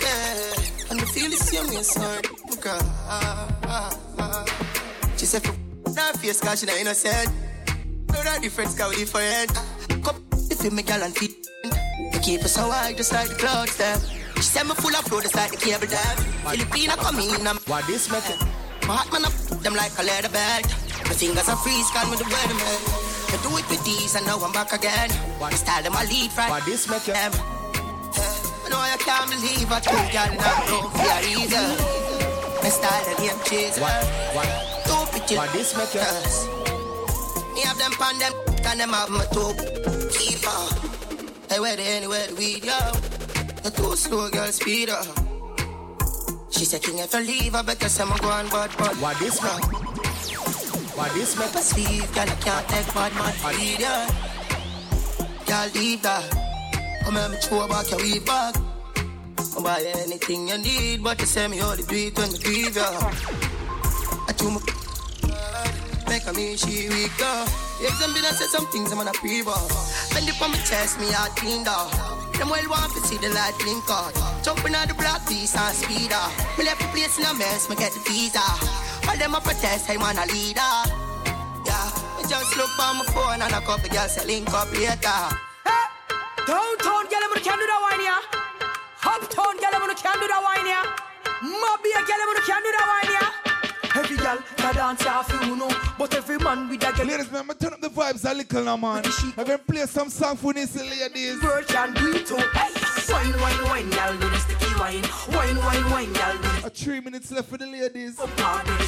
Yeah, 0.00 0.90
and 0.90 1.00
I 1.00 1.04
feel 1.04 1.30
the 1.30 1.36
same 1.36 1.66
way, 1.68 1.82
son. 1.82 2.22
Girl. 2.60 2.80
She 5.16 5.26
said, 5.26 5.42
for 5.42 5.54
that 5.92 6.16
face, 6.16 6.40
cause 6.40 6.60
she 6.60 6.66
not 6.66 6.76
innocent. 6.78 7.30
No, 8.08 8.22
that 8.22 8.40
difference, 8.40 8.74
cause 8.78 8.90
we 8.90 9.04
different. 9.04 9.50
You 10.62 10.70
make 10.70 10.86
girl 10.86 11.02
and 11.02 11.16
feet. 11.16 11.48
You 12.12 12.20
keep 12.20 12.44
us 12.44 12.52
so 12.52 12.70
high, 12.70 12.92
just 12.92 13.12
like 13.12 13.28
the 13.28 13.34
clouds, 13.34 13.76
them. 13.78 13.98
She 14.36 14.42
said, 14.42 14.68
me 14.68 14.74
full 14.74 14.92
of 14.92 15.08
flow, 15.08 15.20
just 15.20 15.34
like 15.34 15.52
the 15.52 15.56
cable, 15.56 15.86
them. 15.88 16.16
Filipina 16.44 17.00
come 17.00 17.18
in, 17.18 17.46
I'm. 17.46 17.56
What 17.64 17.86
this 17.86 18.12
make 18.12 18.28
it? 18.28 18.36
My 18.84 19.00
heart, 19.00 19.08
man, 19.08 19.24
put 19.48 19.64
them 19.64 19.72
like 19.74 19.96
a 19.96 20.04
leather 20.04 20.28
belt. 20.28 20.68
My 21.08 21.16
fingers 21.16 21.48
are 21.48 21.56
freeze, 21.56 21.88
call 21.96 22.04
me 22.12 22.20
the 22.20 22.28
weatherman. 22.28 22.76
I 23.32 23.40
do 23.40 23.56
it 23.56 23.64
with 23.72 23.80
these, 23.88 24.14
and 24.14 24.26
now 24.26 24.36
I'm 24.36 24.52
back 24.52 24.76
again. 24.76 25.08
One 25.40 25.52
style, 25.56 25.82
them 25.82 25.96
I 25.96 26.04
lead 26.04 26.30
from. 26.30 26.50
What 26.50 26.64
this 26.68 26.84
make 26.92 27.08
it? 27.08 27.16
Them. 27.16 27.32
I 27.32 28.68
know 28.68 28.84
I 28.84 29.00
can't 29.00 29.32
believe 29.32 29.64
I 29.72 29.80
told 29.80 30.12
y'all 30.12 30.28
not 30.36 30.60
go 30.68 30.92
for 30.92 31.08
reason. 31.24 31.72
My 32.60 32.68
style, 32.68 33.00
the 33.08 33.16
name 33.16 33.40
chaser. 33.48 33.80
What? 33.80 34.04
What? 34.36 34.50
Pictures. 35.10 35.38
What 35.40 35.52
this 35.56 35.72
make 35.72 35.96
it? 35.96 36.04
Me 37.56 37.64
have 37.64 37.78
them 37.80 37.92
pan 37.96 38.18
them, 38.20 38.32
and 38.66 38.80
them 38.80 38.90
have 38.90 39.10
my 39.10 39.24
top. 39.26 39.56
Keep 40.12 40.48
on. 40.48 40.90
Hey, 41.48 41.60
where 41.60 41.76
they 41.76 41.96
anywhere 41.96 42.26
the 42.28 42.34
weed, 42.34 42.64
yo. 42.64 42.78
The 43.62 43.70
too 43.70 43.96
slow, 43.96 44.28
girl, 44.30 44.46
speed 44.52 44.90
up. 44.90 45.06
She 46.50 46.64
said, 46.64 46.82
King, 46.82 46.98
if 46.98 47.14
I 47.14 47.22
leave, 47.22 47.54
I 47.54 47.62
better 47.62 47.88
say 47.88 48.02
I'm 48.02 48.16
going 48.18 48.48
bad, 48.48 48.70
but 48.78 48.94
What 48.96 49.18
this 49.18 49.42
make? 49.42 49.64
What 50.96 51.12
this 51.14 51.38
make? 51.38 51.52
But 51.52 51.62
Steve, 51.62 52.12
girl, 52.12 52.28
I 52.28 52.36
can't 52.36 52.68
take 52.68 52.94
bad 52.94 53.14
man 53.14 53.58
lead, 53.58 53.80
yeah. 53.80 54.10
Girl, 55.46 55.68
leave 55.74 56.02
that. 56.02 56.30
Come 57.04 57.14
here, 57.16 57.28
me 57.28 57.36
throw 57.36 57.66
back 57.66 57.90
your 57.90 58.00
weed 58.00 58.24
back. 58.24 58.54
I'll 59.56 59.62
buy 59.62 59.82
anything 60.04 60.48
you 60.48 60.58
need, 60.58 61.02
but 61.02 61.20
you 61.20 61.26
say 61.26 61.48
me 61.48 61.60
only 61.62 61.82
do 61.82 61.96
it 61.96 62.18
when 62.18 62.32
me 62.32 62.38
grieve, 62.38 62.76
yeah. 62.76 63.14
I 64.28 64.32
do 64.36 64.50
my 64.50 64.60
Make 66.10 66.26
a 66.26 66.32
me 66.34 66.56
she 66.58 66.90
weak, 66.90 67.14
yeah. 67.22 67.46
If 67.78 67.94
them 68.02 68.10
been 68.10 68.26
say 68.34 68.50
some 68.50 68.66
things, 68.74 68.90
I'm 68.90 68.98
gonna 68.98 69.14
pre 69.14 69.46
Bend 69.46 70.26
it 70.26 70.42
on 70.42 70.50
my 70.50 70.58
chest, 70.66 70.98
me 70.98 71.06
heart 71.06 71.38
clean, 71.38 71.62
dog. 71.62 71.86
Them 72.34 72.50
well 72.50 72.66
want 72.66 72.90
to 72.98 73.00
see 73.06 73.14
the 73.14 73.30
light 73.30 73.54
blink 73.62 73.86
out. 73.86 74.10
Jumping 74.42 74.74
on 74.74 74.90
the 74.90 74.94
block, 74.98 75.22
piece 75.30 75.54
and 75.54 75.70
speed, 75.70 76.10
ah. 76.10 76.34
Me 76.58 76.66
left 76.66 76.82
the 76.82 76.90
place 76.90 77.14
in 77.14 77.30
a 77.30 77.32
mess, 77.38 77.70
me 77.70 77.76
get 77.78 77.94
the 77.94 78.02
visa. 78.10 78.42
All 79.06 79.14
them 79.22 79.38
a 79.38 79.40
protest, 79.40 79.86
I 79.86 80.02
want 80.02 80.18
a 80.18 80.26
leader. 80.34 80.74
Yeah, 81.62 81.86
me 82.18 82.26
just 82.26 82.58
look 82.58 82.74
on 82.74 82.98
my 82.98 83.06
phone 83.14 83.38
and 83.38 83.54
a 83.54 83.62
couple 83.62 83.86
girls 83.94 84.10
say 84.18 84.26
link 84.26 84.50
up 84.50 84.66
later. 84.74 85.22
Downtown 86.42 87.06
girl, 87.06 87.22
I'm 87.22 87.38
can 87.38 87.54
do 87.54 87.70
that 87.70 87.80
wine 87.86 88.02
here. 88.02 88.22
Uptown 89.06 89.54
girl, 89.62 89.78
I'm 89.78 89.94
can 89.94 90.16
do 90.18 90.26
that 90.26 90.42
wine 90.42 90.66
here. 90.66 90.86
Mobby 91.38 91.94
girl, 92.02 92.18
I'm 92.18 92.34
can 92.42 92.60
do 92.66 92.70
that 92.74 92.86
wine 92.90 93.14
here. 93.14 93.49
Every 94.10 94.24
girl 94.24 94.38
can 94.56 94.74
dance 94.74 95.06
off 95.06 95.46
you 95.46 95.54
know, 95.54 95.70
but 95.96 96.12
every 96.16 96.38
man 96.38 96.68
with 96.68 96.82
a 96.82 96.92
girl. 96.92 97.06
Ladies, 97.06 97.30
man, 97.30 97.46
turn 97.60 97.74
up 97.74 97.80
the 97.80 97.88
vibes 97.88 98.28
a 98.28 98.34
little 98.34 98.64
now, 98.64 98.76
man. 98.76 99.04
I'm 99.36 99.44
gonna 99.44 99.58
play 99.58 99.86
some 99.86 100.08
song 100.08 100.36
for 100.36 100.52
this 100.52 100.74
ladies. 100.74 101.38
Girl 101.38 101.62
can 101.62 101.94
do 101.94 102.10
it 102.16 102.26
too. 102.26 102.34
Hey, 102.34 102.74
wine, 103.08 103.40
wine, 103.40 103.64
wine, 103.68 103.90
girl, 103.90 104.12
do 104.16 104.28
the 104.28 104.38
sticky 104.38 104.74
wine. 104.80 105.02
Wine, 105.30 105.56
wine, 105.58 105.90
wine, 105.92 106.12
girl, 106.12 106.32
do 106.32 106.60
the 106.60 106.66
A 106.66 106.70
three 106.70 107.00
minutes 107.00 107.30
left 107.30 107.50
for 107.50 107.56
the 107.56 107.66
ladies. 107.66 108.18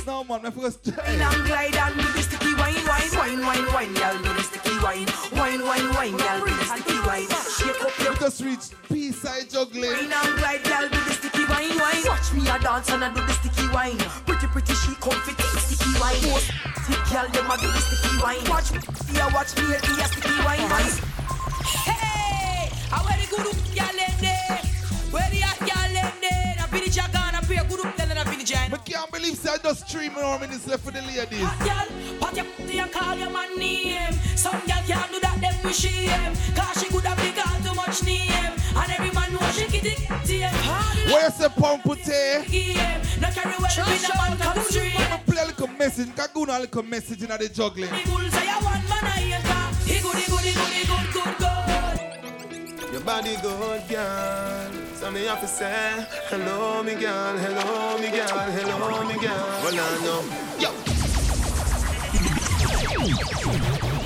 No, 0.07 0.24
man, 0.24 0.44
I 0.44 0.51
forgot. 0.51 0.74
Wine 0.86 1.20
and 1.20 1.47
glide 1.47 1.77
and 1.77 1.94
do 1.94 2.03
the 2.03 2.23
sticky 2.23 2.55
wine, 2.55 2.74
wine, 2.85 3.15
wine, 3.15 3.47
wine, 3.47 3.73
wine, 3.73 3.94
girl, 3.94 4.19
do 4.19 4.35
the 4.35 4.43
sticky 4.43 4.78
wine. 4.82 5.07
Wine, 5.39 5.62
wine, 5.62 5.94
wine, 5.94 6.16
girl, 6.16 6.40
do 6.40 6.51
the 6.51 6.65
sticky 6.65 6.99
wine. 7.07 7.28
Shake 7.31 7.81
up 7.81 7.99
your 8.03 8.15
just 8.16 8.40
reached 8.43 8.74
P-side 8.89 9.49
juggling. 9.51 9.82
Wine 9.82 10.12
and 10.12 10.39
glide, 10.39 10.65
girl, 10.65 10.89
do 10.89 11.02
sticky 11.73 11.81
wine. 11.81 12.05
Watch 12.07 12.32
me 12.32 12.49
a 12.49 12.59
dance 12.59 12.90
and 12.90 13.05
I 13.05 13.15
do 13.15 13.20
the 13.20 13.32
sticky 13.32 13.69
wine. 13.73 13.99
Pretty, 14.27 14.47
pretty, 14.47 14.74
she 14.74 14.94
comfy, 14.97 15.32
sticky 15.59 16.01
wine. 16.01 16.23
Most 16.28 16.53
stick 16.85 17.03
girl, 17.11 17.28
them 17.28 17.51
a 17.51 17.57
do 17.57 17.66
the 17.66 17.81
sticky 17.81 18.23
wine. 18.23 18.44
Watch 18.49 18.73
me, 18.73 18.81
yeah, 19.12 19.32
watch 19.32 19.57
me, 19.57 19.65
yeah, 19.70 20.07
sticky 20.07 20.44
wine. 20.44 20.69
Hey, 21.86 22.70
I 22.93 22.99
wear 23.05 23.16
the 23.20 23.27
good 23.31 23.47
girl, 23.74 23.94
them 23.97 24.15
there. 24.20 24.61
Where 25.11 25.31
the 25.31 25.40
hot 25.40 25.61
girl, 25.61 25.82
can't 29.03 29.12
believe 29.12 29.37
say 29.37 29.51
I 29.51 29.57
just 29.59 29.89
three 29.89 30.09
more 30.11 30.39
minutes 30.39 30.66
left 30.69 30.85
for 30.85 30.93
the 30.93 31.03
ladies. 31.03 31.41
Girl, 31.41 31.89
pat 32.20 32.37
your 32.37 32.45
pussy 32.57 32.79
and 32.79 32.93
call 32.93 33.16
your 33.16 33.31
man 33.31 33.59
name. 33.59 34.12
Some 34.37 34.61
girl 34.61 34.83
can't 34.87 35.11
do 35.11 35.19
that, 35.19 35.39
them 35.41 35.55
we 35.65 35.73
shame. 35.73 36.33
Cause 36.55 36.81
she 36.81 36.89
could 36.89 37.03
have 37.03 37.19
big 37.19 37.35
all 37.39 37.59
too 37.66 37.74
much 37.74 38.05
name. 38.05 38.31
And 38.31 38.93
every 38.93 39.11
man 39.11 39.33
know 39.33 39.43
she 39.51 39.66
get 39.66 39.87
it, 39.87 39.99
TM. 40.23 41.12
Where's 41.12 41.37
the 41.37 41.51
pump 41.51 41.83
put 41.83 41.99
here? 41.99 42.45
No 43.20 43.29
carry 43.31 43.57
well, 43.59 43.74
we 43.91 43.99
no 44.07 44.15
man 44.15 44.39
come 44.39 44.62
stream. 44.70 44.93
I'ma 44.95 45.19
play 45.27 45.43
a 45.43 45.47
little 45.47 45.66
message. 45.66 46.15
Can 46.15 46.29
go 46.33 46.45
a 46.45 46.61
little 46.61 46.83
message 46.85 47.23
in 47.23 47.29
the 47.29 47.49
juggling. 47.49 47.91
The 47.91 48.09
bull 48.09 48.31
say 48.31 48.47
a 48.47 48.57
one 48.62 48.87
man 48.87 49.03
I 49.03 49.35
enter. 49.35 49.93
He 49.93 49.99
good, 50.01 50.15
he 50.15 50.31
good, 50.31 50.47
he 50.47 50.53
good, 50.55 50.73
he 50.79 50.87
good, 50.87 51.12
good, 51.12 51.39
good. 51.39 51.61
Your 52.93 53.01
body 53.01 53.36
good, 53.40 53.89
girl. 53.89 54.70
So 54.97 55.10
me 55.10 55.24
have 55.24 55.40
to 55.40 55.47
say, 55.47 56.06
hello, 56.28 56.82
me 56.82 56.94
girl, 56.94 57.39
hello, 57.39 57.97
me 57.98 58.10
girl, 58.10 58.27
hello, 58.28 59.05
me 59.09 59.14
girl. 59.14 59.60
Well, 59.64 59.81
I 59.81 59.98
know. 60.05 60.23
Yo. 60.60 60.70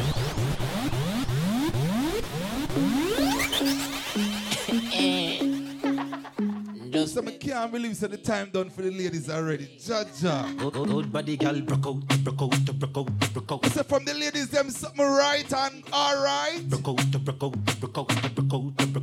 So 7.07 7.23
I 7.25 7.31
can't 7.31 7.73
believe 7.73 7.97
so 7.97 8.09
the 8.09 8.17
time 8.17 8.51
done 8.53 8.69
for 8.69 8.83
the 8.83 8.91
ladies 8.91 9.31
already. 9.31 9.67
Jaja. 9.79 10.61
Old, 10.63 10.77
old, 10.77 10.91
old 10.91 11.13
body 11.13 11.37
girl 11.37 11.61
broke 11.61 11.87
out, 11.87 12.07
broke 12.25 12.43
out, 12.43 12.79
broke 12.79 12.97
out, 12.97 13.33
broke 13.33 13.53
out. 13.53 13.67
So 13.73 13.83
from 13.85 14.05
the 14.05 14.13
ladies, 14.13 14.49
them 14.49 14.69
something 14.71 15.05
right 15.05 15.51
and 15.51 15.83
alright. 15.93 16.69
Broke 16.69 16.89
out, 16.89 16.97
broke 16.97 17.01
out, 17.01 17.06
broke 17.27 17.43
out, 17.43 17.81
broke 17.81 17.99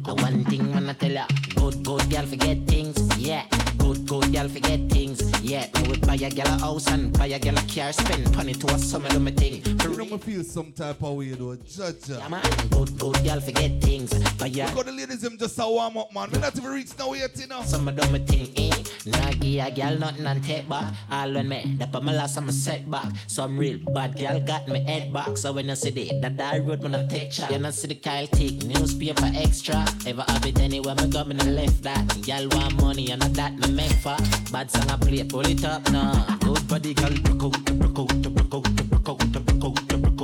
out. 0.07 0.21
One 0.21 0.45
thing 0.45 0.73
I 0.73 0.93
tell 0.93 1.11
ya, 1.11 1.25
good, 1.55 1.83
good 1.83 2.09
girl 2.09 2.25
forget 2.25 2.72
a 6.23 6.29
girl 6.29 6.47
a 6.47 6.59
house 6.59 6.87
and 6.87 7.17
buy 7.17 7.27
a 7.27 7.39
girl 7.39 7.57
a 7.57 7.61
car, 7.61 7.91
spend 7.91 8.35
money 8.35 8.53
to 8.53 8.67
a 8.73 8.77
summer 8.77 9.09
do 9.09 9.19
me 9.19 9.31
thing. 9.31 9.61
You 9.81 10.05
me 10.05 10.17
feel 10.17 10.43
some 10.43 10.71
type 10.71 11.01
of 11.03 11.15
way 11.15 11.29
though, 11.29 11.55
Jaja. 11.55 12.19
Yeah, 12.19 12.27
man. 12.29 12.41
Good, 12.69 12.97
good 12.97 13.23
girl 13.23 13.39
forget 13.39 13.81
things, 13.81 14.13
buy 14.37 14.47
a 14.47 14.49
Because 14.49 14.85
the 14.85 14.91
ladies, 14.91 15.21
them 15.21 15.37
just 15.37 15.59
a 15.59 15.67
warm 15.67 15.97
up, 15.97 16.13
man. 16.13 16.29
We 16.31 16.39
not 16.39 16.55
even 16.57 16.71
reach 16.71 16.97
now 16.97 17.13
yet, 17.13 17.37
you 17.39 17.47
know. 17.47 17.61
summer 17.63 17.91
do 17.91 18.09
me 18.11 18.19
thing, 18.19 18.53
eh. 18.57 18.83
Nah 19.05 19.31
give 19.31 19.65
a 19.65 19.71
girl 19.71 19.97
nothing 19.97 20.25
and 20.25 20.43
take 20.43 20.69
back. 20.69 20.93
All 21.11 21.33
when 21.33 21.49
me, 21.49 21.75
that 21.79 21.91
put 21.91 22.03
my 22.03 22.13
last 22.13 22.37
I'm 22.37 22.47
a 22.47 22.53
setback. 22.53 23.05
Some 23.27 23.57
real 23.57 23.79
bad 23.93 24.17
girl 24.17 24.39
got 24.39 24.67
me 24.67 24.81
head 24.83 25.11
back. 25.11 25.35
So 25.37 25.51
when 25.51 25.67
you 25.67 25.75
see 25.75 25.89
the 25.89 26.19
that 26.21 26.37
that 26.37 26.65
road 26.65 26.81
when 26.81 26.95
I 26.95 27.05
take 27.07 27.31
shot, 27.31 27.51
you 27.51 27.59
know 27.59 27.71
see 27.71 27.87
the 27.87 27.95
Kyle 27.95 28.27
take 28.27 28.63
newspaper 28.63 29.29
extra. 29.35 29.85
Ever 30.07 30.23
have 30.27 30.45
it 30.45 30.59
anywhere 30.59 30.95
me 30.95 31.09
go 31.09 31.23
me 31.25 31.35
left 31.35 31.83
that. 31.83 32.21
Girl 32.25 32.47
want 32.51 32.81
money 32.81 33.11
and 33.11 33.21
that 33.21 33.53
me 33.57 33.71
make 33.73 33.91
for. 33.91 34.15
Bad 34.51 34.71
song 34.71 34.89
I 34.89 34.97
play, 34.97 35.23
pull 35.23 35.41
it 35.41 35.65
up 35.65 35.91
now. 35.91 36.12
Good 36.39 36.67
body 36.67 36.93
girl 36.93 37.13
broke 37.23 37.43
out, 37.43 37.65
broke 37.79 37.99
out, 37.99 38.21
broke 38.21 38.53
out, 38.53 38.65
broke 38.89 39.09
out, 39.09 39.17
broke 39.33 39.65
out, 39.65 39.75
broke 39.87 40.21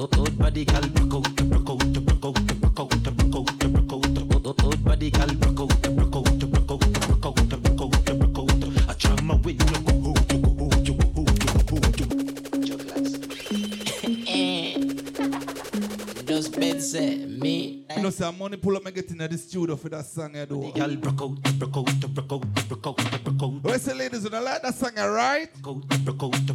out. 0.00 0.18
Old 0.18 0.38
body 0.38 0.64
girl 0.64 0.82
broke 0.94 1.14
out, 1.14 1.36
broke 1.36 1.70
out, 1.70 1.78
broke 1.78 2.24
out, 2.24 2.34
broke 2.48 2.80
out, 2.80 3.02
broke 3.02 3.36
out, 3.36 3.48
broke 3.72 4.46
out. 4.46 4.64
Old 4.64 4.84
body 4.84 5.10
girl 5.10 5.37
say 18.18 18.32
money 18.32 18.56
pull 18.56 18.76
up 18.76 18.84
and 18.84 18.94
get 18.94 19.08
in 19.10 19.18
the 19.18 19.38
studio 19.38 19.76
for 19.76 19.88
that 19.90 20.04
song, 20.04 20.36
I 20.36 20.44
do. 20.44 20.72
Girl 20.72 20.96
broke 20.96 21.22
out, 21.22 21.58
broke 21.58 21.76
out, 21.76 22.14
broke 22.14 22.32
out, 22.32 22.68
broke 22.68 22.86
out, 22.86 23.24
broke 23.24 23.42
out. 23.42 23.62
Where's 23.62 23.84
the 23.84 23.94
ladies 23.94 24.24
who 24.24 24.30
don't 24.30 24.44
like 24.44 24.60
that 24.62 24.74
song, 24.74 24.96
right? 24.96 25.48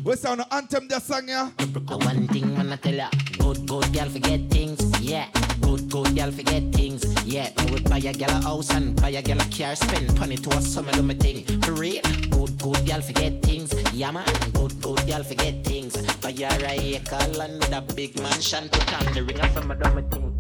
Where's 0.04 0.22
the 0.22 0.30
on 0.30 0.38
the 0.40 0.54
anthem 0.54 0.88
that 0.90 1.04
song, 1.04 1.30
yeah? 1.30 1.50
One 1.88 2.28
thing 2.28 2.54
when 2.58 2.74
I 2.74 2.76
tell 2.76 2.94
ya, 2.94 3.10
good, 3.40 3.66
good 3.66 3.94
girl 3.94 4.10
forget 4.10 4.42
things, 4.50 4.82
yeah. 5.00 5.30
Good, 5.62 5.90
good 5.90 6.16
girl 6.16 6.32
forget 6.32 6.64
things, 6.74 7.04
yeah. 7.26 7.50
I 7.58 7.72
would 7.72 7.90
buy 7.90 7.98
a 7.98 8.14
girl 8.14 8.30
a 8.30 8.42
house 8.42 8.70
and 8.72 9.00
buy 9.02 9.10
a 9.10 9.22
girl 9.22 9.40
a 9.42 9.46
car, 9.46 9.76
spend 9.76 10.20
money 10.20 10.38
to 10.38 10.50
a 10.50 10.62
summer 10.62 10.92
do 10.92 11.04
me 11.04 11.14
thing. 11.16 11.62
For 11.62 11.74
real, 11.74 12.02
good, 12.30 12.58
good 12.62 12.86
girl 12.86 13.02
forget 13.02 13.42
things, 13.42 13.74
yeah 13.94 14.12
man. 14.12 14.26
Good, 14.54 14.82
good 14.82 15.06
girl 15.08 15.24
forget 15.24 15.64
things. 15.64 15.96
Buy 16.22 16.32
a 16.32 16.96
acre 16.96 17.28
land 17.38 17.60
with 17.60 17.74
a 17.74 17.82
big 17.96 18.20
mansion, 18.22 18.70
put 18.70 18.94
on 18.94 19.14
the 19.14 19.24
ring 19.24 19.40
of 19.40 19.52
summer 19.54 19.76
do 19.76 19.90
me 19.96 20.02
thing. 20.10 20.34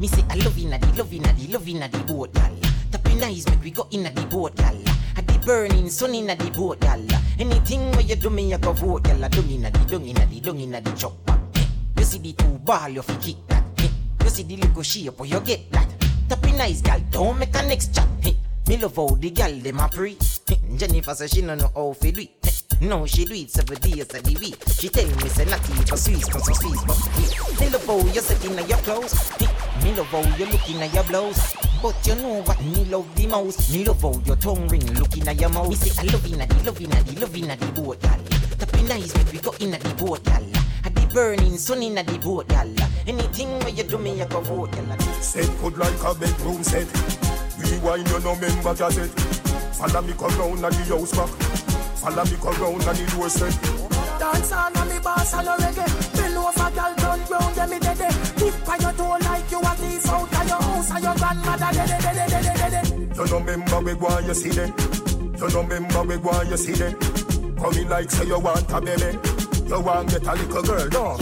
Me 0.00 0.06
say 0.06 0.24
I 0.30 0.36
love 0.36 0.58
inna 0.58 0.78
the, 0.78 0.86
love 0.96 1.12
inna 1.12 1.32
the, 1.34 1.46
love 1.52 1.68
inna 1.68 1.88
the 1.88 1.98
boat, 1.98 2.32
gal. 2.32 2.56
Tapping 2.90 3.22
eyes 3.22 3.46
make 3.48 3.62
we 3.62 3.70
go 3.70 3.86
inna 3.90 4.10
the 4.10 4.22
boat, 4.26 4.56
gal. 4.56 4.76
At 5.16 5.26
the 5.26 5.38
burning 5.44 5.90
sun 5.90 6.14
inna 6.14 6.36
the 6.36 6.50
boat, 6.50 6.80
gal. 6.80 7.00
Anything 7.38 7.90
where 7.92 8.00
you 8.00 8.16
do 8.16 8.30
me, 8.30 8.54
I 8.54 8.58
go 8.58 8.72
vote, 8.72 9.02
gal. 9.02 9.28
Dung 9.28 9.50
inna 9.50 9.70
the, 9.70 9.78
dung 9.80 10.06
inna 10.06 10.26
the, 10.26 10.40
dung 10.40 10.60
inna 10.60 10.80
the 10.80 10.90
chop. 10.92 11.12
You 11.98 12.04
see 12.04 12.18
the 12.18 12.32
two 12.32 12.58
ball, 12.64 12.88
you 12.88 13.02
fi 13.02 13.14
kick. 13.16 13.49
You 14.24 14.30
see 14.30 14.42
the 14.44 14.56
little 14.56 14.82
shape, 14.82 15.20
or 15.20 15.26
you 15.26 15.40
get 15.40 15.70
that. 15.72 15.88
Tapping 16.28 16.56
nice 16.56 16.80
gal, 16.80 17.00
don't 17.10 17.38
make 17.38 17.54
a 17.56 17.62
next 17.66 17.94
chat. 17.94 18.06
Hey, 18.20 18.36
me 18.68 18.76
love 18.76 18.96
how 18.96 19.08
the 19.08 19.30
gal 19.30 19.58
dem 19.60 19.78
a 19.80 19.88
pre. 19.88 20.16
Jennifer 20.76 21.14
say 21.14 21.26
she 21.26 21.42
no 21.42 21.54
know 21.54 21.70
how 21.74 21.92
fi 21.92 22.10
do 22.10 22.20
it. 22.20 22.30
No, 22.80 23.04
she 23.04 23.24
do 23.24 23.34
it 23.34 23.50
seven 23.50 23.78
days 23.80 24.00
of 24.14 24.22
the 24.22 24.36
week. 24.40 24.56
She 24.78 24.88
tell 24.88 25.06
me 25.06 25.28
say 25.28 25.44
not 25.44 25.60
even 25.68 25.84
Swiss, 25.86 26.24
cause 26.24 26.46
so 26.46 26.52
Swiss, 26.54 26.84
but 26.84 26.96
hey, 27.18 27.64
me 27.64 27.70
love 27.70 27.84
how 27.84 27.98
you 27.98 28.20
setting 28.20 28.58
in 28.58 28.66
your 28.68 28.78
clothes. 28.78 29.30
Hey, 29.36 29.48
me 29.84 29.94
love 29.94 30.06
how 30.06 30.36
you 30.36 30.46
looking 30.46 30.80
at 30.80 30.94
your 30.94 31.04
blouse. 31.04 31.54
But 31.82 32.06
you 32.06 32.14
know 32.16 32.42
what 32.42 32.62
me 32.62 32.84
love 32.86 33.14
the 33.16 33.26
most? 33.26 33.72
Me 33.72 33.84
love 33.84 34.00
how 34.00 34.12
your 34.24 34.36
tongue 34.36 34.68
ring 34.68 34.86
looking 34.94 35.26
at 35.26 35.40
your 35.40 35.50
mouth. 35.50 35.68
Me 35.68 35.74
say 35.74 35.92
I 35.98 36.12
love 36.12 36.26
inna 36.32 36.46
the 36.46 36.64
love 36.64 36.80
inna 36.80 37.02
the 37.02 37.20
love 37.20 37.36
inna 37.36 37.56
the 37.56 37.66
boat, 37.72 38.00
gal. 38.00 38.20
Tapping 38.58 38.86
nice, 38.88 39.14
make 39.16 39.32
we 39.32 39.38
go 39.40 39.54
inna 39.60 39.78
the 39.78 39.94
boat, 39.94 40.24
gal. 40.24 40.59
At 41.10 41.14
the 41.16 41.22
burning 41.22 41.58
sun 41.58 41.82
inna 41.82 42.04
the 42.04 42.18
boat, 42.18 42.46
gal. 42.46 42.68
Anything 43.04 43.58
where 43.60 43.70
you 43.70 43.82
do 43.82 43.98
me, 43.98 44.22
I 44.22 44.26
go 44.26 44.40
vote, 44.42 44.70
gal. 44.70 44.98
Set 45.20 45.50
good 45.60 45.76
like 45.76 45.98
a 46.04 46.14
bedroom 46.14 46.62
set. 46.62 46.86
Rewind 47.58 48.06
you 48.08 48.20
no 48.20 48.36
member 48.36 48.74
cassette. 48.74 49.10
Follow 49.74 50.02
me 50.02 50.12
come 50.12 50.38
round 50.38 50.64
at 50.64 50.70
the 50.70 50.84
house 50.86 51.10
back. 51.10 51.28
Follow 51.98 52.24
me 52.24 52.36
come 52.40 52.62
round 52.62 52.82
at 52.84 52.94
the 52.94 53.10
doorstep. 53.10 53.50
Dance 54.20 54.52
on 54.52 54.76
and 54.76 54.90
me 54.90 54.98
boss 55.00 55.34
and 55.34 55.46
no 55.46 55.56
reggae 55.56 56.14
Bend 56.14 56.36
over 56.36 56.70
girl 56.70 56.94
turn 56.94 57.20
round 57.26 57.54
them 57.56 57.70
me 57.70 57.78
dead 57.80 57.98
Tip 58.36 58.68
on 58.68 58.80
your 58.80 58.92
toe 58.92 59.18
like 59.24 59.50
you 59.50 59.60
a 59.60 59.74
thief 59.80 60.06
out 60.08 60.32
of 60.32 60.48
your 60.48 60.62
house 60.62 60.90
And 60.90 61.04
your 61.04 61.14
grandmother 61.14 61.70
dead 61.72 61.88
dead 61.88 62.02
dead 62.02 62.30
dead 62.30 62.56
dead 62.56 62.84
dead 62.84 63.16
You 63.16 63.26
no 63.26 63.40
member 63.40 63.80
we 63.80 63.94
go 63.94 64.18
you 64.20 64.34
see 64.34 64.50
them. 64.50 64.74
You 65.38 65.48
no 65.48 65.62
member 65.62 66.02
we 66.02 66.18
go 66.18 66.42
you 66.42 66.56
see 66.56 66.72
them. 66.72 66.94
Coming 67.56 67.88
like 67.88 68.10
say 68.10 68.26
you 68.26 68.38
want 68.38 68.70
a 68.70 68.80
baby. 68.80 69.39
You 69.70 69.78
want 69.78 70.10
get 70.10 70.26
a 70.26 70.34
little 70.34 70.62
girl, 70.62 70.88
no? 70.90 71.16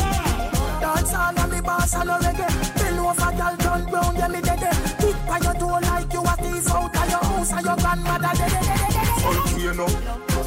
Dance 0.80 1.12
on 1.12 1.36
and 1.36 1.52
me 1.52 1.60
boss 1.60 1.94
and 1.94 2.08
no 2.08 2.16
reggae 2.16 2.48
Bend 2.80 2.98
over 2.98 3.32
girl 3.36 3.56
turn 3.58 3.84
round 3.92 4.16
them 4.16 4.32
me 4.32 4.40
dead 4.40 4.72
Tip 4.98 5.28
on 5.28 5.42
your 5.42 5.52
toe 5.52 5.78
like 5.84 6.10
you 6.14 6.22
a 6.24 6.34
thief 6.40 6.70
out 6.72 6.96
of 6.96 7.10
your 7.10 7.24
house 7.28 7.52
And 7.52 7.66
your 7.66 7.76
grandmother 7.76 8.32
dead 8.40 8.88
Volcano, 9.20 9.86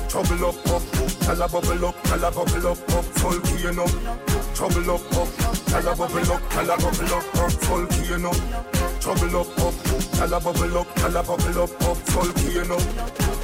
trouble 0.09 0.45
up, 0.49 0.67
up, 0.73 0.81
tell 1.21 1.41
a 1.43 1.47
bubble 1.47 1.85
up, 1.85 1.95
tell 2.01 2.23
a 2.25 2.31
bubble 2.31 2.67
up, 2.71 2.89
up, 2.89 3.05
volcano, 3.21 3.85
trouble 4.55 4.91
up, 4.91 5.17
up, 5.17 5.29
tell 5.69 5.87
a 5.87 5.95
bubble 5.95 6.31
up, 6.33 6.49
tell 6.49 6.69
a 6.71 6.77
bubble 6.81 7.13
up, 7.13 7.35
up, 7.37 7.51
volcano, 7.61 8.31
trouble 8.99 9.37
up, 9.37 9.59
up, 9.61 9.75
tell 10.17 10.33
a 10.33 10.39
bubble 10.41 10.77
up, 10.79 10.95
tell 10.95 11.17
a 11.17 11.21
bubble 11.21 11.61
up, 11.61 11.81
up, 11.85 11.97
volcano, 12.09 12.77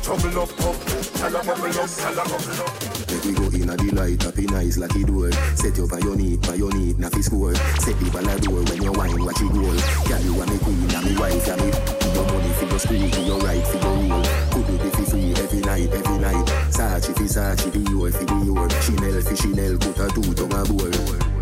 trouble 0.02 0.40
up, 0.42 0.66
up, 0.66 0.78
tell 1.14 1.36
a 1.36 1.44
bubble 1.46 1.80
up, 1.80 1.90
tell 1.94 2.18
a 2.18 2.24
bubble 2.26 2.64
up. 2.66 2.97
Make 3.08 3.24
we 3.24 3.32
go 3.34 3.48
in 3.56 3.70
a 3.70 3.76
the 3.78 3.88
light, 3.96 4.22
happy 4.22 4.46
nice 4.48 4.78
like 4.78 4.96
it 4.96 5.08
door. 5.08 5.32
Set 5.56 5.78
you 5.78 5.88
up 5.88 5.96
your 6.04 6.20
your 6.20 6.72
knee, 6.76 6.94
na 6.98 7.08
fi 7.08 7.22
score. 7.22 7.56
Set 7.80 7.96
the 8.00 8.10
ball 8.12 8.28
a 8.28 8.36
door 8.40 8.60
when 8.68 8.84
you 8.84 8.92
wine, 8.92 9.24
watch 9.24 9.40
it 9.40 9.48
roll. 9.56 9.80
Girl, 10.04 10.22
you 10.28 10.36
a 10.36 10.44
me 10.44 10.58
queen, 10.60 10.92
a 10.92 11.00
me 11.00 11.14
wife, 11.16 11.48
a 11.48 11.56
me. 11.56 11.72
Your 12.12 12.26
money 12.28 12.52
for 12.60 12.68
your 12.68 12.80
school, 12.80 13.08
for 13.08 13.24
your 13.24 13.40
right, 13.40 13.64
for 13.64 13.80
your 13.80 13.96
rule. 13.96 14.24
Could 14.52 14.68
you 14.68 14.78
be 14.84 14.90
fi 14.92 15.04
free 15.08 15.32
every 15.40 15.60
night, 15.64 15.90
every 15.96 16.18
night? 16.20 16.46
Sachi 16.68 17.16
fi 17.16 17.26
Sachi, 17.32 17.72
the 17.72 17.80
your 17.88 18.12
fi 18.12 18.26
the 18.28 18.36
your. 18.44 18.68
Chanel 18.84 19.22
fi 19.24 19.36
Chanel, 19.36 19.78
put 19.80 20.00
a 20.04 20.08
two 20.12 20.34
tongue 20.36 20.52
a 20.52 20.62
bowl. 20.68 20.92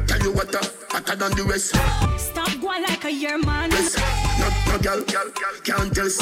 Tell 0.05 0.21
you 0.21 0.33
what, 0.37 0.53
uh, 0.53 0.61
hotter 0.93 1.15
than 1.15 1.31
the 1.33 1.43
rest. 1.49 1.73
Stop 2.21 2.53
going 2.61 2.83
like 2.83 3.05
a 3.05 3.11
year 3.11 3.37
man. 3.39 3.69
No, 3.69 3.81
no, 4.37 4.77
girl, 4.85 5.01
girl, 5.01 5.29
girl, 5.33 5.57
can't 5.63 5.95
test. 5.95 6.21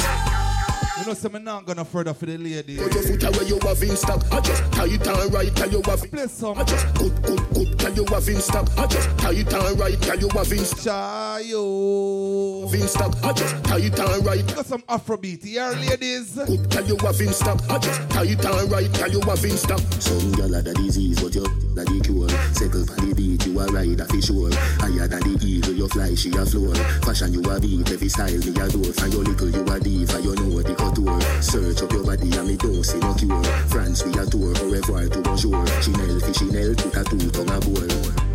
You 0.96 1.06
know, 1.06 1.14
so 1.14 1.28
me 1.28 1.40
not 1.40 1.66
gonna 1.66 1.84
further 1.84 2.14
for 2.14 2.26
the 2.26 2.38
lady. 2.38 2.76
Put 2.76 2.94
your 2.94 3.02
foot 3.02 3.24
away, 3.24 3.48
you 3.48 3.58
have 3.66 3.82
in 3.82 3.96
stock. 3.96 4.22
I 4.30 4.40
just 4.40 4.62
tie 4.72 4.86
it 4.86 5.08
on 5.08 5.28
right, 5.30 5.52
tell 5.56 5.68
you 5.68 5.82
have. 5.82 6.08
Play 6.08 6.28
some. 6.28 6.56
I 6.56 6.62
just 6.62 6.94
good, 6.94 7.22
good, 7.22 7.40
good, 7.52 7.78
tell 7.80 7.92
you 7.92 8.04
have 8.04 8.28
in 8.28 8.40
stock. 8.40 8.68
I 8.78 8.86
just 8.86 9.18
tie 9.18 9.32
it 9.32 9.52
on 9.54 9.76
right, 9.76 10.00
tell 10.00 10.16
you 10.16 10.28
have 10.28 10.52
in 10.52 10.64
stock. 10.64 11.40
Chayo. 11.40 12.72
In 12.72 12.86
stock. 12.86 13.12
I 13.24 13.32
just 13.32 13.64
tie 13.64 13.78
it 13.80 13.98
on 13.98 14.22
right. 14.22 14.54
Got 14.54 14.66
some 14.66 14.82
Afrobeat 14.82 15.42
here, 15.42 15.72
ladies. 15.82 16.36
Good, 16.36 16.70
tell 16.70 16.86
you 16.86 16.96
have 16.98 17.20
in 17.20 17.32
stock. 17.32 17.60
I 17.68 17.78
just 17.78 18.08
tie 18.10 18.26
it 18.26 18.46
on 18.46 18.68
right, 18.70 18.94
tell 18.94 19.10
you 19.10 19.20
have 19.22 19.44
in 19.44 19.56
stock. 19.56 19.80
Some 19.98 20.32
gyal 20.34 20.56
a 20.56 20.62
the 20.62 20.74
disease, 20.74 21.20
but 21.20 21.34
you 21.34 21.42
na 21.74 21.82
the 21.82 22.00
cure. 22.04 22.28
Circle 22.54 22.88
on 22.94 23.08
the 23.08 23.14
beat, 23.16 23.44
you 23.44 23.58
a 23.58 23.66
ride 23.66 23.98
a 23.98 24.04
fish 24.06 24.26
sure. 24.26 24.54
Higher 24.78 25.08
than 25.08 25.20
the 25.26 25.44
eagle, 25.44 25.74
you 25.74 25.88
fly, 25.88 26.14
she 26.14 26.30
a 26.30 26.46
floor. 26.46 26.74
Fashion 27.02 27.34
you 27.34 27.42
a 27.50 27.58
beat, 27.58 27.90
every 27.90 28.08
style 28.08 28.30
me 28.30 28.54
a 28.54 28.68
door. 28.70 28.92
From 28.94 29.10
your 29.10 29.24
little 29.24 29.50
you 29.50 29.64
a 29.66 29.80
diva, 29.80 30.20
you 30.22 30.34
know 30.36 30.54
what 30.54 30.66
the 30.66 30.83
couture. 30.84 31.20
Search 31.42 31.82
up 31.82 31.92
your 31.92 32.04
body 32.04 32.36
and 32.36 32.48
me 32.48 32.56
don't 32.56 32.82
see 32.84 32.98
no 32.98 33.14
cure. 33.14 33.42
France 33.68 34.04
we 34.04 34.12
a 34.18 34.26
tour, 34.26 34.52
au 34.60 34.70
revoir 34.70 35.08
to 35.08 35.20
bonjour. 35.22 35.64
Chanel 35.80 36.20
Chanel, 36.32 36.74
put 36.74 36.96
a 36.96 37.04
two 37.04 37.30
tongue 37.30 37.50
a 37.50 37.60
bowl. 37.60 37.88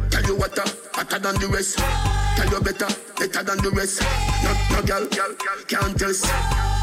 Tell 0.09 0.23
you 0.23 0.35
what, 0.35 0.57
uh, 0.57 0.65
hotter 0.93 1.19
than 1.19 1.35
the 1.39 1.47
rest. 1.47 1.77
Tell 1.77 2.49
you 2.49 2.59
better, 2.61 2.87
better 3.17 3.43
than 3.43 3.57
the 3.63 3.71
rest. 3.71 4.01
No, 4.43 4.51
no, 4.71 4.81
girl, 4.83 5.05
girl, 5.07 5.35
can't 5.67 5.97
test. 5.99 6.78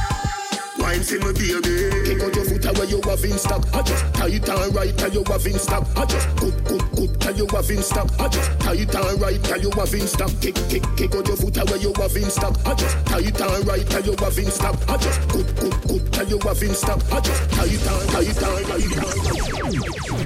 Wine 0.86 1.02
for 1.02 1.18
me 1.18 1.32
baby. 1.32 1.90
Kick 2.06 2.22
out 2.22 2.30
your 2.36 2.44
foot 2.44 2.64
away 2.64 2.86
you 2.86 3.02
have 3.02 3.24
in 3.24 3.38
stock 3.38 3.66
I 3.74 3.82
just 3.82 4.04
tie 4.14 4.28
it 4.28 4.48
on 4.48 4.70
right 4.70 4.96
tell 4.96 5.10
you 5.10 5.24
have 5.26 5.44
in 5.44 5.58
stock 5.58 5.84
I 5.96 6.04
just 6.04 6.36
good 6.36 6.64
good 6.64 6.90
good 6.94 7.20
tell 7.20 7.34
you 7.34 7.46
have 7.48 7.70
in 7.70 7.82
stock 7.82 8.08
I 8.20 8.28
just 8.28 8.60
tie 8.60 8.74
it 8.74 8.94
on 8.94 9.18
right 9.18 9.42
tell 9.42 9.60
you 9.60 9.70
have 9.72 9.94
in 9.94 10.06
stock 10.06 10.30
Kick 10.40 10.54
kick 10.70 10.84
kick 10.96 11.12
out 11.16 11.26
your 11.26 11.36
foot 11.36 11.56
away 11.56 11.78
you 11.80 11.92
have 11.94 12.14
in 12.14 12.30
stock 12.30 12.56
I 12.64 12.74
just 12.74 13.04
tie 13.06 13.18
it 13.18 13.42
on 13.42 13.66
right 13.66 13.84
tell 13.90 14.04
you 14.04 14.14
have 14.14 14.38
in 14.38 14.46
stock 14.46 14.76
I 14.88 14.96
just 14.98 15.28
good 15.28 15.56
good 15.56 15.74
good 15.88 16.12
tell 16.12 16.28
you 16.28 16.38
have 16.38 16.62
in 16.62 16.74
stock 16.74 17.02
I 17.12 17.20
just 17.20 17.50
tie 17.50 17.66
it 17.66 17.88
on 17.90 18.06
tie 18.06 18.22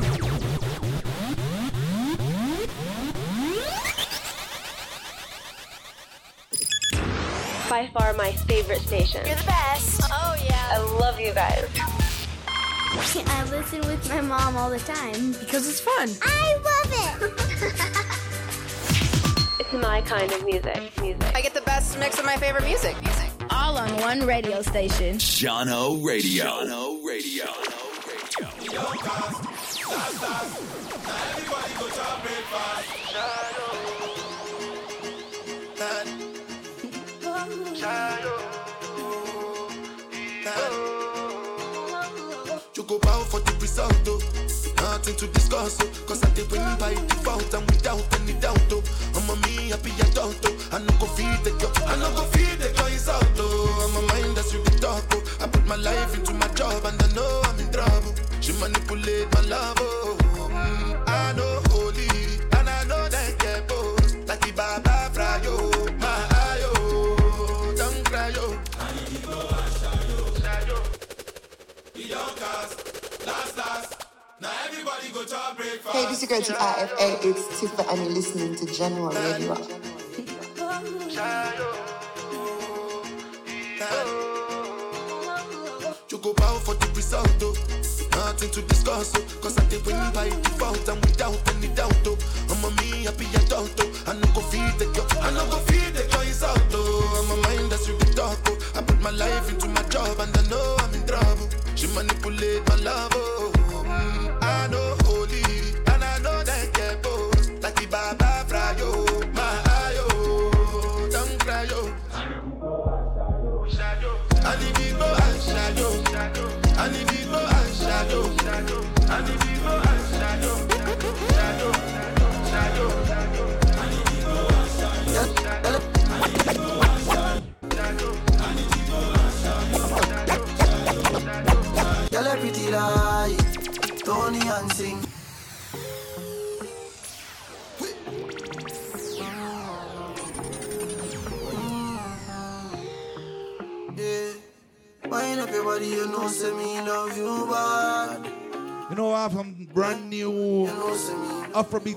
it 0.04 0.09
By 7.70 7.86
far 7.94 8.12
my 8.14 8.32
favorite 8.32 8.80
station. 8.80 9.24
You're 9.24 9.36
the 9.36 9.44
best. 9.44 10.00
Oh 10.12 10.34
yeah. 10.44 10.70
I 10.72 10.78
love 10.98 11.20
you 11.20 11.32
guys. 11.32 11.64
I 13.28 13.44
listen 13.48 13.80
with 13.82 14.08
my 14.10 14.20
mom 14.20 14.56
all 14.56 14.70
the 14.70 14.80
time. 14.80 15.30
Because 15.38 15.68
it's 15.68 15.78
fun. 15.80 16.08
I 16.22 16.56
love 16.68 16.92
it. 17.22 18.16
It's 19.60 19.72
my 19.74 20.00
kind 20.02 20.32
of 20.32 20.44
music. 20.44 21.00
Music. 21.00 21.32
I 21.32 21.40
get 21.42 21.54
the 21.54 21.60
best 21.60 21.96
mix 21.98 22.18
of 22.18 22.24
my 22.24 22.36
favorite 22.36 22.64
music. 22.64 23.00
Music. 23.02 23.30
All 23.50 23.78
on 23.78 23.88
one 24.00 24.26
radio 24.26 24.62
station. 24.62 25.18
Jahkno 25.18 26.04
Radio. 26.04 26.44
Jahkno 26.44 27.04
Radio. 27.06 27.44
You 42.76 42.82
go 42.84 42.98
bow 42.98 43.20
for 43.24 43.40
the 43.40 43.52
result, 43.60 43.94
oh. 44.08 44.20
Nothing 44.76 45.16
to 45.16 45.26
discuss, 45.28 45.78
oh. 45.80 45.88
Cause 46.06 46.22
I 46.22 46.28
did 46.30 46.50
win 46.50 46.60
by 46.78 46.92
default 46.94 47.52
and 47.54 47.64
without 47.70 48.04
any 48.20 48.34
doubt, 48.34 48.60
oh. 48.72 48.82
I'm 49.16 49.30
a 49.30 49.36
me 49.46 49.70
happy 49.70 49.90
adult, 50.02 50.36
oh. 50.44 50.68
I 50.72 50.78
no 50.80 50.92
go 51.00 51.06
feed 51.06 51.40
the 51.44 51.50
girl, 51.58 51.72
I 51.86 51.96
no 51.96 52.10
go 52.14 52.24
feed 52.24 52.58
the 52.58 52.68
girl 52.76 52.86
is 52.88 53.08
out, 53.08 53.24
oh. 53.38 53.88
I'm 53.88 54.04
a 54.04 54.06
mind 54.12 54.36
that's 54.36 54.52
you 54.52 54.62
the 54.62 54.70
talk, 54.78 55.04
oh. 55.12 55.22
I 55.40 55.46
put 55.48 55.64
my 55.66 55.76
life 55.76 56.14
into 56.14 56.34
my 56.34 56.48
job 56.48 56.84
and 56.84 57.00
I 57.02 57.08
know 57.14 57.40
I'm 57.46 57.58
in 57.58 57.72
trouble. 57.72 58.14
She 58.40 58.52
manipulate 58.60 59.32
my 59.32 59.40
love, 59.48 59.76
oh. 59.80 60.18
Mm, 60.50 61.08
TIFA. 77.00 77.24
It's 77.24 77.60
Tifa, 77.60 77.90
and 77.90 78.02
you're 78.02 78.12
listening 78.12 78.54
to 78.56 78.64
Jahkno 78.66 79.08
Radio. 79.14 79.56
You 86.10 86.18
go 86.18 86.34
bow 86.34 86.58
for 86.58 86.74
the 86.74 86.86
result, 86.94 87.30
oh. 87.42 87.54
Nothing 88.12 88.50
to 88.50 88.62
discuss, 88.62 89.14
oh. 89.16 89.40
Cause 89.40 89.58
I 89.58 89.64
did 89.66 89.86
win 89.86 89.96
by 90.12 90.28
default 90.28 90.88
and 90.88 91.00
without 91.00 91.09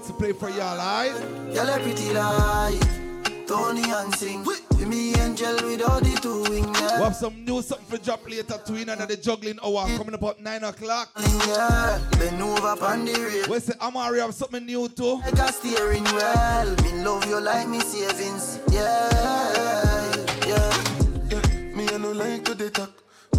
Afrobeats 0.04 0.08
to 0.08 0.14
play 0.14 0.34
for 0.34 0.50
y'all, 0.50 0.80
alright? 0.80 1.14
Girl, 1.54 1.70
a 1.70 1.80
pretty 1.80 2.14
light, 2.14 2.80
Tony 3.48 3.84
and 3.92 4.14
sing. 4.16 4.44
With 4.44 4.88
me 4.88 5.14
angel 5.16 5.56
with 5.64 5.82
all 5.82 6.00
the 6.00 6.20
two 6.22 6.44
wings. 6.52 6.82
We 6.82 7.04
have 7.04 7.16
some 7.16 7.46
new 7.46 7.62
something 7.62 7.86
for 7.88 8.04
drop 8.04 8.28
later 8.28 8.60
too, 8.66 8.76
in 8.76 8.88
the 8.88 9.20
juggling 9.22 9.60
hour 9.64 9.88
mm. 9.88 9.98
coming 9.98 10.14
up 10.16 10.24
at 10.24 10.42
9 10.42 10.64
o'clock. 10.64 11.10
Yeah, 11.48 12.00
bend 12.20 12.42
over 12.42 12.86
on 12.86 13.06
the 13.06 13.14
rail. 13.14 13.46
We 13.50 13.60
say 13.60 13.74
Amari 13.82 14.20
have 14.20 14.34
something 14.34 14.66
new 14.66 14.90
too. 14.90 15.20
Like 15.22 15.34
a 15.40 15.52
steering 15.54 16.04
well. 16.04 16.76
Me 16.84 17.04
love 17.04 17.26
you 17.28 17.40
like 17.40 17.68
me 17.70 17.80
savings. 17.80 18.60
Yeah, 18.72 19.10
yeah. 20.48 21.32
Eh, 21.32 21.76
me, 21.76 21.88
I 21.88 21.98
no 21.98 22.12
like 22.12 22.44
to 22.46 22.56
dey 22.56 22.70
talk, 22.70 22.92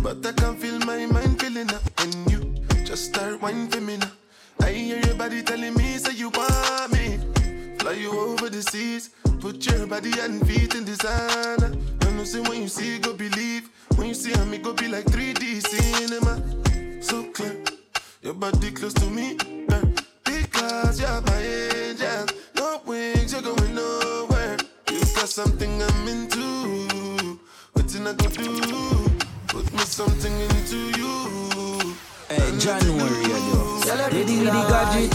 but 0.03 0.25
I 0.25 0.33
can 0.33 0.57
feel 0.57 0.79
my 0.81 1.05
mind 1.07 1.41
feeling 1.41 1.71
up 1.75 1.83
when 2.01 2.29
you 2.31 2.55
just 2.85 3.07
start 3.07 3.41
whining 3.43 3.69
for 3.69 3.81
me 3.81 3.99
now. 3.99 4.11
I 4.61 4.71
hear 4.73 4.99
your 4.99 5.15
body 5.15 5.43
telling 5.43 5.75
me, 5.75 5.99
say 5.99 6.15
you 6.15 6.31
want 6.31 6.93
me. 6.93 7.19
Fly 7.79 7.93
you 7.93 8.11
over 8.19 8.49
the 8.49 8.63
seas, 8.63 9.11
put 9.41 9.65
your 9.67 9.87
body 9.87 10.13
and 10.21 10.47
feet 10.47 10.75
in 10.75 10.87
sand. 10.87 11.63
I 12.03 12.11
know 12.13 12.25
say 12.25 12.41
when 12.41 12.63
you 12.63 12.69
see, 12.69 12.99
go 12.99 13.13
believe. 13.13 13.69
When 13.97 14.09
you 14.09 14.15
see 14.15 14.33
I'm 14.35 14.51
me, 14.51 14.59
go 14.59 14.73
be 14.73 14.89
like 14.89 15.05
3D 15.05 15.67
cinema. 15.67 16.43
So 17.03 17.25
clear, 17.33 17.57
your 18.23 18.35
body 18.35 18.71
close 18.71 18.95
to 18.95 19.07
me, 19.07 19.37
girl. 19.69 19.83
Because 20.25 21.01
you're 21.01 21.21
my 21.21 21.41
angel, 21.43 22.27
no 22.57 22.81
wings, 22.87 23.33
you're 23.33 23.43
going 23.43 23.75
nowhere. 23.75 24.57
You 24.91 25.01
got 25.01 25.29
something 25.29 25.83
I'm 25.83 26.09
into. 26.09 27.39
What's 27.73 27.97
I 27.97 28.13
go 28.13 28.29
do? 28.29 29.11
Put 29.49 29.73
me 29.73 29.79
something 29.81 30.33
into 30.41 30.77
you. 30.99 31.95
Hey, 32.29 32.59
January, 32.59 33.23
yo. 33.29 33.64
Girl, 33.85 34.01
a 34.01 34.09
pretty 34.09 34.41
light, 34.45 35.11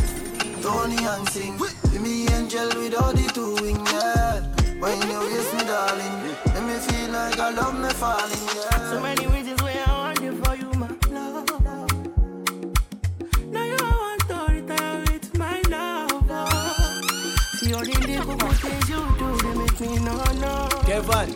Tony 0.62 0.98
and 0.98 1.30
sing. 1.30 1.58
With 1.58 2.02
me 2.02 2.28
angel 2.28 2.68
with 2.76 2.94
all 3.02 3.12
the 3.14 3.28
two 3.34 3.56
wings. 3.64 3.92
Yeah. 3.92 4.42
When 4.80 4.98
you 5.10 5.20
kiss 5.30 5.54
me, 5.54 5.64
darling, 5.66 6.36
let 6.54 6.64
me 6.64 6.76
feel 6.86 7.10
like 7.12 7.40
I 7.40 7.50
love 7.50 7.74
me 7.80 7.90
falling. 7.90 8.46
Yeah. 8.56 8.92
So 8.92 9.00
many 9.02 9.26
reasons 9.28 9.62
why 9.64 9.74
I 9.86 9.92
want 9.92 10.22
you 10.22 10.34
for 10.44 10.56
you, 10.56 10.72
my 10.78 10.88
love. 11.10 11.50
Now 13.52 13.64
you 13.64 13.78
want 13.82 14.22
to 14.30 14.54
retire 14.54 15.00
with 15.08 15.38
my 15.38 15.62
love. 15.70 16.26
oh. 16.30 17.36
See 17.58 17.74
all 17.74 17.82
the 17.84 17.98
little 18.08 18.50
things 18.62 18.90
you 18.90 19.02
do, 19.18 19.38
they 19.38 19.54
make 19.58 19.80
me 19.82 20.00
no 20.06 20.16
no. 20.44 20.70
Kevin. 20.86 21.30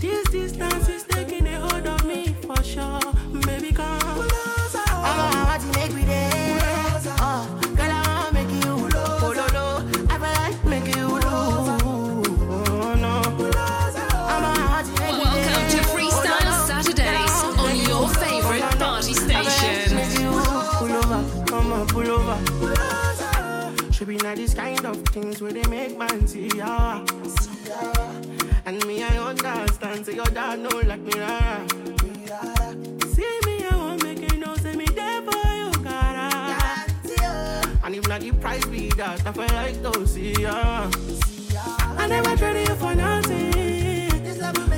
This 0.00 0.28
distance 0.30 0.88
is 0.88 1.02
taking 1.02 1.48
a 1.48 1.58
hold 1.60 1.86
of 1.86 2.04
me 2.06 2.32
for 2.46 2.62
sure. 2.62 3.00
Baby, 3.44 3.72
come. 3.72 4.37
To 5.58 5.66
make 5.78 5.92
me 5.92 6.04
there. 6.04 6.60
Uh, 7.20 7.46
girl, 7.74 7.90
I 7.90 7.92
want 8.06 8.28
to 8.28 8.34
make 8.34 8.52
you 8.64 8.74
low. 8.76 9.18
Oh, 9.20 9.32
no, 9.34 9.46
no. 9.48 9.66
I 10.08 10.14
feel 10.22 10.32
like 10.38 10.58
make 10.64 10.88
you 10.94 11.06
low. 11.08 11.74
Oh, 12.50 12.94
no. 12.94 13.12
I'm 14.32 14.44
a 14.44 14.82
to 14.84 14.90
make 15.00 15.14
me 15.14 15.24
Welcome 15.24 15.66
to. 15.70 15.78
Freestyle 15.90 16.52
Saturdays 16.66 17.36
on 17.58 17.74
your 17.88 18.06
favorite 18.08 18.78
party 18.78 19.14
station. 19.14 19.76
Pull 20.78 20.92
over, 20.92 21.22
come 21.46 21.72
on, 21.72 21.86
pull 21.88 22.08
over. 22.08 22.36
Should 23.92 24.08
be 24.08 24.16
not 24.18 24.36
these 24.36 24.54
kind 24.54 24.84
of 24.86 24.96
things 25.08 25.40
where 25.40 25.52
they 25.52 25.64
make 25.64 25.98
man 25.98 26.26
see 26.28 26.50
ya. 26.56 27.04
And 28.64 28.84
me, 28.86 29.02
I 29.02 29.18
understand, 29.18 30.06
so 30.06 30.12
your 30.12 30.26
dad 30.26 30.60
know 30.60 30.80
like 30.86 31.00
me, 31.00 31.18
rara. 31.18 31.66
And 37.88 37.96
if 37.96 38.06
not 38.06 38.20
the 38.20 38.32
price 38.32 38.66
be 38.66 38.90
that, 38.98 39.26
I 39.26 39.32
feel 39.32 39.46
like 39.46 39.80
to 39.80 40.06
see 40.06 40.32
ya. 40.32 40.90
I 41.96 42.06
never 42.06 42.36
traded 42.36 42.68
you 42.68 42.74
for 42.74 42.94
nothing. 42.94 43.50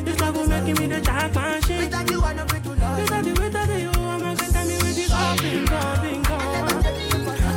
This 0.04 0.20
love 0.20 0.36
will 0.36 0.46
make 0.46 0.78
me 0.78 0.86
the 0.86 1.00
championship. 1.00 1.80
Without 1.80 2.08
you, 2.08 2.22
I 2.22 2.34
know 2.34 2.44
break 2.44 2.62
to 2.62 2.68
love. 2.68 3.00
Without 3.00 3.26
you, 3.26 3.32
without 3.32 3.68
you, 3.68 3.90
I'm 3.90 4.20
not 4.22 4.38
gonna 4.38 4.52
tell 4.52 4.64
me 4.64 4.74
with 4.74 4.94
this 4.94 5.10
all 5.12 5.36
been 5.38 5.64
gone, 5.64 6.00
been 6.02 6.22
gone. 6.22 6.84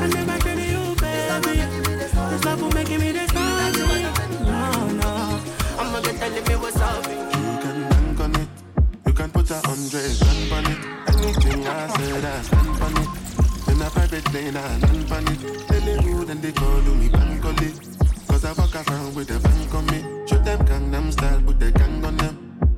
I 0.01 0.07
never 0.07 0.39
traded 0.39 0.69
you, 0.73 0.95
baby. 0.95 1.61
This 2.31 2.45
love 2.45 2.59
will 2.59 2.71
make 2.71 2.89
me 2.89 3.11
the 3.11 3.27
something. 3.29 4.45
No, 4.49 4.89
no. 4.89 5.39
I'm 5.77 5.91
not 5.93 6.03
gonna 6.03 6.17
tell 6.17 6.31
me 6.31 6.55
what's 6.63 6.81
up. 6.81 7.05
You 7.05 7.11
can 7.61 7.89
bank 7.89 8.19
on 8.21 8.35
it. 8.41 8.47
You 9.05 9.13
can 9.13 9.29
put 9.29 9.51
a 9.51 9.61
hundred 9.61 10.17
grand 10.17 10.51
on 10.51 10.65
it. 10.65 10.79
Anything 11.13 11.67
I 11.67 11.87
said, 11.95 12.25
I 12.25 12.41
plane, 14.21 14.55
I 14.55 14.77
land 14.77 15.11
on 15.11 15.27
it. 15.27 15.67
Tell 15.67 15.81
them 15.81 16.03
who, 16.03 16.25
then 16.25 16.41
they 16.41 16.51
call 16.51 16.81
me 16.81 17.07
it. 17.07 17.79
Cause 18.27 18.45
I 18.45 18.51
walk 18.53 18.75
around 18.75 19.15
with 19.15 19.31
a 19.31 19.39
bank 19.39 19.73
on 19.73 19.85
me. 19.87 20.27
Show 20.27 20.37
them 20.37 20.59
Gangnam 20.65 21.11
style, 21.11 21.41
put 21.41 21.59
the 21.59 21.71
gang 21.71 22.05
on 22.05 22.17
them. 22.17 22.35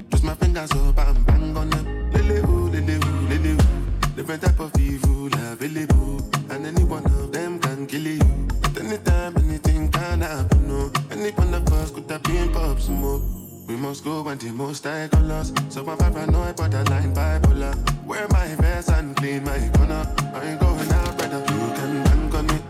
Twist 0.10 0.24
my 0.24 0.34
fingers 0.36 0.72
up 0.72 0.98
and 0.98 1.26
bang 1.26 1.58
on 1.58 1.70
them. 1.70 2.12
Lily 2.12 2.42
who, 2.42 2.70
lily 2.70 2.94
who, 2.94 3.12
lily 3.28 3.50
who. 3.50 4.16
Different 4.16 4.42
type 4.44 4.60
of 4.60 4.80
evil 4.80 5.28
available. 5.52 6.22
And 6.50 6.66
any 6.66 6.84
one 6.84 7.06
of 7.06 7.32
them 7.32 7.60
can 7.60 7.86
kill 7.88 8.08
you. 8.08 8.48
At 8.64 8.78
any 8.80 8.98
time, 9.00 9.38
anything 9.38 9.92
can 9.92 10.22
happen, 10.22 10.68
no. 10.68 10.92
Any 11.12 11.32
one 11.32 11.54
of 11.54 11.68
us 11.74 11.92
could 11.92 12.10
have 12.10 12.24
been 12.24 12.52
pop 12.54 12.80
smoke. 12.80 13.35
We 13.68 13.76
must 13.76 14.04
go 14.04 14.28
and 14.28 14.40
the 14.40 14.52
most 14.52 14.84
high 14.84 15.08
colors. 15.08 15.52
So 15.70 15.84
my 15.84 15.94
I'm 15.94 16.14
paranoid, 16.14 16.56
borderline 16.56 17.14
bipolar. 17.16 17.74
Wear 18.06 18.28
my 18.30 18.48
vest 18.56 18.90
and 18.90 19.16
clean 19.16 19.44
my 19.44 19.58
corner. 19.74 20.06
I 20.34 20.50
ain't 20.50 20.60
going 20.60 20.92
out, 20.92 21.18
brother. 21.18 21.40
You 21.40 21.74
can 21.76 22.04
bank 22.04 22.34
on 22.36 22.50
it. 22.52 22.62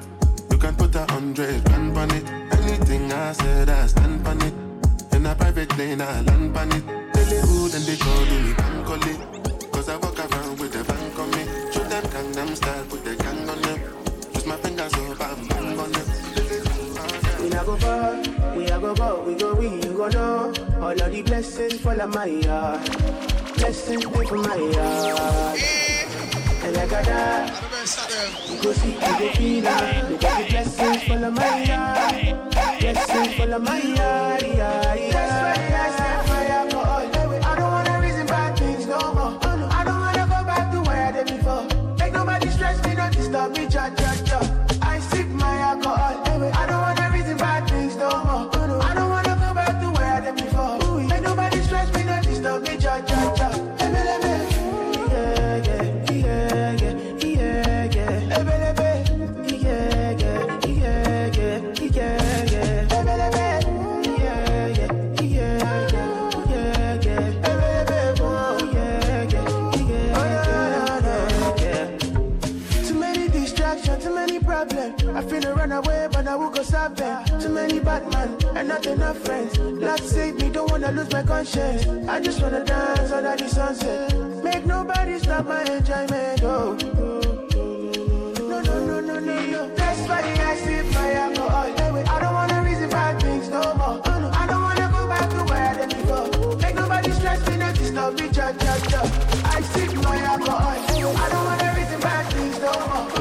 You 0.52 0.58
can 0.58 0.76
put 0.76 0.96
a 0.96 1.06
hundred 1.12 1.66
grand 1.66 1.98
on 1.98 2.12
it. 2.12 2.24
Anything 2.58 3.12
I 3.12 3.34
said, 3.34 3.70
I 3.70 3.88
stand 3.88 4.26
on 4.26 4.42
it. 4.42 4.54
In 5.14 5.26
a 5.26 5.36
private 5.36 5.70
plane, 5.70 6.00
I 6.00 6.22
land 6.22 6.58
on 6.58 6.72
it. 6.72 6.84
Hood 7.26 7.74
and 7.74 7.84
they 7.84 7.98
call 7.98 8.26
me 8.26 8.54
bank 8.54 8.90
on 8.90 9.10
it. 9.10 9.72
Cause 9.74 9.90
I 9.90 9.98
walk 9.98 10.18
around 10.18 10.60
with 10.60 10.76
a 10.76 10.84
bank 10.86 11.20
on 11.20 11.30
me. 11.32 11.44
Show 11.74 11.84
them 11.84 12.04
Gangnam 12.04 12.56
style, 12.56 12.86
put 12.86 13.04
the 13.04 13.16
gang 13.16 13.50
on 13.50 13.62
them. 13.62 13.80
Twist 14.32 14.48
my 14.48 14.56
fingers 14.58 14.94
oh, 14.96 15.12
up 15.12 15.38
and 15.38 15.50
bang 15.50 15.80
on 15.80 15.92
them. 15.92 16.06
Oh, 16.98 17.42
we 17.42 17.50
not 17.50 17.66
go 17.66 17.76
far, 17.78 18.56
we 18.56 18.66
a 18.68 18.80
go 18.80 18.96
go, 18.96 19.24
we 19.28 19.36
go 19.36 19.56
we, 19.56 19.68
you 19.68 19.94
go 19.94 20.08
know. 20.08 20.65
All 20.86 20.92
of 20.92 21.12
the 21.12 21.24
blessings 21.24 21.80
fall 21.80 22.00
on 22.00 22.12
my 22.12 22.26
yard. 22.26 22.80
Blessings 23.56 24.04
stay 24.06 24.26
for 24.28 24.38
my 24.38 24.56
yard. 24.56 25.60
And 26.62 26.76
like 26.76 26.94
I 26.94 27.02
die, 27.02 27.48
you 28.48 28.62
go 28.62 28.72
see, 28.72 28.94
you 28.94 29.00
go 29.00 29.30
feel 29.34 29.62
that. 29.64 30.12
Look 30.12 30.24
at 30.24 30.46
the 30.46 30.52
blessings 30.52 31.04
fall 31.06 31.26
on 31.26 31.34
my 31.34 31.64
yard. 31.64 32.80
Blessings 32.80 33.34
fall 33.34 33.54
on 33.56 33.64
my 33.64 33.82
yard, 33.82 34.44
yeah, 34.44 34.94
yeah. 34.94 36.15
Problems. 74.68 75.04
I 75.04 75.22
finna 75.24 75.56
run 75.56 75.72
away, 75.72 76.08
but 76.12 76.28
I 76.28 76.36
will 76.36 76.50
go 76.50 76.64
solve 76.64 76.96
them. 76.96 77.24
Too 77.40 77.50
many 77.50 77.80
bad 77.80 78.10
men 78.12 78.38
and 78.56 78.68
not 78.68 78.86
enough 78.86 79.18
friends. 79.20 79.58
Lord 79.60 80.00
save 80.00 80.36
me, 80.36 80.50
don't 80.50 80.70
wanna 80.72 80.92
lose 80.92 81.12
my 81.12 81.24
conscience. 81.24 81.88
I 82.08 82.20
just 82.20 82.42
wanna 82.42 82.64
dance 82.64 83.12
under 83.12 83.36
the 83.36 83.50
sunset. 83.50 84.14
Make 84.44 84.66
nobody 84.66 85.20
stop 85.20 85.46
my 85.46 85.64
enjoyment. 85.64 86.44
Oh. 86.44 86.78
No, 88.50 88.62
no, 88.62 88.86
no, 88.86 89.00
no, 89.02 89.20
no, 89.20 89.46
no. 89.46 89.76
That's 89.76 90.00
why 90.08 90.22
I 90.22 90.56
sip 90.58 90.86
my 90.94 91.14
alcohol. 91.14 91.68
I 92.08 92.20
don't 92.20 92.34
wanna 92.34 92.64
reason 92.64 92.90
bad 92.90 93.22
things 93.22 93.50
no 93.50 93.62
more. 93.76 94.02
I 94.06 94.48
don't 94.48 94.62
wanna 94.62 94.90
go 94.92 95.08
back 95.08 95.30
to 95.30 95.44
where 95.50 95.66
I 95.70 95.74
did 95.78 95.90
before. 95.90 96.58
Make 96.58 96.76
nobody 96.76 97.12
stress 97.12 97.48
me, 97.50 97.58
not 97.58 97.76
disturb 97.76 98.20
me, 98.20 98.30
cha 98.30 98.52
cha 98.54 98.78
cha. 98.90 99.02
I 99.46 99.62
sip 99.62 99.94
my 100.04 100.18
alcohol. 100.18 100.76
I 101.24 101.30
don't 101.30 101.46
wanna 101.46 101.74
reason 101.78 102.00
bad 102.00 102.34
things 102.34 102.60
no 102.60 102.72
more. 102.88 103.15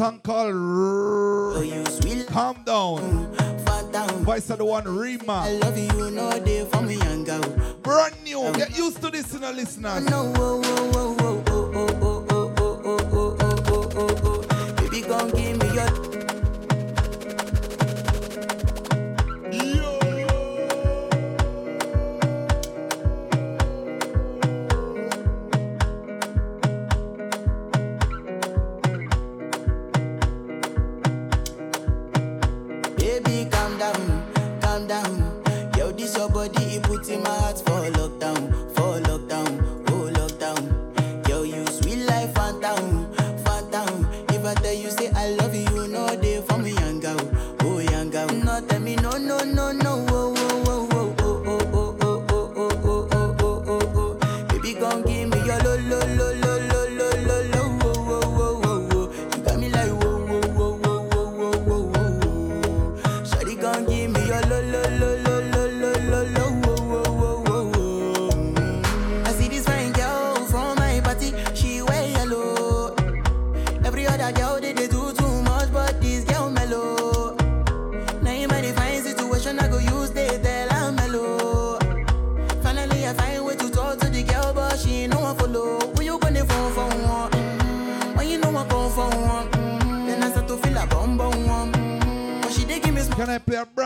Lockdown, 0.00 0.22
called 0.22 0.54
R- 0.54 2.24
Calm 2.32 2.56
Down. 2.64 4.24
Voice 4.24 4.48
of 4.50 4.58
the 4.58 4.64
one 4.64 4.84
Rema. 4.84 5.32
I 5.32 5.52
love 5.52 5.76
you, 5.76 6.10
no 6.10 6.30
day 6.42 6.64
for 6.64 6.80
me. 6.80 6.96
Brand 7.82 8.14
new. 8.24 8.50
Get 8.54 8.76
used 8.78 9.02
to 9.02 9.10
this, 9.10 9.32
you 9.34 9.40
know, 9.40 9.50
listeners. 9.50 10.04
No, 10.08 10.32
oh, 10.36 10.62
oh, 10.64 10.90
oh, 10.94 11.16
oh, 11.20 11.96
oh, 12.00 12.00
oh, 12.00 12.26
oh, 12.30 12.30
oh, 12.30 12.76
oh, 12.80 13.06
oh, 13.12 13.36
oh, 13.40 13.58
oh, 13.66 13.90
oh, 13.94 14.20
oh. 14.24 14.74
Baby, 14.76 15.02
gon' 15.02 15.30
give 15.32 15.58
me 15.58 15.74
your. 15.74 15.90
Baby, 15.90 16.19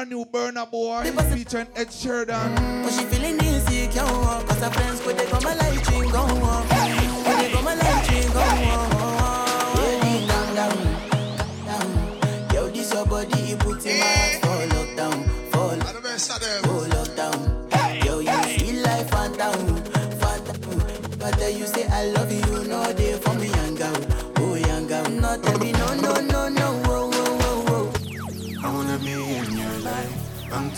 brand 0.05 0.11
new 0.11 0.25
Burna 0.25 0.71
Boy 0.71 1.05
featuring 1.35 1.67
Ed 1.75 1.89
Sheeran? 1.89 2.85
But 2.85 2.93
she 2.93 3.05
feeling 3.05 3.39
insecure, 3.39 4.03
cause 4.03 4.61
her 4.61 4.71
friends 4.71 5.01
could 5.01 5.17
they 5.17 5.27
come 5.27 5.45
a 5.45 5.55
light 5.55 5.83
drink 5.85 6.13
go 6.13 6.21
on. 6.21 6.69
Could 6.69 7.39
they 7.39 7.51
come 7.53 7.67
a 7.67 7.75
light 7.75 8.05
drink 8.09 8.33
go 8.33 8.41
on. 8.41 9.77
Baby, 9.77 10.27
calm 10.29 10.55
down, 10.55 10.77
down. 11.67 12.55
Yo, 12.55 12.69
this 12.69 12.93
your 12.93 13.07
body, 13.07 13.57
put 13.57 13.87
in 13.87 14.01
my 14.01 14.07
heart 14.07 14.41
for 14.43 14.59
lockdown, 14.75 15.19
for 15.51 15.77
lockdown, 15.77 16.63
for 16.63 16.69
lockdown. 16.69 16.84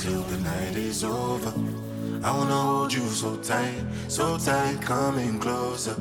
Until 0.07 0.23
the 0.23 0.39
night 0.45 0.77
is 0.77 1.03
over. 1.03 1.53
I 2.23 2.31
wanna 2.31 2.55
hold 2.55 2.93
you 2.93 3.07
so 3.09 3.37
tight, 3.39 3.83
so 4.07 4.39
tight, 4.39 4.81
coming 4.81 5.41
closer. 5.41 5.97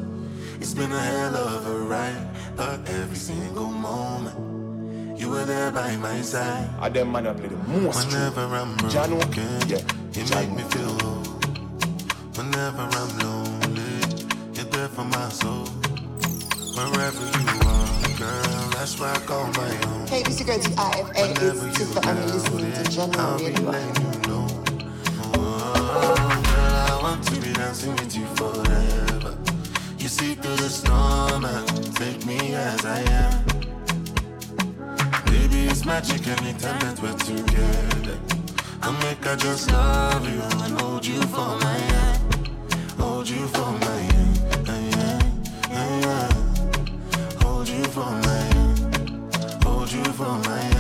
It's 0.60 0.76
been 0.76 0.92
a 0.92 1.00
hell 1.00 1.36
of 1.36 1.66
a 1.68 1.80
ride, 1.80 2.28
but 2.56 2.88
every 2.88 3.16
single 3.16 3.70
moment 3.70 4.38
you 5.20 5.30
were 5.30 5.46
there 5.46 5.72
by 5.72 5.96
my 5.98 6.22
side. 6.22 6.70
I 6.80 6.90
them 6.90 7.12
man 7.14 7.24
that 7.24 7.38
play 7.38 7.48
the 7.48 7.58
most 7.58 8.06
Whenever 8.06 8.46
I'm 8.56 8.76
broken, 8.78 9.70
yeah, 9.70 9.82
you 10.14 10.24
make 10.36 10.52
me 10.52 10.64
feel. 10.74 10.98
Whenever 12.38 12.84
I'm 13.02 13.12
lonely, 13.20 13.94
you're 14.54 14.70
there 14.76 14.90
for 14.90 15.06
my 15.06 15.30
soul. 15.30 15.66
Wherever 16.78 17.26
you 17.42 17.54
are, 17.74 18.18
girl, 18.20 18.75
that's 18.86 19.00
where 19.00 19.10
I 19.10 19.18
call 19.26 19.48
my 19.54 19.88
own. 19.88 20.06
Hey, 20.06 20.22
this 20.22 20.40
is 20.40 20.46
girl 20.46 20.60
IFA. 20.60 21.10
It's 21.18 21.60
Tifa, 21.76 22.06
and 22.06 22.20
you're 22.20 22.28
listening 22.28 22.72
to 22.72 22.84
Jahkno 22.94 23.42
Radio. 23.42 24.46
Oh, 25.34 26.14
girl, 26.46 26.76
I 26.92 27.00
want 27.02 27.24
to 27.24 27.42
be 27.42 27.52
dancing 27.54 27.96
with 27.96 28.16
you 28.16 28.28
forever. 28.38 29.36
You 29.98 30.08
see 30.08 30.36
through 30.36 30.58
the 30.58 30.70
storm 30.70 31.46
and 31.46 31.96
take 31.96 32.28
me 32.28 32.54
as 32.54 32.86
I 32.86 33.00
am. 33.24 33.46
Baby, 35.34 35.66
it's 35.66 35.84
magic 35.84 36.28
anytime 36.28 36.80
that 36.82 37.00
we're 37.02 37.18
together. 37.18 38.20
I 38.84 38.92
make 39.02 39.26
I 39.26 39.36
just 39.36 39.72
love 39.72 40.30
you 40.30 40.42
and 40.64 40.80
hold 40.80 41.04
you 41.04 41.20
for 41.34 41.58
my 41.58 41.78
hand. 41.90 42.22
Hold 43.00 43.28
you 43.30 43.48
for 43.48 43.72
my 43.86 43.98
hand. 44.12 44.68
hand, 44.68 44.96
hand, 45.72 46.06
hand. 46.06 47.42
Hold 47.42 47.68
you 47.68 47.84
for 47.86 48.12
my 48.12 48.28
hand 48.28 48.55
for 50.16 50.24
my 50.24 50.75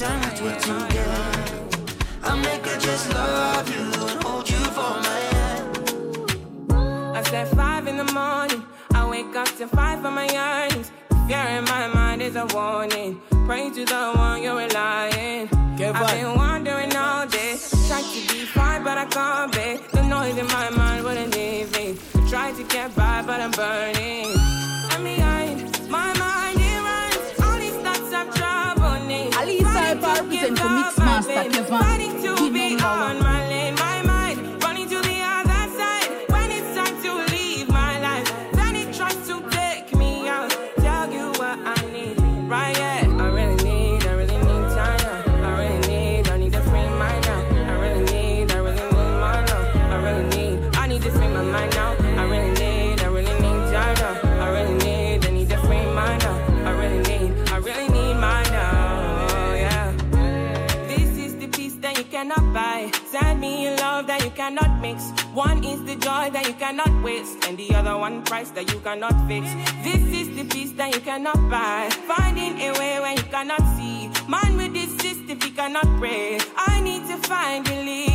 magic 0.00 0.10
anytime 0.10 0.20
that 0.22 0.40
we're 0.42 0.58
together. 0.60 1.88
I 2.22 2.36
make 2.36 2.66
her 2.66 2.78
just 2.78 3.12
love 3.14 3.68
you 3.68 3.82
and 4.08 4.22
hold 4.22 4.48
you 4.50 4.56
for 4.56 4.94
my 5.06 5.20
hand. 5.32 7.16
I 7.16 7.22
said 7.22 7.48
five 7.48 7.86
in 7.86 7.96
the 7.96 8.12
morning. 8.12 8.64
I 8.94 9.08
wake 9.08 9.34
up 9.36 9.48
to 9.56 9.66
five 9.68 10.00
for 10.02 10.10
my 10.10 10.28
earnings. 10.28 10.90
Fear 11.26 11.46
in 11.58 11.64
my 11.64 11.88
mind 11.88 12.22
is 12.22 12.36
a 12.36 12.46
warning. 12.54 13.20
Pray 13.46 13.70
to 13.70 13.84
the 13.84 14.12
one 14.14 14.42
you're 14.42 14.56
relying. 14.56 15.48
I've 15.80 16.10
been 16.10 16.34
wandering 16.34 16.94
all 16.96 17.26
day. 17.26 17.56
Tried 17.86 18.04
to 18.04 18.32
be 18.32 18.44
fine, 18.46 18.82
but 18.84 18.98
I 18.98 19.06
can't 19.06 19.52
be. 19.52 19.80
The 19.92 20.02
noise 20.02 20.36
in 20.36 20.46
my 20.46 20.70
mind 20.70 21.04
wouldn't 21.04 21.34
leave 21.34 21.72
me. 21.72 21.96
I 22.14 22.28
tried 22.28 22.56
to 22.56 22.64
get 22.64 22.94
by, 22.94 23.22
but 23.22 23.40
I'm 23.40 23.52
burning. 23.52 24.26
I'm 24.90 25.04
behind. 25.04 25.88
My 25.88 26.12
mind, 26.18 26.58
it 26.60 26.80
runs. 26.88 27.40
All 27.42 27.58
these 27.58 27.78
thoughts 27.84 28.12
of 28.12 28.34
trouble 28.34 28.77
represent 30.02 30.58
for 30.58 30.68
Mixmaster 30.68 31.52
Kevan. 31.52 32.36
Give 32.36 32.52
me 32.52 32.76
power. 32.76 33.27
Cannot 64.48 64.80
mix. 64.80 65.10
One 65.34 65.62
is 65.62 65.84
the 65.84 65.96
joy 65.96 66.30
that 66.32 66.46
you 66.48 66.54
cannot 66.54 66.90
waste, 67.02 67.44
and 67.46 67.58
the 67.58 67.74
other 67.74 67.98
one 67.98 68.22
price 68.24 68.50
that 68.52 68.72
you 68.72 68.80
cannot 68.80 69.12
fix. 69.28 69.44
This 69.84 70.02
is 70.20 70.28
the 70.36 70.44
riches 70.44 70.72
that 70.74 70.94
you 70.94 71.02
cannot 71.02 71.36
buy. 71.50 71.90
Finding 72.06 72.58
a 72.58 72.72
way 72.78 72.98
when 72.98 73.16
you 73.18 73.24
cannot 73.24 73.60
see. 73.76 74.08
Man 74.26 74.56
with 74.56 74.72
this 74.72 74.90
system, 75.04 75.38
you 75.42 75.52
cannot 75.52 75.84
pray. 75.98 76.38
I 76.56 76.80
need 76.80 77.06
to 77.08 77.16
find 77.28 77.68
relief. 77.68 78.07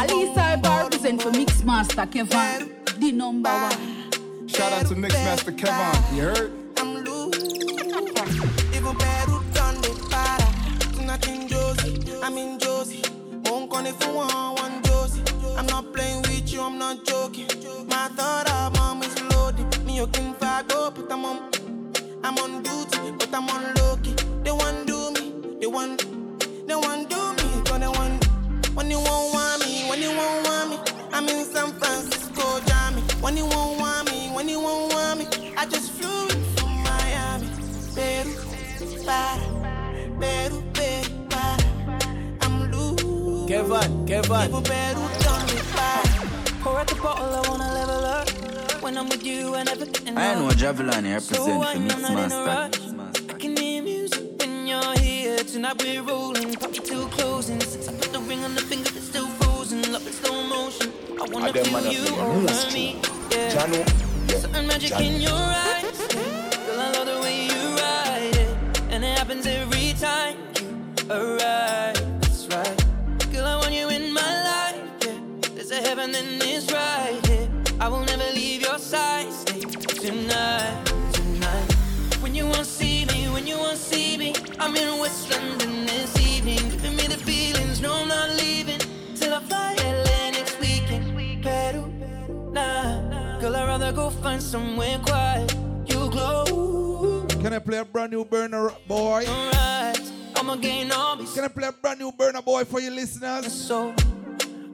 Alisa 0.00 0.64
I 0.64 0.82
represent 0.82 1.20
for 1.20 1.30
Mixmaster 1.30 2.10
Kevan, 2.10 2.72
the 2.98 3.12
number 3.12 3.50
one. 3.50 4.48
Shout 4.48 4.72
out 4.72 4.86
to 4.86 4.94
Mixmaster 4.94 5.52
Kevan. 5.54 6.16
You 6.16 6.22
heard? 6.22 6.52
I'm 6.78 7.04
loose. 7.04 7.36
Even 8.74 8.96
Peru 8.96 9.44
done 9.52 9.76
the 9.82 9.92
para. 10.10 10.94
Tonight 10.94 11.28
in 11.28 11.48
Josie, 11.48 12.02
I'm 12.22 12.38
in 12.38 12.58
Josie. 12.58 13.02
Won't 13.44 13.70
call 13.70 13.84
if 13.84 14.02
you 14.02 14.14
want 14.14 14.58
one 14.58 14.82
Josie. 14.84 15.22
I'm 15.58 15.66
not 15.66 15.92
playing 15.92 16.22
with 16.22 16.50
you, 16.50 16.62
I'm 16.62 16.78
not 16.78 17.04
joking. 17.04 17.48
My 17.86 18.08
thought 18.16 18.50
of 18.50 18.72
mom 18.78 19.02
is 19.02 19.22
loaded. 19.34 19.84
Me, 19.84 19.96
you 19.96 20.06
can 20.06 20.32
go, 20.66 20.90
but 20.92 21.12
I'm 21.12 21.26
on. 21.26 21.50
I'm 22.24 22.38
on 22.38 22.62
duty, 22.62 23.12
but 23.18 23.34
I'm 23.34 23.50
on 23.50 23.74
low 23.74 23.98
key. 24.02 24.14
They 24.44 24.50
want 24.50 24.86
do 24.86 25.10
me, 25.12 25.58
they 25.60 25.66
want, 25.66 25.98
they 26.66 26.74
want 26.74 27.10
do 27.10 27.20
me, 27.34 27.62
cause 27.66 27.80
they 27.80 27.88
want. 27.88 28.24
When 28.74 28.90
you 28.90 28.98
won't 28.98 29.34
want 29.34 29.39
Peru, 40.20 40.62
Peru, 40.74 41.10
para. 41.28 41.56
I'm 42.42 42.70
loose. 42.70 43.48
Kevin, 43.48 44.06
Kevin. 44.06 44.42
Even 44.48 44.62
Peru 44.62 45.02
done 45.24 45.46
me 45.46 45.60
para. 45.74 46.08
Pour 46.62 46.78
out 46.78 46.86
the 46.86 46.94
bottle, 46.96 47.34
I 47.34 47.48
wanna 47.48 47.74
level 47.74 48.04
up. 48.04 48.28
When 48.82 48.96
I'm 48.96 49.08
with 49.08 49.24
you, 49.24 49.54
and 49.54 49.68
everything. 49.68 50.16
I 50.16 50.34
know 50.34 50.48
Javelani 50.50 51.12
represent 51.12 51.36
So 51.36 51.44
for 51.44 51.64
a 51.64 51.74
Mixmaster. 51.74 53.30
I 53.30 53.34
can 53.38 53.56
hear 53.56 53.82
music 53.82 54.24
when 54.38 54.66
you're 54.66 54.98
here. 54.98 55.38
Tonight 55.38 55.82
we're 55.82 56.02
rolling, 56.02 56.54
pop 56.54 56.70
it 56.74 56.84
till 56.84 57.06
closing. 57.08 57.60
Since 57.60 57.88
I 57.88 57.92
put 57.92 58.12
the 58.12 58.20
ring 58.20 58.42
on 58.44 58.54
the 58.54 58.62
finger, 58.62 58.90
it's 58.94 59.06
still 59.08 59.26
frozen. 59.40 59.82
Love 59.92 60.06
in 60.06 60.12
slow 60.12 60.42
motion. 60.46 60.92
I 61.20 61.24
wanna 61.32 61.46
I 61.48 61.52
feel 61.52 61.66
you 61.66 61.76
up 61.76 62.34
in 62.34 62.46
the 62.46 62.52
over 62.52 62.72
me. 62.72 63.00
Yeah. 63.30 63.66
Yeah. 64.28 64.36
Certain 64.38 64.66
magic 64.66 64.92
in 65.00 65.20
your 65.20 65.32
eyes. 65.32 65.98
Girl, 66.08 66.80
I 66.80 66.90
love 66.92 67.06
the 67.06 67.18
way 67.22 67.46
you 67.46 67.62
ride 67.82 68.36
it. 68.36 68.50
And 68.92 69.04
it 69.04 69.18
happens 69.18 69.46
every 69.46 69.79
time 70.00 70.38
you 70.58 70.66
arrive. 71.10 72.20
That's 72.22 72.46
right. 72.46 72.84
Girl, 73.30 73.44
I 73.44 73.56
want 73.56 73.74
you 73.74 73.90
in 73.90 74.14
my 74.14 74.32
life. 74.50 74.80
Yeah. 75.04 75.20
There's 75.54 75.70
a 75.72 75.80
heaven 75.88 76.14
and 76.14 76.42
it's 76.42 76.72
right 76.72 77.20
here. 77.26 77.48
I 77.78 77.88
will 77.88 78.04
never 78.06 78.24
leave 78.32 78.62
your 78.62 78.78
side. 78.78 79.30
Stay 79.30 79.60
tonight, 79.60 80.86
tonight. 81.12 81.72
When 82.22 82.34
you 82.34 82.46
won't 82.46 82.64
see 82.64 83.04
me, 83.04 83.28
when 83.28 83.46
you 83.46 83.58
won't 83.58 83.76
see 83.76 84.16
me, 84.16 84.32
I'm 84.58 84.74
in 84.74 84.98
West 85.00 85.30
London 85.30 85.84
this 85.84 86.18
evening. 86.18 86.70
Giving 86.70 86.96
me 86.96 87.06
the 87.06 87.18
feelings, 87.18 87.82
no, 87.82 87.92
I'm 87.92 88.08
not 88.08 88.30
leaving. 88.36 88.80
Till 89.16 89.34
I 89.34 89.40
fly 89.40 89.74
LA 89.84 90.30
next 90.30 90.58
weekend. 90.60 91.12
Peru, 91.42 91.92
nah. 92.52 93.38
Girl, 93.38 93.54
I'd 93.54 93.66
rather 93.66 93.92
go 93.92 94.08
find 94.08 94.42
somewhere 94.42 94.98
quiet. 95.04 95.54
You 95.88 96.08
glow. 96.08 97.19
Can 97.42 97.54
I 97.54 97.58
play 97.58 97.78
a 97.78 97.84
brand 97.86 98.12
new 98.12 98.22
Burna 98.24 98.70
Boy? 98.86 99.24
Alright, 99.26 100.12
I'ma 100.36 100.56
gain 100.56 100.92
all 100.92 101.16
me. 101.16 101.24
Can 101.34 101.44
I 101.44 101.48
play 101.48 101.68
a 101.68 101.72
brand 101.72 101.98
new 101.98 102.12
Burna 102.12 102.44
Boy 102.44 102.64
for 102.64 102.80
you 102.80 102.90
listeners? 102.90 103.50
So, 103.50 103.94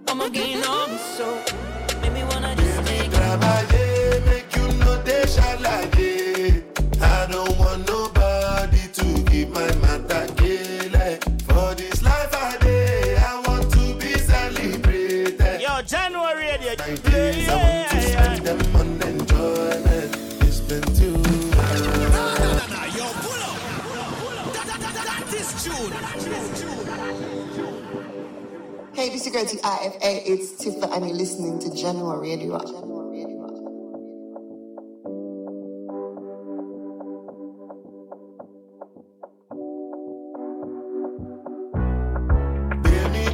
I'ma 0.09 0.29
gain 0.29 0.65
all 0.65 0.89
me. 0.89 0.99
So, 0.99 1.41
maybe 2.03 2.25
wanna 2.25 2.57
just 2.57 2.87
take 2.89 3.11
Trabalhei, 3.13 4.27
make 4.27 4.57
you 4.57 4.67
know 4.81 5.01
they 5.03 5.23
shalaye. 5.23 6.65
I 7.01 7.27
don't 7.31 7.57
want 7.57 7.87
nobody 7.87 8.89
to 8.95 9.31
keep 9.31 9.51
my 9.51 9.73
matter 9.77 10.27
Your 29.07 29.15
to 29.47 29.57
IFA. 29.59 30.23
It's 30.27 30.65
Tifa, 30.65 30.93
and 30.97 31.07
you're 31.07 31.17
listening 31.17 31.61
to 31.61 31.69
Jahkno 31.71 32.21
Radio. 32.21 32.59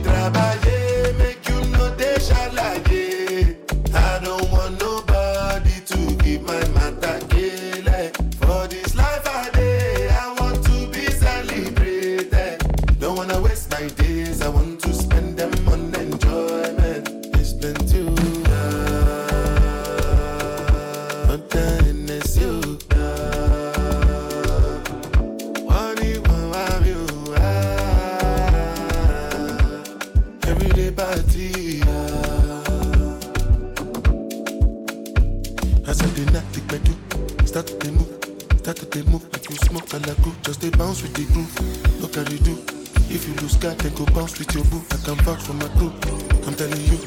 Trabalhei, 0.05 1.19
make 1.19 1.49
you 1.49 1.65
know 1.73 1.91
they 1.97 2.17
shalaye. 2.17 3.57
I 3.95 4.25
don't 4.25 4.42
dey 38.93 39.03
move 39.11 39.25
like 39.33 39.49
you 39.49 39.57
smoke 39.57 39.93
a 39.95 39.99
like 40.01 40.19
Just 40.43 40.61
dey 40.61 40.71
bounce 40.71 41.03
with 41.03 41.15
the 41.15 41.25
groove. 41.33 42.01
Look 42.01 42.17
at 42.19 42.31
it 42.33 42.43
do. 42.45 42.53
If 43.09 43.27
you 43.29 43.35
lose 43.41 43.57
God, 43.57 43.79
then 43.79 43.95
go 43.95 44.05
bounce 44.13 44.39
with 44.39 44.55
your 44.55 44.65
boo. 44.65 44.83
I 44.91 44.97
can 45.05 45.17
vouch 45.25 45.43
for 45.43 45.55
my 45.55 45.69
crew. 45.77 45.93
I'm 46.47 46.55
telling 46.55 46.85
you, 46.85 46.99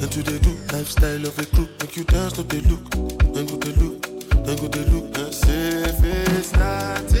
and 0.00 0.10
to 0.12 0.22
they 0.22 0.38
do 0.38 0.52
lifestyle 0.72 1.24
of 1.26 1.38
a 1.38 1.46
crew. 1.46 1.68
Make 1.80 1.96
you 1.96 2.04
dance, 2.04 2.36
no 2.36 2.42
they 2.44 2.60
look, 2.60 2.84
then 3.34 3.46
go 3.46 3.56
they 3.56 3.72
look, 3.76 4.02
then 4.44 4.56
go 4.56 4.68
they 4.68 4.84
look. 4.90 5.32
Say 5.32 5.84
if 5.84 6.04
it's 6.04 6.52
not 6.52 7.12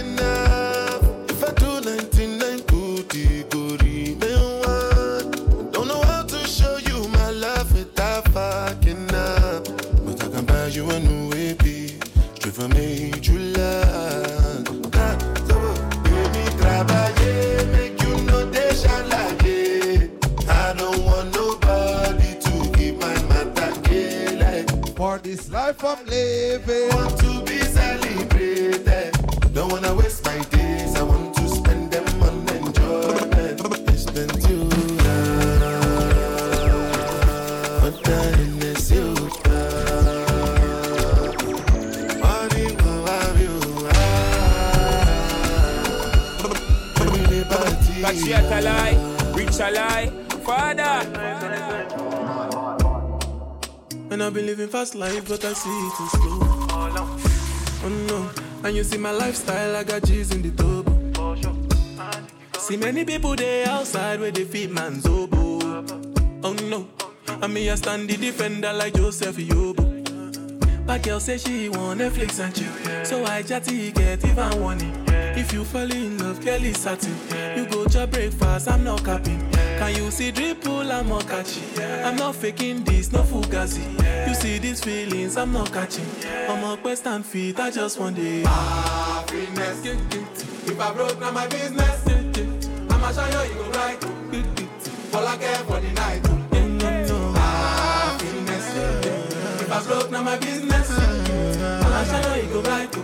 life 25.82 25.98
I'm 25.98 26.06
living. 26.06 26.88
Want 26.90 27.18
to 27.18 27.42
be 27.44 27.58
celebrated. 27.58 29.12
Don't 29.52 29.72
wanna 29.72 29.94
waste 29.94 30.24
my 30.24 30.38
days. 30.44 30.96
I 30.96 31.02
want 31.02 31.34
to 31.36 31.48
spend 31.48 31.90
them 31.90 32.22
on 32.22 32.48
enjoyment. 32.48 33.60
Listen 33.86 34.28
to 34.28 34.54
love. 35.04 35.42
But 37.82 38.02
dying 38.04 38.62
is 38.62 38.90
you. 38.90 39.14
But 48.02 48.14
she 48.14 48.30
had 48.30 48.44
a 48.44 48.60
lie, 48.62 48.96
reach 49.34 49.58
a 49.58 49.70
lie. 49.70 50.15
I've 54.26 54.34
been 54.34 54.46
living 54.46 54.66
fast 54.66 54.96
life, 54.96 55.28
but 55.28 55.44
I 55.44 55.52
see 55.52 55.70
it 55.70 56.00
in 56.00 56.08
slow. 56.08 56.38
Oh 57.84 57.88
no, 58.08 58.28
and 58.66 58.74
you 58.76 58.82
see 58.82 58.98
my 58.98 59.12
lifestyle, 59.12 59.76
I 59.76 59.84
got 59.84 60.02
G's 60.02 60.34
in 60.34 60.42
the 60.42 60.50
turbo. 60.50 60.92
See 62.58 62.76
many 62.76 63.04
people 63.04 63.36
there 63.36 63.68
outside 63.68 64.18
where 64.18 64.32
they 64.32 64.42
feed 64.42 64.72
man's 64.72 65.06
oboe. 65.06 65.84
Oh 66.42 66.54
no, 66.54 66.88
and 67.40 67.54
me 67.54 67.70
I 67.70 67.76
stand 67.76 68.10
the 68.10 68.16
defender 68.16 68.72
like 68.72 68.94
Joseph 68.94 69.36
Yobo. 69.36 70.84
But 70.84 71.04
girl 71.04 71.20
say 71.20 71.38
she 71.38 71.68
want 71.68 72.00
Netflix 72.00 72.40
and 72.40 72.52
chill, 72.52 73.04
so 73.04 73.24
I 73.24 73.42
chatty 73.42 73.92
get 73.92 74.24
even 74.24 74.60
warning. 74.60 75.04
If 75.08 75.52
you 75.52 75.62
fall 75.62 75.88
in 75.88 76.18
love, 76.18 76.44
is 76.44 76.78
satin. 76.80 77.14
You 77.56 77.64
go 77.70 77.84
to 77.84 78.08
breakfast, 78.08 78.68
I'm 78.68 78.82
not 78.82 79.04
capping. 79.04 79.55
Can 79.78 79.94
you 79.96 80.10
see 80.10 80.32
dripple, 80.32 80.90
I'm 80.90 81.08
not 81.08 81.26
catching. 81.28 81.62
I'm 82.04 82.16
not 82.16 82.34
faking 82.34 82.82
this, 82.84 83.12
no 83.12 83.22
fugazi. 83.22 83.84
You 84.26 84.34
see 84.34 84.58
these 84.58 84.82
feelings, 84.82 85.36
I'm 85.36 85.52
not 85.52 85.72
catching. 85.72 86.06
I'm 86.48 86.64
a 86.64 86.76
quest 86.76 87.06
and 87.06 87.24
feet, 87.24 87.60
I 87.60 87.70
just 87.70 87.98
want 87.98 88.18
it. 88.18 88.46
Happiness. 88.46 89.84
If 89.84 90.80
I 90.80 90.92
broke, 90.94 91.20
now 91.20 91.30
my 91.30 91.46
business. 91.46 92.06
I'ma 92.90 93.12
show 93.12 93.26
you, 93.44 93.48
you 93.50 93.54
go 93.54 93.70
right. 93.72 94.04
All 95.14 95.26
I 95.26 95.36
care 95.36 95.56
for 95.58 95.80
the 95.80 95.92
night. 95.92 96.26
Happiness. 97.36 98.66
If 99.60 99.72
I 99.72 99.82
broke, 99.86 100.10
now 100.10 100.22
my 100.22 100.38
business. 100.38 100.90
I'ma 100.90 102.04
show 102.04 102.34
you, 102.34 102.42
you 102.42 102.48
go 102.52 102.60
right. 102.62 102.96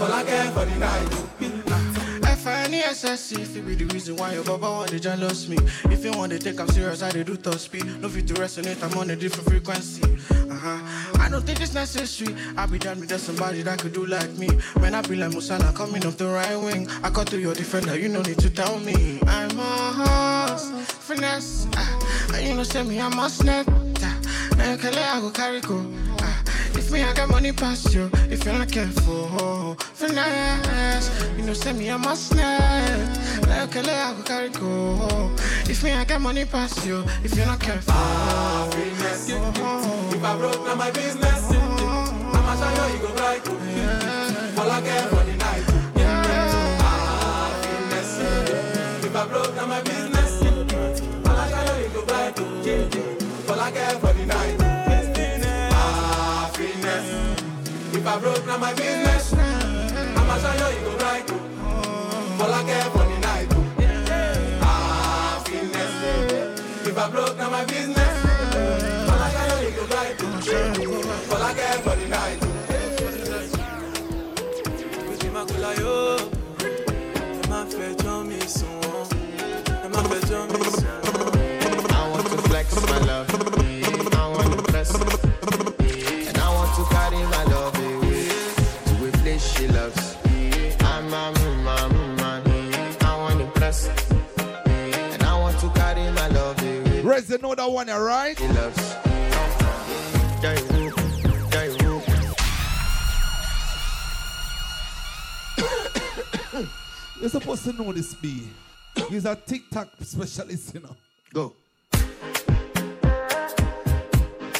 All 0.00 0.12
I 0.12 0.22
care 0.24 0.50
for 0.52 0.64
the 0.64 0.76
night. 0.76 1.71
F-I-N-E-S-S-E 2.44 3.40
If 3.40 3.56
it 3.56 3.64
be 3.64 3.76
the 3.76 3.84
reason 3.94 4.16
why 4.16 4.34
your 4.34 4.42
baba 4.42 4.68
want 4.68 4.90
to 4.90 4.98
jealous 4.98 5.46
me. 5.48 5.56
If 5.84 6.04
you 6.04 6.10
want 6.10 6.32
to 6.32 6.40
take 6.40 6.58
I'm 6.58 6.66
serious, 6.70 7.00
I 7.00 7.12
dey 7.12 7.22
do 7.22 7.36
top 7.36 7.54
speed. 7.54 7.86
No 8.02 8.08
fit 8.08 8.26
to 8.26 8.34
resonate, 8.34 8.82
I'm 8.82 8.98
on 8.98 9.10
a 9.10 9.14
different 9.14 9.48
frequency. 9.48 10.02
Uh-huh. 10.50 11.20
I 11.22 11.28
don't 11.30 11.46
think 11.46 11.60
it's 11.60 11.72
necessary. 11.72 12.34
I 12.56 12.66
be 12.66 12.80
done 12.80 12.98
with 12.98 13.10
that 13.10 13.20
somebody 13.20 13.62
that 13.62 13.78
could 13.78 13.92
do 13.92 14.06
like 14.06 14.30
me. 14.38 14.48
When 14.80 14.92
I 14.92 15.02
be 15.02 15.14
like 15.14 15.30
Musala 15.30 15.72
coming 15.72 16.04
off 16.04 16.16
the 16.16 16.26
right 16.26 16.56
wing. 16.56 16.88
I 17.04 17.10
cut 17.10 17.28
to 17.28 17.38
your 17.38 17.54
defender, 17.54 17.96
you 17.96 18.08
no 18.08 18.22
need 18.22 18.38
to 18.40 18.50
tell 18.50 18.76
me. 18.80 19.20
I'm 19.28 19.56
a 19.60 19.62
horse, 19.62 20.68
finesse. 21.06 21.68
Uh, 21.76 22.38
you 22.38 22.54
know 22.56 22.64
say 22.64 22.82
me, 22.82 23.00
I'm 23.00 23.16
a 23.20 23.30
snap 23.30 23.68
uh, 24.62 24.76
let 24.82 24.96
I 24.96 25.20
go 25.20 25.30
carry 25.30 25.60
go. 25.60 25.78
uh, 25.78 26.11
if 26.76 26.90
me, 26.90 27.02
I 27.02 27.12
got 27.12 27.28
money 27.28 27.52
past 27.52 27.92
you, 27.94 28.10
if 28.30 28.44
you're 28.44 28.54
not 28.54 28.70
careful, 28.70 29.74
finesse. 29.94 31.10
You 31.36 31.44
know, 31.44 31.52
send 31.54 31.78
me 31.78 31.88
a 31.88 31.98
must 31.98 32.28
snap. 32.28 33.16
Like 33.48 33.74
a 33.76 33.80
I 33.80 34.14
go 34.16 34.22
carry 34.22 34.48
go. 34.50 35.30
If 35.68 35.82
me, 35.84 35.92
I 35.92 36.04
got 36.04 36.20
money 36.20 36.44
past 36.44 36.84
you, 36.86 37.04
if 37.24 37.34
you're 37.36 37.46
not 37.46 37.60
careful. 37.60 37.92
Ah, 37.94 38.68
Happiness. 38.70 39.28
If 39.30 40.24
I 40.24 40.36
broke, 40.36 40.64
now 40.64 40.74
my 40.74 40.90
business. 40.90 41.50
I'ma 41.52 42.54
show 42.56 42.86
you, 42.86 42.94
you 42.94 43.00
go 43.00 43.14
right. 43.14 43.48
All 44.58 44.70
I 44.70 44.80
care 44.80 45.06
for 45.08 45.24
the 45.24 45.36
night. 45.36 45.62
Happiness. 45.96 46.54
Ah, 46.80 47.52
if 49.06 49.16
I 49.16 49.26
broke, 49.26 49.54
now 49.56 49.66
my 49.66 49.80
business. 49.82 50.42
I'ma 50.42 51.48
show 51.48 51.76
you, 51.76 51.82
you 51.84 51.90
go 51.94 52.02
right. 52.12 52.38
All 53.50 53.60
I 53.60 53.70
care 53.70 53.98
for 53.98 54.12
the 54.12 54.26
night. 54.26 54.61
If 58.02 58.08
I 58.08 58.18
broke, 58.18 58.44
now 58.46 58.58
my 58.58 58.74
business. 58.74 59.32
I'ma 59.32 60.36
show 60.38 60.68
you, 60.70 60.78
you 60.78 60.84
go 60.84 60.96
right. 61.04 61.30
All 62.42 62.52
I 62.52 62.62
care 62.64 62.90
for 62.90 63.04
the 63.06 63.18
night. 63.20 63.48
Ah, 64.60 65.38
Happiness. 65.38 65.92
If 66.88 66.98
I 66.98 67.08
broke, 67.10 67.36
now 67.38 67.50
my 67.50 67.64
business. 67.64 68.14
I'ma 69.06 69.28
show 69.30 69.60
you, 69.60 69.68
you 69.68 69.74
go 69.76 69.84
right. 69.94 71.30
All 71.30 71.42
I 71.42 71.54
care 71.54 71.78
for 71.84 71.94
the 71.94 72.08
night. 72.08 72.40
Ojú 75.12 75.28
máa 75.34 75.44
kó 75.46 75.56
láyò, 75.62 75.94
ẹ 77.38 77.42
má 77.50 77.60
fẹjọ́ 77.70 78.16
mi 78.28 78.38
sùn 78.56 78.74
wọ́n, 78.82 79.06
ẹ 79.84 79.88
má 79.94 80.00
fẹjọ́ 80.10 80.40
mi 80.50 80.60
sùn 80.74 80.98
wọ́n. 81.06 81.38
I 81.94 82.02
want 82.10 82.26
to 82.32 82.36
flex 82.48 82.66
my 82.90 82.98
love. 83.08 83.28
I 84.18 84.24
want 84.34 84.50
to 84.56 84.62
press. 84.70 84.90
Away. 97.12 97.20
Raise 97.20 97.30
another 97.30 97.68
one, 97.68 97.90
alright? 97.90 98.38
She 98.38 98.48
loves. 98.48 98.76
Jai 100.42 100.56
Hoop, 100.56 100.96
Jai 101.50 101.68
Hoop. 101.68 102.02
You're 107.20 107.30
supposed 107.30 107.64
to 107.64 107.72
know 107.72 107.92
this, 107.92 108.14
B. 108.14 108.48
He's 109.08 109.24
a 109.26 109.36
TikTok 109.36 109.88
specialist, 110.00 110.74
you 110.74 110.80
know. 110.80 110.96
Go. 111.32 111.54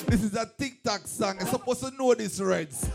This 0.06 0.22
is 0.22 0.34
a 0.36 0.46
TikTok 0.58 1.06
song. 1.06 1.36
You're 1.40 1.48
supposed 1.48 1.80
to 1.80 1.90
know 1.98 2.14
this, 2.14 2.40
Reds. 2.40 2.88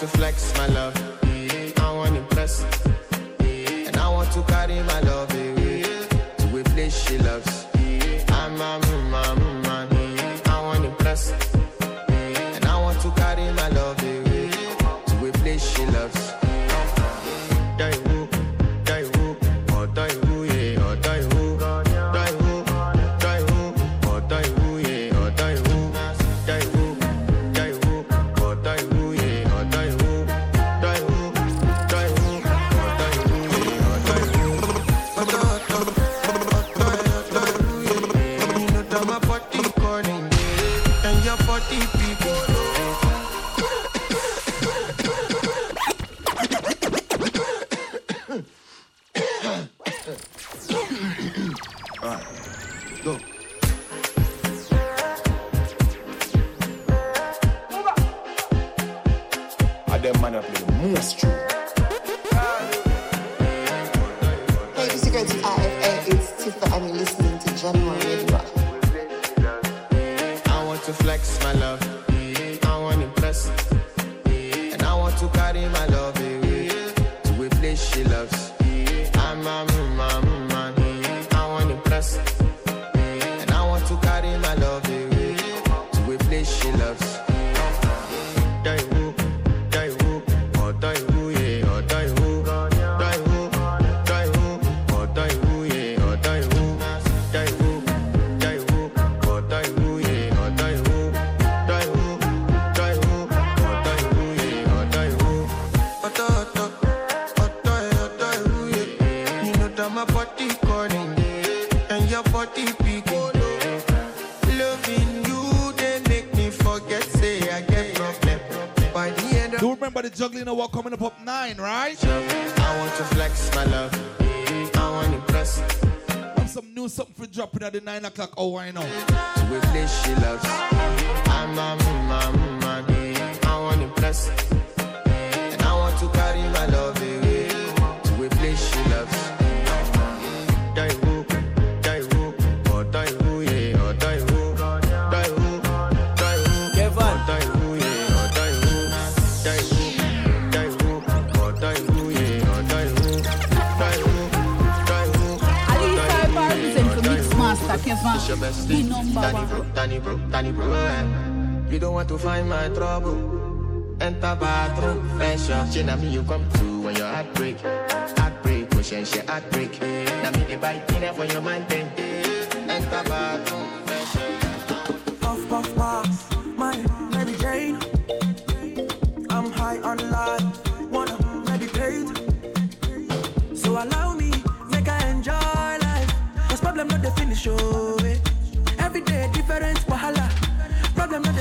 To 0.00 0.06
flex 0.06 0.52
my 0.58 0.66
love. 0.66 0.94
I 1.78 1.92
want 1.92 2.10
to 2.10 2.20
impress. 2.20 2.64
And 3.40 3.96
I 3.96 4.08
want 4.10 4.30
to 4.32 4.42
carry 4.42 4.82
my 4.82 5.00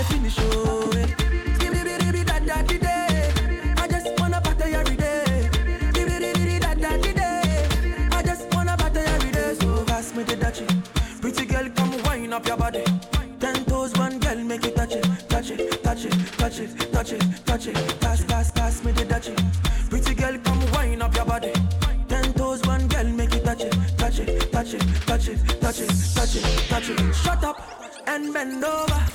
finish, 0.10 0.38
oh. 0.40 0.91
So 9.61 9.86
pass 9.86 10.14
me 10.15 10.23
the 10.23 10.36
dachi. 10.36 10.65
Pretty 11.22 11.45
girl, 11.45 11.69
come 11.76 12.03
wind 12.03 12.34
up 12.34 12.45
your 12.48 12.57
body. 12.57 12.84
Ten 13.40 13.64
toes, 13.65 13.94
one 13.98 14.19
girl, 14.19 14.36
make 14.36 14.65
it 14.65 14.76
touch 14.76 14.94
it, 14.94 15.06
touch 15.30 15.52
it, 15.52 15.84
touch 15.84 16.06
it, 16.06 16.32
touch 16.38 16.60
it, 16.60 16.91
touch 16.91 17.11
it, 17.11 17.45
touch 17.45 17.68
it. 17.68 17.99
Pass, 18.02 18.23
pass, 18.26 18.52
pass 18.52 18.84
me 18.84 18.91
the 18.91 19.06
dachi. 19.06 19.34
Pretty 19.90 20.14
girl, 20.14 20.38
come 20.44 20.72
wind 20.72 21.03
up 21.03 21.15
your 21.15 21.26
body. 21.26 21.53
Ten 22.07 22.34
toes, 22.34 22.61
one 22.65 22.88
girl, 22.88 23.06
make 23.06 23.34
it 23.34 23.44
touch 23.45 23.61
it, 23.61 23.73
touch 23.98 24.19
it, 24.19 24.52
touch 24.52 24.73
it, 24.73 24.82
touch 25.06 25.27
it, 25.27 25.40
touch 25.61 25.80
it, 25.80 25.90
touch 26.15 26.36
it, 26.36 26.69
touch 26.69 26.90
it. 26.90 27.15
Shut 27.15 27.44
up 27.44 27.57
and 28.07 28.34
bend 28.34 28.64
over. 28.64 29.14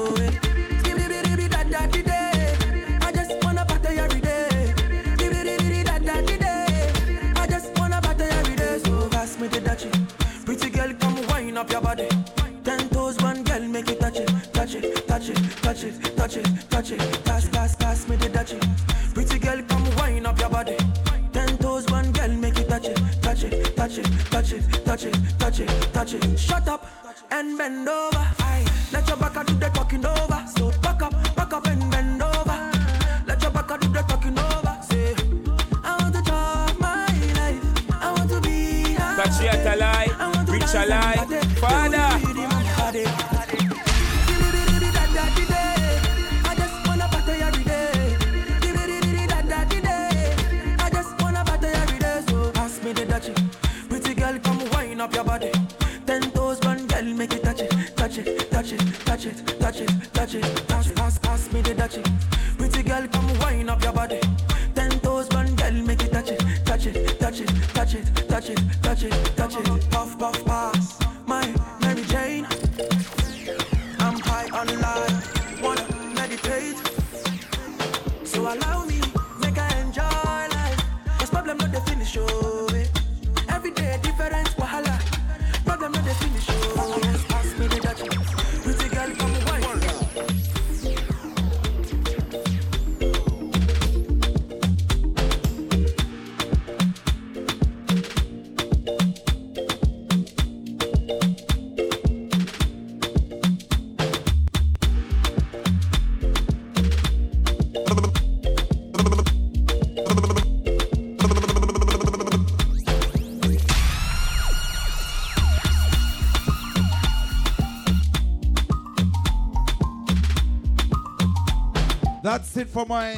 for 122.81 122.87
my 122.87 123.13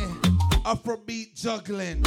Afrobeat 0.65 1.35
juggling. 1.35 2.03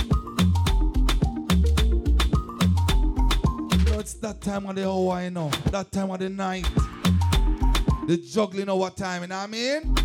So 3.87 3.99
it's 3.99 4.15
that 4.15 4.43
time 4.43 4.66
of 4.66 4.77
the 4.77 4.87
hour, 4.87 5.23
you 5.23 5.31
know. 5.31 5.49
That 5.70 5.91
time 5.91 6.11
of 6.11 6.19
the 6.19 6.28
night. 6.28 6.69
The 8.07 8.19
juggling 8.19 8.69
over 8.69 8.91
time, 8.91 9.23
you 9.23 9.28
know 9.28 9.39
what 9.39 9.45
I 9.45 9.47
mean? 9.47 9.97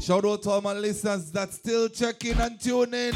Shout 0.00 0.24
out 0.24 0.42
to 0.42 0.50
all 0.50 0.60
my 0.60 0.74
listeners 0.74 1.32
that 1.32 1.52
still 1.52 1.88
checking 1.88 2.38
and 2.38 2.60
tuning 2.60 3.14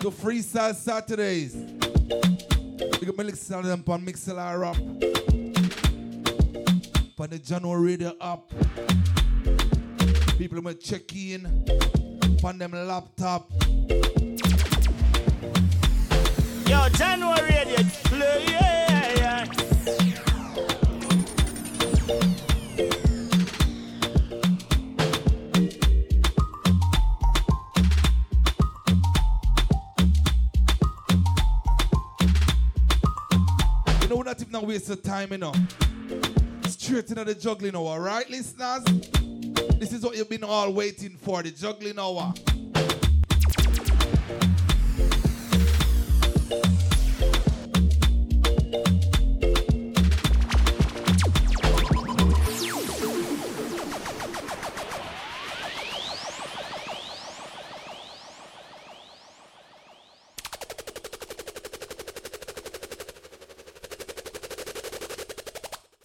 to 0.00 0.10
Freestyle 0.10 0.74
Saturdays. 0.74 1.54
Big 1.54 3.08
up 3.08 3.16
my 3.16 3.24
listeners 3.24 3.70
on 3.70 3.82
Mixlr 3.82 4.66
up. 4.66 4.76
On 7.18 7.30
the 7.30 7.38
Jahkno 7.38 7.82
radio 7.82 8.12
Up. 8.20 8.52
People 10.44 10.60
will 10.60 10.74
check 10.74 11.16
in 11.16 11.46
on 12.44 12.58
them 12.58 12.72
laptop. 12.72 13.50
Yo, 16.68 16.86
January, 16.90 17.64
play, 18.04 18.44
yeah, 18.50 19.14
yeah. 19.16 19.44
You 34.02 34.08
know, 34.08 34.20
not 34.20 34.42
even 34.42 34.54
a 34.54 34.60
waste 34.60 34.90
of 34.90 35.02
time, 35.02 35.32
you 35.32 35.38
know. 35.38 35.54
Straight 36.68 37.08
into 37.08 37.24
the 37.24 37.34
juggling, 37.34 37.64
you 37.64 37.72
know, 37.72 37.86
alright, 37.88 38.28
listeners? 38.28 39.13
Is 40.04 40.08
what 40.10 40.18
you've 40.18 40.28
been 40.28 40.44
all 40.44 40.70
waiting 40.70 41.16
for, 41.16 41.42
the 41.42 41.50
juggling 41.50 41.98
hour. 41.98 42.34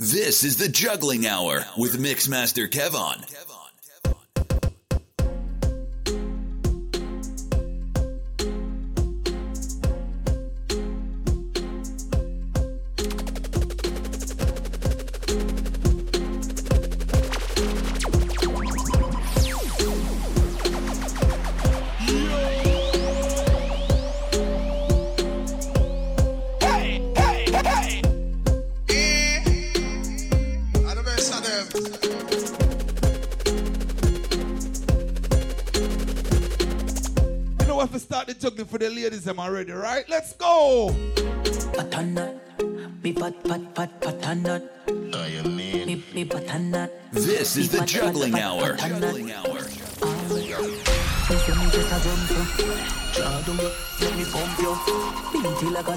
This 0.01 0.45
is 0.45 0.55
the 0.55 0.69
Juggling 0.69 1.27
Hour 1.27 1.65
with 1.77 1.99
Mixmaster 1.99 2.71
Kevan. 2.71 3.28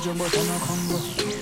Jumbo 0.03 0.28
to 0.28 0.44
no 0.44 0.59
combo. 0.59 0.97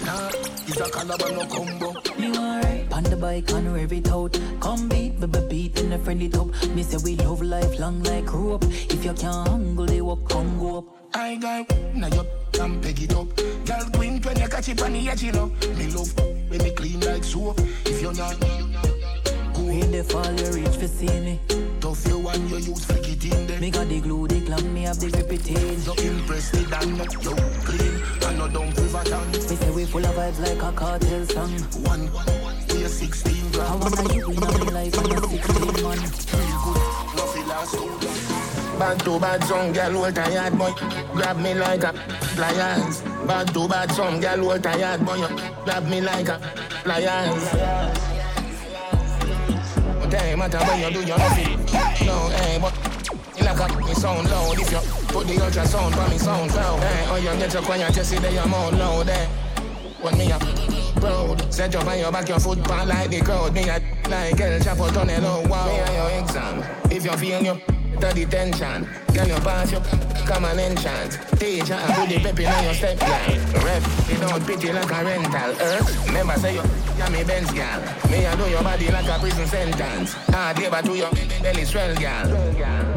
Nah, 0.05 0.29
it's 0.69 0.81
a 0.81 0.91
caliber 0.91 1.33
no 1.33 1.47
combo. 1.47 1.95
You 2.19 2.35
alright? 2.35 2.93
On 2.93 3.03
the 3.05 3.17
bike 3.17 3.51
and 3.53 3.75
rev 3.75 3.93
it 3.93 4.09
out. 4.11 4.39
Come 4.61 4.89
beat, 4.89 5.19
baby 5.19 5.41
beat 5.49 5.81
in 5.81 5.93
a 5.93 5.99
friendly 5.99 6.29
top. 6.29 6.49
Me 6.75 6.83
say 6.83 6.99
we 7.03 7.17
love 7.17 7.41
life 7.41 7.79
long 7.79 8.03
like 8.03 8.31
rope. 8.33 8.65
If 8.65 9.03
you 9.05 9.15
can't 9.15 9.60
it 13.11 13.17
up. 13.17 13.37
Girl 13.67 13.91
queen 13.93 14.21
when 14.23 14.39
you 14.39 14.49
catch 14.49 14.69
it 14.69 14.83
on 14.83 14.93
the 14.93 15.09
edge, 15.09 15.23
you 15.23 15.33
know. 15.33 15.47
Me 15.77 15.87
love 15.89 16.19
when 16.49 16.63
me 16.63 16.71
clean 16.71 17.01
like 17.01 17.25
soap. 17.25 17.61
If 17.85 18.03
you're 18.03 18.15
not 18.15 18.37
In 19.71 19.93
the 19.93 20.03
fall 20.03 20.33
you 20.33 20.51
reach 20.51 20.77
for 20.77 20.89
see 20.89 21.07
me. 21.21 21.39
tough, 21.81 22.07
you 22.09 22.19
want 22.19 22.39
you 22.51 22.57
use 22.57 22.85
flick 22.85 23.09
it 23.09 23.25
in 23.25 23.47
there. 23.47 23.61
Me 23.61 23.71
got 23.71 23.89
the 23.89 24.01
glue, 24.01 24.27
the 24.27 24.41
glam, 24.41 24.75
me 24.75 24.83
have 24.83 24.99
the 24.99 25.09
reputation. 25.11 25.79
So 25.79 25.95
impress 25.95 26.51
the 26.51 26.67
dan, 26.67 26.97
you 26.99 27.35
clean 27.65 28.03
and 28.27 28.39
no 28.39 28.49
don't 28.49 28.77
river 28.77 29.05
town. 29.05 29.31
Me 29.31 29.39
say 29.39 29.71
we 29.71 29.85
full 29.85 30.05
of 30.05 30.15
vibes 30.15 30.41
like 30.41 30.63
a 30.63 30.73
Kartel 30.77 31.25
song. 31.31 31.53
One, 31.85 32.11
we 32.75 32.85
are 32.85 32.89
16 32.89 33.33
I 33.33 33.51
grand. 33.53 33.81
wanna 33.81 34.15
you 34.15 34.31
in 34.31 34.41
my 34.41 34.71
life, 34.73 34.99
I'm 34.99 35.13
a 35.13 35.29
16 35.29 35.83
man. 35.85 35.99
No 37.17 37.25
feel 37.31 37.47
last 37.47 37.75
too 37.75 37.87
long. 37.87 38.79
Bad 38.81 39.01
to 39.01 39.21
bad 39.21 39.45
some 39.45 39.73
girl 39.73 39.93
hold 39.93 40.15
tired 40.15 40.57
boy 40.57 40.73
Grab 41.13 41.37
me 41.37 41.53
like 41.53 41.85
a 41.85 41.93
pliers 42.35 43.03
Bad 43.27 43.53
to 43.55 43.69
bad 43.69 43.91
some 43.93 44.21
girl 44.21 44.51
hold 44.51 44.63
tired 44.63 45.05
but 45.05 45.19
you 45.19 45.29
grab 45.65 45.87
me 45.89 46.01
like 46.01 46.29
a 46.29 46.39
pliers 46.85 47.45
But 50.01 50.15
hey, 50.15 50.35
matter 50.35 50.59
when 50.59 50.81
you 50.81 50.91
do 50.91 51.07
your 51.07 51.19
nothing 51.19 51.59
No, 52.07 52.29
hey, 52.29 52.59
but 52.61 52.75
you 53.37 53.45
like 53.45 53.61
a 53.61 53.79
me 53.81 53.95
sound 53.95 54.29
loud. 54.31 54.59
If 54.59 54.71
you 54.73 54.79
put 55.09 55.27
the 55.27 55.35
ultrasound 55.35 55.95
for 55.95 56.11
me 56.11 56.19
sound 56.19 56.51
cloud 56.51 56.81
Hey, 56.81 57.05
oh 57.09 57.17
you 57.17 57.39
get 57.39 57.53
your 57.53 57.63
quiet, 57.63 57.97
you 57.97 58.05
see 58.05 58.19
that 58.19 58.33
you're 58.33 58.47
more 58.47 58.71
loud 58.73 59.09
Hey, 59.09 59.27
when 60.01 60.17
me 60.19 60.31
a 60.31 60.39
proud 61.01 61.53
Set 61.53 61.75
up 61.75 61.87
on 61.87 61.99
your 61.99 62.13
back, 62.13 62.29
your 62.29 62.41
foot 62.41 62.63
pan 62.65 62.89
like 62.89 63.11
the 63.11 63.21
crowd. 63.21 63.53
Me 63.55 63.63
a 63.63 63.81
like 64.09 64.41
El 64.41 64.61
Chapo 64.61 64.89
Tonelo, 64.89 65.49
wow. 65.49 65.67
Me 65.67 65.79
a 65.79 65.93
your 65.93 66.23
exam? 66.23 66.65
If 66.91 67.05
you 67.05 67.13
feel 67.17 67.43
you 67.43 67.61
to 68.01 68.13
detention 68.15 68.89
Can 69.13 69.29
you 69.29 69.35
pass 69.37 69.73
your 69.73 69.83
common 70.27 70.59
enchant 70.59 71.13
Teacher, 71.39 71.75
I 71.75 71.95
put 71.95 72.09
the 72.09 72.19
pep 72.21 72.39
in 72.41 72.65
your 72.65 72.75
step, 72.75 72.99
girl 72.99 73.65
Rep, 73.65 73.83
you 74.09 74.17
don't 74.19 74.47
pity 74.47 74.73
like 74.73 74.91
a 74.91 75.05
rental 75.05 75.51
Earth, 75.61 76.13
never 76.13 76.39
say 76.41 76.55
you, 76.55 76.63
you 76.99 77.11
me 77.11 77.25
Benz, 77.25 77.51
girl 77.51 77.81
Me 78.11 78.25
a 78.25 78.37
do 78.37 78.49
your 78.49 78.63
body 78.63 78.91
like 78.91 79.09
a 79.09 79.19
prison 79.19 79.47
sentence 79.47 80.13
Hard 80.29 80.59
labor 80.59 80.83
to 80.83 80.97
your 80.97 81.11
belly 81.43 81.65
swell, 81.65 81.95
girl 81.97 82.91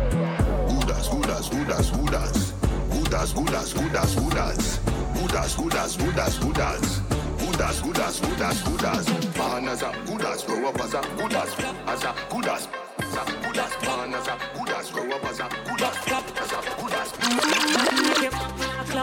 Good 0.84 0.90
as, 0.92 1.08
good 1.08 1.30
as, 1.30 1.50
good 1.50 1.70
as, 1.70 1.92
good 1.92 2.14
as. 2.14 2.54
Good 2.90 3.14
as, 3.14 3.34
good 3.34 3.54
as, 3.54 3.74
good 3.74 3.96
as, 3.96 4.16
good 4.16 4.38
as. 4.38 4.80
Good 5.14 5.36
as, 5.36 5.56
good 5.56 5.76
as, 5.76 5.98
good 5.98 6.20
as, 6.20 6.38
good 6.40 6.60
as. 6.60 7.00
Good 7.40 7.62
as, 7.62 7.82
good 7.82 8.00
as, 8.00 8.20
good 8.20 8.42
as, 8.42 8.62
good 8.64 8.84
as. 8.84 9.38
Man 9.38 9.68
as 9.68 9.82
a 9.82 9.96
good 10.06 10.26
as, 10.26 10.44
grow 10.44 10.68
up 10.68 10.80
as 10.82 10.94
a 10.94 11.02
good 11.16 11.34
as. 11.34 11.54
As 11.88 12.04
a 12.04 12.16
good 12.30 12.48
as. 12.48 12.68
As 12.98 13.16
a 13.16 13.26
good 13.44 13.58
as. 13.58 13.82
Man 13.86 14.14
as 14.14 14.28
a 14.28 14.40
good 14.58 14.70
as, 14.70 14.92
grow 14.92 15.12
up 15.12 15.24
as 15.26 15.40
a 15.40 15.44
good. 15.44 15.60
As 15.60 15.63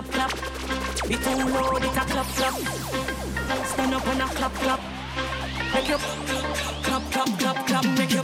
clap 0.02 0.32
clap. 0.32 1.08
Be 1.08 1.14
too 1.16 1.36
loud, 1.36 1.84
it 1.84 1.96
a 1.96 2.04
clap 2.04 2.26
clap. 2.36 2.54
Stand 3.66 3.94
up 3.94 4.06
and 4.06 4.22
a 4.22 4.26
clap 4.26 4.54
clap. 4.54 4.80
Make 5.74 5.88
you 5.88 5.98
clap 6.82 7.02
clap 7.12 7.38
clap 7.38 7.66
clap. 7.66 7.84
Make 7.98 8.12
you 8.12 8.22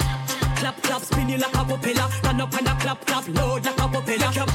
clap 0.56 0.82
clap. 0.82 1.02
Spin 1.02 1.28
you 1.28 1.38
like 1.38 1.54
a 1.54 1.64
propeller. 1.64 2.08
Stand 2.10 2.40
up 2.40 2.54
and 2.54 2.68
a 2.68 2.74
clap 2.76 3.06
clap. 3.06 3.28
Load 3.28 3.64
like 3.64 3.78
a 3.78 3.88
propeller. 3.88 4.26
Make 4.26 4.36
you 4.36 4.46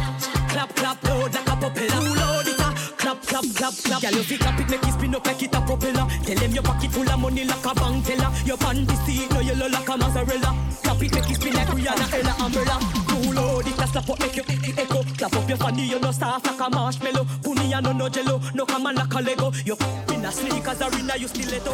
clap 0.49 0.75
clap. 0.75 1.03
Load 1.03 1.33
like 1.33 1.49
a 1.49 1.55
propeller. 1.57 2.01
Too 2.01 2.15
loud, 2.15 2.47
it 2.47 2.59
a 2.59 2.95
clap 2.97 3.21
clap 3.21 3.45
clap 3.55 3.73
clap. 3.83 4.01
Girl, 4.01 4.11
you 4.13 4.23
fi 4.23 4.37
clap 4.37 4.59
it, 4.59 4.69
make 4.69 4.83
it 4.83 4.93
spin 4.93 5.15
up 5.15 5.25
like 5.25 5.43
it 5.43 5.55
a 5.55 5.61
propeller. 5.61 6.07
Tell 6.25 6.37
them 6.37 6.51
your 6.51 6.63
pocket 6.63 6.91
full 6.91 7.09
of 7.09 7.19
money 7.19 7.45
like 7.45 7.65
a 7.65 7.73
bank 7.75 8.05
teller. 8.05 8.31
Your 8.45 8.57
panty 8.57 8.95
seat 9.05 9.29
no 9.31 9.39
yellow 9.41 9.69
like 9.69 9.89
a 9.89 9.97
mozzarella. 9.97 10.55
Clap 10.83 11.01
it, 11.03 11.13
make 11.13 11.29
it 11.29 11.35
spin 11.35 11.53
like 11.53 11.67
Rihanna, 11.67 12.13
Ella, 12.13 12.33
umbrella. 12.45 13.00
Too 13.31 13.37
loud, 13.37 13.65
it 13.65 13.79
a 13.79 13.87
slap 13.87 14.09
up, 14.09 14.19
make 14.19 14.35
you 14.35 14.43
echo. 14.77 15.03
Clap 15.17 15.33
up 15.35 15.47
your 15.47 15.57
fanny, 15.57 15.87
you 15.87 15.99
no 15.99 16.11
soft 16.11 16.45
like 16.47 16.59
a 16.59 16.69
marshmallow. 16.69 17.25
Puni 17.43 17.71
and 17.73 17.97
no 17.97 18.09
jello, 18.09 18.41
no 18.53 18.65
come 18.65 18.85
on 18.87 18.95
like 18.95 19.13
a 19.13 19.21
Lego. 19.21 19.51
You 19.65 19.77
in 20.13 20.25
a 20.25 20.31
sneakers 20.31 20.81
arena, 20.81 21.15
you 21.17 21.27
stiletto. 21.29 21.71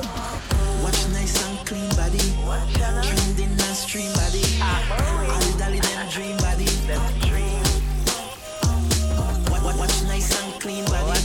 Watch 0.84 1.07
nice 1.13 1.41
and 1.49 1.65
clean 1.65 1.89
body. 1.95 2.21
Trending 3.01 3.49
and 3.49 3.75
stream 3.75 4.11
body. 4.13 4.43
All 4.61 5.57
dolly 5.57 5.79
them 5.79 6.09
dream 6.09 6.38
body. 6.38 6.67
Wa- 9.49 9.61
wa- 9.63 9.77
Watch 9.79 10.03
nice 10.03 10.39
and 10.43 10.61
clean 10.61 10.85
body. 10.85 11.21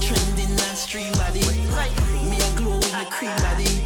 Trending 0.00 0.50
and 0.56 0.78
stream 0.78 1.12
body. 1.12 1.40
Me 2.30 2.36
a 2.40 2.56
glow 2.56 2.76
with 2.78 2.92
my 2.92 3.04
cream 3.04 3.36
body. 3.36 3.79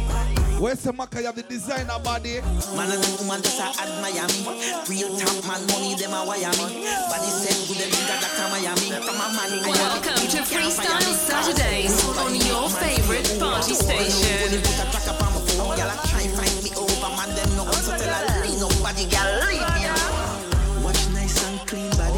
Where's 0.55 0.79
the 0.83 0.93
Maka? 0.93 1.19
You 1.19 1.27
have 1.27 1.35
the 1.35 1.43
designer 1.43 1.99
body. 1.99 2.39
Man 2.79 2.87
and 2.87 3.03
woman 3.19 3.43
just 3.43 3.59
a 3.59 3.67
admire 3.75 4.23
me. 4.31 4.47
Real 4.87 5.11
top 5.19 5.35
man 5.43 5.59
money 5.67 5.99
them 5.99 6.15
a 6.15 6.23
wire 6.23 6.47
me. 6.55 6.87
Body 7.11 7.27
set 7.27 7.59
good 7.67 7.75
them 7.75 7.91
think 7.91 8.07
a 8.07 8.15
Dr. 8.23 8.47
Miami. 8.55 8.87
From 9.03 9.19
a 9.19 9.27
man 9.35 9.51
Welcome 9.67 10.15
to 10.31 10.39
Freestyle 10.47 11.11
Saturdays 11.11 11.99
on 12.15 12.31
your 12.47 12.71
favorite 12.71 13.27
party 13.35 13.75
station. 13.75 14.63
Put 14.63 14.79
a 14.79 14.87
track 14.95 15.07
up 15.11 15.19
on 15.27 15.35
my 15.35 15.43
phone, 15.43 15.75
girl. 15.75 15.91
I 15.91 15.99
try 16.07 16.23
find 16.23 16.55
me 16.63 16.71
over, 16.79 17.11
man. 17.19 17.35
Them 17.35 17.51
no 17.59 17.67
one 17.67 17.83
so 17.83 17.91
tell 17.99 18.15
her 18.15 18.23
lean 18.47 18.63
up, 18.63 18.71
body, 18.79 19.11
girl. 19.11 19.27
Leave 19.51 19.67
me 19.75 19.91
alone. 19.91 20.87
Watch 20.87 21.03
nice 21.11 21.35
and 21.51 21.59
clean 21.67 21.91
body. 21.99 22.15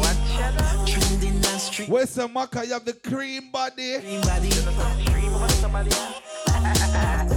Trending 0.86 1.42
and 1.42 1.58
street. 1.58 1.88
Where's 1.90 2.14
the 2.14 2.28
Maka? 2.28 2.62
You 2.64 2.78
have 2.78 2.84
the 2.86 2.94
cream 2.94 3.50
body. 3.50 3.98
Cream 3.98 4.22
body. 4.22 5.90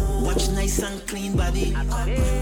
Watch 0.32 0.48
nice 0.52 0.80
and 0.80 1.06
clean 1.08 1.36
body. 1.36 1.74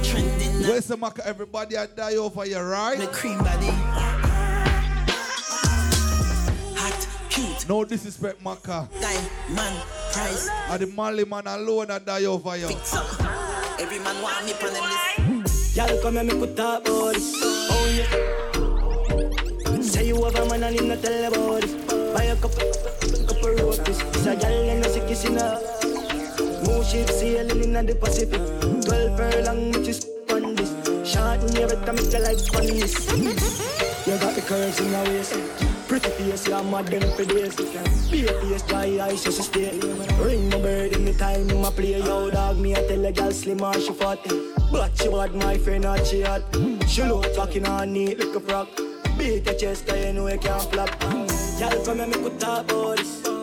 Trending 0.03 0.61
Where's 0.61 0.85
the 0.85 0.95
Maka? 0.95 1.25
Everybody 1.25 1.75
I 1.75 1.87
die 1.87 2.17
over 2.17 2.43
here, 2.43 2.69
right? 2.69 2.99
The 2.99 3.07
cream 3.07 3.39
body. 3.39 3.65
Hot, 6.77 7.07
cute. 7.31 7.67
No 7.67 7.83
disrespect, 7.83 8.43
Maka. 8.43 8.87
Guy, 9.01 9.15
man, 9.55 9.81
price. 10.13 10.47
And 10.69 10.79
the 10.81 10.85
Mali 10.85 11.25
man 11.25 11.47
alone 11.47 11.89
I 11.89 11.97
die 11.97 12.25
over 12.25 12.53
here. 12.53 12.69
Every 13.79 13.97
man 13.97 14.21
want 14.21 14.45
me 14.45 14.53
on 14.53 14.71
them 14.71 14.83
list. 15.41 15.75
Y'all 15.75 15.99
come 16.03 16.17
and 16.17 16.27
make 16.27 16.39
we 16.39 16.53
talk 16.53 16.87
about 16.87 17.15
it. 17.15 17.23
Oh 17.23 17.87
yeah. 19.65 19.81
Say 19.81 20.09
you 20.09 20.23
have 20.23 20.35
a 20.35 20.45
man 20.45 20.61
and 20.61 20.79
him 20.79 20.89
not 20.89 21.01
tell 21.01 21.25
about 21.33 21.63
it. 21.63 21.87
Buy 22.13 22.25
a 22.25 22.35
couple, 22.35 22.71
couple 23.25 23.49
roses. 23.65 23.99
It's 23.99 24.25
a 24.27 24.35
girl 24.35 24.69
and 24.69 24.85
a 24.85 24.89
sick 24.89 25.07
kissing 25.07 25.39
her. 26.67 26.83
ships 26.83 27.19
sailing 27.19 27.63
in 27.63 27.85
the 27.85 27.95
Pacific. 27.95 28.41
Twelve 28.85 29.17
furlong, 29.17 29.71
which 29.71 29.87
is 29.87 30.07
on 30.31 30.55
this. 30.55 30.71
Short 31.09 31.41
and 31.41 31.57
every 31.57 31.77
time 31.85 31.97
it's 31.97 32.13
like 32.13 32.39
on 32.57 32.67
this. 32.67 33.09
You 34.07 34.17
got 34.17 34.33
the 34.35 34.41
curves 34.41 34.79
in 34.79 34.91
your 34.91 35.03
waist. 35.03 35.37
Pretty 35.87 36.09
face, 36.09 36.47
you're 36.47 36.63
mad 36.63 36.87
them 36.87 37.01
for 37.15 37.25
days. 37.25 37.55
Be 38.11 38.27
a 38.27 38.33
face, 38.41 38.61
dry 38.63 38.99
eyes, 39.01 39.23
just 39.23 39.41
stay. 39.41 39.79
Ring 40.19 40.49
my 40.49 40.59
bird 40.59 40.93
in 40.93 41.05
the 41.05 41.13
time 41.13 41.49
in 41.49 41.61
my 41.61 41.69
play. 41.71 41.99
Yo, 41.99 42.29
dog, 42.29 42.57
me, 42.57 42.75
I 42.75 42.87
tell 42.87 43.05
a 43.05 43.11
girl 43.11 43.31
slim 43.31 43.61
or 43.61 43.73
she 43.73 43.93
fat. 43.93 44.19
But 44.71 44.97
she 44.97 45.09
bad, 45.09 45.33
my 45.35 45.57
friend, 45.57 45.83
not 45.83 46.05
she 46.05 46.21
hot. 46.21 46.43
She 46.87 47.03
look 47.03 47.33
talking 47.33 47.65
on 47.65 47.93
neat 47.93 48.19
like 48.19 48.35
a 48.35 48.39
frog. 48.39 48.67
Beat 49.17 49.45
your 49.45 49.55
chest, 49.55 49.91
you 49.91 50.13
know 50.13 50.27
you 50.27 50.37
can't 50.37 50.61
flop. 50.71 50.89
Y'all 51.59 51.83
come 51.83 51.99
and 51.99 52.11
make 52.11 52.33
a 52.33 52.37
talk 52.37 52.71
about 52.71 52.97
this. 52.97 53.38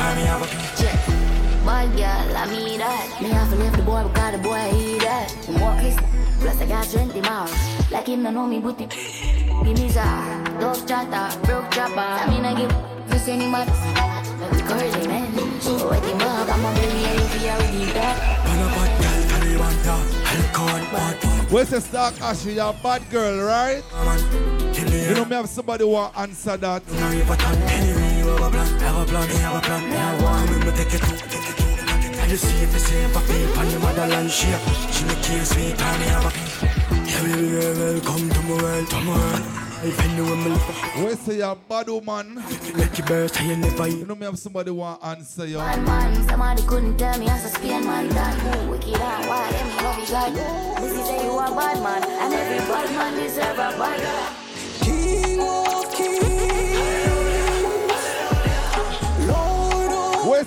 Tell 0.00 0.16
you 0.16 0.26
have 0.26 0.42
a 0.42 0.46
plan, 0.46 0.76
to 1.64 2.36
I 2.36 2.46
mean 2.50 2.78
that. 2.78 3.22
Me 3.22 3.28
have 3.30 3.50
to 3.50 3.56
leave 3.56 3.76
the 3.76 3.82
boy 3.82 4.02
the 4.32 4.38
boy 4.38 4.89
he 5.28 5.36
that. 5.36 5.46
The 5.46 5.52
more 5.52 5.76
kiss, 5.80 5.96
plus 6.40 6.60
I 6.60 6.66
got 6.66 6.88
20 6.90 7.20
miles. 7.20 7.90
Like 7.90 8.06
him 8.06 8.22
no 8.22 8.30
know 8.30 8.46
me 8.46 8.58
booty. 8.60 8.86
Give 8.86 9.78
me 9.78 9.88
za, 9.88 10.04
dog 10.60 10.86
chatter, 10.86 11.40
broke 11.46 11.70
chopper. 11.70 11.98
I 11.98 12.26
mean 12.30 12.44
I 12.44 12.54
give 12.54 12.72
this 13.08 13.28
any 13.28 13.46
man. 13.46 13.66
Curly 14.66 15.06
man, 15.08 15.60
so 15.60 15.90
wet 15.90 16.04
him 16.04 16.20
up. 16.20 16.48
I'm 16.48 16.64
a 16.64 16.72
baby, 16.74 17.04
I 17.04 17.12
if 17.16 17.42
you 17.42 17.48
already 17.48 17.92
that. 17.92 18.16
On 18.46 18.58
a 18.58 18.66
bad 18.70 18.92
gal, 19.00 19.20
Taliban, 19.30 19.74
alcohol 20.26 20.84
pot. 20.90 21.50
Where's 21.50 21.70
the 21.70 21.80
stock, 21.80 22.20
Ashley? 22.20 22.54
You're 22.54 22.70
a 22.70 22.82
bad 22.82 23.08
girl, 23.10 23.44
right? 23.44 23.82
You 24.76 25.14
know 25.16 25.24
me 25.24 25.34
have 25.34 25.48
somebody 25.48 25.84
who 25.84 25.90
want 25.90 26.16
answer 26.16 26.56
that. 26.56 26.82
Now 26.92 27.10
you 27.10 27.22
have 27.22 27.30
a 27.30 27.36
plan, 27.36 27.62
anyway 27.62 28.18
you 28.18 28.26
have 28.28 28.42
a 28.42 28.50
plan, 28.50 28.80
have 28.80 29.02
a 29.02 29.04
plan, 29.06 29.28
have 29.28 29.56
a 29.56 29.60
plan, 29.66 29.82
have 29.90 30.22
one. 30.22 30.46
Come 30.46 30.60
in, 30.60 30.66
me 30.66 30.72
take 30.76 30.94
it 30.94 31.00
take 31.00 31.24
it 31.24 31.30
to. 31.30 31.50
And 31.50 31.59
you 32.30 32.36
see 32.36 32.62
if 32.62 32.72
you 32.72 32.78
see 32.78 32.96
if 32.96 33.16
I 33.16 33.20
feel 33.22 33.54
pan 33.54 33.68
the 33.68 33.78
motherland 33.80 34.30
shape. 34.30 34.60
She 34.92 35.04
make 35.04 35.28
you 35.30 35.44
sweet, 35.44 35.80
and 35.82 36.00
me 36.00 36.06
have 36.06 36.26
a 36.26 36.32
Yeah, 37.10 37.22
baby 37.26 37.50
girl, 37.50 37.74
welcome 37.74 38.30
to 38.30 38.40
my 38.42 38.62
world, 38.62 38.86
to 38.90 39.00
my 39.00 39.16
world. 39.18 39.42
If 39.82 39.96
you 40.04 40.10
know 40.16 40.36
me 40.36 40.50
look 40.50 40.60
Where's 40.94 41.18
the 41.20 41.34
you're 41.34 41.52
a 41.52 41.56
bad 41.56 41.88
woman? 41.88 42.36
Like 42.76 42.96
you 42.98 43.04
burst, 43.04 43.40
you 43.40 43.56
never 43.56 43.88
You 43.88 44.06
know 44.06 44.14
me 44.14 44.26
have 44.26 44.38
somebody 44.38 44.70
want 44.70 45.02
answer 45.04 45.44
you. 45.44 45.56
Bad 45.56 45.84
man, 45.84 46.28
somebody 46.28 46.62
couldn't 46.62 46.98
tell 46.98 47.18
me 47.18 47.26
as 47.28 47.46
a 47.46 47.48
Spain 47.48 47.84
man 47.84 48.08
that 48.10 48.34
who 48.38 48.70
wicked 48.70 48.94
and 48.94 49.28
why 49.28 49.50
them 49.50 49.68
love 49.82 49.98
you 49.98 50.06
God. 50.06 50.82
This 50.82 50.92
is 50.92 51.06
say 51.06 51.24
you 51.24 51.32
a 51.32 51.50
bad 51.50 51.82
man, 51.82 52.04
and 52.04 52.34
every 52.34 52.58
bad 52.58 52.90
man 52.94 53.14
deserve 53.18 53.58
a 53.58 53.74
bad 53.74 54.00
man. 54.00 54.34
King 54.82 55.40
of 55.40 55.92
Where's 55.94 56.29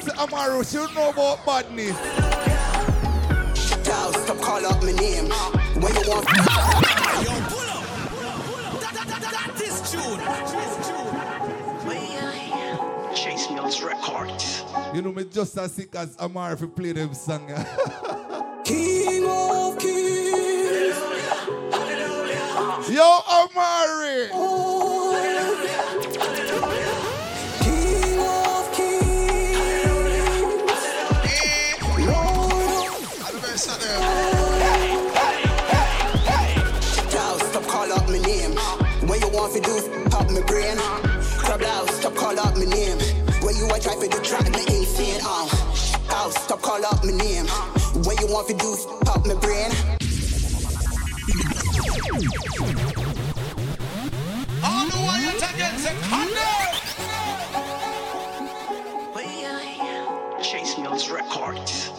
the 0.02 0.14
Amaru? 0.22 0.64
She 0.64 0.78
don't 0.78 0.94
know 0.95 1.10
about 1.10 1.45
badness. 1.45 1.98
Girl, 3.86 4.14
stop 4.14 4.40
call 4.41 4.65
up 4.65 4.82
my 4.82 4.91
name. 4.91 5.30
When 5.82 5.94
you 5.94 6.03
want. 6.10 6.28
Yo, 7.24 7.34
pull 7.49 7.70
up. 7.70 7.84
That 8.82 9.61
is 9.61 9.91
June. 9.91 10.20
Chase 13.15 13.49
Mills 13.52 13.82
Records. 13.84 14.64
You 14.94 15.02
know 15.02 15.11
me 15.11 15.26
just 15.26 15.57
as 15.57 15.72
sick 15.74 15.95
as 15.95 16.15
Amaru 16.20 16.53
if 16.53 16.61
you 16.61 16.68
play 16.68 16.91
them 16.94 17.14
song. 17.14 17.48
King 18.64 19.26
of 19.28 19.78
kings. 19.80 20.95
Yo, 22.90 23.20
Amari! 23.28 24.28
King 24.28 24.32
oh. 24.34 24.73
Stop 46.54 46.62
call 46.62 46.86
up 46.86 47.04
my 47.04 47.12
name. 47.12 47.46
When 48.06 48.18
you 48.18 48.28
want 48.28 48.48
to 48.48 48.54
do, 48.54 48.76
pop 49.06 49.26
my 49.26 49.34
brain. 49.36 49.72
All 54.64 54.88
the 54.88 54.98
way 55.08 55.20
you 55.24 55.32
again, 55.38 55.78
say, 55.80 55.96
Chase 60.42 60.78
Mills 60.78 61.10
Records. 61.10 61.92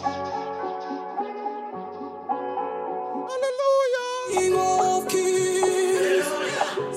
King 4.33 4.55
of 4.57 5.07
kings. 5.07 6.25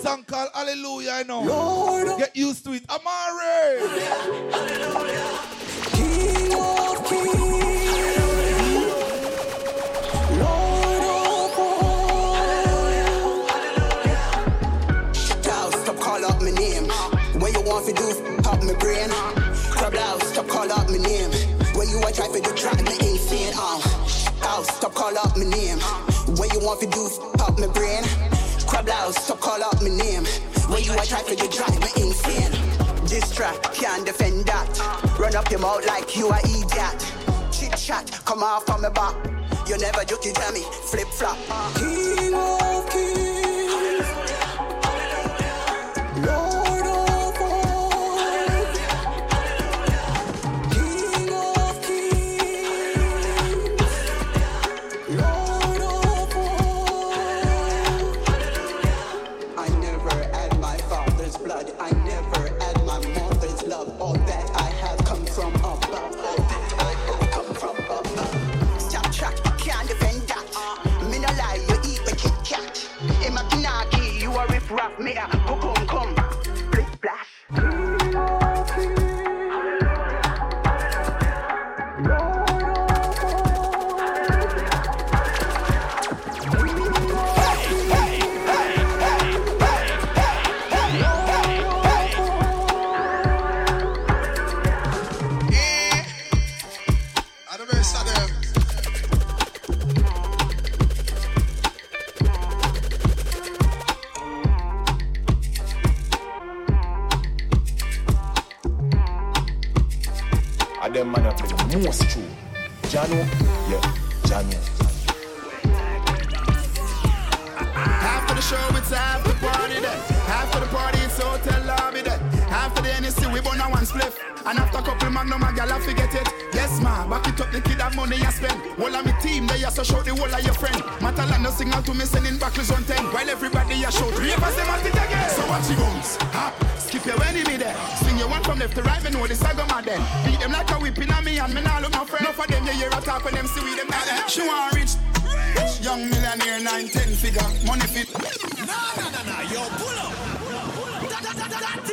Song 0.01 0.25
called 0.25 0.51
Hallelujah, 0.55 1.19
you 1.19 1.25
know. 1.25 2.17
Get 2.19 2.37
used 2.37 2.65
to 2.65 2.73
it. 2.73 2.85
Amari! 2.89 4.78
To 17.89 17.95
do, 17.95 18.43
pop 18.43 18.63
my 18.65 18.75
brain. 18.75 19.09
Crab 19.71 19.95
out, 19.95 20.23
stop 20.23 20.47
call 20.47 20.71
up 20.71 20.91
my 20.91 20.99
name. 20.99 21.31
When 21.73 21.89
you 21.89 21.99
a 22.01 22.13
try 22.13 22.29
to 22.29 22.39
do 22.39 22.53
track 22.55 22.77
me 22.85 22.93
insane, 23.01 23.55
uh. 23.57 23.81
Girl, 24.43 24.63
stop 24.63 24.93
call 24.93 25.17
up 25.17 25.35
my 25.39 25.45
name. 25.45 25.79
When 26.37 26.51
you 26.51 26.61
want 26.61 26.81
to 26.83 26.87
do, 26.87 27.09
pop 27.39 27.59
my 27.59 27.67
brain. 27.69 28.05
Crab 28.67 28.91
out, 28.91 29.15
stop 29.15 29.41
call 29.41 29.63
up 29.63 29.81
my 29.81 29.89
name. 29.89 30.27
When 30.69 30.85
you 30.85 30.93
a 30.93 31.07
try 31.07 31.23
to 31.23 31.35
do 31.35 31.49
track 31.49 31.81
me 31.81 31.89
insane. 31.97 32.53
This 33.07 33.35
track 33.35 33.63
can't 33.73 34.05
defend 34.05 34.45
that. 34.45 34.69
Run 35.19 35.35
up 35.35 35.51
your 35.51 35.61
mouth 35.61 35.87
like 35.87 36.15
you 36.15 36.29
a 36.29 36.39
idiot. 36.41 37.01
Chit 37.51 37.75
chat, 37.79 38.21
come 38.27 38.43
off 38.43 38.67
from 38.67 38.83
my 38.83 38.91
back. 38.91 39.17
You 39.67 39.79
never 39.79 40.05
joke, 40.05 40.27
you 40.27 40.35
tell 40.35 40.53
me, 40.53 40.61
flip 40.61 41.09
flop. 41.09 41.39
King 41.79 42.35
of 42.35 42.91
kings. 42.91 43.38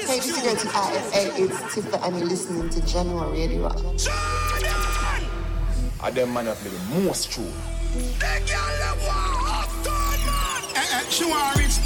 Hey, 0.06 0.20
this 0.20 0.38
is 0.38 0.44
your 0.44 0.54
IFA. 0.54 1.40
It's 1.40 1.58
Tifa, 1.74 2.06
and 2.06 2.16
you're 2.18 2.28
listening 2.28 2.70
to 2.70 2.80
Jahkno 2.82 3.32
Radio. 3.34 3.66
I 6.00 6.12
them 6.12 6.32
man 6.32 6.46
that 6.46 6.58
play 6.58 6.70
the 6.70 7.02
most 7.02 7.32
true. 7.32 7.52
They 8.20 8.44
Eh, 10.76 10.86
eh, 10.94 11.10
she 11.10 11.26
want 11.26 11.58
rich. 11.58 11.80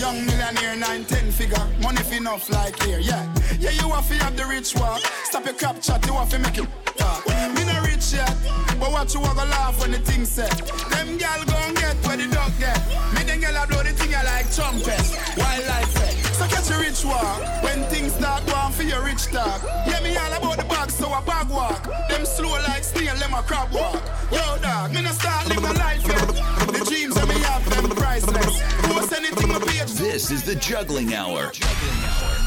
Young 0.00 0.26
millionaire, 0.26 0.74
nine, 0.74 1.04
ten 1.04 1.30
figure. 1.30 1.64
Money 1.80 2.02
fi 2.02 2.16
enough 2.16 2.50
like 2.50 2.82
here, 2.82 2.98
yeah. 2.98 3.32
Yeah, 3.60 3.70
you 3.70 3.88
have 3.88 4.08
to 4.08 4.14
have 4.14 4.36
the 4.36 4.44
rich 4.44 4.74
walk. 4.74 5.00
Stop 5.22 5.44
your 5.44 5.54
crap 5.54 5.80
chat, 5.80 6.04
you 6.06 6.14
have 6.14 6.30
to 6.30 6.40
make 6.40 6.58
it 6.58 6.66
talk. 6.96 7.24
Me 7.28 7.64
no 7.64 7.80
rich 7.82 8.14
yet, 8.14 8.34
but 8.80 8.90
watch 8.90 9.14
you 9.14 9.20
walk 9.20 9.36
a 9.36 9.46
laugh 9.46 9.78
when 9.80 9.92
the 9.92 9.98
thing 9.98 10.24
set. 10.24 10.50
Them 10.90 11.16
gal 11.18 11.44
gon' 11.44 11.74
get 11.74 11.94
where 12.04 12.16
the 12.16 12.26
dog 12.34 12.50
get. 12.58 12.80
Me 13.14 13.22
them 13.22 13.38
gal 13.38 13.62
a 13.62 13.66
blow 13.68 13.84
the 13.84 13.92
thing 13.92 14.12
I 14.12 14.24
like 14.24 14.52
trumpet. 14.52 15.06
Wildlife 15.36 15.92
fet. 15.92 16.27
So 16.38 16.46
catch 16.46 16.70
your 16.70 16.80
rich 16.80 17.04
walk. 17.04 17.64
When 17.64 17.82
things 17.90 18.14
start 18.14 18.46
going 18.46 18.72
for 18.72 18.84
your 18.84 19.02
rich 19.04 19.26
talk. 19.26 19.60
Yeah, 19.86 20.00
me 20.00 20.16
all 20.16 20.32
about 20.32 20.56
the 20.56 20.64
bag, 20.64 20.90
so 20.90 21.08
I 21.10 21.20
bag 21.22 21.48
walk. 21.48 21.82
Them 22.08 22.24
slow 22.24 22.52
like 22.68 22.84
snail, 22.84 23.16
them 23.16 23.34
a 23.34 23.42
crab 23.42 23.72
walk. 23.72 24.00
Yo, 24.30 24.58
dog, 24.62 24.92
me 24.94 25.02
no 25.02 25.10
start 25.10 25.48
my 25.60 25.72
life 25.72 26.06
yet. 26.06 26.28
The 26.72 26.84
dreams 26.86 27.16
that 27.16 27.26
me 27.28 27.40
have, 27.40 27.68
them 27.70 27.90
priceless. 27.90 28.62
Anything 29.12 29.50
page. 29.66 29.92
This 29.94 30.30
is 30.30 30.44
the 30.44 30.54
Juggling 30.54 31.12
Hour. 31.12 31.50
Me 31.52 32.37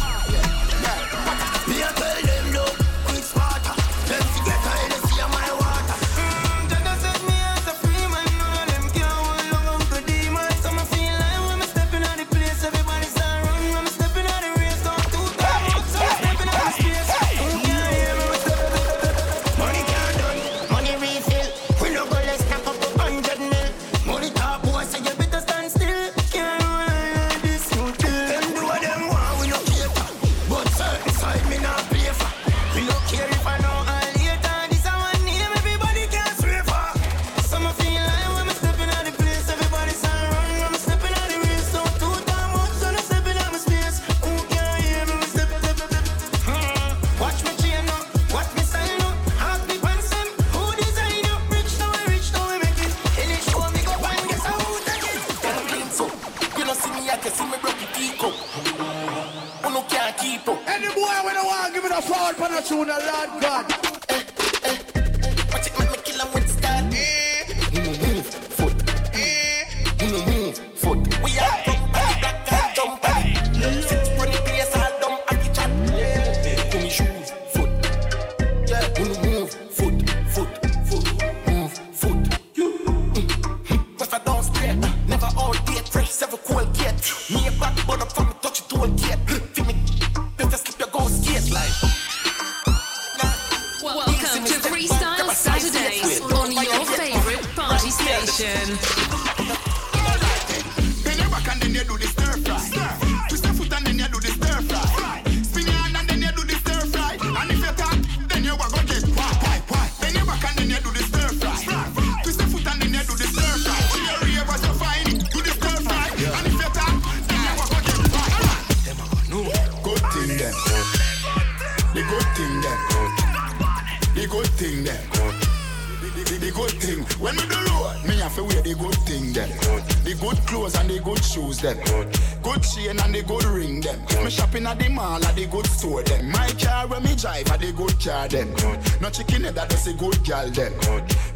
at 134.72 134.80
the 134.80 134.90
mall 134.90 135.24
at 135.26 135.36
the 135.36 135.46
good 135.48 135.66
store 135.68 136.02
then. 136.04 136.32
My 136.32 136.48
car 136.60 136.88
when 136.88 137.04
me 137.04 137.16
drive 137.16 137.48
at 137.52 137.60
the 137.60 137.72
good 137.74 138.00
car 138.00 138.28
then. 138.28 138.54
No 139.02 139.10
chicken 139.10 139.44
head 139.44 139.56
that 139.56 139.70
does 139.70 139.88
a 139.88 139.94
good 139.94 140.24
gal 140.24 140.50
then. 140.50 140.74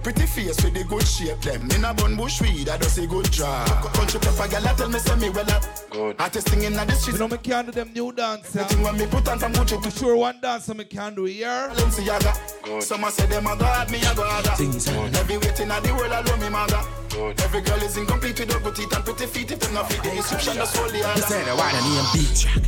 Pretty 0.03 0.25
face 0.25 0.63
with 0.63 0.73
the 0.73 0.83
good 0.85 1.05
shape 1.05 1.41
them. 1.41 1.69
In 1.71 1.83
a 1.83 1.93
bun 1.93 2.15
bush 2.15 2.41
weed 2.41 2.67
that 2.67 2.79
does 2.79 2.97
a 2.97 3.05
good 3.07 3.29
job. 3.31 3.67
Country 3.93 4.19
pepper 4.19 4.47
gal 4.47 4.75
tell 4.75 4.89
me 4.89 4.99
say 4.99 5.15
me 5.17 5.29
well 5.29 5.49
up. 5.51 5.63
Artist 6.19 6.49
singing 6.49 6.75
at 6.75 6.87
the 6.87 6.93
streets. 6.93 7.19
You 7.19 7.27
know 7.27 7.27
me 7.27 7.37
can't 7.37 7.67
do 7.67 7.71
them 7.73 7.91
new 7.93 8.11
dance. 8.13 8.55
Nothing 8.55 8.81
when 8.81 8.97
me 8.97 9.05
put 9.07 9.27
on 9.27 9.39
from 9.39 9.51
Gucci. 9.53 9.83
I'm 9.83 9.91
sure 9.91 10.15
one 10.15 10.39
dance 10.41 10.73
me 10.73 10.85
can 10.85 11.15
do 11.15 11.25
here. 11.25 11.69
Balenciaga. 11.73 12.81
Some 12.81 13.03
say 13.11 13.25
them 13.25 13.47
a 13.47 13.55
god, 13.57 13.91
me 13.91 13.99
a 13.99 14.15
god. 14.15 14.47
Every 14.47 15.37
waiting 15.37 15.71
at 15.71 15.83
the 15.83 15.93
world 15.93 16.11
alone 16.11 16.39
me 16.39 16.49
maga. 16.49 16.81
Every 17.43 17.61
girl 17.61 17.81
is 17.83 17.97
incomplete 17.97 18.39
without 18.39 18.63
good 18.63 18.75
teeth 18.75 18.95
and 18.95 19.03
pretty 19.03 19.25
feet. 19.25 19.51
If 19.51 19.59
them 19.59 19.73
not 19.73 19.91
fit 19.91 20.03
the 20.03 20.11
description, 20.11 20.55
that's 20.55 20.77
all 20.77 20.87
the 20.87 20.93
Me 20.93 21.03
other. 21.03 21.21
say 21.21 21.43
the 21.43 21.55
one 21.55 21.75
and 21.75 21.85
name 21.85 22.05
beat 22.13 22.35
track. 22.35 22.63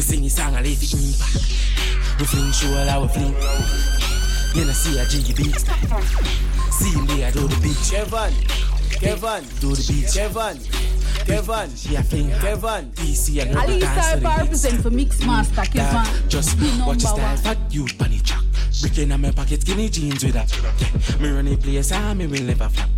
Yeah. 0.00 0.06
Me 0.06 0.06
sing 0.06 0.22
this 0.22 0.36
song 0.36 0.54
and 0.54 0.64
leave 0.64 0.82
it 0.82 0.94
impact. 0.94 1.44
We 2.18 2.24
fling 2.24 2.52
show 2.52 2.72
all 2.72 2.88
our 2.88 3.08
fling. 3.08 3.34
You 4.54 4.64
know 4.64 4.72
see 4.72 4.98
a 4.98 5.04
G 5.04 5.20
beat. 5.34 5.60
See 6.72 6.90
him 6.96 7.06
there 7.06 7.30
do 7.32 7.46
the 7.46 7.58
beat. 7.60 7.76
Kevan, 7.84 8.32
Kevan, 8.96 9.44
do 9.60 9.74
the 9.76 9.84
beat. 9.92 10.08
Kevan, 10.08 10.56
Kevan, 11.26 11.76
she 11.76 11.96
a 11.96 12.02
fling. 12.02 12.30
Kevan, 12.40 12.90
DC 12.92 13.42
and 13.42 13.54
rubber 13.54 13.72
Alisa 13.72 13.80
dance 13.80 14.10
to 14.12 14.20
the 14.20 14.24
Ibar 14.24 14.36
beat. 14.36 14.42
represent 14.42 14.80
for 14.82 14.90
Mix 14.90 15.20
Master 15.26 15.54
Dad, 15.56 15.70
Kevan. 15.70 16.28
just 16.30 16.58
The 16.58 16.84
watch 16.86 16.94
his 16.94 17.04
number 17.04 17.20
style, 17.20 17.34
one. 17.34 17.36
fat 17.36 17.58
youth 17.70 17.98
pan 17.98 18.10
the 18.10 18.18
track. 18.20 18.44
Bricking 18.80 19.12
on 19.12 19.20
my 19.20 19.30
pocket, 19.32 19.60
skinny 19.60 19.88
jeans 19.90 20.24
with 20.24 20.36
a 20.36 20.46
yeah. 20.48 21.20
Me 21.20 21.28
run 21.28 21.44
the 21.44 21.56
place 21.58 21.92
and 21.92 22.18
me 22.18 22.26
will 22.26 22.42
never 22.42 22.68
flop. 22.70 22.88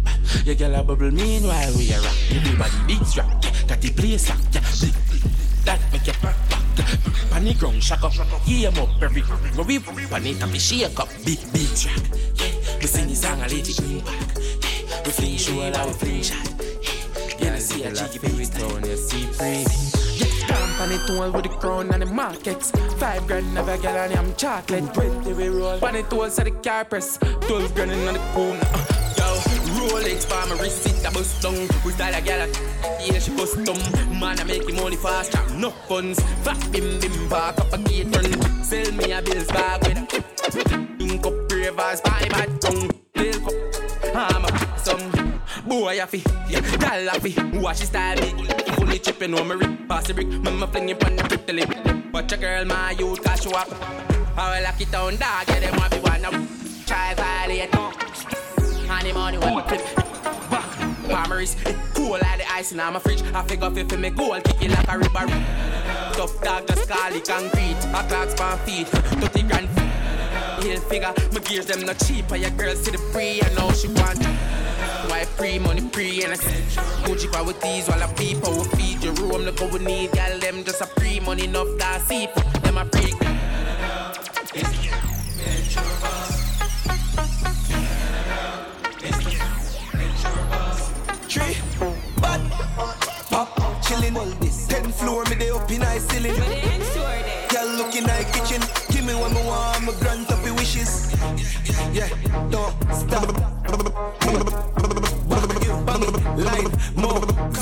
Your 0.47 0.55
girl 0.55 0.75
a 0.77 0.85
bubble 0.85 1.11
meanwhile 1.11 1.75
we 1.77 1.91
a 1.93 2.01
rock. 2.01 2.15
Everybody 2.31 2.77
big 2.87 3.05
strap, 3.05 3.43
yeah. 3.43 3.51
got 3.67 3.81
the 3.81 3.91
place 3.91 4.29
lock, 4.29 4.39
yeah. 4.53 4.61
Big, 4.81 4.95
that 5.65 5.81
make 5.93 6.07
you 6.07 6.52
back 6.77 7.05
back. 7.05 7.31
Pan 7.31 7.45
the 7.45 7.55
ground, 7.55 7.83
shock 7.83 8.03
up, 8.05 8.13
hear 8.45 8.69
'em 8.69 8.79
up 8.79 9.03
every 9.03 9.23
we 9.67 9.79
pan 9.79 10.27
it 10.27 10.43
and 10.43 10.53
we 10.53 10.59
shake 10.59 10.99
up, 10.99 11.09
big 11.25 11.41
big 11.53 11.69
track. 11.77 12.03
Yeah, 12.37 12.79
we 12.81 12.87
sing 12.87 13.09
the 13.09 13.15
song 13.15 13.41
and 13.41 13.53
let 13.53 13.69
it 13.69 13.79
impact. 13.81 14.39
Yeah, 14.39 15.03
we 15.05 15.11
fling 15.11 15.37
show 15.37 15.61
all 15.61 15.77
our 15.77 15.93
fling 15.93 16.23
shot. 16.23 16.49
Yeah, 17.39 17.55
you 17.55 17.61
see 17.61 17.83
a 17.85 17.93
G 17.93 18.19
baby 18.19 18.45
style. 18.45 18.81
You 18.81 18.97
see 18.97 19.27
free. 19.39 19.65
Stamp 19.65 20.81
on 20.81 20.93
it 20.93 21.11
all 21.11 21.31
with 21.31 21.45
the 21.45 21.51
crown 21.61 21.91
and 21.93 22.03
the 22.03 22.07
markets. 22.07 22.73
Five 22.99 23.27
grand 23.27 23.55
never 23.55 23.77
get 23.79 23.97
on 23.97 24.11
them 24.11 24.35
chocolate. 24.37 24.93
Twenty 24.95 25.33
we 25.33 25.49
roll. 25.49 25.85
On 25.85 25.95
it 25.95 26.13
all 26.13 26.31
so 26.31 26.43
the 26.45 26.51
car 26.51 26.85
press. 26.85 27.19
Twelve 27.47 27.75
grand 27.75 27.93
in 27.93 28.09
on 28.09 28.15
the 28.15 28.21
corner. 28.35 29.02
Rolex 29.89 30.25
for 30.25 30.49
my 30.49 30.61
wrist, 30.61 30.87
it 30.87 31.05
a 31.05 31.11
bust 31.11 31.43
down. 31.43 31.55
We 31.85 31.93
style 31.93 32.15
a 32.15 32.21
gal, 32.21 32.49
yeah, 33.01 33.19
she 33.19 33.35
custom. 33.37 33.77
Man, 34.19 34.39
I 34.39 34.45
make 34.45 34.69
him 34.69 34.77
money 34.77 34.97
fast, 34.97 35.33
chop 35.33 35.51
no 35.51 35.71
funds. 35.71 36.21
Fat 36.45 36.61
bim 36.71 37.01
bim, 37.01 37.29
park 37.29 37.59
up 37.59 37.73
a 37.73 37.79
gate 37.79 38.15
run. 38.15 38.63
Sell 38.63 38.93
me 38.93 39.13
a 39.13 39.21
bills 39.21 39.49
bag 39.49 39.83
with 39.83 39.99
a 39.99 41.03
ink 41.03 41.27
up 41.27 41.51
ravers, 41.51 42.01
buy 42.01 42.27
bad 42.31 42.61
tongue. 42.61 42.91
Lil 43.17 43.41
cup, 43.41 43.55
I'm 44.15 44.45
a 44.45 44.79
some 44.79 45.41
boy 45.67 46.01
a 46.01 46.07
fi, 46.07 46.23
yeah, 46.49 46.61
gal 46.79 47.09
a 47.09 47.21
fi. 47.21 47.59
Watch 47.59 47.81
his 47.81 47.89
style, 47.89 48.17
me. 48.21 48.47
If 48.49 48.79
only 48.81 48.99
chipping 48.99 49.35
on 49.35 49.49
my 49.49 49.55
rip, 49.55 49.89
pass 49.89 50.07
the 50.07 50.15
brick, 50.15 50.29
mama 50.29 50.67
fling 50.69 50.91
it 50.91 51.05
on 51.05 51.17
the 51.17 51.25
pretty 51.25 51.53
lip. 51.53 52.13
Watch 52.13 52.33
a 52.33 52.37
girl, 52.37 52.65
my 52.65 52.93
youth, 52.93 53.23
cash 53.25 53.45
you 53.45 53.53
up. 53.53 53.69
I 54.37 54.57
will 54.57 54.65
lock 54.65 54.81
it 54.81 54.91
down, 54.91 55.17
dog, 55.17 55.49
yeah, 55.49 55.61
them 55.61 55.77
want 55.77 55.91
be 55.91 55.99
one 55.99 56.25
up. 56.25 56.35
Try 56.87 57.15
violate, 57.15 57.73
no. 57.73 57.93
Honey 59.03 59.15
money 59.15 59.39
we 59.39 59.63
flip. 59.63 59.97
Back, 60.49 60.71
Palmeries, 61.09 61.57
cool 61.93 62.11
like 62.11 62.39
the 62.39 62.53
ice 62.53 62.71
in 62.71 62.77
my 62.77 63.01
fridge. 63.01 63.21
I 63.35 63.43
figure 63.43 63.69
if 63.75 63.99
me 63.99 64.11
goal, 64.11 64.41
kick 64.41 64.63
it 64.63 64.71
like 64.71 64.89
a 64.89 64.97
river. 64.97 65.27
Tough 66.15 66.41
dog, 66.41 66.69
just 66.69 66.89
call 66.89 67.13
it 67.13 67.27
concrete. 67.27 67.75
A 67.99 68.07
clock's 68.07 68.35
pan 68.35 68.59
feet, 68.59 68.87
30 68.87 69.43
grand. 69.43 69.69
Hill 70.63 70.81
figure, 70.83 71.13
my 71.33 71.41
gears 71.41 71.67
them 71.67 71.85
not 71.85 71.99
cheap. 71.99 72.31
And 72.31 72.43
your 72.43 72.51
girl 72.53 72.77
see 72.77 72.93
the 72.93 72.99
free, 72.99 73.43
I 73.43 73.53
know 73.55 73.73
she 73.73 73.89
want. 73.89 74.25
Why 75.11 75.25
free 75.25 75.59
money 75.59 75.81
free 75.81 76.23
and 76.23 76.35
I 76.35 76.37
said 76.37 76.63
Gucci 77.03 77.27
power 77.33 77.45
with 77.45 77.61
these 77.61 77.89
while 77.89 78.01
I 78.01 78.07
people 78.13 78.53
will 78.53 78.71
feed 78.79 79.03
your 79.03 79.15
room. 79.15 79.43
Look 79.43 79.61
what 79.61 79.73
we 79.73 79.81
need, 79.81 80.13
gal 80.13 80.39
them 80.39 80.63
just 80.63 80.81
a 80.81 80.87
free 80.87 81.19
money 81.19 81.47
enough 81.47 81.67
that 81.79 82.01
I 82.01 82.05
see 82.05 82.29
them 82.61 82.79
a 82.79 82.85
freak. 82.85 83.19
Tree, 84.47 84.93
pop, 93.93 94.11
chillin'. 94.41 94.67
Ten 94.69 94.91
floor, 94.93 95.25
me 95.25 95.37
dey 95.37 95.51
up 95.51 95.71
in 95.71 95.81
high 95.81 95.99
ceiling. 95.99 96.35
Girl 97.51 97.69
looking 97.77 98.05
like 98.05 98.33
kitchen. 98.33 98.63
Give 98.91 99.05
me 99.05 99.15
what 99.15 99.33
me 99.33 99.43
want, 99.45 99.85
me 99.85 99.93
grant 100.01 100.31
up 100.31 100.45
your 100.45 100.55
wishes. 100.55 101.15
Yeah, 101.93 102.09
don't 102.51 102.75
stop. 102.95 103.29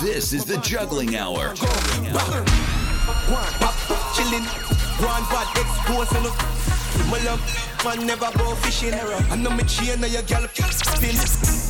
This 0.03 0.33
is 0.33 0.45
the 0.45 0.59
juggling 0.59 1.17
hour. 1.17 1.49
One 3.29 3.53
pop, 3.61 3.75
chillin'. 4.15 4.47
One 5.03 5.25
pot 5.25 5.49
exposing 5.57 6.27
up. 6.27 6.37
My 7.11 7.19
love, 7.25 7.41
man 7.85 8.07
never 8.07 8.31
go 8.39 8.55
fishing. 8.57 8.95
I 8.95 9.37
know 9.37 9.51
me 9.51 9.65
chain, 9.65 10.01
now 10.01 10.07
your 10.07 10.23
girl 10.23 10.47
spin. 10.49 11.17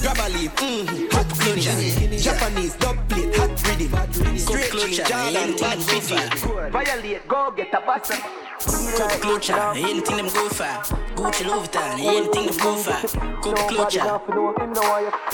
Grab 0.03 0.19
a 0.21 0.29
leaf, 0.33 0.55
mm, 0.57 1.13
hot 1.13 1.31
skinny. 1.37 2.19
Japanese, 2.19 2.75
dub 2.77 2.97
plate, 3.09 3.35
hot 3.37 3.51
rhythm. 3.67 4.39
Straight 4.39 4.73
jeans, 4.73 4.97
Jordan, 5.09 5.57
bad 5.57 5.79
video. 5.79 6.71
Violate, 6.71 7.29
go 7.29 7.51
get 7.57 7.75
a 7.75 7.81
bus. 7.81 8.11
Coca 8.61 9.17
Clutcher, 9.21 9.77
anything 9.77 10.17
them 10.17 10.27
go 10.27 10.49
for. 10.49 10.65
Gucci 11.17 11.47
Louis 11.47 11.67
Vuitton, 11.67 11.99
anything 11.99 12.47
them 12.47 12.57
go 12.59 12.77
for. 12.77 13.09
Coca 13.41 13.63
Clutcher. 13.73 14.05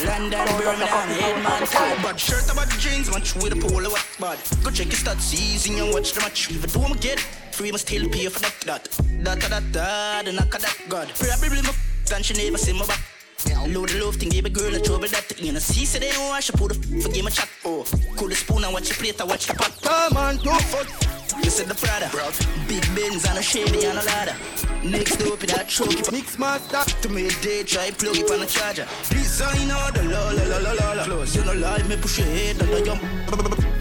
London, 0.05 0.47
Birmingham, 0.57 1.09
Headman, 1.19 1.67
Todd. 1.67 2.03
Bad 2.03 2.19
shirt 2.19 2.51
about 2.51 2.67
the 2.67 2.77
jeans, 2.79 3.09
match 3.11 3.35
with 3.35 3.53
a 3.53 3.55
polo 3.55 3.89
what 3.89 4.05
bad. 4.19 4.39
Go 4.63 4.71
check 4.71 4.87
your 4.87 4.95
stats, 4.95 5.21
season 5.21 5.79
and 5.79 5.93
watch 5.93 6.13
the 6.13 6.21
match. 6.21 6.49
If 6.51 6.63
I 6.63 6.67
do, 6.67 6.85
I'ma 6.85 6.95
get 6.95 7.19
free, 7.51 7.71
must 7.71 7.87
still 7.87 8.07
pay 8.09 8.27
for 8.27 8.39
that. 8.39 8.53
That, 8.65 8.83
that, 9.23 9.49
that, 9.49 9.73
that, 9.77 10.25
the 10.25 10.33
knock 10.33 10.53
of 10.55 10.61
that 10.61 10.77
God. 10.89 11.07
Probably 11.15 11.61
my 11.61 11.69
f- 11.69 12.11
and 12.13 12.25
she 12.25 12.33
never 12.33 12.57
see 12.57 12.73
my 12.73 12.85
back. 12.85 13.01
Load 13.67 13.89
the 13.89 14.03
love 14.03 14.15
thing, 14.15 14.29
give 14.29 14.45
a 14.45 14.49
girl 14.49 14.73
a 14.73 14.79
trouble 14.79 15.07
that 15.07 15.39
you 15.39 15.51
know. 15.51 15.59
See, 15.59 15.85
say 15.85 15.99
they 15.99 16.11
don't 16.11 16.29
wash, 16.29 16.49
I 16.51 16.57
put 16.57 16.73
the 16.73 17.01
for 17.01 17.09
game 17.09 17.27
a 17.27 17.31
chat. 17.31 17.49
Oh, 17.63 17.85
cool 18.17 18.29
the 18.29 18.35
spoon 18.35 18.63
and 18.63 18.73
watch 18.73 18.89
the 18.89 18.95
plate, 18.95 19.21
I 19.21 19.25
watch 19.25 19.45
the 19.47 19.53
pot. 19.53 19.73
Come 19.81 20.17
on, 20.17 20.37
two 20.39 20.49
foot. 20.71 20.87
You 21.47 21.51
said 21.51 21.67
the 21.67 21.75
Prada, 21.75 22.11
big 22.67 22.83
Benz 22.93 23.23
and 23.23 23.39
a 23.39 23.41
shady 23.41 23.85
and 23.85 23.97
a 23.97 24.03
ladder. 24.03 24.35
Next 24.83 25.21
up 25.21 25.41
in 25.41 25.47
that 25.55 25.69
truck, 25.69 26.11
mix 26.11 26.37
master. 26.37 26.83
To 27.03 27.07
me, 27.07 27.29
day 27.41 27.63
try 27.63 27.89
plug 27.91 28.17
it 28.17 28.29
on 28.29 28.41
a 28.41 28.45
charger. 28.45 28.85
Designer, 29.07 29.79
the 29.95 30.03
la 30.11 30.31
la 30.31 30.43
la 30.43 30.57
la 30.57 30.71
la 30.73 30.91
la. 30.91 31.03
Close, 31.05 31.37
you 31.37 31.45
know, 31.45 31.53
lie, 31.53 31.81
me 31.83 31.95
push 31.95 32.19
your 32.19 32.27
head, 32.27 32.61
and 32.61 32.69
I 32.69 32.81
jump. 32.83 33.01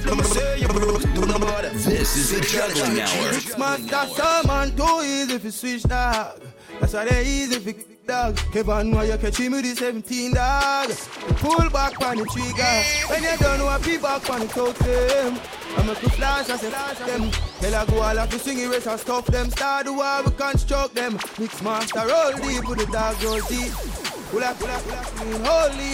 Let 0.06 0.16
me 0.16 0.22
say 0.22 0.60
you 0.60 0.68
broke, 0.68 1.02
do 1.12 1.26
no 1.26 1.40
bother. 1.40 1.70
This 1.70 2.16
is 2.16 2.30
the 2.30 2.40
juggling 2.46 3.00
hour. 3.00 3.32
Mix 3.32 3.58
master, 3.58 4.14
some 4.14 4.46
man 4.46 4.76
too 4.76 5.02
easy 5.02 5.34
if 5.34 5.42
you 5.42 5.50
switch 5.50 5.82
dog. 5.82 6.40
That's 6.78 6.92
why 6.92 7.06
they 7.06 7.26
easy 7.26 7.56
if 7.56 7.66
you 7.66 7.74
dog. 8.06 8.36
Kevan, 8.52 8.94
why 8.94 9.04
you 9.06 9.18
catch 9.18 9.38
him 9.38 9.52
with 9.52 9.64
the 9.64 9.74
17 9.74 10.34
dog? 10.34 10.90
Pull 11.42 11.68
back 11.70 12.00
on 12.00 12.16
the 12.18 12.24
trigger. 12.26 12.82
When 13.10 13.24
you 13.24 13.36
don't 13.38 13.58
know 13.58 13.66
what 13.66 13.82
people 13.82 14.08
back 14.08 14.30
on 14.30 14.38
the 14.38 14.46
totem. 14.46 15.40
I'm 15.76 15.88
a 15.88 15.94
to 15.94 16.10
flash, 16.10 16.50
I 16.50 16.56
say 16.56 16.70
flash 16.70 16.98
them. 16.98 17.30
Tell 17.60 17.74
I 17.74 17.86
go 17.86 18.00
all 18.00 18.16
have 18.16 18.30
to 18.30 18.38
swing 18.38 18.58
erase 18.58 18.86
and 18.86 19.00
stuff 19.00 19.26
them. 19.26 19.50
Start 19.50 19.86
the 19.86 19.92
war, 19.92 20.22
we 20.24 20.30
construct 20.32 20.94
them. 20.94 21.18
Mix 21.38 21.62
master, 21.62 22.00
roll 22.00 22.32
deep 22.32 22.68
with 22.68 22.78
the 22.78 22.86
dog, 22.92 23.22
roll 23.22 23.40
deep. 23.48 23.72
Pull 24.30 24.42
up, 24.42 24.58
pull 24.58 24.68
up, 24.68 24.82
pull 24.82 24.94
up, 24.94 25.04
clean 25.04 25.44
holy 25.44 25.86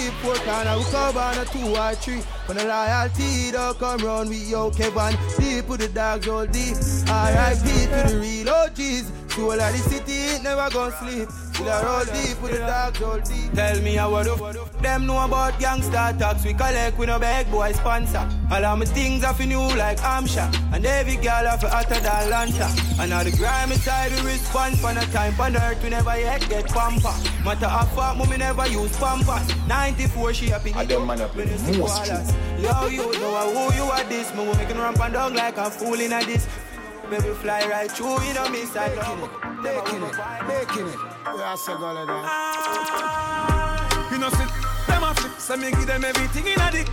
and 0.52 0.68
I 0.68 0.76
will 0.76 0.84
cover 0.84 1.18
on 1.18 1.38
a 1.38 1.44
two 1.44 1.76
or 1.76 1.94
three. 1.94 2.20
When 2.46 2.56
the 2.56 2.64
loyalty 2.64 3.50
don't 3.52 3.78
come 3.78 4.00
round 4.00 4.28
with 4.30 4.48
yo 4.48 4.70
Kevan, 4.70 5.16
deep 5.38 5.68
with 5.68 5.80
the 5.80 5.88
dogs 5.88 6.28
all 6.28 6.46
deep. 6.46 6.76
R.I.P. 7.08 7.62
to 7.62 8.12
the 8.12 8.18
real 8.20 8.48
OGs. 8.48 9.21
Soul 9.34 9.52
of 9.52 9.58
the 9.58 9.78
city 9.78 10.12
ain't 10.12 10.42
never 10.42 10.68
gonna 10.68 10.92
sleep. 10.98 11.28
Still 11.54 11.70
I 11.70 11.82
roll 11.82 12.04
deep 12.04 12.42
with 12.42 12.52
the 12.52 12.58
dogs 12.58 13.00
all 13.00 13.18
deep. 13.18 13.50
Tell 13.54 13.80
me 13.80 13.94
how 13.94 14.10
what 14.10 14.26
up. 14.26 14.82
Them 14.82 15.06
know 15.06 15.24
about 15.24 15.58
gangster 15.58 16.14
talks. 16.18 16.44
We 16.44 16.52
collect 16.52 16.98
with 16.98 17.08
no 17.08 17.18
big 17.18 17.50
boy 17.50 17.72
sponsor. 17.72 18.28
All 18.50 18.62
of 18.62 18.78
my 18.78 18.84
things 18.84 19.24
are 19.24 19.32
for 19.32 19.44
new 19.44 19.66
like 19.76 19.96
Amsha. 20.00 20.52
And 20.74 20.84
every 20.84 21.16
girl 21.16 21.48
have 21.48 21.62
hotter 21.62 22.00
than 22.00 22.30
Lanta. 22.30 22.68
And 23.00 23.08
now 23.08 23.22
the 23.22 23.30
grime 23.30 23.72
inside 23.72 24.12
we 24.12 24.32
respond 24.32 24.78
for 24.78 24.92
no 24.92 25.00
time 25.16 25.40
on 25.40 25.56
earth 25.56 25.82
we 25.82 25.88
never 25.88 26.18
yet 26.18 26.46
get 26.50 26.66
pamper. 26.68 27.14
Matter 27.42 27.72
of 27.72 27.90
fact, 27.96 28.18
mommy 28.18 28.36
never 28.36 28.66
use 28.68 28.94
pampers. 28.98 29.48
94 29.66 30.34
she 30.34 30.48
happy. 30.48 30.74
I 30.74 30.84
don't 30.84 31.06
man 31.06 31.22
up 31.22 31.34
in 31.38 31.48
the. 31.48 32.36
Yo, 32.60 32.86
you 32.88 32.98
know 33.18 33.70
who 33.70 33.74
you 33.76 33.84
are 33.84 34.04
this. 34.04 34.34
Me 34.34 34.44
making 34.58 34.76
ramp 34.76 35.00
and 35.00 35.14
dog 35.14 35.34
like 35.34 35.56
a 35.56 35.70
fool 35.70 35.98
in 35.98 36.12
a 36.12 36.22
this. 36.22 36.46
Baby 37.10 37.34
fly 37.34 37.66
right 37.68 37.90
through, 37.90 38.22
you 38.22 38.32
know 38.34 38.48
me 38.48 38.64
side. 38.64 38.96
Making 39.62 40.02
it, 40.02 40.16
making 40.48 40.86
it. 40.88 40.98
Yeah, 41.36 41.54
so 41.56 41.76
go 41.76 41.92
like 41.92 42.06
that. 42.06 42.24
Ah. 42.24 44.10
You 44.10 44.18
know, 44.18 44.30
see, 44.30 44.46
them 44.86 45.02
a 45.02 45.14
flip, 45.14 45.32
so 45.38 45.56
me 45.56 45.70
give 45.70 45.86
them 45.86 46.04
everything 46.04 46.46
in 46.46 46.60
a 46.60 46.70
dick. 46.70 46.88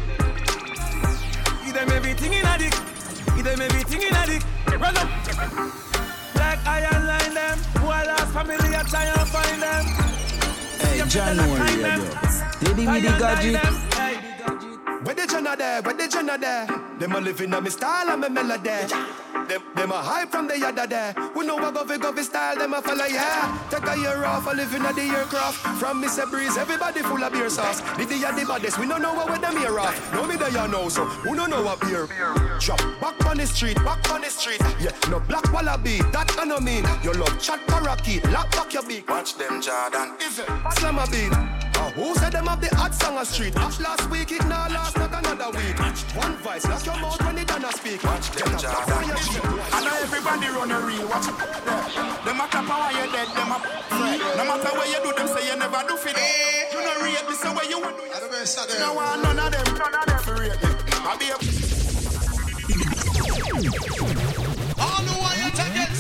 Give 1.64 1.73
them 1.73 1.90
everything 1.91 2.34
in 2.34 2.45
a 2.45 2.57
dick. 2.57 2.73
Give 3.36 3.45
them 3.45 3.61
everything 3.61 4.02
in 4.02 4.15
a 4.15 4.26
dick. 4.26 4.44
Run 4.80 4.98
up. 4.98 5.10
Black 6.34 6.60
iron 6.65 7.07
line 7.07 7.34
them. 7.34 7.57
Who 7.80 7.88
I 7.88 8.03
lost 8.03 8.34
family, 8.34 8.76
I 8.76 8.84
try 8.84 9.06
and 9.06 9.27
find 9.30 9.61
them. 9.61 9.86
Hey, 10.80 11.02
January, 11.07 11.76
bro. 11.81 11.95
Diddy 12.60 12.88
with 12.88 13.03
the 13.03 13.10
gadget. 13.19 13.53
Where 13.53 13.64
the 13.64 13.80
Jenna 13.99 14.28
there? 15.60 15.81
Where 15.81 15.94
the 15.94 16.07
Jenna 16.07 16.38
there? 16.38 16.65
Them 16.98 17.11
a 17.11 17.22
living 17.22 17.53
on 17.53 17.64
me 17.64 17.69
style 17.69 18.10
and 18.10 18.22
me 18.22 18.30
melody. 18.30 18.69
Them, 19.48 19.61
them 19.76 19.91
a 19.91 19.98
hype 19.98 20.31
from 20.31 20.48
the 20.48 20.56
other 20.65 20.88
there. 20.88 21.14
We 21.36 21.45
know 21.45 21.56
what 21.56 21.76
govy 21.76 21.98
govy 21.98 22.23
style, 22.23 22.56
them 22.56 22.73
a 22.73 22.81
follow, 22.81 23.06
yeah. 23.06 23.57
Take 23.69 23.88
a 23.88 23.98
year 23.98 24.26
off, 24.26 24.48
a 24.48 24.56
living 24.56 24.81
at 24.84 24.95
the 24.95 25.03
aircraft. 25.03 25.57
From 25.80 26.02
Mr. 26.02 26.30
Breeze, 26.30 26.57
everybody 26.57 27.02
full 27.02 27.23
of 27.23 27.34
beer 27.34 27.49
sauce. 27.49 27.81
Diddy 27.98 28.23
are 28.26 28.34
the 28.34 28.45
baddest, 28.45 28.80
we 28.80 28.88
don't 28.88 29.02
know 29.02 29.14
what 29.14 29.30
with 29.30 29.41
them 29.41 29.57
here 29.57 29.80
off. 29.80 29.95
Know 30.14 30.26
me 30.26 30.36
there, 30.38 30.49
you 30.49 30.68
know, 30.68 30.90
so 30.90 31.06
who 31.06 31.36
don't 31.36 31.49
know 31.49 31.61
what 31.61 31.81
beer? 31.81 32.07
Chop 32.60 32.80
back 33.02 33.23
on 33.26 33.38
the 33.38 33.45
street, 33.45 33.76
back 33.77 34.10
on 34.11 34.22
the 34.22 34.30
street. 34.30 34.61
Yeah, 34.80 34.91
no 35.10 35.19
black 35.19 35.52
wallaby, 35.52 35.99
that 36.14 36.36
I 36.40 36.45
no 36.45 36.60
mean. 36.60 36.86
Your 37.03 37.14
love 37.15 37.40
chat 37.41 37.60
parakeet, 37.68 38.23
lock 38.31 38.52
back 38.52 38.73
your 38.73 38.84
beak. 38.84 39.10
Watch 39.10 39.36
them, 39.36 39.61
Jordan. 39.61 40.15
Is 40.22 40.40
it? 40.40 40.48
Slam 40.77 40.98
a 40.98 41.07
beat. 41.07 41.59
Uh, 41.80 41.89
who 41.95 42.14
said 42.15 42.34
them 42.34 42.45
have 42.45 42.60
the 42.60 42.68
hot 42.76 42.93
song 42.93 43.15
on 43.15 43.26
street? 43.26 43.56
Watch 43.56 43.80
last 43.80 44.10
week, 44.11 44.31
it 44.34 44.43
now 44.47 44.68
last 44.68 44.97
not 44.97 45.15
another 45.15 45.49
week. 45.56 45.80
One 46.11 46.35
voice, 46.43 46.68
lock 46.68 46.85
your 46.85 46.99
mouth 46.99 47.23
when 47.23 47.38
it 47.38 47.47
done 47.47 47.64
a 47.64 47.72
speak. 47.72 48.03
Watch 48.03 48.31
them, 48.35 48.51
Jordan. 48.60 49.15
I 49.72 49.80
know 49.88 49.95
everybody 50.03 50.47
run 50.51 50.72
a 50.76 50.80
real 50.84 51.07
watch 51.07 51.31
it. 51.31 51.39
Yeah. 51.39 52.19
Them 52.27 52.41
a 52.43 52.45
clap 52.51 52.68
while 52.68 52.91
you 52.91 53.07
dead, 53.15 53.31
them 53.31 53.51
a 53.56 53.57
fret. 53.64 54.19
No 54.35 54.43
matter 54.43 54.76
where 54.76 54.91
you 54.91 54.99
do, 55.07 55.11
them 55.15 55.27
say 55.31 55.47
you 55.47 55.56
never 55.56 55.81
do 55.88 55.95
for 55.95 56.11
them. 56.11 56.27
You 56.76 56.84
know 56.84 56.99
rate 56.99 57.23
me, 57.31 57.35
say 57.39 57.47
where 57.56 57.64
you 57.72 57.80
want 57.80 57.95
do. 57.95 58.03
You 58.03 58.80
know 58.84 58.93
want 58.99 59.23
none 59.23 59.39
of 59.39 59.47
them, 59.47 59.64
none 59.80 59.95
of 59.95 60.03
them 60.03 60.19
for 60.19 60.35
rate 60.35 60.60
me. 60.60 60.76
I 60.99 61.15
be 61.15 61.31
a. 61.31 61.39
All 64.84 64.99
the 65.07 65.15
way 65.15 65.36
you 65.39 65.49
take 65.55 65.79
it, 65.79 65.95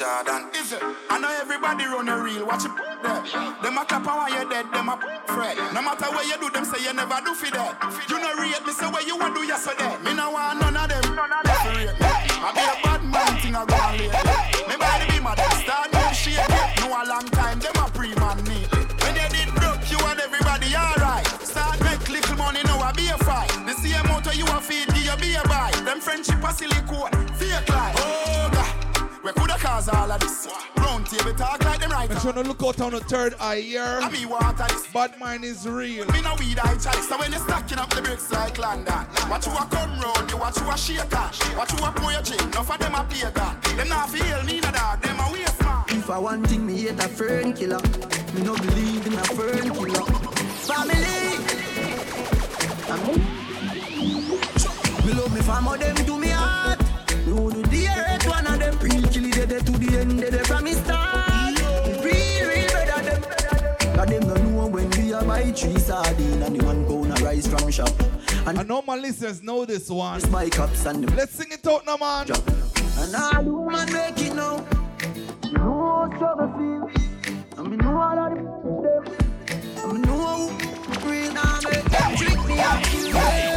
Jordan. 0.00 0.48
Is 0.56 0.72
it? 0.72 0.80
I 1.12 1.20
know 1.20 1.28
everybody 1.28 1.84
run 1.84 2.08
a 2.08 2.16
real 2.16 2.48
watch 2.48 2.64
it. 2.64 2.72
Yeah. 3.04 3.20
Them 3.60 3.76
a 3.76 3.84
clap 3.84 4.08
while 4.08 4.32
you 4.32 4.48
dead, 4.48 4.64
them 4.72 4.88
a 4.88 4.96
fret. 5.28 5.60
No 5.76 5.84
matter 5.84 6.08
where 6.08 6.24
you 6.24 6.40
do, 6.40 6.48
them 6.48 6.64
say 6.64 6.80
you 6.80 6.96
never 6.96 7.20
do 7.20 7.36
for 7.36 7.52
that. 7.52 7.76
You 8.08 8.16
know 8.16 8.32
rate 8.40 8.64
me, 8.64 8.72
say 8.72 8.88
where 8.88 9.04
you 9.04 9.20
want 9.20 9.36
do, 9.36 9.44
yes 9.44 9.68
or 9.68 9.76
that. 9.76 10.00
Me 10.00 10.16
no 10.16 10.32
want 10.32 10.56
none 10.56 10.72
of 10.72 10.88
them, 10.88 11.04
none 11.12 11.28
of 11.28 11.44
them 11.44 11.52
for 11.60 11.76
rate 11.76 11.92
me. 12.00 12.08
I 12.40 12.48
be 12.56 12.64
a 12.64 12.74
bad 12.80 13.02
man 13.04 13.32
thing 13.44 13.52
a 13.52 13.60
go 13.68 13.76
on 13.76 13.92
lately. 14.00 14.24
Me 14.72 14.74
body 14.80 15.04
be 15.12 15.20
my 15.20 15.36
dad, 15.36 15.52
start 15.60 15.92
no 15.92 16.00
shake 16.16 16.48
it. 16.48 16.80
No 16.80 16.96
a 16.96 17.04
long 17.04 17.28
time, 17.36 17.60
them 17.60 17.76
a 17.76 17.84
pre-man 17.92 18.40
neatly. 18.48 18.80
When 19.04 19.12
they 19.12 19.28
did 19.28 19.52
broke, 19.52 19.84
you 19.92 20.00
and 20.00 20.16
everybody 20.16 20.72
alright. 20.72 21.28
Start 21.44 21.76
make 21.84 22.08
little 22.08 22.40
money, 22.40 22.64
now 22.64 22.88
a 22.88 22.88
be 22.96 23.12
a 23.12 23.20
fight. 23.20 23.52
The 23.68 23.76
same 23.76 24.00
motor 24.08 24.32
you 24.32 24.48
a 24.48 24.64
feed, 24.64 24.88
give 24.96 25.12
you 25.12 25.16
be 25.20 25.36
a 25.36 25.44
buy. 25.44 25.68
Them 25.84 26.00
friendship 26.00 26.40
a 26.40 26.56
silicone, 26.56 27.12
fake 27.36 27.68
life. 27.68 28.00
Oh 28.00 28.48
God, 28.48 28.59
we 29.24 29.32
coulda 29.32 29.54
cause 29.58 29.88
all 29.88 30.10
of 30.10 30.20
this. 30.20 30.48
Round 30.76 31.06
table 31.06 31.34
talk 31.34 31.64
like 31.64 31.80
them 31.80 31.90
right. 31.90 32.08
Make 32.08 32.20
sure 32.20 32.32
to 32.32 32.42
look 32.42 32.62
out 32.62 32.80
on 32.80 32.92
the 32.92 33.00
third 33.00 33.34
eye 33.40 33.60
here. 33.60 34.00
I 34.02 34.08
be 34.10 34.26
water 34.26 34.64
this. 34.68 34.86
Bad 34.88 35.18
mind 35.18 35.44
is 35.44 35.68
real. 35.68 36.06
Me 36.06 36.20
no 36.22 36.34
weed 36.38 36.58
I 36.58 36.76
chalice. 36.76 37.08
So 37.08 37.18
when 37.18 37.32
you 37.32 37.38
stacking 37.38 37.78
up 37.78 37.90
the 37.90 38.02
bricks 38.02 38.30
like 38.32 38.58
London, 38.58 39.06
watch 39.28 39.46
you 39.46 39.52
a 39.52 39.66
come 39.70 40.00
round, 40.00 40.30
you 40.30 40.38
watch 40.38 40.60
you 40.60 40.70
a 40.70 40.76
shaker. 40.76 41.30
Watch 41.56 41.72
you 41.72 41.84
a 41.84 41.92
pour 41.92 42.12
your 42.12 42.22
chin, 42.22 42.40
enough 42.48 42.70
of 42.70 42.78
them 42.78 42.94
a 42.94 43.04
play 43.04 43.30
gun. 43.32 43.56
Them 43.76 43.88
not 43.88 44.10
feel 44.10 44.42
me 44.44 44.60
no 44.60 44.70
dog, 44.70 45.00
them 45.02 45.18
a 45.20 45.32
waste 45.32 45.60
man. 45.62 45.84
If 45.88 46.10
I 46.10 46.18
want 46.18 46.46
thing, 46.46 46.66
me 46.66 46.82
hate 46.82 46.98
a 46.98 47.08
fern 47.08 47.52
killer. 47.52 47.80
Me 48.34 48.42
no 48.42 48.56
believe 48.56 49.06
in 49.06 49.14
a 49.14 49.24
fern 49.24 49.74
killer. 49.74 50.06
Family. 50.64 50.96
Me 55.06 55.12
love 55.14 55.34
me 55.34 55.40
family, 55.42 55.78
them 55.78 55.96
to 56.06 56.18
me 56.18 56.28
heart. 56.28 56.80
Me 57.26 57.32
Real 58.82 59.02
kill 59.08 59.26
it 59.26 59.48
dead 59.48 59.66
to 59.66 59.72
the 59.72 59.98
end, 59.98 60.20
dead 60.20 60.46
from 60.46 60.64
me 60.64 60.72
start. 60.72 61.58
Real, 62.02 62.48
real 62.48 62.68
better 62.68 63.02
them. 63.02 63.22
Cause 63.94 64.08
them 64.08 64.26
no 64.26 64.34
know 64.34 64.66
when 64.68 64.88
we 64.90 65.12
are 65.12 65.24
buy 65.24 65.52
three 65.52 65.78
sardine 65.78 66.42
and 66.42 66.58
the 66.58 66.64
one 66.64 66.86
gonna 66.86 67.14
rise 67.22 67.46
from 67.46 67.70
shop. 67.70 67.92
And 68.46 68.58
I 68.58 68.62
know 68.62 68.82
my 68.82 68.96
listeners 68.96 69.42
know 69.42 69.66
this 69.66 69.90
one. 69.90 70.22
My 70.30 70.48
cups 70.48 70.86
and 70.86 71.04
them. 71.04 71.14
Let's 71.14 71.32
sing 71.32 71.48
it 71.50 71.66
out 71.66 71.84
now, 71.84 71.98
man. 71.98 72.30
And 72.30 73.14
all 73.14 73.42
the 73.42 73.52
woman 73.52 73.92
make 73.92 74.18
it 74.18 74.34
now. 74.34 74.64
You 75.44 75.52
know 75.52 76.08
how 76.10 76.16
struggle 76.16 76.48
feel. 76.56 77.58
And 77.58 77.70
me 77.70 77.76
know 77.76 78.00
all 78.00 78.18
of 78.18 78.34
them. 78.34 78.44
Me 79.92 80.00
know 80.00 80.48
how 80.48 81.06
real 81.06 81.32
now 81.32 81.58
make 81.64 81.84
them 81.84 82.16
trick 82.16 82.46
me 82.46 82.60
up. 82.60 83.49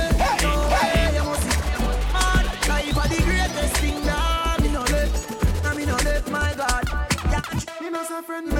No 7.94 8.04
say 8.04 8.22
friend 8.24 8.48
me. 8.48 8.56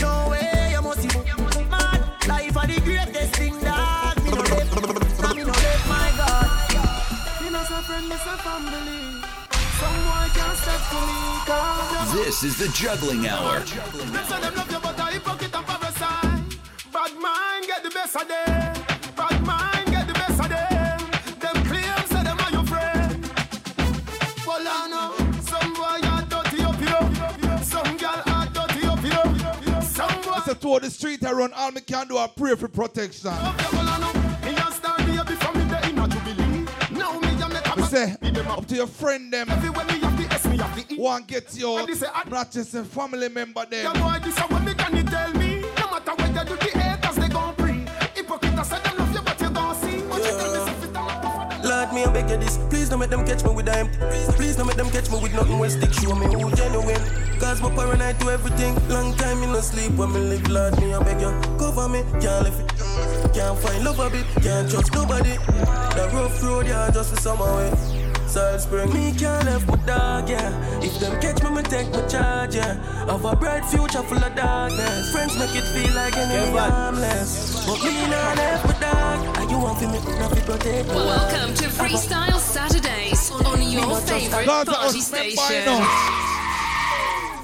No 0.00 0.28
way, 0.30 0.70
you 0.72 0.82
must 0.82 1.02
be 1.02 1.64
mad. 1.64 2.00
Life 2.26 2.56
are 2.56 2.66
the 2.66 2.80
greatest 2.80 3.36
thing 3.36 3.60
that 3.60 4.16
me 4.24 4.30
no 4.30 4.42
me 5.34 5.42
no 5.44 5.52
my 5.92 6.08
God. 6.16 6.48
Me 7.42 7.50
no 7.50 7.62
say 7.68 7.82
friend, 7.86 8.08
me 8.08 8.16
say 8.16 8.36
family. 8.46 9.00
Some 9.80 9.98
boy 10.06 10.26
can't 10.36 10.56
step 10.56 10.82
to 10.90 10.98
me, 11.08 11.20
cause 11.44 12.12
This 12.14 12.42
is 12.44 12.56
the 12.58 12.68
Juggling 12.68 13.28
Hour. 13.28 13.60
Them 13.60 14.24
say 14.24 14.40
them 14.40 14.54
love 14.54 14.70
you, 14.72 14.80
but 14.80 15.00
I 15.00 15.12
hypocrite 15.12 15.54
and 15.54 15.66
parasite. 15.66 16.58
Bad 16.92 17.12
mind 17.20 17.66
get 17.66 17.82
the 17.82 17.90
best 17.90 18.16
of 18.16 18.26
them. 18.26 18.75
Some 30.66 30.80
boy. 30.80 30.86
It's 30.86 30.98
a 30.98 31.00
tour 31.02 31.14
the 31.14 31.18
street 31.18 31.24
I 31.24 31.32
run. 31.32 31.52
All 31.52 31.70
me 31.72 31.80
can 31.80 32.08
do 32.08 32.18
I 32.18 32.26
pray 32.26 32.54
for 32.54 32.68
protection. 32.68 33.30
Well, 33.30 33.54
I 33.78 33.98
know. 34.00 34.50
Me 34.50 34.56
a 34.56 34.72
star 34.72 35.00
here 35.02 35.24
before 35.24 35.54
me 35.54 35.64
the 35.64 35.88
inner 35.88 36.08
jubilee. 36.08 36.66
Now 36.98 37.18
me 37.20 37.28
a 37.28 37.48
make 37.48 37.66
a 37.66 37.82
say 37.86 38.16
up 38.48 38.66
to 38.66 38.74
your 38.74 38.86
friend 38.86 39.32
them. 39.32 39.50
Everywhere 39.50 39.84
me 39.86 39.98
have 40.00 40.16
the 40.16 40.34
S, 40.34 40.46
me 40.46 40.56
have 40.58 40.88
the. 40.88 40.96
One 40.96 41.24
get 41.24 41.54
your 41.56 41.80
And 41.80 41.88
they 41.88 41.94
say, 41.94 42.06
I- 42.12 42.28
not 42.28 42.50
just 42.50 42.74
a 42.74 42.84
family 42.84 43.28
member 43.28 43.64
them. 43.66 43.92
Me 51.96 52.04
I 52.04 52.12
beg 52.12 52.28
you 52.28 52.36
this. 52.36 52.58
Please 52.68 52.88
don't 52.90 53.00
make 53.00 53.10
them 53.10 53.24
catch 53.24 53.42
me 53.42 53.50
with 53.50 53.68
empty. 53.68 53.96
Please 54.36 54.56
don't 54.56 54.66
make 54.66 54.76
them 54.76 54.90
catch 54.90 55.10
me 55.10 55.18
with 55.18 55.32
nothing 55.32 55.58
when 55.58 55.70
stick. 55.70 55.92
Show 55.94 56.14
me 56.14 56.26
who 56.26 56.54
genuine. 56.54 57.00
Cause 57.40 57.60
my 57.62 57.70
paranoid 57.74 58.18
do 58.18 58.28
everything. 58.28 58.74
Long 58.88 59.14
time 59.16 59.42
in 59.42 59.52
no 59.52 59.60
sleep 59.60 59.92
when 59.92 60.12
me 60.12 60.20
live. 60.20 60.46
Lord, 60.48 60.78
me 60.78 60.92
I 60.94 61.02
beg 61.02 61.20
you. 61.20 61.32
Cover 61.58 61.88
me, 61.88 62.02
can't 62.20 62.44
live 62.44 62.60
it. 62.60 62.68
Can't 63.32 63.58
find 63.58 63.84
love 63.84 63.98
a 63.98 64.10
bit, 64.10 64.26
can't 64.42 64.70
trust 64.70 64.92
nobody. 64.94 65.36
The 65.96 66.10
rough 66.12 66.42
road, 66.42 66.66
yeah, 66.66 66.90
just 66.90 67.14
for 67.14 67.20
summer 67.20 67.50
way. 67.56 68.05
Side 68.26 68.60
spring, 68.60 68.92
me 68.92 69.12
can't 69.12 69.46
left 69.46 69.68
my 69.68 69.76
dog, 69.86 70.28
yeah. 70.28 70.50
If 70.82 70.98
them 70.98 71.20
catch 71.20 71.42
me, 71.42 71.50
me 71.50 71.62
take 71.62 71.90
my 71.92 72.04
charge, 72.06 72.56
yeah. 72.56 72.74
Have 73.06 73.24
a 73.24 73.36
bright 73.36 73.64
future 73.64 74.02
full 74.02 74.18
of 74.18 74.34
darkness. 74.34 75.12
Friends 75.12 75.38
make 75.38 75.54
it 75.54 75.64
feel 75.72 75.94
like 75.94 76.16
enemy 76.16 76.58
harmless. 76.58 77.64
But 77.66 77.82
me 77.84 77.94
not 78.10 78.36
left 78.36 78.66
my 78.66 78.80
dog. 78.80 79.36
And 79.38 79.50
you 79.50 79.58
want 79.58 79.78
for 79.78 79.86
me, 79.86 80.18
not 80.18 80.32
to 80.34 80.40
protect 80.42 80.88
me. 80.88 80.94
Welcome 80.94 81.54
to 81.54 81.64
Freestyle 81.68 82.38
Saturdays 82.38 83.30
on 83.30 83.62
your 83.62 83.96
favorite 84.00 84.46
Gaza 84.46 84.72
party 84.72 85.00
station. 85.00 86.35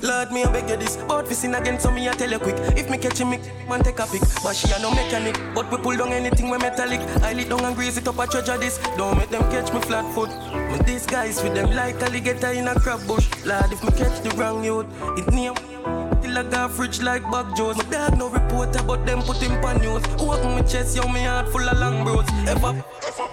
Lord, 0.03 0.33
me 0.33 0.43
I 0.43 0.51
beg 0.51 0.69
you 0.69 0.77
this, 0.77 0.97
but 0.97 1.29
fi 1.29 1.35
sin 1.35 1.55
again, 1.55 1.79
so 1.79 1.91
me 1.91 2.09
I 2.09 2.13
tell 2.13 2.31
you 2.31 2.41
quick. 2.41 2.57
If 2.77 2.91
me 2.91 2.99
catch 2.99 3.19
him, 3.19 3.31
me 3.31 3.39
man 3.69 3.85
take 3.85 4.01
a 4.01 4.07
pic. 4.07 4.21
But 4.43 4.57
she 4.57 4.71
a 4.73 4.79
no 4.81 4.91
mechanic, 4.91 5.41
but 5.55 5.71
we 5.71 5.79
pull 5.79 5.97
down 5.97 6.13
anything 6.13 6.51
we 6.51 6.59
metallic. 6.59 7.01
I 7.23 7.33
lit 7.35 7.49
down 7.49 7.65
and 7.65 7.77
grease 7.77 7.97
it 7.97 8.09
up 8.09 8.19
a 8.19 8.27
treasure 8.27 8.59
this. 8.59 8.79
Don't 8.97 9.17
make 9.17 9.31
them 9.31 9.43
catch 9.53 9.73
me 9.73 9.81
flat 9.83 10.13
foot. 10.13 10.31
Me 10.73 10.79
these 10.85 11.07
guys 11.07 11.41
with 11.43 11.55
them 11.55 11.71
like 11.71 12.03
alligator 12.03 12.51
in 12.51 12.67
a 12.67 12.75
crab 12.75 13.07
bush. 13.07 13.29
Lord, 13.45 13.73
if 13.73 13.83
me 13.85 13.91
catch 13.93 14.21
the 14.23 14.31
wrong 14.37 14.65
youth, 14.65 14.87
it 15.17 15.33
near 15.33 15.55
till 16.21 16.37
I 16.37 16.43
got 16.51 16.73
fridge 16.73 17.01
like 17.01 17.23
Bob 17.31 17.57
Jones. 17.57 17.77
My 17.77 17.85
dad 17.85 18.19
no 18.19 18.29
reporter, 18.29 18.83
but 18.83 19.07
them 19.07 19.23
put 19.23 19.37
him 19.37 19.65
on 19.65 19.79
news. 19.79 20.03
Open 20.19 20.51
my 20.57 20.63
chest, 20.63 20.97
yo, 20.97 21.07
me 21.07 21.23
heart 21.23 21.49
full 21.49 21.69
of 21.69 21.79
long 21.79 22.03
bros. 22.03 22.27
Ever 22.49 22.85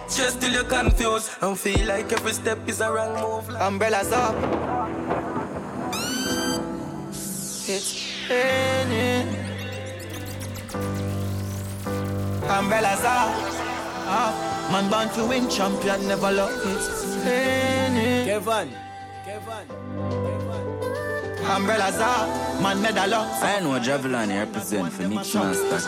just 0.07 0.39
till 0.39 0.53
you 0.53 0.64
confused 0.65 1.31
and 1.41 1.57
feel 1.57 1.88
like 1.88 2.11
every 2.14 2.33
step 2.33 2.59
is 2.67 2.80
a 2.80 2.91
wrong 2.91 3.15
move. 3.22 3.49
Umbrellas 3.56 4.11
up. 4.11 5.39
It's 7.72 8.01
raining. 8.27 9.30
Umbrellas 12.49 13.06
up. 13.06 13.30
up. 14.09 14.72
Man 14.72 14.89
born 14.89 15.07
to 15.09 15.25
win, 15.30 15.48
champion 15.51 16.07
never 16.07 16.31
lost. 16.31 16.65
It's 16.65 17.06
raining. 17.23 18.25
Kevan, 18.25 18.73
Kevan. 19.23 19.67
Umbrellas 21.45 21.99
up. 21.99 22.59
Man 22.59 22.81
medal 22.81 23.14
up. 23.14 23.43
I 23.43 23.59
know 23.59 23.77
Javelin 23.77 24.30
represent 24.30 24.91
for 24.91 25.07
Mix 25.07 25.35
Master. 25.35 25.80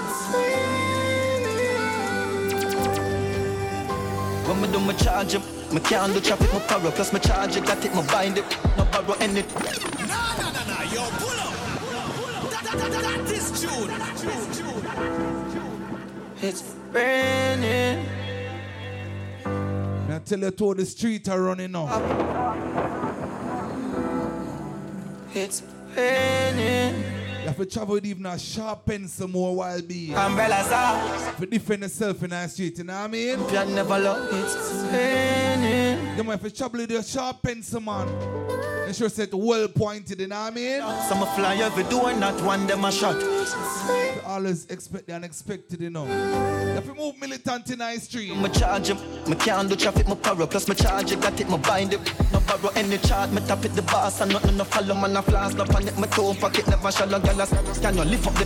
When 4.47 4.61
me 4.61 4.67
do 4.71 4.79
my 4.81 4.93
charge 4.93 5.33
up, 5.33 5.73
me 5.73 5.79
can't 5.79 6.13
do 6.13 6.21
traffic, 6.21 6.53
my 6.53 6.59
power 6.59 6.91
plus 6.91 7.11
my 7.11 7.17
charge 7.17 7.55
it, 7.55 7.65
got 7.65 7.83
it, 7.83 7.95
my 7.95 8.05
bind 8.05 8.37
it, 8.37 8.45
no 8.77 8.85
borrow 8.85 9.15
any. 9.19 9.41
Nah, 9.41 10.37
nah, 10.37 10.51
nah, 10.51 10.63
nah, 10.67 10.83
yo, 10.93 11.09
pull 11.17 11.39
up. 11.39 11.50
That, 12.73 13.31
is 13.31 13.61
June. 13.61 13.89
It's 16.41 16.75
raining. 16.91 18.05
I 20.09 20.19
tell 20.19 20.39
you 20.39 20.51
to 20.51 20.73
the 20.73 20.85
street 20.85 21.27
are 21.29 21.41
running 21.41 21.71
now. 21.71 21.87
It's 25.33 25.63
raining. 25.95 27.20
You 27.41 27.47
have 27.47 27.57
to 27.57 27.65
travel 27.65 27.95
with 27.95 28.05
even 28.05 28.27
a 28.27 28.37
sharp 28.37 28.85
pencil 28.85 29.27
more 29.27 29.55
while 29.55 29.81
be. 29.81 30.13
Umbrellas 30.13 30.71
up. 30.71 31.37
To 31.37 31.45
defend 31.47 31.81
yourself 31.81 32.21
in 32.21 32.29
the 32.29 32.47
street, 32.47 32.77
you 32.77 32.83
know 32.83 32.93
what 32.93 33.01
I 33.01 33.07
mean? 33.07 33.37
Champion 33.49 33.75
never 33.75 33.97
lost. 33.97 34.31
It's. 34.31 34.71
You 36.17 36.23
have 36.29 36.41
to 36.43 36.51
travel 36.51 36.81
with 36.81 36.91
your 36.91 37.01
sharp 37.01 37.41
pencil, 37.41 37.81
man. 37.81 38.07
Ensure 38.87 39.09
set 39.09 39.29
it 39.29 39.33
well 39.33 39.67
pointed, 39.69 40.19
you 40.19 40.27
know 40.27 40.39
what 40.39 40.51
I 40.51 40.55
mean? 40.55 40.81
Some 41.07 41.23
a 41.23 41.25
fly 41.35 41.55
every 41.55 41.83
door, 41.85 42.13
not 42.13 42.39
one 42.43 42.67
them 42.67 42.85
a 42.85 42.91
shot. 42.91 43.19
You 43.21 44.21
always 44.25 44.65
expect 44.67 45.07
the 45.07 45.13
unexpected, 45.13 45.81
you 45.81 45.89
know. 45.89 46.05
If 46.05 46.67
you 46.67 46.73
have 46.73 46.85
to 46.85 46.93
move 46.93 47.17
militant 47.19 47.71
in 47.71 47.79
the 47.79 47.97
street. 47.99 48.35
Me 48.35 48.49
charge 48.49 48.89
him, 48.89 48.97
me 49.29 49.35
can't 49.35 49.69
do 49.69 49.75
traffic, 49.75 50.07
my 50.07 50.15
power 50.15 50.45
plus 50.45 50.67
my 50.67 50.73
charge 50.73 51.11
it, 51.11 51.21
got 51.21 51.39
it, 51.39 51.49
my 51.49 51.57
bind 51.57 51.93
it. 51.93 52.01
No 52.33 52.39
borrow 52.41 52.69
any 52.75 52.97
chart, 52.97 53.31
me 53.31 53.41
tap 53.47 53.63
it 53.63 53.73
the 53.73 53.81
boss 53.81 54.19
and 54.21 54.33
nothing 54.33 54.57
no 54.57 54.63
follow, 54.65 54.93
man 54.93 55.15
a 55.15 55.21
flash, 55.21 55.53
no 55.53 55.63
panic, 55.65 55.97
my 55.97 56.07
toe 56.07 56.33
pocket 56.33 56.67
never 56.67 56.91
shallow, 56.91 57.19
girl 57.33 57.47
Can 57.81 57.97
you 57.97 58.03
lift 58.03 58.27
up 58.27 58.33
the 58.33 58.45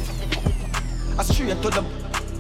I 1.18 1.24
straight 1.24 1.62
to 1.62 1.70
the 1.70 1.82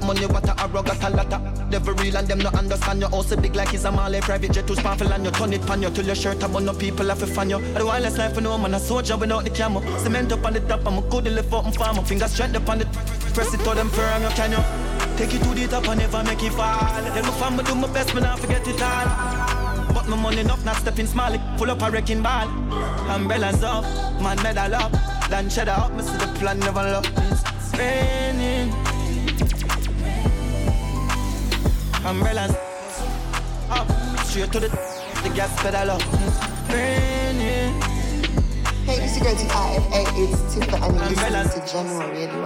money 0.05 0.25
what 0.27 0.43
a 0.43 0.53
got 0.53 1.03
a 1.03 1.09
lot 1.09 1.33
of 1.33 1.99
real 1.99 2.17
and 2.17 2.27
them 2.27 2.39
no 2.39 2.49
understand 2.49 3.01
you. 3.01 3.07
Also 3.07 3.35
big 3.35 3.55
like 3.55 3.73
it's 3.73 3.85
a 3.85 3.91
Malay 3.91 4.19
private 4.21 4.51
jet 4.51 4.67
too 4.67 4.75
powerful 4.75 5.11
and 5.11 5.25
you 5.25 5.31
turn 5.31 5.53
it 5.53 5.65
pan 5.65 5.81
you. 5.81 5.89
Till 5.89 6.05
your 6.05 6.15
shirt 6.15 6.43
up 6.43 6.53
on 6.53 6.65
no 6.65 6.73
people 6.73 7.07
have 7.07 7.19
to 7.19 7.27
fan 7.27 7.49
you. 7.49 7.57
I 7.57 7.79
do 7.79 7.85
wireless 7.87 8.17
life 8.17 8.35
for 8.35 8.41
no 8.41 8.57
man 8.57 8.73
a 8.73 8.79
soldier 8.79 9.17
without 9.17 9.43
the 9.43 9.49
camera 9.49 9.81
Cement 9.99 10.31
up 10.31 10.45
on 10.45 10.53
the 10.53 10.59
top 10.61 10.85
I'm 10.85 10.97
a 10.97 11.01
good 11.01 11.25
lift 11.25 11.53
up 11.53 11.65
and 11.65 11.75
farm 11.75 12.03
Fingers 12.05 12.31
straight 12.33 12.55
up 12.55 12.69
on 12.69 12.79
the 12.79 12.85
press 13.33 13.53
it 13.53 13.57
to 13.59 13.75
them 13.75 13.89
firm 13.89 14.21
you 14.21 14.29
can 14.29 14.51
you? 14.51 14.57
Take 15.17 15.33
it 15.33 15.43
to 15.43 15.49
the 15.53 15.67
top 15.67 15.87
and 15.87 15.99
never 15.99 16.23
make 16.23 16.43
it 16.43 16.51
fall. 16.51 17.01
Then 17.13 17.23
my 17.23 17.31
family 17.31 17.63
do 17.63 17.75
my 17.75 17.87
best, 17.93 18.13
me 18.13 18.21
not 18.21 18.37
forget 18.39 18.67
it 18.67 18.81
all. 18.81 19.93
But 19.93 20.09
my 20.09 20.17
money 20.17 20.41
enough, 20.41 20.65
not 20.65 20.75
stepping 20.75 21.07
small. 21.07 21.31
Full 21.57 21.71
up 21.71 21.81
a 21.81 21.89
wrecking 21.89 22.21
ball. 22.21 22.49
Umbrellas 23.09 23.63
up, 23.63 23.85
man 24.21 24.35
medal 24.43 24.75
up. 24.75 25.14
Land 25.29 25.49
cheddar 25.51 25.71
up, 25.71 25.91
me 25.93 26.03
see 26.03 26.17
the 26.17 26.27
plan 26.39 26.59
never 26.59 26.83
look. 26.83 27.05
It's 27.17 27.73
raining. 27.77 28.69
Umbrellas 32.05 32.55
up, 33.71 33.89
straight 34.25 34.51
to 34.51 34.59
the 34.59 34.69
the 35.23 35.29
gas 35.33 35.51
pedal 35.63 35.89
up. 35.91 36.01
It's 36.01 36.37
raining. 36.69 37.73
Hey, 38.85 38.99
this 38.99 39.17
is 39.17 39.23
your 39.23 39.33
girl 39.33 39.45
IFA. 39.49 40.01
It's 40.21 40.41
Tifa 40.53 40.77
and 40.77 40.93
you're 40.93 41.31
listening 41.31 41.49
to 41.49 41.59
Jahkno 41.73 42.05
Radio. 42.11 42.45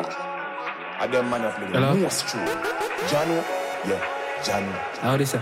I 1.00 1.08
them 1.08 1.30
man 1.30 1.42
up 1.42 1.60
the 1.60 1.66
Hello? 1.68 1.96
most 1.98 2.28
true. 2.30 2.40
Jano, 3.12 3.44
yeah, 3.88 4.02
Jano. 4.42 4.72
How 5.02 5.18
this 5.18 5.32
say? 5.32 5.42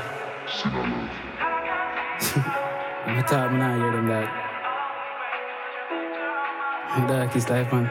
I'm 3.05 3.23
talk, 3.23 3.51
me 3.51 3.57
not 3.59 3.77
hear 3.77 3.91
them 3.91 4.46
man. 7.71 7.89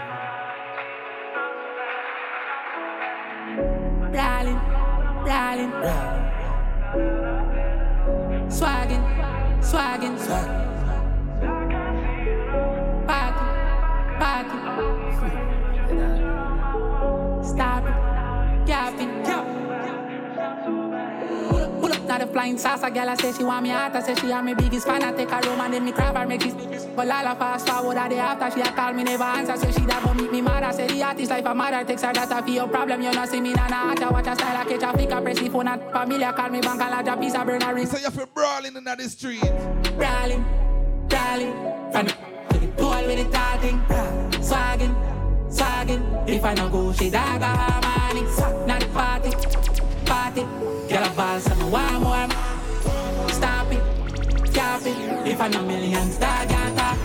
Rolling, 4.16 4.60
rolling, 5.26 5.72
swagging, 8.50 9.04
swagging, 9.60 10.16
party, 13.06 13.46
party. 14.18 14.58
Stop 17.46 17.86
it. 17.86 19.65
Pull 21.86 21.94
up 21.94 22.02
now 22.02 22.18
the 22.18 22.26
flying 22.26 22.58
saucer, 22.58 22.90
girl. 22.90 23.08
I 23.08 23.14
say 23.14 23.32
she 23.32 23.44
want 23.44 23.62
me 23.62 23.70
out. 23.70 23.94
I 23.94 24.02
say 24.02 24.16
she 24.16 24.32
am 24.32 24.46
my 24.46 24.54
biggest 24.54 24.88
fan. 24.88 25.04
I 25.04 25.12
take 25.12 25.30
her 25.30 25.40
home 25.48 25.60
and 25.60 25.72
then 25.72 25.84
me 25.84 25.92
grab 25.92 26.16
her, 26.16 26.26
make 26.26 26.42
she. 26.42 26.50
But 26.50 27.08
all 27.08 27.28
of 27.28 27.38
fast 27.38 27.68
forward 27.68 27.96
at 27.96 28.10
the 28.10 28.16
after 28.16 28.50
she 28.50 28.60
a 28.60 28.72
call 28.72 28.92
me 28.92 29.04
never 29.04 29.22
answer. 29.22 29.56
So 29.56 29.70
she 29.70 29.86
da 29.86 30.04
go 30.04 30.12
meet 30.12 30.32
me 30.32 30.40
mad. 30.40 30.64
I 30.64 30.72
say 30.72 30.88
the 30.88 31.00
artist 31.04 31.30
life 31.30 31.46
a 31.46 31.54
mother 31.54 31.84
takes 31.84 32.02
her 32.02 32.12
that 32.12 32.44
for 32.44 32.50
your 32.50 32.66
problem. 32.66 33.02
You 33.02 33.12
not 33.12 33.28
see 33.28 33.40
me 33.40 33.52
na 33.52 33.68
na. 33.68 33.94
I 34.04 34.10
watch 34.10 34.26
her 34.26 34.34
style. 34.34 34.56
I 34.56 34.64
catch 34.64 34.82
a 34.82 34.92
flick. 34.98 35.12
I 35.12 35.20
press 35.20 35.38
the 35.38 35.48
phone. 35.48 35.68
And 35.68 35.80
familiar 35.92 36.32
call 36.32 36.48
me 36.48 36.60
bank. 36.60 36.80
I 36.80 36.90
large 36.90 37.06
a 37.06 37.16
piece 37.16 37.36
of 37.36 37.46
burn 37.46 37.62
a 37.62 37.72
ring. 37.72 37.86
So 37.86 37.98
you 37.98 38.10
feel 38.10 38.26
brawling 38.34 38.74
in 38.74 38.82
the 38.82 39.08
street. 39.08 39.40
Brawling, 39.96 40.44
brawling. 41.06 41.52
From 41.92 42.06
the 42.06 42.12
to 42.58 42.66
pool 42.78 43.06
with 43.06 43.24
the 43.24 43.30
talking. 43.30 43.80
Swagging, 44.42 44.94
swagging. 45.48 46.28
If 46.28 46.44
I 46.44 46.54
no 46.54 46.68
go, 46.68 46.92
she 46.92 47.10
dog 47.10 47.42
a 47.42 47.46
harmony. 47.46 48.22
Not 48.66 48.80
the 48.80 48.86
party, 48.88 49.30
party. 50.06 50.42
Girl 50.88 51.04
a 51.04 51.10
ball, 51.14 51.40
so 51.40 51.54
me 51.56 51.64
want 51.70 52.00
more. 52.02 52.28
Stop 53.28 53.72
it, 53.72 53.82
stop 54.48 54.86
it. 54.86 55.26
If 55.26 55.40
I 55.40 55.48
no 55.48 55.62
millions, 55.62 56.16
dog 56.16 56.50
a 56.50 56.74
talk. 56.76 56.98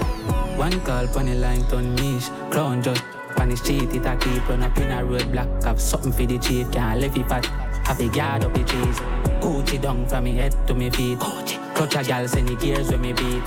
One 0.58 0.80
call 0.82 1.08
pon 1.08 1.26
the 1.26 1.36
line 1.36 1.64
turn 1.68 1.96
niche. 1.96 2.30
Crown 2.52 2.82
judge 2.82 3.02
pon 3.36 3.50
the 3.50 3.58
street, 3.58 3.94
it 3.94 4.06
a 4.06 4.16
keep 4.18 4.48
run 4.48 4.64
up 4.64 4.78
in 4.78 4.92
a 4.92 5.04
road 5.04 5.32
block. 5.32 5.50
Have 5.64 5.82
something 5.82 6.12
for 6.12 6.26
the 6.26 6.38
chief, 6.38 6.72
can't 6.72 7.02
left 7.02 7.18
it 7.18 7.28
fat. 7.28 7.46
Have 7.86 8.00
a 8.00 8.08
guard 8.08 8.46
up 8.46 8.54
the 8.54 8.64
trees. 8.64 9.00
Gucci 9.42 9.82
down 9.82 10.08
from 10.08 10.24
me 10.24 10.36
head 10.36 10.56
to 10.68 10.74
me 10.74 10.90
feet. 10.90 11.18
Gucci. 11.18 11.58
Clutch 11.76 11.96
a 11.96 12.04
gal 12.04 12.28
send 12.28 12.48
the 12.48 12.56
gears 12.56 12.92
when 12.92 13.02
me 13.02 13.14
beat. 13.14 13.44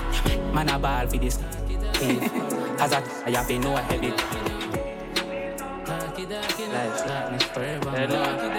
Man 0.52 0.68
a 0.68 0.78
ball 0.78 1.07
for 1.07 1.18
this. 1.18 1.39
Cause 2.78 2.92
I, 2.92 3.02
I 3.26 3.31
have 3.31 3.47
to 3.47 3.58
know 3.58 3.76
heavy. 3.76 4.12
Life's 6.74 7.02
darkness 7.02 7.42
forever. 7.44 8.53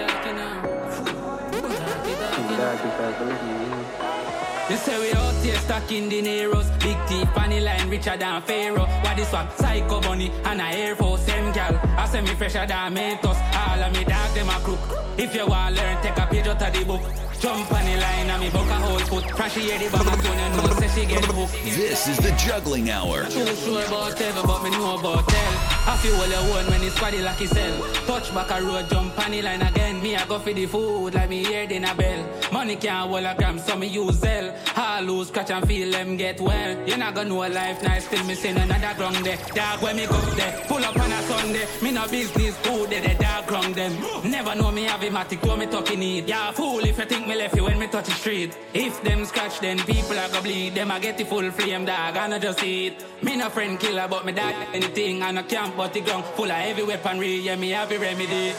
You 4.68 4.76
say 4.76 4.98
we 4.98 5.12
out 5.12 5.34
here 5.44 5.54
stuck 5.58 5.92
in 5.92 6.08
the 6.08 6.20
Neros. 6.20 6.68
Big 6.80 6.96
teeth, 7.06 7.32
funny 7.32 7.60
line, 7.60 7.88
richer 7.88 8.16
than 8.16 8.42
Pharaoh. 8.42 8.86
What 8.86 9.16
this 9.16 9.32
one? 9.32 9.48
Psycho 9.56 10.00
bunny 10.00 10.32
and 10.44 10.60
a 10.60 10.64
Air 10.64 10.96
Force 10.96 11.22
Same 11.22 11.52
gal, 11.52 11.78
I 11.96 12.08
say 12.08 12.22
me 12.22 12.34
fresher 12.34 12.66
than 12.66 12.92
Mentos. 12.92 13.38
All 13.54 13.82
of 13.84 13.92
me 13.92 14.02
dog, 14.02 14.34
them 14.34 14.48
a 14.48 14.58
crook. 14.64 14.80
If 15.16 15.32
you 15.36 15.46
want 15.46 15.76
learn, 15.76 16.02
take 16.02 16.18
a 16.18 16.26
page 16.26 16.48
out 16.48 16.60
of 16.60 16.72
the 16.72 16.84
book 16.84 17.02
Jump 17.40 17.70
on 17.70 17.84
the 17.84 17.96
line 18.00 18.30
and 18.30 18.42
me 18.42 18.50
buck 18.50 18.68
a 18.68 18.74
whole 18.74 18.98
foot 18.98 19.24
Crash 19.24 19.54
the 19.54 19.60
say 19.60 21.00
she 21.00 21.06
get 21.06 21.24
hooked 21.24 21.52
This 21.52 22.08
is 22.08 22.18
the 22.18 22.32
Juggling 22.32 22.90
Hour. 22.90 23.24
Too 23.24 23.46
sure 23.56 23.84
about 23.84 24.18
heaven, 24.18 24.42
but 24.46 24.62
me 24.62 24.70
know 24.70 24.98
about 24.98 25.30
hell. 25.30 25.76
I 25.88 25.96
feel 25.98 26.14
all 26.14 26.56
own 26.56 26.66
when 26.70 26.82
it's 26.82 26.96
squaddy 26.98 27.22
like 27.22 27.38
himself. 27.38 28.06
Touch 28.06 28.34
back 28.34 28.50
a 28.50 28.62
road, 28.64 28.88
jump 28.90 29.18
on 29.18 29.30
the 29.30 29.42
line 29.42 29.62
again. 29.62 30.02
Me, 30.02 30.16
I 30.16 30.26
go 30.26 30.38
for 30.38 30.52
the 30.52 30.66
food 30.66 31.14
like 31.14 31.30
me 31.30 31.44
hear 31.44 31.62
in 31.62 31.84
a 31.84 31.94
bell. 31.94 32.26
Money 32.52 32.76
can't 32.76 33.08
hold 33.08 33.24
a 33.24 33.34
gram, 33.36 33.58
so 33.58 33.76
me 33.76 33.86
use 33.86 34.16
Zelle. 34.16 34.54
All 34.76 35.02
lose, 35.02 35.28
scratch 35.28 35.50
and 35.50 35.66
feel 35.66 35.90
them 35.92 36.16
get 36.16 36.40
well. 36.40 36.88
You 36.88 36.96
not 36.96 37.14
gonna 37.14 37.28
know 37.28 37.36
life 37.36 37.82
nice 37.82 38.08
till 38.08 38.24
me 38.24 38.34
send 38.34 38.58
another 38.58 38.94
ground 38.96 39.24
there. 39.24 39.38
Dog 39.54 39.82
when 39.82 39.96
me 39.96 40.06
go 40.06 40.20
there, 40.34 40.64
pull 40.66 40.84
up 40.84 40.98
on 40.98 41.12
a 41.12 41.22
Sunday. 41.22 41.66
Me 41.82 41.92
no 41.92 42.08
business 42.08 42.56
good, 42.62 42.90
they 42.90 43.00
the 43.00 43.14
dog 43.22 43.46
ground 43.46 43.74
them. 43.74 43.92
Never 44.30 44.54
know 44.54 44.70
me 44.72 44.84
have 44.84 45.02
a 45.02 45.08
matic, 45.10 45.40
to 45.42 45.56
me 45.56 45.66
talking 45.66 46.00
need. 46.00 46.28
Yeah, 46.28 46.50
fool 46.52 46.80
if 46.80 46.98
you 46.98 47.04
think 47.04 47.25
me 47.26 47.34
left 47.34 47.56
you 47.56 47.64
when 47.64 47.78
me 47.78 47.86
touch 47.86 48.06
the 48.06 48.12
street. 48.12 48.56
If 48.72 49.02
them 49.02 49.24
scratch, 49.24 49.60
then 49.60 49.78
people 49.78 50.18
are 50.18 50.28
gonna 50.28 50.42
bleed. 50.42 50.74
Them 50.74 50.90
I 50.90 50.98
get 50.98 51.18
the 51.18 51.24
full 51.24 51.50
flame, 51.50 51.84
dog, 51.84 52.16
I 52.16 52.26
no 52.28 52.38
just 52.38 52.62
eat. 52.62 53.04
Me 53.22 53.36
no 53.36 53.48
friend 53.48 53.78
killer, 53.78 54.06
but 54.08 54.24
me 54.24 54.32
dog 54.32 54.54
anything. 54.72 55.22
And 55.22 55.38
I 55.38 55.42
camp, 55.42 55.76
but 55.76 55.92
the 55.92 56.00
ground 56.00 56.24
full 56.36 56.44
of 56.44 56.50
heavy 56.50 56.82
weaponry. 56.82 57.36
Yeah, 57.36 57.56
me 57.56 57.70
have 57.70 57.90
a 57.90 57.98
remedy. 57.98 58.52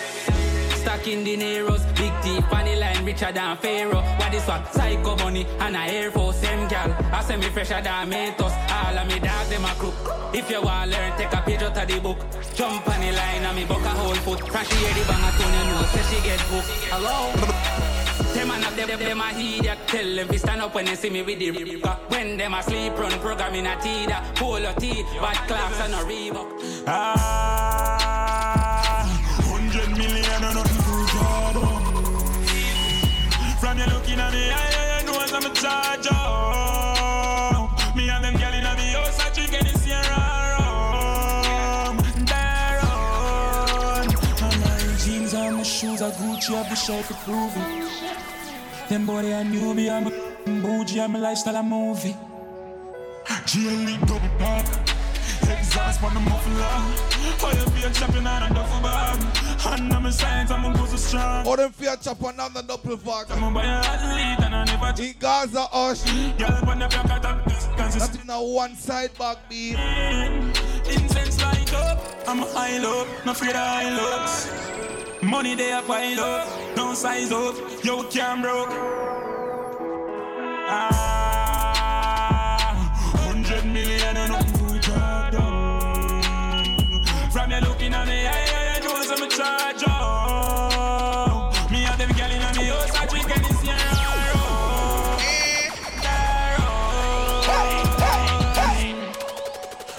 Stuck 0.75 1.07
in 1.07 1.23
the 1.23 1.35
Neros, 1.37 1.83
big 1.95 2.13
teeth, 2.21 2.49
funny 2.49 2.75
line, 2.75 3.03
richer 3.05 3.31
than 3.31 3.57
Pharaoh. 3.57 4.01
What 4.01 4.31
this 4.31 4.47
one? 4.47 4.65
Psycho 4.71 5.15
bunny 5.15 5.45
and 5.59 5.75
a 5.75 5.79
Air 5.79 6.11
Force, 6.11 6.37
same 6.37 6.67
gal. 6.67 6.95
I 7.13 7.23
say 7.23 7.37
me 7.37 7.49
fresher 7.49 7.81
than 7.81 8.09
Mentos. 8.09 8.53
All 8.71 8.97
of 8.97 9.07
me 9.07 9.19
dog, 9.19 9.47
them 9.47 9.65
a 9.65 9.73
crook. 9.75 9.95
If 10.33 10.49
you 10.49 10.61
want 10.61 10.91
learn, 10.91 11.17
take 11.17 11.33
a 11.33 11.41
page 11.41 11.61
out 11.61 11.77
of 11.77 11.87
the 11.87 11.99
book. 11.99 12.19
Jump 12.55 12.87
on 12.87 12.99
the 13.01 13.11
line 13.11 13.43
and 13.43 13.55
me 13.55 13.65
buck 13.65 13.83
a 13.83 13.89
whole 13.89 14.15
foot. 14.15 14.39
Crash 14.41 14.71
hear 14.73 14.93
the 14.93 15.03
bang 15.07 15.23
a 15.23 15.31
tune, 15.37 15.53
you 15.53 15.63
know, 15.71 15.83
say 15.91 16.15
she 16.15 16.23
get 16.23 16.39
hooked. 16.41 16.67
Hello? 16.91 17.86
Them 18.47 18.63
and 18.63 18.77
them, 18.77 18.87
them, 18.87 18.99
them 18.99 19.19
a 19.19 19.29
idiot. 19.31 19.77
Tell 19.87 20.15
them 20.15 20.27
to 20.29 20.39
stand 20.39 20.61
up 20.61 20.73
when 20.73 20.85
they 20.85 20.95
see 20.95 21.09
me 21.09 21.21
with 21.21 21.37
the 21.37 21.51
reaper. 21.51 21.97
When 22.07 22.37
them 22.37 22.55
sleep, 22.61 22.97
run 22.97 23.11
program 23.19 23.53
in 23.55 23.65
a 23.65 23.75
teeter. 23.81 24.21
Polo 24.35 24.73
tee, 24.79 25.03
bad 25.19 25.35
class 25.49 25.81
and 25.81 25.93
a 25.93 25.97
Reebok. 25.97 26.47
Ah, 26.87 28.23
hundred 29.43 29.89
million 29.97 30.43
and 30.45 30.55
nothing 30.55 30.77
to 30.77 31.05
Jordan. 31.11 31.83
From 33.59 33.77
you 33.79 33.85
looking 33.93 34.17
at 34.17 34.31
me, 34.31 34.49
I, 34.49 34.99
I 34.99 35.03
know 35.03 35.19
I'm 35.19 35.43
a 35.43 35.53
charge 35.53 36.07
up. 36.09 37.69
Me 37.97 38.09
and 38.09 38.23
them 38.23 38.35
gyal 38.35 38.53
inna 38.53 38.75
me 38.77 38.93
house, 38.93 39.19
I 39.19 39.29
drink 39.33 39.53
any 39.55 39.71
Sierra 39.71 40.27
shoes 45.63 46.01
are 46.01 46.11
Gucci, 46.11 46.55
I 46.55 46.69
wish 46.69 46.89
I 46.89 47.01
could 47.03 47.17
prove 47.17 47.51
it. 47.57 48.36
Them 48.89 49.05
boy 49.05 49.21
they 49.21 49.33
a 49.33 49.43
newbie, 49.43 49.91
I'm 49.91 50.07
a 50.07 50.61
bougie, 50.61 51.01
I'm 51.01 51.15
a 51.15 51.19
lifestyle, 51.19 51.57
a 51.57 51.63
movie. 51.63 52.15
GLE 53.47 53.97
double 54.05 54.29
pop. 54.39 54.65
Exhaust 55.49 56.03
on 56.03 56.13
the 56.13 56.19
muffler. 56.19 56.67
Oil 57.43 57.69
beer 57.71 57.89
chopping 57.91 58.27
on 58.27 58.43
a 58.43 58.53
duffel 58.53 58.81
bag. 58.81 59.19
And 59.65 59.93
I'm 59.93 60.05
a 60.05 60.11
science, 60.11 60.51
I'm 60.51 60.65
a 60.65 60.77
booster 60.77 60.97
strong. 60.97 61.47
Or 61.47 61.57
them 61.57 61.71
fear 61.71 61.95
chop 62.01 62.21
another 62.21 62.61
double 62.61 62.97
fuck. 62.97 63.31
I'm 63.31 63.43
a 63.43 63.51
buy 63.51 63.65
a 63.65 63.67
athlete 63.67 64.45
and 64.45 64.55
I 64.55 64.65
never 64.65 65.01
In 65.01 65.15
Gaza 65.19 65.67
Hush. 65.71 66.03
Girl, 66.37 66.59
when 66.65 66.79
the 66.79 66.87
black 66.87 67.09
out 67.09 67.25
of 67.25 67.45
That 67.77 68.19
in 68.23 68.29
a 68.29 68.41
one 68.41 68.75
side 68.75 69.17
back 69.17 69.37
beat. 69.49 69.75
Mm. 69.75 70.93
Incense 70.93 71.41
light 71.41 71.73
up, 71.73 72.03
I'm 72.27 72.39
high 72.39 72.77
low, 72.79 73.07
no 73.25 73.31
afraid 73.31 73.51
of 73.51 73.55
high 73.55 73.95
looks. 73.95 74.76
Money 75.21 75.55
they 75.55 75.71
a 75.71 75.81
pile 75.81 76.19
up, 76.19 76.47
don't 76.75 76.95
size 76.95 77.31
up, 77.31 77.55
yo 77.83 78.03
can't 78.03 78.41
broke. 78.41 78.69
Ah, 80.69 81.79
hundred 83.25 83.65
million 83.65 84.15
and 84.15 84.33
to 84.55 84.79
drop 84.79 85.31
down. 85.31 87.03
From 87.31 87.51
you 87.51 87.59
looking 87.61 87.93
at 87.93 88.07
me, 88.07 88.27
I, 88.27 88.31
I, 88.31 88.75
I 88.75 88.79
know 88.79 89.01
some 89.01 89.27
charge 89.29 89.83
up. 89.87 91.71
Me 91.71 91.83
and 91.83 91.99
them 91.99 92.09
gyal 92.09 92.31
inna 92.31 92.51
me 92.59 92.65
house, 92.67 92.95
I 92.95 93.05
drink 93.07 93.29
any 93.35 93.51
Sierra 93.53 93.91
rum. 94.33 95.17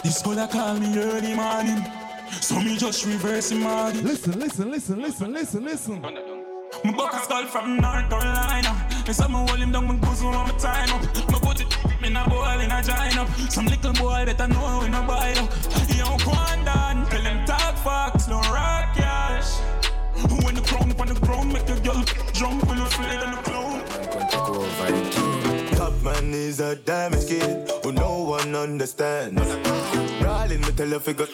This 0.05 0.23
girl 0.23 0.39
a 0.39 0.47
call 0.47 0.75
me 0.75 0.97
early 0.97 1.35
morning, 1.35 1.85
so 2.43 2.61
me 2.61 2.77
just 2.77 3.07
reverse 3.07 3.51
him 3.51 3.61
morning. 3.61 4.05
Listen, 4.05 4.39
listen, 4.39 4.71
listen, 4.71 5.01
listen, 5.01 5.33
listen, 5.33 5.65
listen. 5.65 6.01
My 6.85 6.93
buck 6.93 7.15
a 7.15 7.19
skull 7.19 7.47
from 7.47 7.77
North 7.79 8.11
Carolina. 8.11 8.87
And 9.07 9.17
some 9.17 9.33
hold 9.33 9.59
him 9.59 9.73
down, 9.73 9.87
my 9.87 9.95
bosom 9.97 10.29
on 10.29 10.49
my 10.49 10.59
time 10.59 10.91
up. 10.91 11.03
My 11.31 11.39
put 11.39 11.61
it 11.61 11.77
in 12.05 12.17
a 12.17 12.29
bowl 12.29 12.45
in 12.61 12.71
a 12.71 12.83
giant 12.83 13.19
up. 13.19 13.29
Some 13.51 13.67
little 13.67 13.93
boy 13.95 14.25
better 14.27 14.49
know 14.49 14.81
when 14.81 14.95
I 14.95 15.07
buy 15.07 15.33
up. 15.33 15.51
Yo, 15.97 16.17
Quandan, 16.27 17.09
tell 17.09 17.23
him 17.23 17.47
talk 17.47 17.77
facts, 17.79 18.29
no 18.29 18.41
rock 18.53 18.95
cash. 18.95 19.59
When 20.45 20.55
the 20.55 20.63
crown 20.63 20.91
up 20.91 21.01
on 21.01 21.07
the 21.09 21.15
ground, 21.21 21.53
make 21.53 21.67
the 21.67 21.81
girl 21.81 22.05
jump 22.33 22.67
when 22.67 22.79
you 22.79 22.85
flare 22.87 23.25
in 23.25 23.31
the 23.31 23.37
clown. 23.39 23.83
Top 25.77 26.03
man 26.03 26.35
is 26.35 26.59
is 26.59 26.61
a 26.61 26.77
damaged 26.77 27.29
kid 27.29 27.71
who 27.83 27.93
no 27.93 28.23
one 28.23 28.55
understands. 28.55 29.41
Darling, 30.21 30.61
me 30.63 30.73
tell 30.73 30.89
you 30.89 30.99
figure 30.99 31.27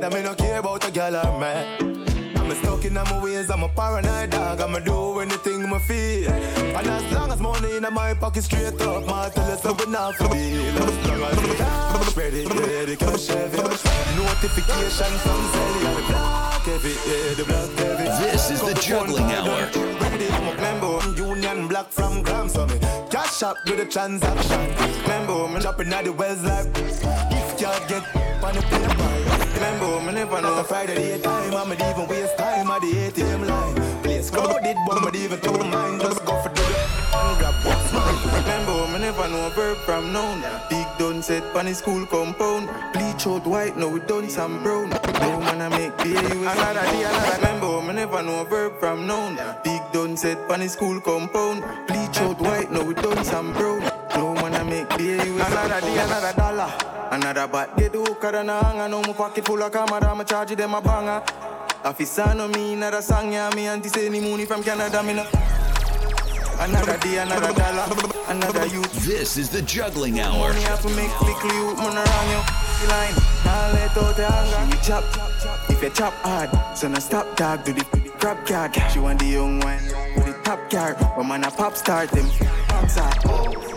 that 0.00 0.12
me 0.12 0.22
no 0.22 0.34
care 0.34 0.58
about 0.58 0.86
a 0.86 0.90
girl 0.90 1.16
or 1.16 1.38
man. 1.38 2.02
I'm 2.36 2.50
stuck 2.56 2.84
in 2.84 2.94
my 2.94 3.22
ways, 3.22 3.50
I'm 3.50 3.62
a 3.62 3.68
paranoid 3.68 4.30
dog. 4.30 4.60
I'ma 4.60 4.80
do 4.80 5.20
anything 5.20 5.72
I 5.72 5.78
feel. 5.78 6.30
And 6.30 6.86
as 6.86 7.12
long 7.12 7.30
as 7.30 7.40
money 7.40 7.76
in 7.76 7.82
my 7.82 8.14
pocket 8.14 8.44
straight 8.44 8.80
up, 8.80 9.06
my 9.06 9.28
tell 9.30 9.48
you 9.48 9.56
something 9.56 9.92
not 9.92 10.14
for 10.16 10.28
real. 10.28 10.76
As 10.82 11.06
long 11.06 11.22
as 11.22 11.42
we 11.42 11.56
cash 11.56 12.16
ready, 12.16 12.42
yeah, 12.42 12.84
the 12.84 12.96
cash 12.98 13.26
heavy. 13.28 13.56
Notification 13.56 15.12
from 15.22 15.40
and 15.62 15.96
the 15.96 16.02
black 16.08 16.62
heavy, 16.62 16.94
yeah, 17.06 17.34
the 17.34 17.44
black 17.44 17.70
heavy. 17.78 18.04
This 18.22 18.50
is 18.50 18.60
the 18.60 18.74
juggling 18.74 19.30
hour. 19.32 19.70
I'm 19.74 20.48
a 20.48 20.54
member, 20.60 20.98
Union 21.16 21.68
Black 21.68 21.88
from 21.90 22.22
Grams 22.22 22.56
on 22.56 22.68
me. 22.68 22.78
Cash 23.10 23.42
up 23.42 23.56
with 23.66 23.78
the 23.78 23.86
transaction. 23.86 24.60
Remember, 25.02 25.48
me 25.48 25.60
dropping 25.60 25.92
at 25.92 26.04
the 26.04 26.12
wells 26.12 26.42
like 26.42 26.66
you 27.62 27.86
get 27.86 28.02
on 28.42 28.54
the 28.54 28.62
paper. 28.62 29.22
Remember, 29.54 30.00
me 30.00 30.12
never 30.12 30.40
know 30.42 30.58
a 30.58 30.64
Friday 30.64 30.96
daytime. 30.96 31.54
I'ma 31.54 31.74
even 31.74 32.08
waste 32.08 32.36
time 32.36 32.68
at 32.68 32.80
the 32.80 32.90
ATM 32.90 33.46
line. 33.46 34.02
Place 34.02 34.30
crowded, 34.30 34.76
but 34.88 35.12
me 35.12 35.24
even 35.24 35.38
to 35.40 35.52
mine. 35.52 36.00
Just 36.00 36.24
go 36.24 36.42
for 36.42 36.48
the 36.48 36.62
and 37.14 37.38
grab 37.38 37.54
what's 37.62 37.92
mine. 37.92 38.18
Remember, 38.34 38.88
me 38.92 38.98
never 38.98 39.28
know 39.28 39.46
a 39.46 39.50
verb 39.50 39.78
from 39.86 40.12
noun. 40.12 40.42
Big 40.68 40.86
done 40.98 41.22
set 41.22 41.44
on 41.54 41.66
the 41.66 41.74
school 41.74 42.04
compound. 42.06 42.68
Bleach 42.94 43.26
out 43.28 43.46
white, 43.46 43.76
now 43.76 43.88
we 43.88 44.00
done 44.00 44.28
some 44.28 44.60
brown. 44.64 44.90
No 45.20 45.38
man 45.38 45.62
I 45.62 45.68
make 45.68 45.96
beer, 45.98 46.20
you 46.34 46.40
another 46.42 46.82
day, 46.90 47.04
another. 47.04 47.36
Remember, 47.36 47.82
me 47.82 47.92
never 47.92 48.22
know 48.24 48.40
a 48.40 48.44
verb 48.44 48.80
from 48.80 49.06
noun. 49.06 49.38
Big 49.62 49.82
done 49.92 50.16
set 50.16 50.38
on 50.50 50.60
the 50.60 50.68
school 50.68 51.00
compound. 51.00 51.62
Bleach 51.86 52.18
out 52.18 52.40
white, 52.40 52.72
now 52.72 52.82
we 52.82 52.94
done 52.94 53.24
some 53.24 53.52
brown. 53.52 53.80
No 54.16 54.31
make 54.72 54.88
beer, 54.96 55.24
you 55.24 55.34
another 55.34 55.80
day, 55.80 55.98
another 55.98 56.32
dollar. 56.32 56.70
Another 57.10 57.46
bat 57.46 57.76
get 57.76 57.92
hookah 57.92 58.38
and 58.38 58.50
a 58.50 58.64
hanger. 58.64 58.88
Now 58.88 59.02
my 59.02 59.12
pocket 59.12 59.44
full 59.44 59.62
of 59.62 59.72
camera, 59.72 60.10
I'ma 60.10 60.24
charge 60.24 60.56
them 60.56 60.74
a 60.74 60.80
banger. 60.80 61.22
Officer 61.84 62.34
no 62.34 62.48
me 62.48 62.72
another 62.72 63.02
song, 63.02 63.32
yeah. 63.32 63.50
Me 63.54 63.66
auntie 63.66 63.90
say 63.90 64.06
any 64.06 64.20
money 64.20 64.46
from 64.46 64.62
Canada, 64.62 65.02
me 65.02 65.14
no. 65.14 65.24
Another 66.58 66.96
day, 66.98 67.18
another 67.18 67.52
dollar, 67.52 67.86
another 68.28 68.66
youth. 68.66 68.92
This 69.04 69.36
is 69.36 69.50
the 69.50 69.62
juggling 69.62 70.20
hour. 70.20 70.48
Money 70.48 70.62
have 70.62 70.80
to 70.82 70.88
make 70.90 71.10
quickly, 71.10 71.54
you 71.56 71.74
man 71.76 71.96
around 71.96 72.28
you. 72.32 72.42
The 72.80 72.86
line, 72.88 73.16
I'll 73.44 73.74
let 73.74 73.96
out 73.96 74.16
the 74.16 74.26
anger. 74.26 74.76
She 74.76 74.88
chop, 74.88 75.04
if 75.68 75.82
you 75.82 75.90
chop 75.90 76.14
hard, 76.24 76.50
so 76.78 76.88
no 76.88 76.98
stop 76.98 77.36
dog, 77.36 77.64
do 77.64 77.72
the 77.74 77.84
crab 78.20 78.46
card. 78.46 78.72
She 78.90 79.00
want 79.00 79.18
the 79.18 79.26
young 79.26 79.60
one 79.60 79.84
with 80.16 80.26
the 80.26 80.36
top 80.44 80.70
card, 80.70 80.96
but 80.98 81.24
man 81.24 81.44
a 81.44 81.50
pop 81.50 81.76
star, 81.76 82.06
them 82.06 82.28
pop 82.68 83.71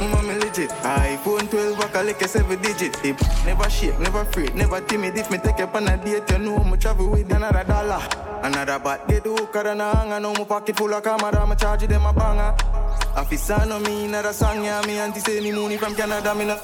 star. 0.00 0.08
Mommy 0.08 0.34
legit. 0.34 0.70
iPhone 0.70 1.50
12 1.50 1.78
back 1.78 1.94
a 1.94 2.02
like 2.02 2.22
a 2.22 2.28
7 2.28 2.60
digit. 2.62 2.96
Hip 2.96 3.18
Never 3.44 3.70
shake, 3.70 3.98
never 3.98 4.20
afraid, 4.20 4.54
never 4.54 4.80
timid. 4.80 5.16
If 5.16 5.30
me 5.30 5.38
take 5.38 5.60
up 5.60 5.74
on 5.74 5.88
a 5.88 5.96
date, 5.96 6.30
you 6.30 6.38
know 6.38 6.56
I'ma 6.56 6.76
travel 6.76 7.10
with 7.10 7.32
another 7.32 7.64
dollar. 7.64 8.00
Another 8.42 8.78
bat 8.78 9.06
get 9.08 9.24
hookah 9.24 9.70
and 9.70 9.82
a 9.82 9.94
hanger 9.94 10.20
Now 10.20 10.32
my 10.32 10.44
pocket 10.44 10.76
full 10.76 10.94
of 10.94 11.02
camera, 11.02 11.40
I'ma 11.40 11.54
charge 11.54 11.86
them 11.86 12.06
a 12.06 12.12
banger. 12.12 12.54
Officer 13.16 13.66
no 13.66 13.78
me 13.80 14.06
another 14.06 14.32
song, 14.32 14.64
yeah 14.64 14.80
Me 14.86 14.98
auntie 14.98 15.20
say 15.20 15.38
any 15.38 15.52
money 15.52 15.76
from 15.76 15.94
Canada, 15.94 16.34
me 16.34 16.46
no. 16.46 16.58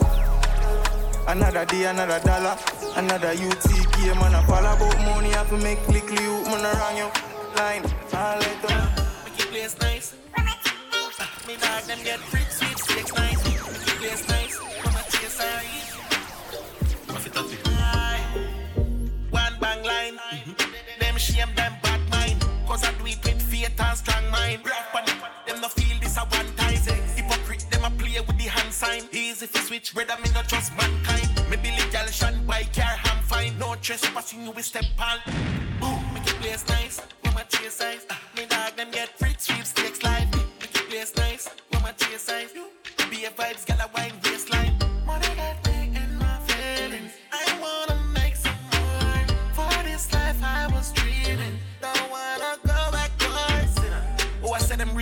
Another 1.29 1.65
day, 1.65 1.85
another 1.85 2.21
dollar. 2.25 2.57
Another 2.95 3.31
UT 3.31 3.69
game, 3.99 4.19
man, 4.19 4.35
I 4.35 4.43
fall 4.47 4.59
about 4.59 4.99
money 5.05 5.35
I 5.35 5.39
have 5.39 5.49
to 5.51 5.57
make 5.59 5.79
quickly, 5.81 6.23
you, 6.23 6.43
man, 6.45 6.65
around 6.65 6.97
you. 6.97 7.11
Line, 7.57 7.85
I'll 8.13 8.39
let 8.39 8.63
them 8.63 8.89
Make 9.25 9.41
it 9.41 9.49
place 9.51 9.77
nice. 9.81 10.15
Ah, 10.39 11.31
me 11.47 11.57
dog 11.57 11.83
them 11.85 11.99
get 12.05 12.21
free 12.21 12.56
Cause 22.77 22.85
I 22.85 22.93
do 22.99 23.07
it 23.07 23.25
with 23.25 23.41
faith 23.41 23.81
and 23.81 23.97
strong 23.97 24.31
mind. 24.31 24.61
On 24.93 25.03
it. 25.05 25.15
Them 25.47 25.63
no 25.63 25.69
feel 25.69 25.99
this 25.99 26.19
a 26.19 26.21
one 26.21 26.45
time. 26.57 26.77
Hypocrite 27.17 27.65
them 27.71 27.85
a 27.85 27.91
play 27.97 28.21
with 28.21 28.37
the 28.37 28.45
hand 28.45 28.71
sign. 28.71 29.05
Easy 29.13 29.47
fi 29.47 29.61
switch. 29.61 29.95
Brother 29.95 30.17
me 30.23 30.29
not 30.35 30.47
trust 30.47 30.77
mankind. 30.77 31.27
Me 31.49 31.57
believe 31.57 31.91
y'all 31.91 32.07
shine 32.09 32.45
by 32.45 32.65
car 32.77 32.85
ham 32.85 33.23
fine. 33.23 33.59
No 33.59 33.77
trespassing 33.77 34.45
you 34.45 34.51
will 34.51 34.63
step 34.63 34.85
on. 35.01 35.19
Boom. 35.81 36.05
Make 36.13 36.27
it 36.27 36.37
place 36.43 36.69
nice. 36.69 37.01
Mama 37.25 37.45
chase 37.49 37.81
eyes. 37.81 38.05
Me 38.37 38.45
dog 38.45 38.77
them 38.77 38.91
get 38.91 39.09
free 39.19 39.35
sweepstakes 39.39 40.03
life. 40.03 40.29
Make 40.61 40.77
it 40.77 40.87
place 40.91 41.17
nice. 41.17 41.49
Mama 41.73 41.95
chase 41.97 42.29
eyes. 42.29 42.53
Be 43.09 43.25
a 43.25 43.31
vibes, 43.31 43.65
got 43.65 43.81
a 43.81 43.89
wine 43.95 44.13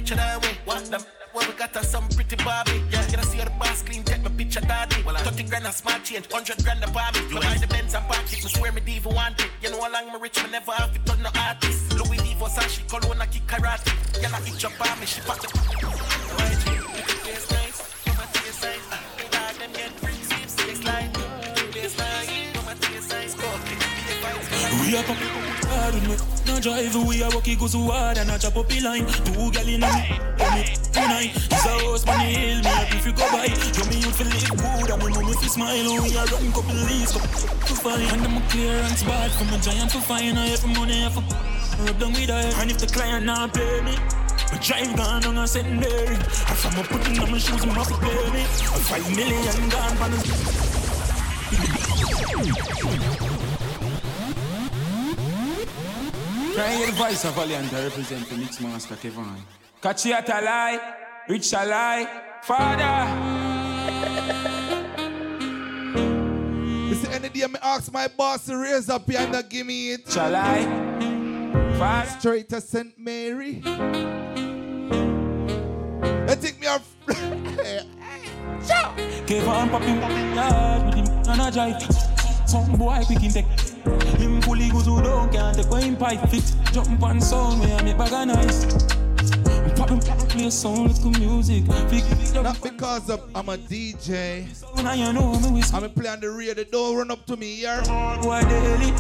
Richer 0.05 0.17
that 0.17 0.43
way. 0.43 0.53
What 0.67 0.85
them? 0.91 1.01
Well, 1.33 1.49
we 1.49 1.55
got 1.55 1.75
us 1.79 1.91
some 1.91 2.07
pretty 2.09 2.37
Barbie. 2.37 2.85
Yeah, 2.91 3.07
can 3.07 3.21
I 3.21 3.23
see 3.23 3.39
the 3.39 3.49
boss 3.59 3.81
clean? 3.81 4.05
Take 4.05 4.23
my 4.23 4.29
picture, 4.29 4.61
daddy. 4.61 5.03
Well, 5.03 5.17
30 5.17 5.45
grand 5.45 5.65
a 5.65 5.73
smart 5.73 6.05
change, 6.05 6.27
100 6.29 6.63
grand 6.63 6.85
a 6.85 6.89
palm. 6.89 7.15
Me 7.33 7.41
buy 7.41 7.57
the 7.57 7.67
Benz 7.67 7.95
and 7.95 8.05
park 8.05 8.31
it. 8.31 8.45
Me 8.45 8.51
swear 8.51 8.71
me 8.73 8.83
diva 8.83 9.09
want 9.09 9.41
it. 9.41 9.49
You 9.63 9.71
know 9.71 9.81
how 9.81 9.91
long 9.91 10.13
me 10.13 10.19
rich, 10.21 10.37
me 10.45 10.51
never 10.51 10.73
have 10.73 10.93
to 10.93 11.01
turn 11.09 11.23
no 11.23 11.31
artist. 11.41 11.91
Louis 11.97 12.21
V 12.21 12.37
Versace, 12.37 12.85
Cologne, 12.87 13.23
I 13.23 13.25
kick 13.33 13.47
karate. 13.47 13.97
Yeah, 14.21 14.29
I 14.29 14.45
eat 14.45 14.63
your 14.63 14.73
palm, 14.77 15.01
she 15.07 15.23
pop 15.23 15.41
the. 15.41 15.49
YG, 15.49 16.65
make 16.85 17.09
it 17.09 17.25
taste 17.25 17.51
nice. 17.51 17.81
Mama 18.05 18.29
taste 18.35 18.61
nice. 18.61 18.85
Me 19.17 19.25
dog 19.33 19.55
them 19.57 19.73
get 19.73 19.93
free 20.05 20.21
sweepstakes 20.21 20.85
like. 20.85 21.17
Make 21.17 21.65
it 21.65 21.73
taste 21.73 21.97
nice. 21.97 22.29
Mama 22.57 22.75
taste 22.77 23.09
nice. 23.09 23.35
Go, 23.41 23.49
be 23.65 23.73
a 23.73 24.17
vibes. 24.21 24.85
We 24.85 24.97
are 24.99 25.03
pop 25.03 25.54
hard 25.67 25.95
with 25.95 26.09
me. 26.09 26.17
No 26.47 26.61
drive, 26.61 26.95
we 27.07 27.23
are 27.23 27.31
walking 27.33 27.59
go 27.59 27.67
so 27.67 27.81
hard 27.89 28.19
and 28.19 28.31
I 28.31 28.39
chop 28.39 28.57
up 28.57 28.69
the 28.69 28.81
line. 28.81 29.07
Two 29.07 29.51
gal 29.51 29.69
in 29.69 29.83
a 29.83 29.89
me, 29.89 30.21
on 30.41 30.55
me 30.55 30.65
tonight. 30.93 31.33
It's 31.35 31.53
a 31.53 31.57
house 31.57 32.07
on 32.07 32.19
the 32.19 32.29
hill, 32.29 32.59
me 32.61 32.71
happy 32.71 32.97
if 32.99 33.07
you 33.07 33.13
go 33.13 33.27
by. 33.33 33.49
Show 33.49 33.87
me 33.89 33.97
you 34.01 34.11
feel 34.13 34.29
live 34.29 34.55
good 34.57 34.91
and 34.91 35.03
me 35.03 35.13
know 35.13 35.23
me 35.23 35.35
fi 35.35 35.49
smile. 35.49 35.87
Oh, 35.89 36.03
we 36.03 36.17
are 36.17 36.27
run 36.27 36.53
couple 36.53 36.77
leaves, 36.89 37.13
to 37.13 37.75
find. 37.81 38.03
And 38.13 38.23
I'm 38.23 38.37
a 38.37 38.49
clearance 38.49 39.03
bad 39.03 39.31
from 39.33 39.49
a 39.55 39.59
giant 39.59 39.91
to 39.93 40.01
find. 40.01 40.39
I 40.39 40.47
have 40.53 40.67
money, 40.67 41.05
I 41.05 41.09
have 41.09 41.17
rub 41.81 41.99
down 41.99 42.13
with 42.13 42.29
her. 42.29 42.45
And 42.61 42.71
if 42.71 42.79
the 42.79 42.87
client 42.87 43.27
not 43.27 43.55
pay 43.55 43.81
me. 43.81 43.97
I 44.53 44.59
drive 44.59 44.97
gone 44.97 45.25
on 45.25 45.39
a 45.39 45.47
secondary. 45.47 46.17
I 46.17 46.55
from 46.55 46.79
a 46.79 46.85
putting 46.87 47.19
on 47.19 47.31
my 47.31 47.39
shoes 47.39 47.63
and 47.63 47.75
must 47.75 47.91
pay 48.01 48.31
me. 48.31 48.43
A 48.43 48.79
five 48.87 49.17
million 49.17 49.69
gone 49.69 49.99
on 49.99 50.13
Try 56.55 56.71
hear 56.77 56.87
the 56.87 56.93
voice 56.93 57.25
of 57.25 57.35
Valiant 57.35 57.73
I 57.73 57.83
represent 57.83 58.29
the 58.29 58.37
Mix 58.37 58.61
Master 58.61 58.95
Kevan. 58.95 59.43
Catch 59.83 60.07
you 60.07 60.13
at 60.13 60.29
a 60.29 60.41
lie, 60.41 60.95
rich 61.29 61.53
a 61.53 61.67
lie, 61.67 62.07
father. 62.43 63.11
You 66.89 66.95
see, 66.95 67.09
any 67.09 67.29
day 67.29 67.49
me 67.49 67.59
ask 67.61 67.93
my 67.93 68.07
boss 68.07 68.47
to 68.47 68.57
raise 68.57 68.89
up 68.89 69.11
here 69.11 69.19
and 69.19 69.51
give 69.51 69.67
me 69.67 69.95
it. 69.95 70.09
Shall 70.09 70.37
I? 70.37 70.63
Father. 71.77 72.11
Straight 72.21 72.49
to 72.51 72.61
St. 72.61 72.97
Mary. 73.01 73.55
They 76.25 76.37
take 76.37 76.61
me 76.61 76.69
off. 76.69 76.89
Kevan 79.27 79.71
popping 79.71 80.01
yard 80.37 80.85
with 80.85 80.95
him 80.95 81.07
and 81.31 81.41
a 81.41 81.51
drive. 81.51 81.83
Some 82.49 82.77
boy 82.77 83.03
pick 83.09 83.19
him 83.19 83.33
take. 83.33 83.74
Him 84.19 84.41
fully 84.43 84.71
goes 84.71 84.87
who 84.87 85.03
don't 85.03 85.33
can't 85.33 85.57
take 85.57 85.83
him 85.83 85.97
pipe 85.97 86.29
fit. 86.29 86.53
Jump 86.73 87.03
on 87.03 87.21
sound 87.21 87.61
where 87.61 87.77
I 87.77 87.83
make 87.83 87.99
bag 87.99 88.13
of 88.31 89.04
nice. 89.67 89.79
Popping 89.79 90.01
play 90.01 90.45
with 90.45 91.03
good 91.03 91.19
music. 91.21 91.65
Not 92.35 92.63
because 92.63 93.11
of 93.11 93.23
I'm 93.35 93.49
a 93.49 93.57
DJ. 93.57 94.47
I'm 95.75 95.91
play 95.91 96.09
on 96.09 96.21
the 96.21 96.31
radio. 96.31 96.55
They 96.55 96.65
don't 96.65 96.97
run 96.97 97.11
up 97.11 97.25
to 97.27 97.37
me 97.37 97.57
here. 97.57 97.83
Boy 98.23 98.41
daily. 98.43 98.93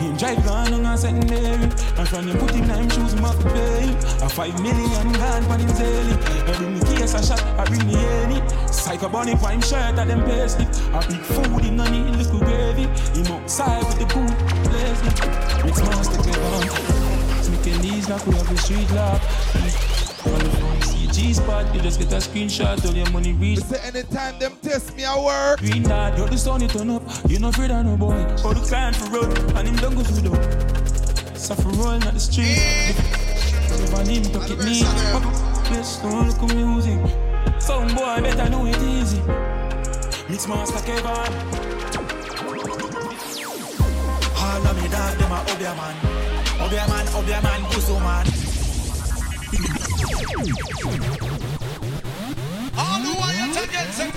Him 0.00 0.16
drive 0.16 0.42
gone 0.46 0.72
on 0.72 0.86
a 0.86 0.96
secondary. 0.96 1.62
And 1.64 2.08
from 2.08 2.26
him 2.26 2.38
put 2.38 2.52
him 2.52 2.66
nine 2.66 2.88
shoes, 2.88 3.12
him 3.12 3.18
have 3.20 3.38
to 3.38 3.50
pay. 3.50 3.90
A 4.24 4.28
five 4.28 4.62
million 4.62 5.12
gone 5.12 5.42
for 5.44 5.58
him 5.58 5.76
daily. 5.76 6.14
I 6.14 6.56
bring 6.56 6.74
me 6.74 6.80
case 6.96 7.14
a 7.14 7.22
shot, 7.22 7.42
I 7.58 7.64
bring 7.66 7.86
me 7.86 7.96
any. 7.96 8.40
Psycho 8.66 9.08
bunny 9.10 9.36
for 9.36 9.50
him 9.50 9.60
shirt, 9.60 9.98
I 9.98 10.04
them 10.06 10.24
pay 10.24 10.48
slip. 10.48 10.68
A 10.94 11.06
big 11.06 11.20
food, 11.20 11.62
him 11.62 11.76
no 11.76 11.84
need 11.90 12.16
little 12.16 12.38
gravy. 12.38 12.84
Him 13.12 13.26
outside 13.26 13.84
with 13.84 13.98
the 13.98 14.06
good 14.06 14.38
place. 14.64 15.64
Mix 15.64 15.80
master 15.80 16.22
on. 16.40 17.42
Sneaking 17.42 17.82
these 17.82 18.08
like 18.08 18.26
we 18.26 18.34
have 18.36 18.50
a 18.50 18.56
street 18.56 18.90
lock. 18.92 20.09
On 20.26 20.38
the 20.38 20.50
phone, 20.50 20.82
see 20.82 21.06
G 21.08 21.32
spot, 21.32 21.74
you 21.74 21.80
just 21.80 21.98
get 21.98 22.12
a 22.12 22.16
screenshot, 22.16 22.84
all 22.86 22.94
your 22.94 23.10
money 23.10 23.32
reach. 23.32 23.60
Say 23.60 23.80
anytime 23.86 24.38
them 24.38 24.56
test 24.62 24.94
me, 24.96 25.04
I 25.04 25.18
work. 25.18 25.60
Green 25.60 25.82
dot, 25.82 26.16
you're 26.18 26.28
the 26.28 26.36
sun, 26.36 26.62
it 26.62 26.70
turn 26.70 26.90
up. 26.90 27.02
You 27.28 27.38
no 27.38 27.48
afraid 27.48 27.70
of 27.70 27.86
no 27.86 27.96
boy. 27.96 28.14
All 28.44 28.54
the 28.54 28.60
client 28.60 28.96
for 28.96 29.08
road, 29.10 29.38
and 29.56 29.68
him 29.68 29.76
don't 29.76 29.94
go 29.94 30.02
through 30.02 30.28
the. 30.28 30.70
Suffer 31.34 31.68
rolling 31.70 32.02
at 32.04 32.12
the 32.14 32.20
street. 32.20 32.58
If 33.72 33.94
I 33.94 34.04
need 34.04 34.24
to 34.24 34.38
get 34.40 34.58
me, 34.58 34.80
yes, 35.72 36.00
don't 36.02 36.28
look 36.28 36.50
at 36.50 36.54
music. 36.54 37.00
Some 37.60 37.88
boy 37.94 38.20
better 38.20 38.50
know 38.50 38.66
it 38.66 38.76
easy. 38.82 39.20
Mix 40.28 40.46
master 40.46 40.84
Kevan. 40.84 41.32
All 44.36 44.66
of 44.66 44.76
me 44.76 44.88
dog, 44.88 45.16
them 45.16 45.32
a 45.32 45.38
Obia 45.48 45.74
man. 45.76 45.96
Obia 46.60 46.88
man, 46.88 47.06
Obia 47.06 47.42
man, 47.42 47.60
Kusu 47.72 47.98
man. 48.00 48.39
All 52.78 53.00
the 53.02 53.12
way 53.20 53.36
to 53.52 53.62
get 53.70 53.92
some 53.92 54.10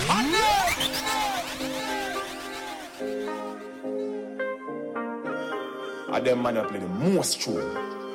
I 6.14 6.20
them 6.20 6.42
man 6.44 6.56
that 6.56 6.70
play 6.70 6.80
the 6.80 6.88
most 6.88 7.42
true. 7.42 7.56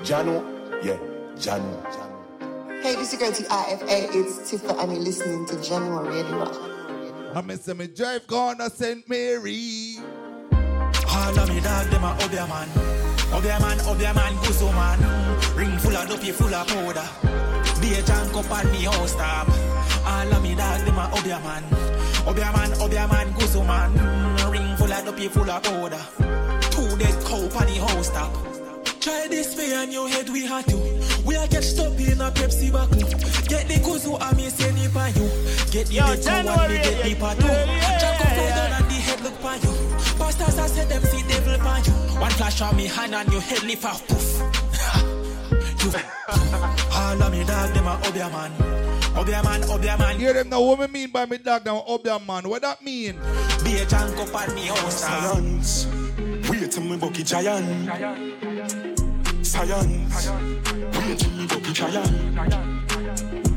Jahkno, 0.02 0.42
yeah, 0.84 0.96
Jahkno. 1.36 2.08
Hey, 2.82 2.94
this 2.94 3.12
is 3.12 3.20
your 3.20 3.30
girl 3.30 3.38
IFA. 3.48 4.14
It's 4.14 4.50
Tifa, 4.50 4.82
and 4.82 4.92
you're 4.92 5.00
listening 5.02 5.44
to 5.46 5.56
Jahkno 5.56 6.06
Radio. 6.08 7.34
I 7.34 7.40
miss 7.42 7.66
me 7.68 7.86
drive 7.88 8.26
corner 8.26 8.70
St. 8.70 9.06
Mary. 9.08 9.96
All 11.18 11.38
of 11.38 11.48
me 11.48 11.60
dog, 11.60 11.86
them 11.90 12.04
a 12.04 12.10
Obia 12.24 12.48
man. 12.48 12.68
Obia 13.36 13.60
man, 13.60 13.78
Obia 13.90 14.14
man, 14.14 14.34
Kusu 14.42 14.70
man. 14.72 14.98
Ring 15.56 15.76
full 15.78 15.96
of 15.96 16.08
dopey, 16.08 16.30
full 16.32 16.54
of 16.54 16.66
powder. 16.68 17.08
Be 17.80 17.94
a 17.94 18.02
junk 18.02 18.34
up 18.34 18.50
on 18.50 18.70
me 18.72 18.84
house 18.84 19.14
top. 19.14 19.48
All 20.06 20.32
of 20.32 20.42
me 20.42 20.54
dog, 20.54 20.80
them 20.86 20.98
a 20.98 21.04
Obia 21.16 21.42
man. 21.42 21.62
Obia 22.28 22.52
man, 22.54 22.70
Obia 22.84 23.08
man, 23.10 23.28
Kusu 23.34 23.66
man. 23.66 23.90
Ring 24.50 24.76
full 24.76 24.92
of 24.92 25.04
dopey, 25.04 25.28
full 25.28 25.50
of 25.50 25.62
powder. 25.62 26.02
Two 26.70 26.96
dead 26.96 27.16
cow 27.24 27.42
on 27.58 27.66
the 27.66 27.76
house 27.86 28.10
top. 28.10 28.32
Try 29.00 29.26
this 29.28 29.56
way 29.56 29.72
and 29.74 29.92
your 29.92 30.08
head 30.08 30.28
we 30.28 30.44
had 30.46 30.66
to. 30.68 30.76
We 31.24 31.36
are 31.36 31.46
get 31.48 31.62
stuck 31.64 31.98
in 32.00 32.20
a 32.20 32.30
Pepsi 32.30 32.70
buckle. 32.72 32.98
Get 33.48 33.68
the 33.68 33.78
kuzu 33.84 34.20
and 34.20 34.36
me 34.36 34.48
say 34.50 34.72
ni 34.72 34.88
pa 34.88 35.06
you. 35.06 35.28
Get 35.70 35.86
the 35.86 35.94
Yo, 35.94 36.02
cow 36.22 36.62
and 36.62 36.72
me 36.72 36.78
get 36.82 37.02
the 37.02 37.10
yeah, 37.10 37.20
pa 37.20 37.34
too. 37.34 37.46
yeah, 37.46 37.98
Jack 38.00 38.87
up 39.26 39.32
fall 39.40 39.58
down 39.58 39.58
and 39.58 39.62
the 39.62 39.62
head 39.62 39.62
look 39.62 39.62
pa 39.62 39.62
you. 39.62 40.18
Pastors 40.18 40.58
I 40.58 40.66
said 40.66 40.88
them 40.88 41.02
see 41.02 41.22
devil 41.28 41.58
pa 41.58 41.82
you. 41.84 42.20
One 42.20 42.30
flash 42.32 42.60
on 42.60 42.76
me 42.76 42.86
hand 42.86 43.14
and 43.14 43.32
your 43.32 43.40
head 43.40 43.62
lift 43.64 43.84
off 43.84 44.06
poof. 44.06 44.38
you. 45.84 46.18
All 46.92 47.22
of 47.22 47.32
me 47.32 47.44
dog 47.44 47.74
them 47.74 47.86
a 47.86 47.96
Obia 48.04 48.30
man. 48.30 48.52
Obia 49.18 49.42
man, 49.42 49.62
Obia 49.62 49.98
man. 49.98 50.18
Hear 50.18 50.32
them 50.32 50.48
now. 50.48 50.60
What 50.60 50.80
me 50.80 50.86
mean 50.86 51.10
by 51.10 51.26
me 51.26 51.38
dog 51.38 51.64
now? 51.64 51.84
Obia 51.88 52.24
man. 52.24 52.48
What 52.48 52.62
that 52.62 52.82
mean? 52.82 53.18
Be 53.64 53.78
a 53.78 53.86
junk 53.86 54.16
up 54.18 54.34
on 54.34 54.54
me 54.54 54.70
oh, 54.70 54.74
house. 54.74 55.00
Science. 55.04 55.86
Wait 56.48 56.70
till 56.70 56.84
me 56.84 56.96
bucky 56.96 57.22
giant. 57.22 57.66
Science. 59.44 60.30
Wait 60.30 61.18
till 61.18 61.30
me 61.32 61.46
bucky 61.46 61.72
giant. 61.72 62.38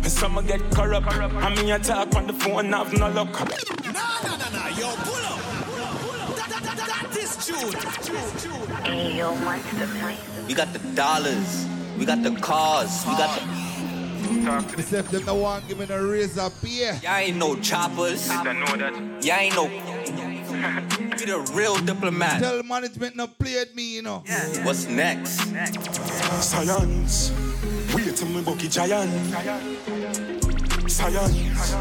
And 0.04 0.12
some 0.12 0.46
get 0.48 0.62
corrupt. 0.72 1.08
I 1.08 1.56
mean, 1.56 1.72
I 1.72 1.78
talk 1.78 2.16
on 2.16 2.28
the 2.28 2.34
phone, 2.34 2.72
have 2.74 2.92
no 2.94 3.10
luck. 3.10 3.32
Nah, 3.32 3.92
nah, 4.24 4.36
nah, 4.38 4.50
nah, 4.50 4.68
yo, 4.70 4.88
pull 5.04 5.26
up. 5.26 5.41
We 10.48 10.54
got 10.54 10.72
the 10.74 10.80
dollars. 10.94 11.68
We 11.98 12.06
got 12.06 12.22
the 12.22 12.36
cars. 12.40 13.04
We 13.08 13.14
got 13.18 13.40
the. 13.40 13.46
Myself, 14.78 15.10
them 15.10 15.26
the 15.26 15.34
one 15.34 15.64
give 15.68 15.80
me 15.80 15.86
a 15.90 16.04
razor 16.04 16.50
beer. 16.62 17.00
Y'all 17.02 17.16
ain't 17.16 17.38
no 17.38 17.56
choppers. 17.56 18.30
I 18.30 18.44
know 18.44 18.78
that. 18.78 18.94
Y'all 19.26 19.40
ain't 19.40 19.56
no. 19.56 19.66
Be 21.18 21.26
the 21.26 21.40
real 21.54 21.78
diplomat. 21.78 22.42
Tell 22.42 22.62
management 22.62 23.16
not 23.16 23.36
play 23.40 23.58
at 23.58 23.74
me, 23.76 23.96
you 23.96 24.04
know. 24.04 24.24
What's 24.62 24.86
next? 24.88 25.40
Science. 26.44 27.32
Wait 27.96 28.16
till 28.16 28.28
me 28.28 28.44
bucky 28.44 28.68
giant. 28.68 29.10
Science. 30.88 31.74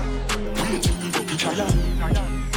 Wait 0.56 0.82
till 0.82 0.96
me 0.96 1.10
bucky 1.12 1.36
giant. 1.36 2.49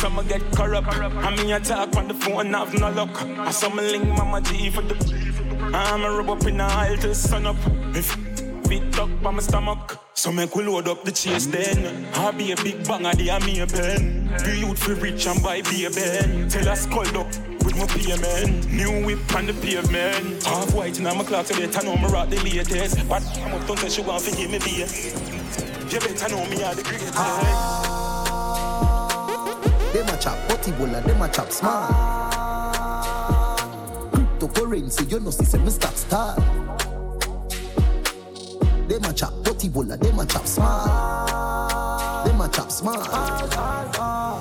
Some 0.00 0.26
get 0.26 0.40
corrupt. 0.56 0.88
I 0.88 1.36
mean, 1.36 1.52
I 1.52 1.58
talk 1.58 1.94
on 1.94 2.08
the 2.08 2.14
phone, 2.14 2.54
have 2.54 2.72
no 2.72 2.90
luck. 2.90 3.20
I 3.20 3.50
some 3.50 3.76
link 3.76 4.08
Mama 4.08 4.40
G 4.40 4.70
for 4.70 4.80
the. 4.80 4.96
I'm 5.74 6.02
a 6.02 6.10
rub 6.10 6.30
up 6.30 6.46
in 6.46 6.56
the 6.56 6.64
aisle 6.64 6.96
till 6.96 7.14
sun 7.14 7.44
up. 7.44 7.56
If 7.94 8.16
fit 8.66 8.98
up 8.98 9.10
by 9.22 9.30
my 9.30 9.40
stomach. 9.40 9.98
So 10.14 10.32
make 10.32 10.54
we 10.56 10.64
load 10.64 10.88
up 10.88 11.04
the 11.04 11.12
chase 11.12 11.44
then. 11.44 12.06
I 12.14 12.30
be 12.30 12.52
a 12.52 12.56
big 12.56 12.86
bang 12.88 13.04
of 13.04 13.18
the 13.18 13.28
a 13.28 13.66
pen. 13.66 14.30
Be 14.42 14.60
youth 14.60 14.82
for 14.82 14.94
rich 14.94 15.26
and 15.26 15.42
buy 15.42 15.60
be 15.62 15.84
a 15.84 15.90
ben. 15.90 16.48
Tell 16.48 16.66
us 16.70 16.86
called 16.86 17.14
up 17.14 17.26
with 17.62 17.76
my 17.76 17.86
payment. 17.86 18.72
New 18.72 19.04
whip 19.04 19.34
on 19.34 19.44
the 19.44 19.52
pavement. 19.52 20.42
Half 20.44 20.72
white 20.72 20.98
and 20.98 21.08
I'm 21.08 21.20
a 21.20 21.24
clock 21.24 21.44
today. 21.44 21.68
I 21.76 21.82
know 21.82 21.96
me 21.96 22.06
rock 22.06 22.30
the 22.30 22.36
latest. 22.36 23.06
But 23.06 23.22
I'm 23.40 23.52
up, 23.52 23.66
don't 23.66 23.76
tell 23.78 23.90
she 23.90 24.00
want 24.00 24.24
to 24.24 24.34
give 24.34 24.50
me 24.50 24.60
beer. 24.60 24.86
You 25.92 26.00
better 26.00 26.28
know 26.30 26.46
me 26.46 26.62
are 26.62 26.74
the 26.74 26.84
greatest. 26.84 27.12
Them 27.12 27.22
a 27.22 28.09
chop 30.20 30.36
potty 30.48 30.70
bowl 30.72 30.94
and 30.94 31.04
them 31.06 31.22
a 31.22 31.28
chop 31.28 31.50
small. 31.50 31.88
Cryptocurrency, 34.12 35.10
you 35.10 35.20
know, 35.20 35.30
see, 35.30 35.58
me 35.58 35.70
stop 35.70 35.94
style. 35.94 36.36
Them 38.86 39.04
a 39.04 39.12
chop 39.14 39.32
potty 39.42 39.68
bowl 39.68 39.90
and 39.90 40.00
them 40.00 40.18
a 40.18 40.26
chop 40.26 40.46
small. 40.46 42.24
Them 42.24 42.40
a 42.40 42.48
chop 42.48 42.70
small. 42.70 43.02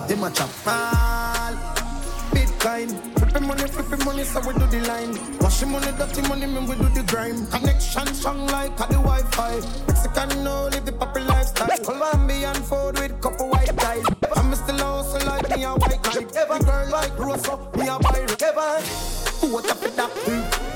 Them 0.07 0.23
a 0.23 0.31
chop 0.31 0.49
small. 0.49 1.55
Bitcoin, 2.31 3.18
flipping 3.29 3.47
money, 3.47 3.67
flipping 3.67 4.05
money, 4.05 4.23
so 4.23 4.39
we 4.41 4.53
do 4.53 4.65
the 4.67 4.87
line. 4.87 5.39
Washing 5.39 5.71
money, 5.71 5.91
dirty 5.97 6.21
money, 6.27 6.45
me 6.47 6.59
we 6.61 6.75
do 6.75 6.89
the 6.89 7.03
grime. 7.07 7.45
Connection 7.47 8.07
strong 8.13 8.47
like 8.47 8.75
the 8.77 8.97
Wi-Fi. 8.97 9.55
Mexican 9.87 10.43
no 10.43 10.67
live 10.71 10.85
the 10.85 10.91
proper 10.91 11.21
lifestyle. 11.21 11.77
Colombian 11.83 12.55
food 12.55 12.99
with 12.99 13.21
couple 13.21 13.49
white 13.49 13.75
guys. 13.75 14.03
I'm 14.35 14.53
still 14.55 14.83
also 14.83 15.19
like 15.25 15.55
me 15.55 15.63
a 15.63 15.73
white 15.73 16.01
guy. 16.01 16.25
Every 16.35 16.59
girl 16.65 16.89
like 16.91 17.17
Rosa, 17.17 17.57
me 17.77 17.87
a 17.87 17.99
buy 17.99 18.25
Kevan. 18.37 18.83
What 19.51 19.69
up 19.69 19.81
with 19.81 19.95
that? 19.95 20.11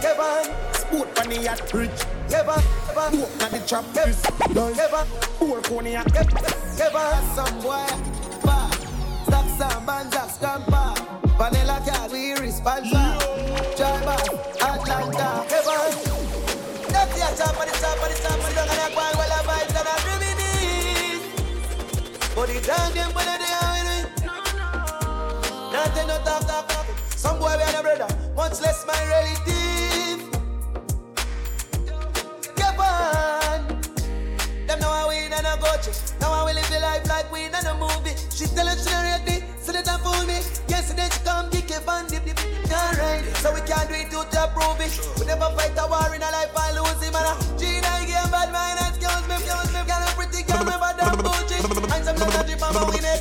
Kevan. 0.01 0.73
Sport 0.73 1.19
on 1.19 1.29
the 1.29 1.41
yacht 1.41 1.73
rich. 1.73 1.89
Kevan. 2.29 2.61
Kevan. 2.87 3.19
Walk 3.19 3.43
on 3.43 3.51
the 3.51 3.63
trap. 3.67 3.85
Kevan. 3.93 4.75
Kevan. 4.75 5.07
Poor 5.39 5.61
coney 5.61 5.95
at 5.95 6.05
Kevan. 6.13 7.23
Some 7.35 7.61
boy. 7.61 7.85
Bah. 8.43 8.69
Stop 9.25 9.47
some 9.57 9.85
bands 9.85 10.15
up, 10.15 10.29
scamper. 10.29 11.22
Vanilla 11.37 11.81
cat, 11.83 12.11
we 12.11 12.33
responsible. 12.33 13.17
Driver, 13.75 14.19
Atlanta, 14.61 15.45
Kevan. 15.49 15.93
That's 16.93 17.13
the 17.13 17.25
top 17.35 17.57
of 17.57 17.65
the 17.65 17.73
top 17.81 17.97
of 17.97 18.07
the 18.07 18.17
top. 18.21 18.39
And 18.45 18.69
I 18.69 18.89
go 18.93 19.01
and 19.01 19.17
well, 19.17 19.33
vibes 19.49 19.75
and 19.79 19.87
I 19.87 19.95
reminisce. 20.09 21.25
But 22.35 22.47
the 22.49 22.57
time 22.61 22.93
them 22.93 23.11
when 23.13 23.25
they 23.25 23.53
are 23.61 23.73
with 23.73 23.87
me. 23.89 24.27
Nothing 25.73 26.07
no 26.07 26.17
talk, 26.23 26.43
talk. 26.45 26.85
Some 27.09 27.39
boy 27.39 27.57
be 27.57 27.63
a 27.63 27.81
brother, 27.81 28.09
much 28.35 28.61
less 28.61 28.85
my 28.85 28.93
relative. 29.09 29.62
Know 35.41 35.41
I 35.41 35.41
win 35.41 35.41
and 35.41 35.47
I 35.47 35.57
go. 35.57 35.91
Now 36.21 36.33
I 36.33 36.43
will 36.45 36.53
live 36.53 36.69
the 36.69 36.79
life 36.79 37.05
like 37.09 37.31
we 37.31 37.45
in 37.45 37.55
a 37.55 37.73
movie. 37.73 38.13
She 38.29 38.45
tell 38.53 38.67
her 38.67 38.77
she 38.77 38.89
don't 38.89 39.03
rate 39.03 39.25
me, 39.25 39.45
so 39.61 39.71
that 39.71 39.87
I 39.87 39.97
fool 39.97 40.21
me. 40.29 40.37
Yesterday 40.69 41.09
she 41.09 41.19
come 41.25 41.49
kick 41.49 41.71
it 41.71 41.87
and 41.87 42.07
dip 42.09 42.25
dip 42.25 42.37
dip. 42.37 42.69
Alright, 42.69 43.25
so 43.41 43.53
we 43.53 43.61
can't 43.65 43.89
do 43.89 43.95
it 43.97 44.09
to 44.11 44.43
approve 44.43 44.81
it. 44.81 44.93
We 45.17 45.25
never 45.25 45.49
fight 45.57 45.73
a 45.77 45.85
war 45.89 46.13
in 46.13 46.21
a 46.21 46.29
life 46.29 46.53
and 46.53 46.77
lose 46.77 47.01
him. 47.01 47.15
And 47.15 47.25
a 47.25 47.33
Gina 47.57 47.89
bad 48.29 48.49
mind, 48.53 48.77
excuse 48.93 49.25
me, 49.25 49.35
excuse 49.41 49.69
me. 49.73 49.81
Got 49.89 50.05
a 50.05 50.09
pretty 50.13 50.41
girl, 50.45 50.63
never 50.65 50.91
done 50.97 51.17
bullshit. 51.21 51.63
And 51.65 52.03
some 52.05 52.17
little 52.17 52.43
drip 52.45 52.61
on 52.61 52.73
my 52.73 52.83
winner. 52.89 53.17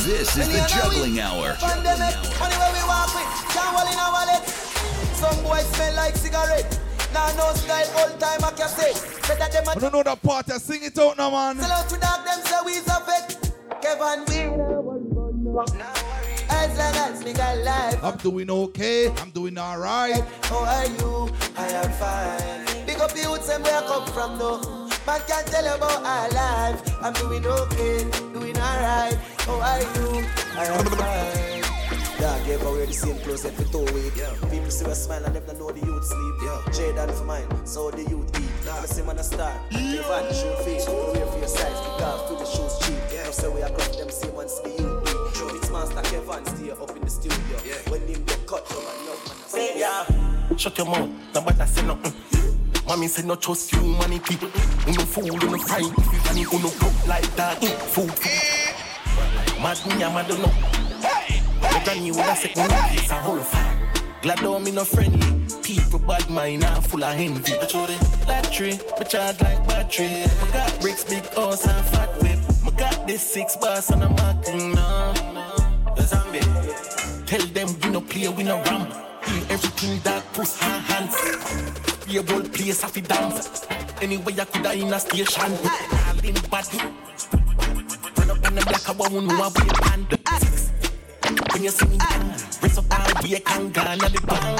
This 0.00 0.36
is 0.36 0.48
the 0.48 0.60
juggling 0.68 1.20
hour. 1.20 1.54
Pandemic, 1.60 2.16
money 2.40 2.56
where 2.56 2.72
we 2.72 2.82
walk 2.88 3.12
with, 3.14 3.28
can't 3.52 3.72
hold 3.72 3.88
in 3.88 3.98
a 4.00 4.08
wallet. 4.10 4.42
Some 5.14 5.38
boys 5.44 5.66
smell 5.76 5.94
like 5.94 6.16
cigarette. 6.16 6.89
Now 7.12 7.30
no 7.36 7.52
style, 7.54 7.86
old 7.98 8.20
time 8.20 8.44
I 8.44 8.52
can 8.56 8.68
say. 8.68 8.92
Better 9.26 9.52
them 9.52 9.68
a 9.68 9.80
don't 9.80 9.92
know 9.92 10.02
that 10.02 10.22
part. 10.22 10.50
I 10.50 10.58
sing 10.58 10.82
it 10.82 10.98
out 10.98 11.18
now, 11.18 11.30
man. 11.30 11.58
Sell 11.58 11.72
out 11.72 11.88
to 11.88 11.98
dog, 11.98 12.24
them 12.24 12.40
say 12.44 12.56
we's 12.64 12.86
a 12.86 13.02
vet. 13.06 13.36
Kevin, 13.82 14.24
we 14.28 14.40
As 16.50 16.78
long 16.78 16.96
as 16.96 17.24
me 17.24 17.32
got 17.32 17.58
life. 17.58 18.04
I'm 18.04 18.16
doing 18.18 18.50
okay. 18.50 19.08
I'm 19.18 19.30
doing 19.30 19.58
alright. 19.58 20.22
How 20.42 20.64
are 20.64 20.86
you? 20.86 21.30
I 21.56 21.68
am 21.68 21.90
fine. 21.92 22.86
Big 22.86 23.00
up 23.00 23.12
the 23.12 23.22
youths 23.22 23.48
and 23.48 23.62
where 23.64 23.76
I 23.76 23.86
come 23.86 24.06
from 24.08 24.38
though. 24.38 24.60
Man 25.06 25.20
can't 25.26 25.46
tell 25.46 25.64
you 25.64 25.74
about 25.74 26.04
our 26.04 26.28
life. 26.30 27.02
I'm 27.02 27.12
doing 27.14 27.46
okay, 27.46 28.04
doing 28.32 28.56
alright. 28.56 29.14
How 29.38 29.60
are 29.60 29.80
you? 29.80 30.24
I 30.54 30.64
am 30.66 30.84
fine. 30.86 31.69
Dog 32.20 32.44
gave 32.44 32.62
away 32.62 32.84
the 32.84 32.92
same 32.92 33.18
clothes 33.20 33.46
every 33.46 33.64
two 33.72 33.80
week. 33.94 34.12
Yeah. 34.14 34.28
People 34.50 34.70
see 34.70 34.84
us 34.84 35.04
smile 35.04 35.24
and 35.24 35.32
never 35.32 35.54
know 35.54 35.70
the 35.70 35.80
youth 35.80 36.04
sleep. 36.04 36.34
Yeah. 36.44 36.60
Jadon 36.76 37.10
for 37.16 37.24
mine, 37.24 37.66
so 37.66 37.90
the 37.90 38.02
youth 38.02 38.28
eat. 38.38 38.66
Now 38.66 38.84
see 38.84 39.02
man 39.02 39.18
a 39.18 39.22
star. 39.22 39.56
Yeah. 39.70 39.92
Give 39.92 40.04
the 40.04 40.34
shoe 40.34 40.64
face, 40.64 40.84
put 40.84 41.16
away 41.16 41.24
for 41.32 41.38
your 41.38 41.48
size. 41.48 41.80
Kick 41.80 42.04
off 42.04 42.28
to 42.28 42.34
the 42.36 42.44
shoes 42.44 42.76
cheap. 42.84 43.00
Yeah. 43.10 43.24
Now 43.24 43.30
say 43.30 43.48
we 43.48 43.62
are 43.62 43.70
cut 43.70 43.96
them 43.96 44.10
same 44.10 44.34
ones 44.34 44.60
the 44.60 44.68
youth 44.68 45.04
do. 45.04 45.30
True. 45.32 45.56
It's 45.56 45.70
master 45.70 46.02
Kevan 46.12 46.44
stay 46.44 46.70
up 46.70 46.90
in 46.94 47.00
the 47.00 47.10
studio. 47.10 47.56
Yeah. 47.64 47.90
When 47.90 48.02
him 48.06 48.22
get 48.24 48.46
cut, 48.46 48.66
come 48.66 48.84
and 48.84 49.06
love 49.08 49.24
man. 49.24 49.48
Say 49.48 49.80
yeah. 49.80 50.56
Shut 50.56 50.76
your 50.76 50.86
mouth, 50.88 51.08
nobody 51.34 51.64
say 51.64 51.86
nothing. 51.86 52.12
Mommy 52.86 53.06
said 53.06 53.24
not 53.24 53.40
trust 53.40 53.70
humanity. 53.70 54.36
Uno 54.88 55.06
fool, 55.08 55.24
uno 55.24 55.56
fright, 55.58 55.86
if 55.86 56.12
you 56.12 56.20
funny, 56.20 56.44
uno 56.52 56.68
cook 56.68 57.06
like 57.06 57.36
that. 57.36 57.62
Food, 57.64 58.10
food. 58.12 58.26
Eh. 58.26 59.62
Mad 59.62 59.78
me, 59.86 60.04
I'm 60.04 60.12
mad 60.12 60.28
no. 60.28 60.89
My 61.62 61.82
granny 61.84 62.10
would 62.10 62.20
have 62.20 62.38
said, 62.38 62.56
uno 62.56 62.68
place 62.68 63.10
a 63.10 63.14
whole 63.14 63.38
fire. 63.38 63.90
Glad 64.22 64.38
though 64.38 64.58
me 64.58 64.70
no 64.70 64.84
friendly. 64.84 65.46
People 65.62 65.98
bad 66.00 66.28
mind 66.28 66.64
and 66.64 66.84
full 66.84 67.02
of 67.02 67.16
envy. 67.18 67.54
I 67.54 67.66
show 67.66 67.86
battery, 68.26 68.78
me 68.98 69.04
charge 69.04 69.40
like 69.40 69.66
battery. 69.66 70.24
I 70.24 70.50
got 70.52 70.80
bricks, 70.80 71.04
big 71.04 71.26
house 71.34 71.66
and 71.66 71.86
fat 71.86 72.10
whip. 72.20 72.38
I 72.66 72.70
got 72.78 73.06
this 73.06 73.22
six 73.22 73.56
bars 73.56 73.88
and 73.90 74.04
I'm 74.04 74.12
acting 74.18 74.72
now. 74.72 75.14
The 75.96 76.02
zombie. 76.02 76.40
Tell 77.24 77.46
them 77.46 77.68
we 77.82 77.88
no 77.90 78.00
play, 78.02 78.28
we 78.28 78.42
no. 78.42 78.62
Feel 78.62 79.44
everything 79.48 80.00
that 80.00 80.22
push 80.34 80.52
her 80.58 80.78
hands. 80.80 81.16
Be 82.06 82.18
a 82.18 82.22
whole 82.22 82.42
place 82.42 82.84
of 82.84 82.92
dance. 83.08 83.66
Anyway, 84.02 84.34
I 84.38 84.44
could 84.44 84.66
in 84.66 84.92
a 84.92 85.00
station. 85.00 85.42
All 85.42 86.24
in 86.24 86.34
bad. 86.50 86.66
Run 88.18 88.30
up 88.30 88.46
on 88.46 88.54
the 88.54 88.64
black, 88.68 88.88
I 88.88 88.92
won't 88.92 89.26
know 89.26 89.50
you 89.64 89.72
pan. 89.80 90.59
When 91.60 91.66
you 91.66 91.72
see 91.72 91.88
me 91.88 91.98
down, 91.98 92.30
raise 92.62 92.78
up 92.78 92.86
all 92.90 93.22
we 93.22 93.38
can 93.38 93.70
go 93.70 93.82
at 93.82 93.98
the 93.98 94.20
band. 94.26 94.56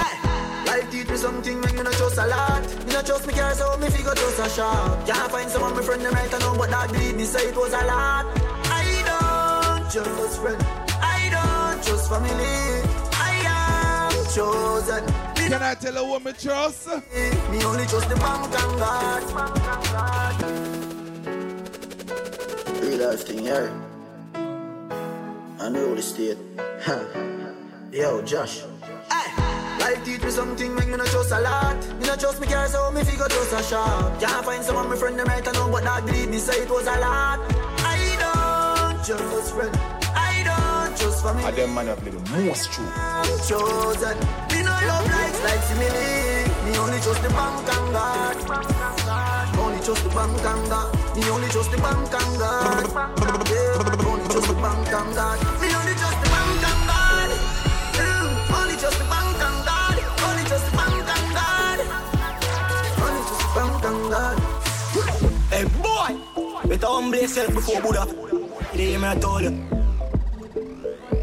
Life 0.67 0.91
teach 0.91 1.09
me 1.09 1.17
something 1.17 1.59
when 1.63 1.75
me 1.75 1.83
not 1.83 1.95
trust 1.95 2.19
a 2.19 2.27
lot. 2.27 2.61
Me 2.85 2.93
not 2.93 3.07
trust 3.07 3.27
me 3.27 3.33
car, 3.33 3.55
so 3.55 3.79
me 3.79 3.89
figure 3.89 4.13
trust 4.13 4.39
a 4.39 4.51
shop. 4.51 5.07
Can't 5.07 5.33
find 5.33 5.51
someone 5.51 5.75
me 5.75 5.83
friend 5.83 6.03
them 6.05 6.13
right 6.13 6.31
now, 6.31 6.55
but 6.59 6.69
that 6.69 6.93
believe 6.93 7.17
me 7.17 7.25
say 7.25 7.49
it 7.49 7.57
was 7.57 7.73
a 7.73 7.87
lot. 7.87 8.27
I 8.69 8.85
don't 9.09 9.91
trust 9.91 10.41
friend. 10.43 10.63
I 11.01 11.31
don't 11.33 11.83
trust 11.83 12.11
family. 12.11 12.85
I 13.17 13.33
am 13.49 14.13
chosen. 14.37 15.03
Me 15.41 15.49
Can 15.49 15.63
I 15.63 15.75
tell 15.77 15.97
a 15.97 16.05
woman 16.07 16.35
trust? 16.39 16.87
Me 16.87 17.65
only 17.65 17.87
trust 17.87 18.11
the 18.11 18.17
bank 18.17 18.45
and 18.61 18.79
God. 18.79 19.23
Real 22.83 23.09
life 23.09 23.27
thing 23.27 23.39
here. 23.39 23.90
I 25.61 25.69
know 25.69 25.95
the 25.95 26.01
state. 26.01 26.39
Huh. 26.81 27.05
Yo, 27.93 28.23
Josh. 28.23 28.65
Life 29.79 30.03
teach 30.07 30.23
me 30.23 30.31
something, 30.31 30.75
make 30.75 30.89
me 30.89 30.97
not 30.97 31.07
trust 31.09 31.33
a 31.33 31.41
lot. 31.41 31.77
Me 32.01 32.07
not 32.07 32.19
trust 32.19 32.41
me 32.41 32.47
car, 32.47 32.67
so 32.67 32.91
me 32.93 33.05
figure 33.05 33.29
trust 33.29 33.53
a 33.53 33.63
shop. 33.63 34.19
Can't 34.19 34.43
find 34.43 34.65
someone 34.65 34.89
my 34.89 34.97
friend 34.97 35.19
them 35.19 35.27
right 35.27 35.45
now, 35.45 35.71
but 35.71 35.85
that 35.85 36.07
believe 36.07 36.31
me 36.31 36.39
say 36.39 36.63
it 36.63 36.71
was 36.71 36.87
a 36.87 36.97
lot. 37.01 37.41
I 37.85 38.17
don't 38.17 39.05
trust 39.05 39.53
friend. 39.53 39.77
I 40.17 40.41
don't 40.49 40.97
trust 40.97 41.23
family. 41.23 41.45
I 41.45 41.51
them 41.51 41.75
man 41.75 41.89
have 41.89 42.03
been 42.05 42.17
the 42.17 42.31
most 42.41 42.73
true. 42.73 42.89
chosen. 43.45 44.17
Me 44.49 44.65
no 44.65 44.73
love 44.73 45.13
likes 45.13 45.45
like 45.45 45.61
simile. 45.69 46.41
Me 46.65 46.73
only 46.81 47.01
trust 47.05 47.23
the 47.23 47.29
bank 47.37 47.69
and 47.69 47.93
God. 47.93 48.37
Only 49.61 49.81
trust 49.85 50.05
the 50.05 50.09
bank 50.09 50.41
and 50.41 50.71
God. 50.73 51.17
Me 51.17 51.29
only 51.29 51.49
trust 51.49 51.71
the 51.71 51.77
bank 51.77 52.15
and 52.17 52.39
God. 52.41 52.89
Yeah, 53.53 53.77
only 53.77 54.01
trust 54.01 54.17
the 54.17 54.20
bank 54.63 54.89
and 54.93 55.15
God. 55.15 55.39
Me 55.63 55.69
only 55.75 55.95
trust 55.95 56.19
the 56.23 56.29
bank 56.31 56.65
and 56.71 56.83
God. 56.91 57.31
Mm, 57.95 58.61
Only 58.61 58.77
trust 58.77 58.99
the 58.99 59.05
bank 59.05 59.43
and 59.49 59.61
God. 59.67 59.97
Only 60.27 60.45
trust 60.51 60.67
the 60.71 60.77
bank 60.77 61.09
and 61.17 61.35
God. 61.39 61.79
Only 63.05 63.23
trust 63.29 63.43
the 63.43 63.55
bank 63.57 63.85
and 63.91 64.11
God. 64.13 64.39
Hey 65.51 65.65
boy, 65.83 66.69
better 66.69 66.87
humble 66.87 67.19
yourself 67.19 67.55
before 67.55 67.81
Buddha. 67.83 68.07
You 68.75 68.79
hear 68.81 68.99
me 69.01 69.09
I 69.09 69.15
told 69.17 69.43
you. 69.43 69.69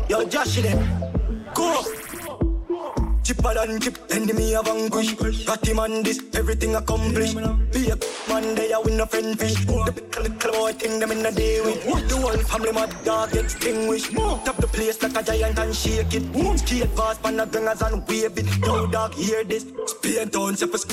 Yo, 0.09 0.25
Josh, 0.25 0.57
there? 0.57 0.77
Go. 1.53 1.83
Chipper 3.27 3.55
than 3.55 3.77
chip, 3.81 3.97
enemy 4.11 4.55
of 4.55 4.65
vanquish. 4.67 5.43
Got 5.43 5.67
him 5.67 5.79
on 5.79 6.01
this, 6.01 6.21
everything 6.33 6.75
accomplished. 6.75 7.35
Be 7.73 7.89
a 7.89 7.97
man, 8.29 8.55
they 8.55 8.71
are 8.71 8.81
win 8.81 9.01
a 9.01 9.05
friend 9.05 9.37
fish. 9.37 9.65
The 9.65 9.91
pickle 9.91 10.23
little 10.23 10.51
boy 10.53 10.71
thing 10.71 10.97
them 10.97 11.11
in 11.11 11.25
a 11.25 11.31
day 11.33 11.59
with. 11.59 12.07
The 12.07 12.15
whole 12.15 12.37
family 12.37 12.71
mad 12.71 12.95
dog 13.03 13.35
extinguished. 13.35 14.13
Top 14.13 14.55
the 14.55 14.67
place 14.67 15.03
like 15.03 15.17
a 15.17 15.23
giant 15.23 15.59
and 15.59 15.75
shake 15.75 16.13
it. 16.13 16.23
Skate 16.57 16.89
fast, 16.91 17.21
pan 17.21 17.35
the 17.35 17.45
gangers 17.45 17.81
and 17.81 18.07
wave 18.07 18.37
it. 18.37 18.47
Yo, 18.65 18.87
dog, 18.87 19.13
hear 19.13 19.43
this. 19.43 19.65
Spain 19.87 20.29
town, 20.29 20.55
self 20.55 20.87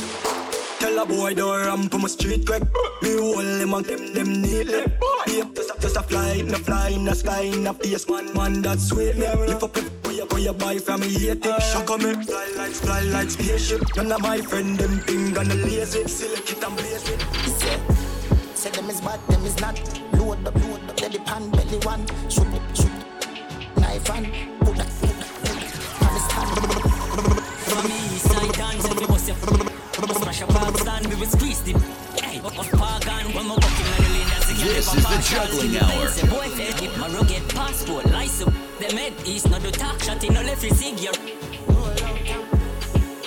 Tell 0.81 0.99
a 0.99 1.07
boy 1.07 1.35
don't 1.35 1.65
ramp 1.65 1.95
on 1.95 2.03
my 2.03 2.09
street 2.09 2.45
quick. 2.45 2.65
Me 3.01 3.17
hold 3.17 3.45
them 3.45 3.75
and 3.75 3.85
them 3.87 4.13
them 4.13 4.43
neatly. 4.43 4.83
Be 5.27 5.41
up 5.41 5.55
just 5.55 5.71
a, 5.71 5.81
just 5.81 5.97
a 5.97 6.03
fly 6.03 6.33
in 6.33 6.49
the 6.49 6.59
fly 6.59 6.89
in 6.89 7.05
the 7.05 7.15
sky 7.15 7.43
in 7.43 7.63
the 7.63 7.73
face 7.75 8.09
man 8.09 8.35
man 8.35 8.61
that 8.63 8.81
sweet 8.81 9.17
me. 9.17 9.29
Lift 9.47 9.63
up 9.63 10.04
it 10.37 10.41
where 10.41 10.43
you 10.43 10.53
where 10.53 10.53
buy 10.53 10.79
from 10.79 11.01
me 11.01 11.09
hate 11.09 11.45
it. 11.45 11.63
Shock 11.63 11.91
on 11.91 12.03
me 12.03 12.13
fly 12.25 12.49
like 12.57 12.73
fly 12.73 13.01
like 13.03 13.31
spaceship. 13.31 13.83
None 13.97 14.13
of 14.13 14.21
my 14.21 14.39
friend 14.41 14.77
them 14.79 15.01
ping 15.01 15.37
and 15.37 15.51
the 15.51 15.55
lazy. 15.55 16.07
Select 16.09 16.51
it 16.51 16.65
and 16.65 16.77
blaze 16.77 17.09
it. 17.09 17.21
Say 18.55 18.71
them 18.71 18.91
is 18.91 19.01
bad, 19.01 19.21
them 19.29 19.45
is 19.45 19.59
not. 19.61 19.79
Load 20.15 20.47
up, 20.47 20.55
load 20.55 20.89
up, 20.89 20.97
belly 20.97 21.19
pan, 21.19 21.51
belly 21.51 21.79
one. 21.85 22.07
Shoot 22.29 22.47
shoot. 22.75 22.93
Knife 23.77 24.11
and 24.11 24.27
put 24.61 24.77
that, 24.77 24.91
put 25.01 25.15
that, 25.19 25.31
put 25.41 25.55
that. 25.55 26.03
On 26.03 26.13
his 26.15 26.27
hand. 26.33 26.95
From 27.69 27.85
the 27.87 27.95
east 27.95 28.31
side 28.31 28.53
dance, 28.53 28.85
if 28.85 29.01
you 29.01 29.07
bust 29.07 29.29
your 29.29 29.37
Smash 30.15 30.43
a 30.43 30.47
bag 30.47 30.77
stand, 30.79 31.07
we 31.07 31.15
will 31.17 31.27
squeeze 31.27 31.63
them 31.63 31.81
Hey, 32.21 32.39
pagan, 32.39 33.33
when 33.35 33.45
we 33.45 33.51
walking 33.51 33.87
on 33.87 34.03
the 34.03 34.09
lane 34.13 34.29
That's 34.29 34.47
the 34.47 34.55
This 34.65 34.95
is 34.95 35.03
the 35.03 35.19
juggling 35.31 35.77
hour. 35.79 36.07
Boy, 36.31 36.49
fed 36.55 36.99
my 36.99 37.09
rugged 37.09 37.49
passport 37.49 38.05
License, 38.11 38.55
them 38.89 38.97
head 38.99 39.13
east, 39.27 39.51
not 39.51 39.63
the 39.63 39.71
talk 39.71 40.01
Shot 40.03 40.23
in, 40.25 40.35
no 40.35 40.43
left, 40.43 40.63
you 40.63 40.71
sig 40.71 41.01
your 41.01 41.13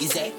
Is 0.02 0.16
it? 0.16 0.38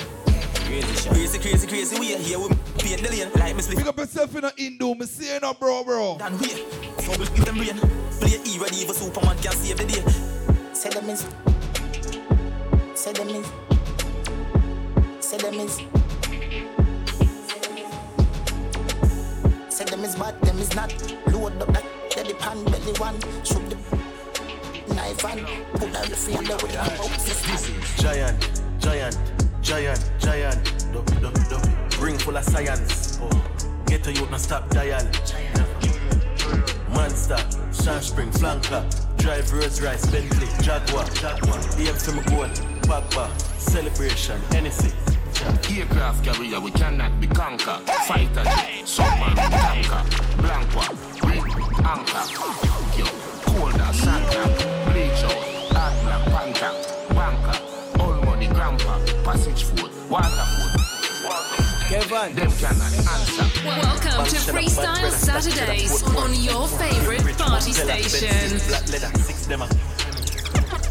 Crazy, 1.08 1.38
crazy, 1.38 1.66
crazy, 1.66 1.98
we 1.98 2.14
are 2.14 2.18
here, 2.18 2.38
we 2.38 2.48
paint 2.78 3.02
the 3.02 3.08
lane 3.10 3.30
Like 3.34 3.56
me 3.56 3.62
sleep 3.62 3.78
Pick 3.78 3.86
up 3.86 3.98
yourself 3.98 4.34
in 4.36 4.44
a 4.44 4.52
Indo, 4.58 4.94
me 4.94 5.06
see 5.06 5.32
you 5.32 5.40
now, 5.40 5.54
bro, 5.54 5.82
bro. 5.84 6.18
And 6.20 6.40
wait, 6.40 6.64
so 7.00 7.10
we 7.12 7.26
give 7.34 7.44
them 7.44 7.58
rain 7.58 7.78
Play 8.20 8.38
E 8.44 8.58
ready, 8.58 8.84
for 8.84 8.94
Superman 8.94 9.36
can 9.38 9.52
save 9.52 9.78
the 9.78 9.84
day 9.84 10.38
Say 10.74 10.90
them 10.90 11.10
is. 11.10 11.26
Say 12.94 13.12
them 13.12 13.28
is. 13.30 13.46
Say 15.18 15.38
them 15.38 15.54
is. 15.54 15.80
Say 19.68 19.84
them 19.84 20.04
is 20.04 20.14
bad, 20.14 20.40
them 20.42 20.58
is 20.58 20.74
not. 20.76 20.92
Load 21.32 21.60
up 21.60 21.72
that 21.72 21.84
belly 22.14 22.34
pan, 22.34 22.64
belly 22.64 22.92
one. 22.98 23.18
Shoot 23.44 23.70
the 23.70 23.76
knife 24.94 25.24
and 25.24 25.46
put 25.72 25.92
that 25.92 26.06
finger 26.06 26.54
with 26.54 26.72
the 26.72 26.78
mouth. 26.78 27.96
Giant, 28.00 28.62
giant, 28.78 29.18
giant, 29.62 30.12
giant. 30.18 30.92
Do, 30.92 31.02
do, 31.20 31.30
do. 31.48 32.04
Ring 32.04 32.18
full 32.18 32.36
of 32.36 32.44
science. 32.44 33.18
Oh. 33.20 33.48
Get 33.86 34.06
a 34.06 34.12
youth, 34.12 34.30
no 34.30 34.36
stop 34.36 34.68
dial. 34.70 35.04
Monster, 36.90 37.38
Shan 37.72 38.02
Spring, 38.02 38.30
Flanker. 38.30 38.84
Drive 39.18 39.52
Rolls 39.52 39.80
Royce, 39.80 40.06
Bentley, 40.06 40.48
Jaguar. 40.62 41.04
Jaguar. 41.14 41.58
Aim 41.78 41.94
for 41.94 42.12
my 42.12 42.22
goal, 42.24 42.48
Papa. 42.82 43.30
Celebration, 43.58 44.40
anything. 44.54 44.92
Aircraft 45.70 46.24
carrier, 46.24 46.60
we 46.60 46.70
cannot 46.72 47.20
be 47.20 47.26
conquered. 47.28 47.80
Fighter 48.06 48.42
jet, 48.42 48.88
submarine 48.88 49.36
tanker, 49.36 50.02
Blanqua, 50.42 50.88
ring, 51.22 51.44
anchor, 51.86 52.24
yo, 52.98 53.06
colder, 53.44 53.92
Santa, 53.92 54.67
passage 59.28 59.64
food, 59.64 59.92
water 60.08 60.46
food. 60.56 60.80
Kevan, 61.88 62.34
them 62.34 62.50
cannot 62.52 62.92
answer. 62.96 63.44
Welcome 63.62 64.24
to 64.24 64.36
Freestyle 64.48 65.10
Saturdays 65.10 66.02
on 66.02 66.32
your 66.34 66.66
favorite 66.66 67.36
party 67.36 67.72
station. 67.72 68.56
Black 68.68 68.88
leather, 68.88 69.18
six 69.18 69.44
them. 69.44 69.60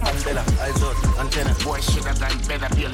Mandela, 0.06 0.43
eyes 0.61 0.83
out, 0.83 1.17
antenna. 1.17 1.56
Boy, 1.64 1.80
should 1.82 2.06
have 2.06 2.19
done 2.19 2.38
better, 2.48 2.75
Bill. 2.75 2.91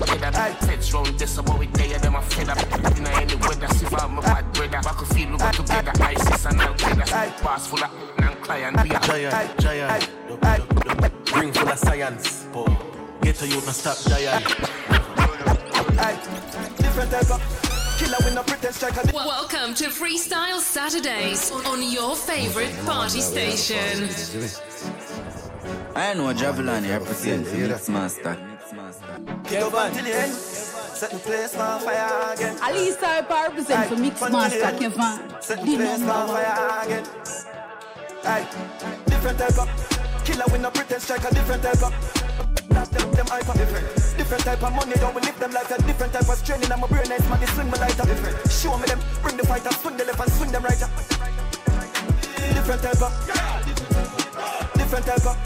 Better 0.00 0.16
than 0.16 0.32
pets 0.32 0.94
round 0.94 1.18
this 1.18 1.36
about 1.36 1.58
with 1.58 1.72
they 1.74 1.92
them 1.98 2.14
a 2.14 2.22
fed 2.22 2.48
up. 2.48 2.96
In 2.96 3.06
any 3.08 3.36
weather, 3.36 3.68
see 3.74 3.84
for 3.84 4.08
my 4.08 4.22
bad 4.22 4.50
brother. 4.54 4.80
Back 4.80 5.02
of 5.02 5.08
feel 5.08 5.30
we 5.30 5.36
go 5.36 5.50
together. 5.50 5.92
ISIS 6.00 6.46
and 6.46 6.60
Al 6.62 6.74
Qaeda. 6.74 7.42
Pass 7.42 7.66
full 7.66 7.84
of 7.84 7.90
and 8.16 8.40
client. 8.40 8.76
Giant, 9.04 9.60
giant. 9.60 10.10
Ring 11.36 11.52
full 11.52 11.68
of 11.68 11.78
science. 11.78 12.46
Oh. 12.54 12.97
Get 13.22 13.42
a 13.42 13.46
youth, 13.46 13.66
no 13.66 13.72
stop 13.72 13.98
dial. 14.04 14.40
Different 16.78 17.10
type 17.10 17.30
of 17.30 17.40
killer 17.98 18.16
with 18.24 18.34
no 18.34 18.42
pretend 18.42 18.74
striker. 18.74 19.02
Welcome 19.12 19.74
to 19.74 19.84
Freestyle 19.88 20.58
Saturdays 20.60 21.50
on 21.50 21.82
your 21.82 22.16
favorite 22.16 22.74
party 22.84 23.20
station. 23.20 24.08
I 25.94 26.14
know 26.14 26.32
Javelin 26.32 26.88
represent 26.88 27.46
for 27.46 27.56
Mix 27.56 27.88
Master. 27.88 28.36
Kevan, 29.44 29.92
till 29.92 30.04
the 30.04 30.14
end. 30.14 30.32
Set 30.32 31.10
the 31.12 31.18
place 31.18 31.54
on 31.56 31.80
fire 31.80 32.32
again. 32.34 32.56
Alisa 32.58 33.02
I 33.30 33.46
represent 33.48 33.88
for 33.88 33.96
Mix 33.96 34.20
Master 34.20 34.72
Kevan. 34.78 35.42
Set 35.42 35.58
the 35.60 35.64
The 35.66 35.76
place 35.76 35.98
number 36.00 36.12
on 36.12 36.28
one. 36.28 36.36
fire 36.36 36.84
again. 36.84 37.04
Aye. 38.24 38.48
Different 39.06 39.38
type 39.38 39.58
of 39.58 40.24
killer 40.24 40.44
with 40.50 40.60
no 40.60 40.70
pretend 40.70 41.02
striker. 41.02 41.34
Different 41.34 41.62
type 41.62 41.82
of. 41.82 42.47
That 42.70 42.90
them, 42.92 43.10
them 43.12 43.26
hyper 43.26 43.56
different. 43.58 43.86
Different 44.16 44.44
type 44.44 44.62
of 44.62 44.72
money, 44.74 44.94
don't 44.96 45.14
we 45.14 45.20
live 45.22 45.38
them 45.38 45.52
like 45.52 45.70
a 45.70 45.78
different 45.82 46.12
type 46.12 46.28
of 46.28 46.36
straining. 46.38 46.70
I'm 46.72 46.82
a 46.82 46.88
brain 46.88 47.08
nice 47.08 47.28
man, 47.28 47.40
they 47.40 47.46
swing 47.46 47.70
like 47.70 47.98
a 47.98 48.06
different. 48.06 48.50
Show 48.50 48.76
me 48.76 48.86
them, 48.86 49.00
bring 49.22 49.36
the 49.36 49.46
fighter, 49.46 49.72
swing 49.72 49.96
the 49.96 50.04
left 50.04 50.20
and 50.20 50.32
swing 50.32 50.52
them 50.52 50.62
right. 50.64 50.78
Different 52.54 52.82
type 52.82 53.02
of, 53.02 53.12
different 54.74 55.06
type 55.06 55.26
of. 55.26 55.36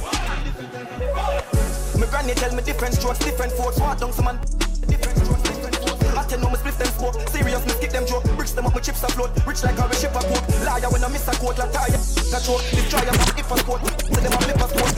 My 1.98 2.06
granny 2.06 2.34
tell 2.34 2.54
me 2.54 2.62
different 2.62 2.94
strokes, 2.94 3.18
different 3.18 3.52
force. 3.52 3.78
Walk 3.78 4.00
down 4.00 4.12
some 4.12 4.28
I 6.32 6.40
tell 6.40 6.48
no 6.48 6.48
me 6.48 6.56
split 6.64 6.80
them 6.80 6.88
smoke. 6.96 7.16
Serious 7.28 7.60
me 7.60 7.72
skip 7.76 7.92
them 7.92 8.06
joke. 8.08 8.24
Bricks 8.40 8.56
them 8.56 8.64
up, 8.64 8.72
my 8.72 8.80
chips 8.80 9.04
afloat. 9.04 9.36
Rich 9.44 9.68
like 9.68 9.76
how 9.76 9.84
we 9.84 9.96
ship 10.00 10.16
a 10.16 10.20
coat. 10.24 10.40
Liar 10.64 10.88
when 10.88 11.04
I 11.04 11.08
miss 11.12 11.28
a 11.28 11.36
quote, 11.36 11.60
like 11.60 11.72
tire. 11.76 12.00
Control. 12.32 12.56
Destroyer 12.72 13.12
from 13.12 13.36
if 13.36 13.52
a 13.52 13.56
sport. 13.60 13.80
Say 14.00 14.20
them 14.24 14.32
a 14.32 14.38
flip 14.40 14.56
a 14.56 14.66
sport. 14.72 14.96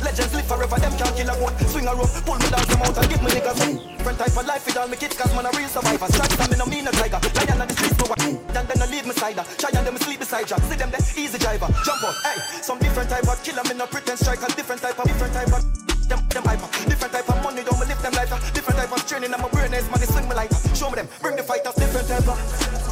Legends 0.00 0.32
live 0.32 0.48
forever, 0.48 0.80
them 0.80 0.96
can't 0.96 1.12
kill 1.12 1.28
a 1.28 1.34
goat. 1.36 1.52
Swing 1.68 1.84
a 1.84 1.92
rope, 1.92 2.08
pull 2.24 2.40
me 2.40 2.48
down 2.48 2.64
them 2.64 2.80
out 2.88 2.96
and 2.96 3.04
give 3.04 3.20
me 3.20 3.28
niggas. 3.36 3.60
Different 4.00 4.16
type 4.16 4.32
of 4.32 4.46
life 4.48 4.64
with 4.64 4.76
all 4.80 4.88
me 4.88 4.96
kids, 4.96 5.12
cause 5.12 5.32
man 5.36 5.44
a 5.44 5.50
real 5.52 5.68
survivor. 5.68 6.08
Stripes 6.08 6.40
and 6.40 6.48
me 6.48 6.56
no 6.56 6.64
mean 6.64 6.88
a 6.88 6.92
tiger. 6.96 7.20
Lion 7.20 7.60
on 7.60 7.68
the 7.68 7.76
streets, 7.76 7.98
no 8.00 8.08
one. 8.08 8.40
Then 8.56 8.64
then 8.64 8.80
I 8.80 8.86
leave 8.88 9.04
me 9.04 9.12
side. 9.12 9.36
Try 9.60 9.76
and 9.76 9.84
them 9.84 9.96
sleep 10.00 10.24
beside 10.24 10.48
ya. 10.48 10.56
See 10.72 10.80
them 10.80 10.88
there, 10.88 11.04
easy 11.20 11.36
driver. 11.36 11.68
Jump 11.84 12.00
up, 12.00 12.16
hey. 12.24 12.40
Some 12.64 12.80
different 12.80 13.12
type 13.12 13.28
of 13.28 13.36
killer, 13.44 13.60
me 13.68 13.76
no 13.76 13.84
pretend 13.84 14.16
striker. 14.24 14.48
Different 14.56 14.80
type 14.80 14.96
of, 14.96 15.04
different 15.04 15.36
type 15.36 15.52
of. 15.52 15.91
Them, 16.12 16.20
them 16.28 16.44
hyper. 16.44 16.68
Different 16.84 17.12
type 17.14 17.28
of 17.32 17.42
money, 17.42 17.64
don't 17.64 17.80
live 17.80 18.02
them 18.04 18.12
life. 18.12 18.28
Different 18.52 18.76
type 18.76 18.92
of 18.92 19.00
training, 19.08 19.32
I'm 19.32 19.44
a 19.44 19.48
brain 19.48 19.70
man, 19.72 19.80
they 19.96 20.04
swing 20.04 20.28
me 20.28 20.34
like. 20.36 20.52
Show 20.76 20.90
me 20.92 20.96
them, 21.00 21.08
bring 21.22 21.36
the 21.36 21.42
fighters, 21.42 21.72
different 21.72 22.04
type 22.04 22.28
of. 22.28 22.36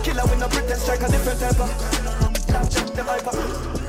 Killer 0.00 0.24
with 0.24 0.40
no 0.40 0.48
pretend 0.48 0.80
striker, 0.80 1.04
different 1.12 1.36
type 1.36 1.60
of. 1.60 1.68
Them 2.96 3.04
hyper. 3.04 3.36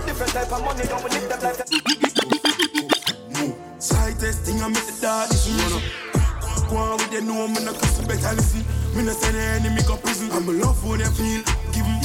Different 0.03 0.31
type 0.35 0.51
of 0.51 0.59
money, 0.67 0.83
don't 0.83 1.07
live 1.07 1.29
them 1.31 1.39
life. 1.47 1.63
Slightest 3.79 4.43
thing 4.43 4.59
I 4.59 4.67
make 4.67 4.83
the 4.83 4.99
daddies 4.99 5.47
run 5.47 5.79
up. 5.79 5.83
Go 6.67 6.75
on 6.75 6.99
with 6.99 7.11
the 7.15 7.21
know 7.23 7.47
me 7.47 7.63
no 7.63 7.71
cause 7.71 8.03
better 8.03 8.35
listen. 8.35 8.67
Me 8.95 9.07
no 9.07 9.13
send 9.15 9.35
the 9.35 9.43
enemy 9.63 9.81
go 9.87 9.95
prison. 9.95 10.27
I'm 10.35 10.43
a 10.43 10.51
love 10.51 10.75
for 10.83 10.97
them 10.97 11.07
feel. 11.15 11.39
Give 11.71 11.87
'em. 11.87 12.03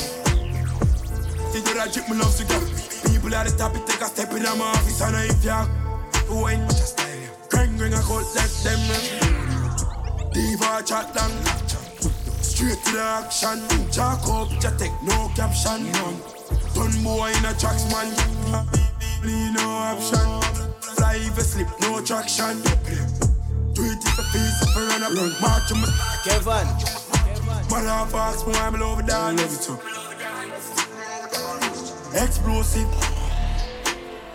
They 1.50 1.58
do 1.58 1.74
that 1.74 1.90
drip 1.90 2.08
me 2.08 2.22
love 2.22 2.30
cigar. 2.30 2.62
People 3.10 3.34
at 3.34 3.50
the 3.50 3.56
top 3.58 3.74
it 3.74 3.84
take 3.84 4.00
a 4.00 4.06
step 4.06 4.30
in 4.30 4.42
my 4.42 4.70
office 4.78 5.00
and 5.02 5.16
I 5.16 5.26
if 5.26 5.42
ya. 5.42 5.66
When 6.30 6.66
just 6.70 7.05
Gang 7.50 7.76
gang 7.78 7.94
I 7.94 8.00
call 8.02 8.22
left 8.34 8.64
them. 8.64 8.80
Diva 10.32 10.82
chat 10.84 11.14
long. 11.14 11.32
Straight 12.42 12.82
to 12.84 12.92
the 12.92 13.02
action. 13.02 13.60
Jack 13.90 14.26
up, 14.28 14.48
just 14.60 14.78
take 14.78 14.92
no 15.02 15.30
caption. 15.34 15.86
Done 16.74 17.02
boy 17.02 17.30
in 17.30 17.44
a 17.44 17.54
tracks 17.54 17.84
man. 17.92 18.08
Need 19.24 19.54
no 19.54 19.66
option. 19.68 20.26
Fly 20.80 21.16
if 21.16 21.36
you 21.36 21.42
slip, 21.42 21.68
no 21.80 22.00
traction. 22.02 22.62
Do 23.74 23.82
it 23.82 24.04
if 24.04 24.16
the 24.16 24.22
face 24.32 24.62
up 24.62 24.76
and 24.76 25.16
run 25.16 25.32
march 25.40 25.72
on 25.72 25.80
my 25.80 25.88
Kevin. 26.24 26.66
Mother 27.70 28.10
fox, 28.10 28.42
boy, 28.42 28.52
I'm 28.52 28.80
over 28.82 29.02
there. 29.02 29.32
Love 29.32 29.40
it 29.40 29.62
too. 29.62 29.78
Explosive. 32.14 32.88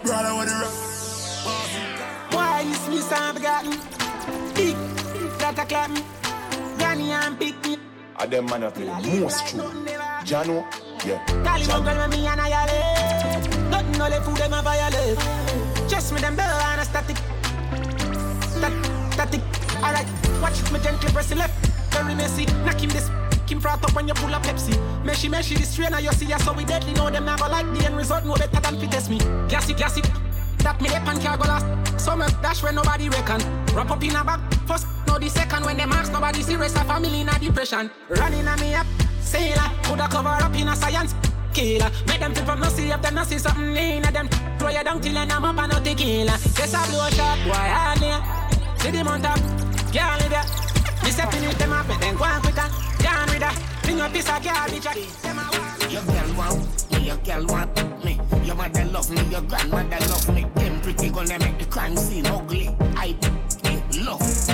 Brother, 0.03 0.35
what 0.35 0.48
the 0.48 0.53
rock? 0.53 0.90
Why 2.31 2.61
you 2.61 2.73
see 2.73 2.99
some 2.99 3.35
begotten? 3.35 3.71
Big, 4.55 4.75
that 5.39 5.59
a 5.59 5.65
clap 5.65 5.89
me. 5.91 6.01
Granny 6.77 7.11
and 7.11 7.37
pick 7.39 7.55
me. 7.65 7.77
I 8.17 8.25
them 8.25 8.45
man 8.45 8.63
up 8.63 8.73
the 8.75 8.85
most 8.85 9.47
true. 9.47 9.61
Jahkno, 10.23 10.63
yeah. 11.05 11.25
Him 11.27 11.43
Jahkno. 11.43 11.87
uncle, 11.87 12.07
me 12.09 12.27
and 12.27 12.41
I 12.41 12.47
yell. 12.49 13.69
Nothing 13.69 13.97
no 13.97 14.07
left 14.07 14.25
food 14.25 14.37
them 14.37 14.53
a 14.53 14.61
violate. 14.61 15.17
Just 15.89 16.13
me 16.13 16.19
them 16.21 16.35
bell 16.35 16.59
and 16.59 16.81
a 16.81 16.85
static. 16.85 17.17
Stat, 18.47 18.73
static. 19.13 19.41
Alright, 19.83 20.07
watch 20.41 20.59
it, 20.61 20.71
me 20.71 20.79
gently 20.79 21.11
press 21.11 21.29
the 21.29 21.35
left. 21.35 21.65
Very 21.93 22.15
messy. 22.15 22.45
Knock 22.63 22.79
him 22.79 22.89
this. 22.89 23.09
Him 23.49 23.59
frat 23.59 23.83
up 23.83 23.93
when 23.93 24.07
you 24.07 24.13
pull 24.13 24.33
a 24.33 24.39
Pepsi. 24.39 24.73
Meshy, 25.03 25.29
meshy, 25.29 25.57
this 25.57 25.75
trainer, 25.75 25.99
you 25.99 26.11
see, 26.13 26.25
ya 26.25 26.37
so 26.37 26.53
we 26.53 26.63
deadly. 26.63 26.93
Know 26.93 27.09
them 27.09 27.25
never 27.25 27.49
like 27.49 27.65
the 27.73 27.85
end 27.85 27.97
result, 27.97 28.23
no 28.23 28.35
better 28.35 28.61
than 28.61 28.79
fit 28.79 28.91
test 28.91 29.09
me. 29.09 29.17
Gassy, 29.49 29.73
gassy. 29.73 30.01
That 30.64 30.80
me 30.81 30.90
lip 30.90 31.07
and 31.07 31.22
can't 31.22 31.41
go 31.41 31.48
last. 31.48 31.65
Dash 32.41 32.64
when 32.64 32.75
nobody 32.75 33.09
reckon. 33.09 33.41
Wrap 33.73 33.91
up 33.91 34.03
in 34.03 34.15
a 34.15 34.23
bag. 34.23 34.40
First, 34.67 34.88
no 35.07 35.17
the 35.17 35.30
second 35.30 35.65
when 35.65 35.77
them 35.77 35.91
ask 35.91 36.11
nobody 36.11 36.41
serious. 36.41 36.75
A 36.75 36.83
family 36.83 37.22
in 37.22 37.30
a 37.30 37.40
depression. 37.40 37.90
Running 38.09 38.48
on 38.48 38.59
me 38.59 38.75
up. 38.75 38.85
Sailor. 39.22 39.69
Coulda 39.83 40.07
cover 40.07 40.30
up 40.30 40.56
in 40.56 40.67
a 40.67 40.75
science. 40.75 41.15
Killer. 41.53 41.91
Make 42.07 42.19
them 42.19 42.33
think 42.33 42.45
from 42.45 42.59
no 42.59 42.69
see 42.69 42.90
if 42.90 43.01
them 43.01 43.15
no 43.15 43.23
see 43.23 43.38
something 43.38 43.75
in 43.75 44.06
a 44.06 44.11
them. 44.11 44.30
Throw 44.57 44.69
you 44.69 44.83
down 44.83 45.01
till 45.01 45.17
I'm 45.17 45.31
up 45.31 45.57
and 45.57 45.72
no 45.72 45.80
tequila. 45.80 46.31
Just 46.31 46.73
a 46.73 46.80
blow 46.90 47.09
shot, 47.09 47.38
boy, 47.43 47.51
hard 47.53 48.01
near. 48.01 48.19
See 48.80 48.91
them 48.91 49.07
on 49.07 49.22
top. 49.22 49.38
Can't 49.91 50.22
live 50.22 50.31
ya. 50.31 50.43
Me 51.03 51.11
say 51.11 51.25
finish 51.31 51.56
them 51.56 51.73
up, 51.73 51.88
then 51.99 52.15
go 52.15 52.23
on 52.23 52.41
quicker. 52.41 52.69
Gone 53.03 53.27
with 53.30 53.43
her. 53.43 53.81
Bring 53.83 53.98
your 53.98 54.09
piece 54.09 54.30
of 54.30 54.43
garbage. 54.43 54.85
A. 54.85 55.22
Your 55.90 56.03
girl 56.03 56.56
me, 56.57 56.80
your 57.11 57.19
girl 57.25 57.45
want 57.48 58.06
me. 58.06 58.19
Your 58.43 58.56
mother 58.56 58.85
love 58.85 59.09
me, 59.09 59.22
your 59.30 59.41
grandmother 59.41 59.99
love 60.07 60.33
me. 60.33 60.45
Them 60.56 60.81
pretty 60.81 61.09
gonna 61.09 61.38
make 61.40 61.57
the 61.59 61.65
crime 61.65 61.95
scene 61.98 62.25
ugly. 62.25 62.69
I 62.95 63.15
love. 64.06 64.49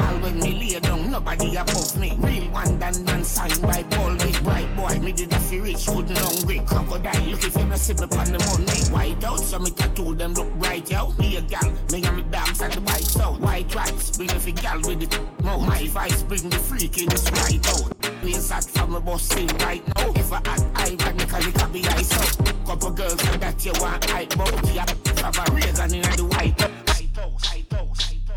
All 0.00 0.18
when 0.22 0.38
me 0.38 0.52
lay 0.60 0.80
down, 0.80 1.05
nobody 1.16 1.56
above 1.56 1.96
me. 1.98 2.12
Real 2.18 2.50
one 2.50 2.78
done 2.78 3.04
done 3.04 3.24
signed 3.24 3.62
by 3.62 3.82
Paul 3.84 4.16
Big 4.16 4.42
Bright 4.44 4.76
boy. 4.76 4.98
Me 5.00 5.12
did 5.12 5.32
a 5.32 5.38
fi 5.40 5.58
rich, 5.58 5.88
wouldn't 5.88 6.18
hungry. 6.18 6.60
Crocodile, 6.66 7.22
look 7.30 7.44
if 7.44 7.56
you 7.56 7.64
no 7.64 7.76
see 7.76 7.94
me 7.94 8.02
on 8.02 8.28
the 8.32 8.38
money. 8.46 8.80
White 8.92 9.24
out, 9.24 9.40
so 9.40 9.58
me 9.58 9.70
tattoo 9.70 10.14
them 10.14 10.34
look 10.34 10.52
bright, 10.58 10.90
yo. 10.90 11.12
Me 11.18 11.36
a 11.36 11.40
gal, 11.40 11.72
me 11.90 12.04
and 12.04 12.16
me 12.16 12.22
dogs 12.30 12.60
at 12.60 12.72
the 12.72 12.80
bike 12.80 13.16
out. 13.24 13.40
White 13.40 13.74
rice, 13.74 14.16
bring 14.16 14.28
fi 14.28 14.52
gal 14.52 14.78
with 14.82 15.02
it. 15.02 15.18
Mo, 15.42 15.58
my 15.60 15.86
vice, 15.88 16.22
bring 16.22 16.50
the 16.50 16.58
freak 16.58 16.98
in 16.98 17.08
this 17.08 17.30
right 17.32 17.66
out. 17.72 18.22
We 18.22 18.34
sat 18.34 18.64
from 18.64 18.94
a 18.94 19.00
bus 19.00 19.22
scene 19.22 19.48
right 19.60 19.84
now. 19.96 20.12
If 20.14 20.32
I 20.32 20.40
act, 20.44 20.64
I 20.74 20.94
technically 20.96 21.52
can 21.52 21.72
be 21.72 21.86
ice 21.86 22.12
out. 22.12 22.66
Couple 22.66 22.90
girls 22.90 23.24
like 23.24 23.40
that 23.40 23.64
you 23.64 23.72
want 23.80 24.04
hype 24.10 24.34
about. 24.34 24.74
Yeah, 24.74 24.86
have 25.22 25.38
a 25.38 25.52
Reagan 25.52 25.94
in 25.94 26.02
the 26.02 26.26
white 26.30 26.60
house. 26.60 26.72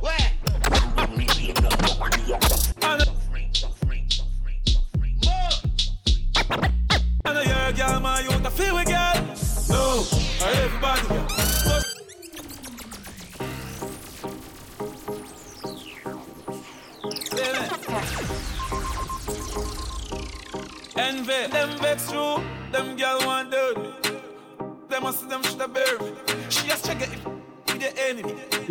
I 0.02 0.39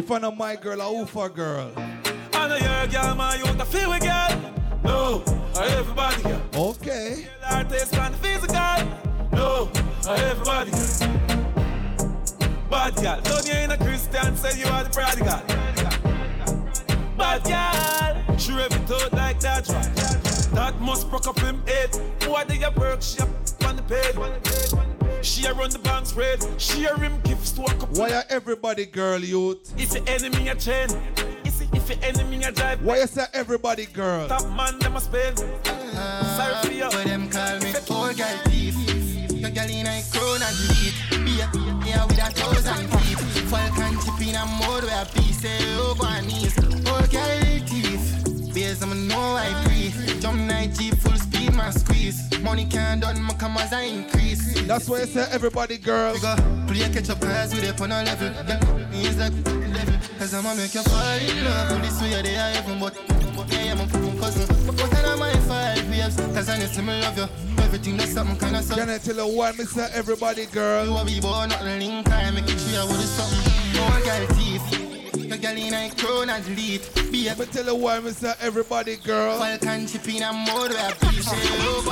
if 0.09 0.13
I 0.13 0.19
know 0.21 0.31
my 0.31 0.57
girl, 0.57 0.81
a 0.81 0.91
Ufa 0.91 1.29
girl. 1.29 1.98
I 2.49 2.59
know 2.59 2.67
you're 2.67 2.87
girl, 3.03 3.15
man, 3.15 3.39
you 3.39 3.45
want 3.45 3.59
to 3.59 3.65
feel 3.67 3.91
with 3.91 4.01
girl. 4.01 4.53
No, 4.83 5.23
everybody, 5.55 6.23
girl. 6.23 6.41
Okay. 6.71 7.29
Artist 7.45 7.95
and 7.95 8.17
physical. 8.17 8.57
No, 9.33 9.71
everybody. 10.09 10.71
Bad 12.71 12.97
girl, 12.97 13.21
don't 13.21 13.47
you 13.47 13.53
ain't 13.53 13.73
a 13.73 13.77
Christian, 13.77 14.35
say 14.35 14.59
you 14.59 14.67
are 14.67 14.83
the 14.83 14.89
prodigal. 14.89 15.43
Bad 17.19 17.45
girl, 17.45 18.39
she 18.39 18.53
rev 18.55 18.73
it 18.73 18.91
out 18.93 19.13
like 19.13 19.41
that 19.41 19.69
right. 19.69 20.55
That 20.55 20.81
must 20.81 21.11
broke 21.11 21.27
up 21.27 21.39
him 21.41 21.63
head. 21.67 21.95
Why 22.27 22.45
did 22.45 22.63
you 22.63 22.71
work? 22.79 23.03
She 23.03 23.21
up 23.21 23.29
on 23.67 23.77
the 23.77 23.83
page. 23.83 24.17
She 25.23 25.45
a 25.45 25.53
run 25.53 25.69
the 25.69 25.81
bank 25.81 26.07
spread. 26.07 26.43
She 26.57 26.87
a 26.87 26.95
rim 26.95 27.21
gifts 27.25 27.53
to 27.53 27.63
a 27.65 27.75
couple. 27.75 28.01
Why 28.01 28.13
are 28.13 28.25
everybody 28.31 28.87
girl, 28.87 29.19
youth? 29.19 29.75
If 29.77 29.93
your 29.93 30.05
enemy 30.07 30.49
a 30.49 30.55
chain, 30.55 30.89
if 31.73 31.89
if 31.89 32.03
your 32.03 32.09
enemy 32.09 32.45
a 32.45 32.53
drive. 32.53 32.83
Why 32.83 33.01
you 33.01 33.07
say 33.07 33.25
everybody 33.33 33.87
girl? 33.87 34.29
Top 34.29 34.49
man 34.51 34.79
them 34.79 34.97
a 34.97 35.01
spend. 35.01 35.39
Sorry 35.39 36.55
for 36.63 36.73
you. 36.73 36.89
But 36.91 37.05
them 37.05 37.29
call 37.31 37.59
me 37.61 37.73
poor 37.87 38.13
girl 38.15 38.39
thief. 38.45 38.75
Your 39.33 39.51
girl 39.51 39.71
in 39.71 39.87
a 39.87 40.03
crown 40.13 40.43
and 40.43 40.59
lead. 40.69 40.95
Be 41.25 41.41
a 41.41 41.49
yeah 41.87 42.05
with 42.05 42.19
a 42.19 42.31
thousand 42.31 42.91
teeth. 42.91 43.51
Falcon 43.51 43.99
chip 44.01 44.29
in 44.29 44.37
a 44.37 44.45
mode 44.47 44.85
where 44.85 45.05
peace 45.15 45.41
say 45.41 45.59
oh 45.77 45.95
go 45.99 46.07
on 46.07 46.27
knees. 46.27 46.55
Poor 46.85 47.07
girl 47.07 47.59
thief. 47.67 48.55
Beers 48.55 48.83
I'm 48.83 49.09
know 49.09 49.37
I 49.37 49.65
pre. 49.65 49.93
Jump 50.21 50.41
night 50.41 50.75
jeep 50.75 50.95
full 50.95 50.98
speed 50.98 50.98
my 51.59 51.71
squeeze. 51.71 52.19
Money 52.41 52.65
can't 52.65 53.03
done 53.03 53.21
my 53.21 53.35
come 53.35 53.57
as 53.59 53.73
I 53.73 53.83
increase. 53.83 54.63
That's 54.63 54.89
why 54.89 55.03
I 55.03 55.05
say 55.05 55.27
everybody 55.33 55.77
girl. 55.77 56.15
We 56.15 56.21
go 56.21 56.35
play 56.69 56.89
catch 56.95 57.11
up 57.11 57.21
cause 57.21 57.53
we 57.53 57.69
up 57.69 57.81
on 57.81 57.93
a 57.93 58.03
level. 58.05 58.31
Yeah, 58.47 58.87
means 58.91 59.19
like 59.19 59.35
level. 59.75 59.99
Cause 60.19 60.35
I'ma 60.35 60.55
make 60.55 60.73
you 60.73 60.83
fall 60.83 61.19
in 61.19 61.45
love 61.45 61.83
this 61.83 62.01
way 62.01 62.23
they 62.23 62.37
are 62.37 62.53
even 62.59 62.79
but 62.79 62.95
yeah, 63.53 63.73
I'm 63.73 63.81
a 63.81 64.21
cousin. 64.21 64.47
But 64.67 64.95
I 64.95 65.03
know 65.03 65.17
my 65.17 65.33
five 65.51 65.91
waves. 65.91 66.17
Cause 66.17 66.49
I 66.49 66.59
need 66.59 66.71
me 66.79 67.01
love 67.03 67.19
you. 67.19 67.29
Everything 67.65 67.97
that's 67.97 68.13
something 68.13 68.39
kinda 68.39 68.63
something. 68.63 68.87
Can 68.87 68.95
I 68.95 68.99
tell 68.99 69.17
you 69.17 69.37
why 69.37 69.53
say 69.53 69.89
everybody 69.93 70.47
girl? 70.47 70.87
You 70.87 70.97
a 70.97 71.05
be 71.05 71.21
born 71.21 71.49
not 71.51 71.65
link 71.65 72.09
I 72.09 72.31
make 72.31 72.49
it 72.49 72.59
sure 72.61 72.87
with 72.87 73.03
something. 73.03 73.75
No 73.75 73.85
girl 74.05 74.27
thief. 74.37 74.88
Your 75.41 75.53
girl 75.53 75.63
in 75.63 75.75
a 75.75 75.91
crown 75.95 76.31
and 76.31 76.45
delete. 76.45 76.91
Be 77.13 77.29
a 77.29 77.35
But 77.37 77.53
tell 77.53 77.67
you 77.67 77.77
why, 77.77 77.99
Mr. 78.01 78.35
Everybody 78.41 78.97
Girl. 78.97 79.39
Falcon 79.39 79.87
chip 79.87 80.09
in 80.09 80.23
a 80.23 80.33
mode 80.33 80.71
where 80.71 80.85
I 80.85 80.89
appreciate 80.91 81.61
over 81.63 81.91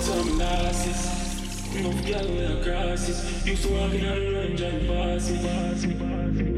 Some 0.00 0.38
narcissist. 0.38 1.74
Enough 1.74 2.06
girl 2.06 2.28
wear 2.34 2.62
crosses. 2.62 3.46
Used 3.46 3.62
to 3.62 3.68
walk 3.72 3.94
in 3.94 4.04
on 4.04 4.18
the 4.18 4.30
range 4.34 4.60
and 4.60 4.86
pass 4.86 5.30
me, 5.30 5.38
pass 5.38 5.86
me, 5.86 5.94
pass 5.94 6.36
me. 6.36 6.52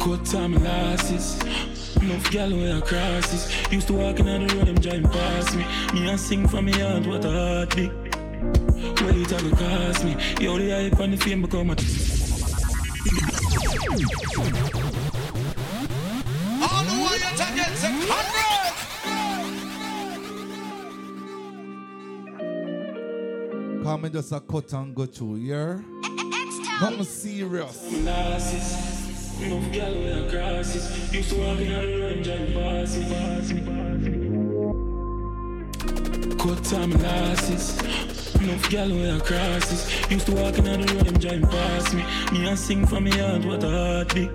Cut 0.00 0.26
time 0.26 0.54
losses. 0.62 1.42
Enough 1.96 2.30
girl 2.30 2.50
wear 2.50 2.80
crosses. 2.82 3.72
Used 3.72 3.86
to 3.86 3.94
walk 3.94 4.20
in 4.20 4.28
on 4.28 4.46
the 4.46 4.54
road, 4.54 4.66
them 4.66 4.80
drive 4.80 5.04
past 5.12 5.56
me. 5.56 5.64
Me 5.94 6.10
and 6.10 6.20
sing 6.20 6.46
from 6.46 6.66
me 6.66 6.72
heart, 6.72 7.06
what 7.06 7.24
a 7.24 7.30
heartbeat. 7.30 7.92
Well, 9.00 9.16
it 9.16 9.32
a 9.32 9.36
go 9.42 9.56
cost 9.56 10.04
me. 10.04 10.16
Yo, 10.40 10.58
the 10.58 10.70
hype 10.70 11.00
and 11.00 11.14
the 11.14 11.16
fame 11.16 11.40
become 11.40 11.70
a. 11.70 12.21
All 13.04 13.10
the 16.84 16.94
warriors 17.00 17.40
against 17.40 17.84
a. 17.84 17.88
Come 23.82 24.04
and 24.04 24.14
just 24.14 24.30
a 24.30 24.38
cut 24.38 24.72
and 24.74 24.94
go 24.94 25.06
through, 25.06 25.36
yeah? 25.36 25.80
Nothing 26.80 27.02
serious. 27.02 27.88
Crosses. 30.30 31.12
Used 31.12 31.30
to 31.30 31.42
in 31.42 31.56
the 31.56 31.64
range 32.00 32.28
and 32.28 32.54
pass 32.54 32.96
me, 32.96 33.04
pass 33.08 33.50
me, 33.52 33.60
pass 33.62 33.98
me. 33.98 34.91
Cut 36.42 36.64
time 36.64 36.90
losses. 36.90 37.78
Enough 38.34 38.68
girl 38.68 38.90
wear 38.90 39.20
crosses. 39.20 40.10
Used 40.10 40.26
to 40.26 40.32
walk 40.32 40.58
in 40.58 40.66
on 40.66 40.80
the 40.80 40.92
road, 40.92 41.06
them 41.06 41.18
drive 41.18 41.42
past 41.48 41.94
me. 41.94 42.02
Me 42.32 42.48
and 42.48 42.58
sing 42.58 42.84
from 42.84 43.04
me 43.04 43.12
heart, 43.12 43.44
what 43.44 43.62
a 43.62 43.70
heartbeat. 43.70 44.30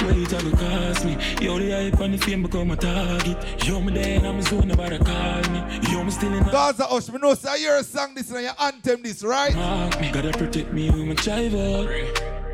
Well, 0.00 0.22
it 0.22 0.32
a 0.32 0.42
go 0.42 0.56
cost 0.56 1.04
me. 1.04 1.18
Yo, 1.42 1.58
the 1.58 1.72
hype 1.72 2.00
and 2.00 2.14
the 2.14 2.18
fame 2.18 2.42
become 2.44 2.70
a 2.70 2.76
target. 2.76 3.36
Yo, 3.66 3.82
me 3.82 3.92
there 3.92 4.16
and 4.16 4.26
I'm 4.26 4.40
zone, 4.40 4.68
nobody 4.68 4.96
call 4.96 5.42
me. 5.50 5.60
Yo, 5.92 6.02
me 6.02 6.10
still 6.10 6.32
in 6.32 6.42
the 6.42 6.50
Gaza 6.50 6.84
Hush, 6.84 7.10
me 7.10 7.18
know 7.18 7.34
say 7.34 7.60
you're 7.60 7.76
a 7.76 7.84
song 7.84 8.14
this 8.14 8.30
and 8.30 8.44
your 8.44 8.54
anthem 8.58 9.02
this, 9.02 9.22
right? 9.22 9.54
Mark 9.54 10.00
me, 10.00 10.10
gotta 10.10 10.30
protect 10.30 10.72
me 10.72 10.88
with 10.88 11.04
my 11.04 11.14
chival. 11.16 11.86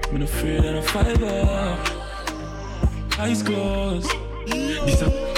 I'm 0.09 0.19
not 0.19 0.29
afraid 0.29 0.65
of 0.65 0.75
a 0.75 0.83
fiber. 0.89 1.79
Eyes 3.17 3.45
closed. 3.45 4.11
This 4.47 5.03
a 5.03 5.30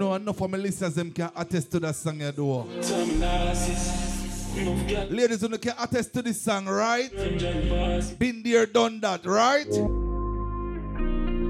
know, 0.00 0.14
enough 0.14 0.40
of 0.40 0.50
my 0.50 0.56
listeners 0.56 0.94
them 0.94 1.10
can 1.12 1.30
attest 1.36 1.70
to 1.70 1.80
that 1.80 1.94
song 1.94 2.20
you 2.20 2.32
do. 2.32 2.64
Ladies, 5.10 5.42
you 5.42 5.58
can 5.58 5.74
attest 5.78 6.14
to 6.14 6.22
this 6.22 6.40
song, 6.40 6.66
right? 6.66 7.10
Been 8.18 8.42
there, 8.42 8.66
done 8.66 8.98
that, 9.00 9.24
right? 9.26 9.70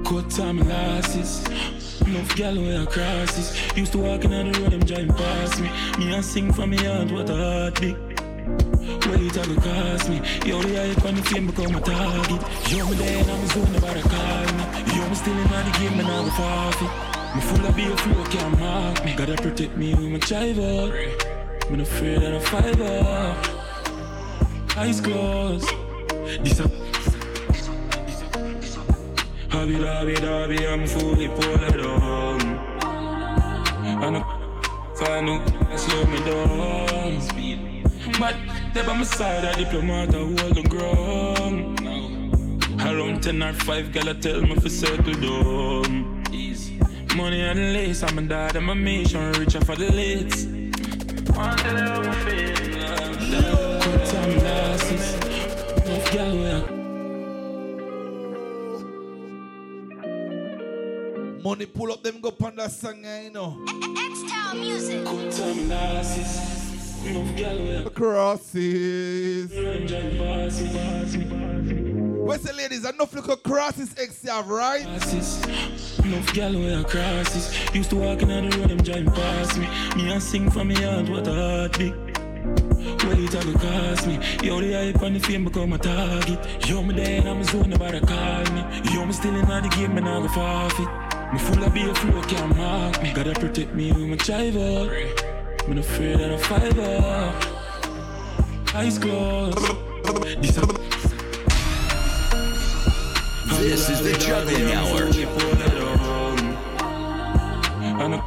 Cut 0.05 0.29
time 0.29 0.59
losses. 0.67 1.47
Enough 2.01 2.35
gal 2.35 2.55
wear 2.55 2.85
crosses. 2.85 3.55
Used 3.77 3.93
to 3.93 3.99
walk 3.99 4.25
in 4.25 4.33
on 4.33 4.51
the 4.51 4.59
road, 4.59 4.71
them 4.71 4.81
drive 4.81 5.17
past 5.17 5.61
me. 5.61 5.69
Me 5.97 6.13
and 6.13 6.25
sing 6.25 6.51
from 6.51 6.71
me 6.71 6.77
heart, 6.77 7.11
what 7.11 7.29
a 7.29 7.35
heartbeat. 7.35 7.95
Well, 7.95 9.25
it 9.27 9.37
a 9.37 9.47
go 9.47 9.55
cost 9.61 10.09
me. 10.09 10.17
Yo, 10.45 10.61
the 10.61 10.75
hype 10.75 11.05
and 11.05 11.17
the 11.17 11.23
fame 11.23 11.47
become 11.47 11.75
a 11.75 11.79
target. 11.79 12.71
Yo, 12.71 12.85
me 12.89 12.95
there 12.95 13.21
and 13.21 13.31
I'm 13.31 13.47
zone, 13.47 13.71
nobody 13.71 14.01
call 14.01 14.45
me. 14.57 14.63
Yo, 14.97 15.07
me 15.07 15.15
still 15.15 15.37
in 15.37 15.47
the 15.47 15.77
game, 15.79 15.99
and 15.99 16.07
I'm 16.07 16.29
forfeit. 16.31 17.20
Me 17.33 17.39
full 17.39 17.65
of 17.65 17.75
beer 17.77 17.95
flow, 17.95 18.23
can't 18.25 18.59
mark 18.59 19.05
me. 19.05 19.15
Gotta 19.15 19.35
protect 19.35 19.77
me 19.77 19.93
with 19.95 20.09
my 20.11 20.19
chival. 20.19 20.91
Me 21.69 21.77
not 21.77 21.87
afraid 21.87 22.21
of 22.23 22.33
a 22.33 22.39
fiber. 22.41 23.35
Eyes 24.77 24.99
closed. 24.99 25.69
This 26.43 26.59
a 26.59 26.67
Hobby 29.49 29.79
dobby 29.79 30.15
dobby, 30.15 30.67
I'm 30.67 30.85
fully 30.85 31.29
pulled 31.29 31.81
on. 31.85 32.41
And 34.03 34.17
I 34.17 34.23
find 34.95 35.29
out 35.29 35.79
slow 35.79 36.05
me 36.07 36.19
down. 36.25 37.21
But 38.19 38.35
they 38.73 38.85
by 38.85 38.97
my 38.97 39.03
side, 39.03 39.45
a 39.45 39.55
diplomat, 39.55 40.13
I 40.13 40.17
hold 40.17 40.55
the 40.55 40.63
ground. 40.63 41.79
Around 42.81 43.23
10 43.23 43.43
or 43.43 43.53
5, 43.53 43.91
girl, 43.93 44.09
I 44.09 44.13
tell 44.13 44.41
me 44.41 44.55
for 44.55 44.69
circle 44.69 45.13
down. 45.13 46.20
Money 47.15 47.41
and 47.41 47.73
lace, 47.73 48.03
I'm 48.03 48.17
a 48.19 48.21
dad, 48.21 48.55
I'm 48.55 48.69
a 48.69 48.75
mission, 48.75 49.33
richer 49.33 49.59
for 49.65 49.75
the 49.75 49.91
lids. 49.91 50.45
One 51.35 51.57
day 51.57 51.69
I'm 51.69 52.13
feeling 52.25 52.71
Good 53.81 54.05
time 54.05 54.37
losses. 54.45 55.15
Enough 55.85 56.11
girl 56.13 56.35
wear 56.37 56.61
Money 61.43 61.65
pull 61.65 61.91
up 61.91 62.01
them 62.01 62.21
go 62.21 62.33
on 62.45 62.55
that 62.55 62.71
song, 62.71 63.03
you 63.03 63.31
know. 63.31 63.61
X-Town 63.67 64.59
music. 64.61 65.03
Good 65.03 65.31
time 65.33 65.67
losses. 65.67 67.05
Enough 67.05 67.35
girl 67.35 67.57
wear 67.57 67.89
Crosses. 67.89 69.51
Range 69.51 69.91
and 69.91 70.17
pass 70.17 70.61
me, 70.61 70.69
pass 70.69 71.15
pass 71.15 72.00
Where's 72.23 72.43
the 72.43 72.53
ladies? 72.53 72.85
Enough 72.85 73.13
little 73.13 73.35
crosses 73.37 73.95
X 73.97 74.23
you 74.23 74.31
have, 74.31 74.47
right? 74.47 74.85
Enough 74.85 76.33
gal 76.33 76.53
wear 76.53 76.83
crosses. 76.83 77.53
Used 77.73 77.89
to 77.89 77.95
walk 77.95 78.21
in 78.21 78.27
the 78.27 78.57
road, 78.57 78.69
them 78.69 78.77
driving 78.77 79.11
past 79.11 79.57
me. 79.57 79.67
Me 79.95 80.11
and 80.11 80.21
sing 80.21 80.49
for 80.49 80.63
me 80.63 80.75
heart, 80.75 81.09
what 81.09 81.27
a 81.27 81.33
heartbeat. 81.33 81.93
Well, 83.03 83.19
it 83.19 83.33
a 83.33 83.43
go 83.45 83.53
cost 83.59 84.07
me. 84.07 84.19
Yo, 84.43 84.61
the 84.61 84.73
hype 84.73 85.01
and 85.01 85.15
the 85.15 85.19
fame 85.19 85.45
become 85.45 85.73
a 85.73 85.77
target. 85.77 86.39
Yo, 86.67 86.83
me 86.83 87.17
and 87.17 87.27
I'm 87.27 87.39
a 87.39 87.43
zone, 87.43 87.69
nobody 87.69 87.99
call 87.99 88.45
me. 88.53 88.63
Yo, 88.93 89.05
me 89.05 89.13
still 89.13 89.35
in 89.35 89.47
the 89.47 89.69
game, 89.75 89.97
and 89.97 90.07
I 90.07 90.21
go 90.21 90.27
forfeit. 90.27 91.33
Me 91.33 91.39
full 91.39 91.63
of 91.63 91.73
beer 91.73 91.93
flow, 91.95 92.21
can't 92.23 92.55
mark 92.55 93.01
me. 93.01 93.13
Gotta 93.13 93.33
protect 93.33 93.73
me 93.73 93.91
with 93.91 94.07
my 94.07 94.15
chival. 94.17 94.89
Me 95.67 95.73
not 95.75 95.85
afraid 95.85 96.21
of 96.21 96.31
a 96.31 96.37
fiber. 96.37 97.33
Eyes 98.75 98.99
closed. 98.99 99.57
This 100.41 100.57
This 103.61 103.89
is 103.89 104.01
the 104.01 104.13
juggling 104.17 104.71
hour. 104.73 105.03
And 108.01 108.15
I 108.15 108.19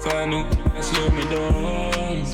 find 0.00 0.34
out 0.34 0.76
I 0.76 0.80
slow 0.82 1.08
me 1.08 1.22
down. 1.32 2.24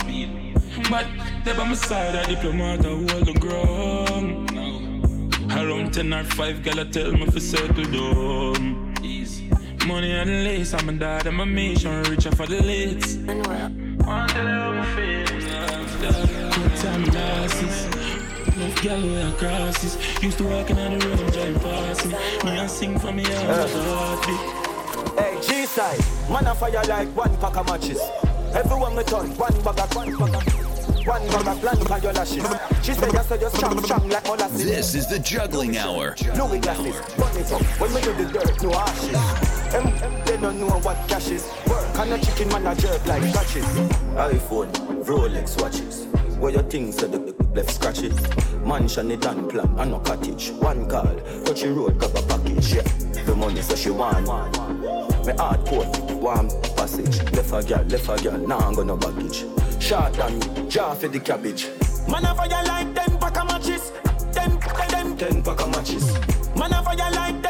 But 0.90 1.06
they 1.44 1.52
by 1.56 1.64
my 1.64 1.74
side, 1.74 2.16
a 2.16 2.26
diplomat, 2.26 2.84
I 2.84 2.88
hold 2.88 3.26
the 3.26 3.34
ground. 3.38 4.50
Around 5.52 5.94
10 5.94 6.12
or 6.12 6.24
5, 6.24 6.62
girl, 6.64 6.80
I 6.80 6.84
tell 6.84 7.12
me 7.12 7.26
for 7.26 7.38
circle 7.38 7.84
down. 7.84 8.94
Money 9.86 10.10
and 10.10 10.44
lace, 10.44 10.74
I'm 10.74 10.88
a 10.88 10.92
dad, 10.92 11.28
I'm 11.28 11.38
a 11.38 11.46
mission, 11.46 12.02
richer 12.02 12.32
for 12.32 12.46
the 12.46 12.60
lids. 12.60 13.16
One 13.16 14.26
day 14.26 14.40
I'm 14.40 14.84
feeling 14.96 15.44
Good 16.00 16.76
time 16.78 17.04
losses. 17.04 18.03
Enough 18.54 18.82
gal 18.82 19.02
wear 19.02 19.32
crosses. 19.32 20.22
Used 20.22 20.38
to 20.38 20.44
walk 20.44 20.70
in 20.70 20.78
on 20.78 20.98
the 20.98 21.08
road, 21.08 21.32
drive 21.32 21.62
past 21.62 22.06
me. 22.06 22.12
Me 22.44 22.58
and 22.58 22.70
sing 22.70 22.98
for 22.98 23.10
me 23.12 23.24
heart, 23.24 23.48
what 23.48 23.70
a 23.74 23.82
heartbeat. 23.82 25.18
Hey, 25.18 25.38
G-side, 25.42 25.98
man 26.30 26.46
a 26.46 26.54
fire 26.54 26.84
like 26.84 27.08
one 27.16 27.36
pack 27.38 27.56
of 27.56 27.66
matches. 27.66 28.00
Everyone 28.54 28.94
me 28.94 29.02
turn, 29.02 29.30
one 29.36 29.60
bag 29.62 29.80
of, 29.80 29.96
one 29.96 30.16
bag 30.16 30.34
of, 30.34 31.04
one 31.04 31.26
bag 31.26 31.48
of 31.48 31.60
blank 31.60 31.90
on 31.90 32.02
your 32.02 32.12
lashes. 32.12 32.44
She 32.84 32.94
say 32.94 33.10
you 33.10 33.22
say 33.24 33.40
you're 33.40 33.50
strong, 33.50 33.82
strong 33.82 34.08
like 34.08 34.24
molasses. 34.24 34.64
This 34.64 34.94
is 34.94 35.08
the 35.08 35.18
juggling 35.18 35.76
hour. 35.76 36.14
Louis 36.36 36.60
glasses, 36.60 36.94
burn 37.16 37.36
it 37.36 37.50
up. 37.50 37.62
When 37.80 37.92
me 37.92 38.00
do 38.02 38.12
the 38.12 38.32
dirt, 38.32 38.62
no 38.62 38.72
ashes. 38.72 39.72
Them, 39.72 39.98
them, 39.98 40.24
they 40.26 40.36
don't 40.36 40.60
know 40.60 40.78
what 40.78 40.96
cash 41.08 41.28
is. 41.28 41.50
Work 41.66 41.98
on 41.98 42.12
a 42.12 42.18
chicken 42.18 42.48
man 42.50 42.68
a 42.68 42.74
jerk 42.76 43.04
like 43.06 43.24
scratches. 43.24 43.64
iPhone, 44.14 44.70
Rolex 45.04 45.60
watches. 45.60 46.03
Where 46.44 46.52
your 46.52 46.62
things 46.64 46.96
said 46.98 47.10
the 47.10 47.34
left 47.54 47.70
scratches. 47.70 48.14
Mansion 48.66 49.10
it 49.10 49.24
and 49.24 49.48
plan, 49.48 49.74
and 49.78 49.92
no 49.92 49.98
cottage. 50.00 50.50
One 50.50 50.86
call, 50.86 51.16
touchy 51.42 51.68
road, 51.68 51.98
grab 51.98 52.14
a 52.14 52.20
package. 52.20 52.74
Yeah, 52.74 52.82
the 53.24 53.34
money 53.34 53.62
so 53.62 53.74
she 53.74 53.88
want. 53.88 54.26
Me 55.26 55.32
hard 55.38 55.64
port, 55.64 55.88
warm 56.12 56.50
passage. 56.76 57.22
Left 57.32 57.50
a 57.50 57.66
girl, 57.66 57.84
left 57.84 58.08
a 58.10 58.22
girl, 58.22 58.46
now 58.46 58.58
I'm 58.58 58.74
gonna 58.74 58.94
baggage. 58.94 59.46
Short 59.82 60.12
down, 60.18 60.68
jar 60.68 60.94
for 60.94 61.08
the 61.08 61.18
cabbage. 61.18 61.70
Man 62.06 62.26
a 62.26 62.34
fire 62.34 62.62
like 62.66 62.94
ten 62.94 63.18
pack 63.18 63.38
of 63.38 63.46
matches. 63.46 63.90
Ten, 64.34 64.60
ten, 64.60 64.88
ten, 64.90 65.16
ten 65.16 65.42
pack 65.42 65.62
of 65.62 65.70
matches. 65.70 66.12
Man 66.56 66.74
a 66.74 66.82
fire 66.82 67.10
like 67.10 67.42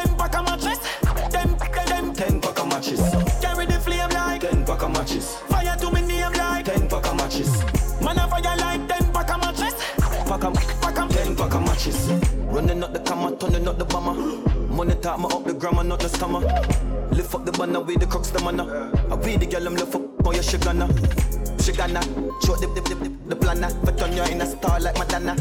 camera, 13.44 13.52
turning 13.52 13.68
up 13.68 13.78
the 13.78 13.84
bomber. 13.84 14.74
Money 14.74 14.94
talk 14.96 15.18
me 15.18 15.26
up 15.26 15.44
the 15.44 15.54
grammar, 15.54 15.84
not 15.84 16.00
the 16.00 16.08
stammer. 16.08 16.40
Lift 17.10 17.34
up 17.34 17.44
the 17.44 17.52
banner 17.52 17.80
with 17.80 18.00
the 18.00 18.06
crooks, 18.06 18.30
the 18.30 18.42
manna. 18.42 18.90
I 19.10 19.16
be 19.16 19.36
the 19.36 19.46
girl, 19.46 19.66
I'm 19.66 19.74
lift 19.74 19.94
up, 19.94 20.18
boy, 20.18 20.34
you 20.34 20.42
should 20.42 20.62
gonna. 20.62 20.88
she 21.62 21.72
gonna 21.72 22.02
show 22.44 22.56
the 22.56 22.66
the 22.74 22.80
the, 22.80 22.94
the, 22.94 23.08
the 23.28 23.36
planner. 23.36 23.68
But 23.84 23.98
turn 23.98 24.12
you 24.16 24.22
in 24.24 24.40
a 24.40 24.46
star 24.46 24.80
like 24.80 24.98
Madonna. 24.98 25.36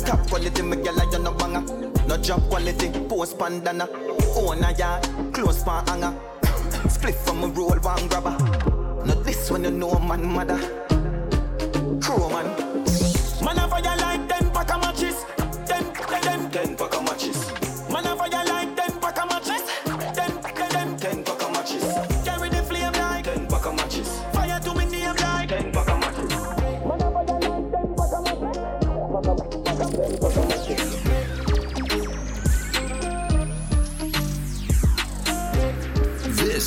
Top 0.00 0.26
quality, 0.28 0.62
me 0.62 0.76
girl, 0.76 0.96
you 1.12 1.18
no 1.18 1.32
banger. 1.32 1.62
No 2.06 2.16
job 2.16 2.42
quality, 2.48 2.90
post 3.08 3.38
pandana. 3.38 3.88
Own 4.36 4.64
a 4.64 4.72
yard, 4.72 5.08
close 5.32 5.62
pan 5.62 5.86
hanger. 5.86 6.14
Split 6.88 7.14
from 7.14 7.44
a 7.44 7.48
roll, 7.48 7.78
one 7.80 8.08
grabber. 8.08 8.36
No 9.04 9.14
this 9.22 9.50
when 9.50 9.64
you 9.64 9.70
know 9.70 9.98
man 9.98 10.24
mother. 10.24 10.58
Crow 12.00 12.28
man. 12.30 12.46
Man 13.42 13.58
a 13.58 13.68
fire 13.68 13.96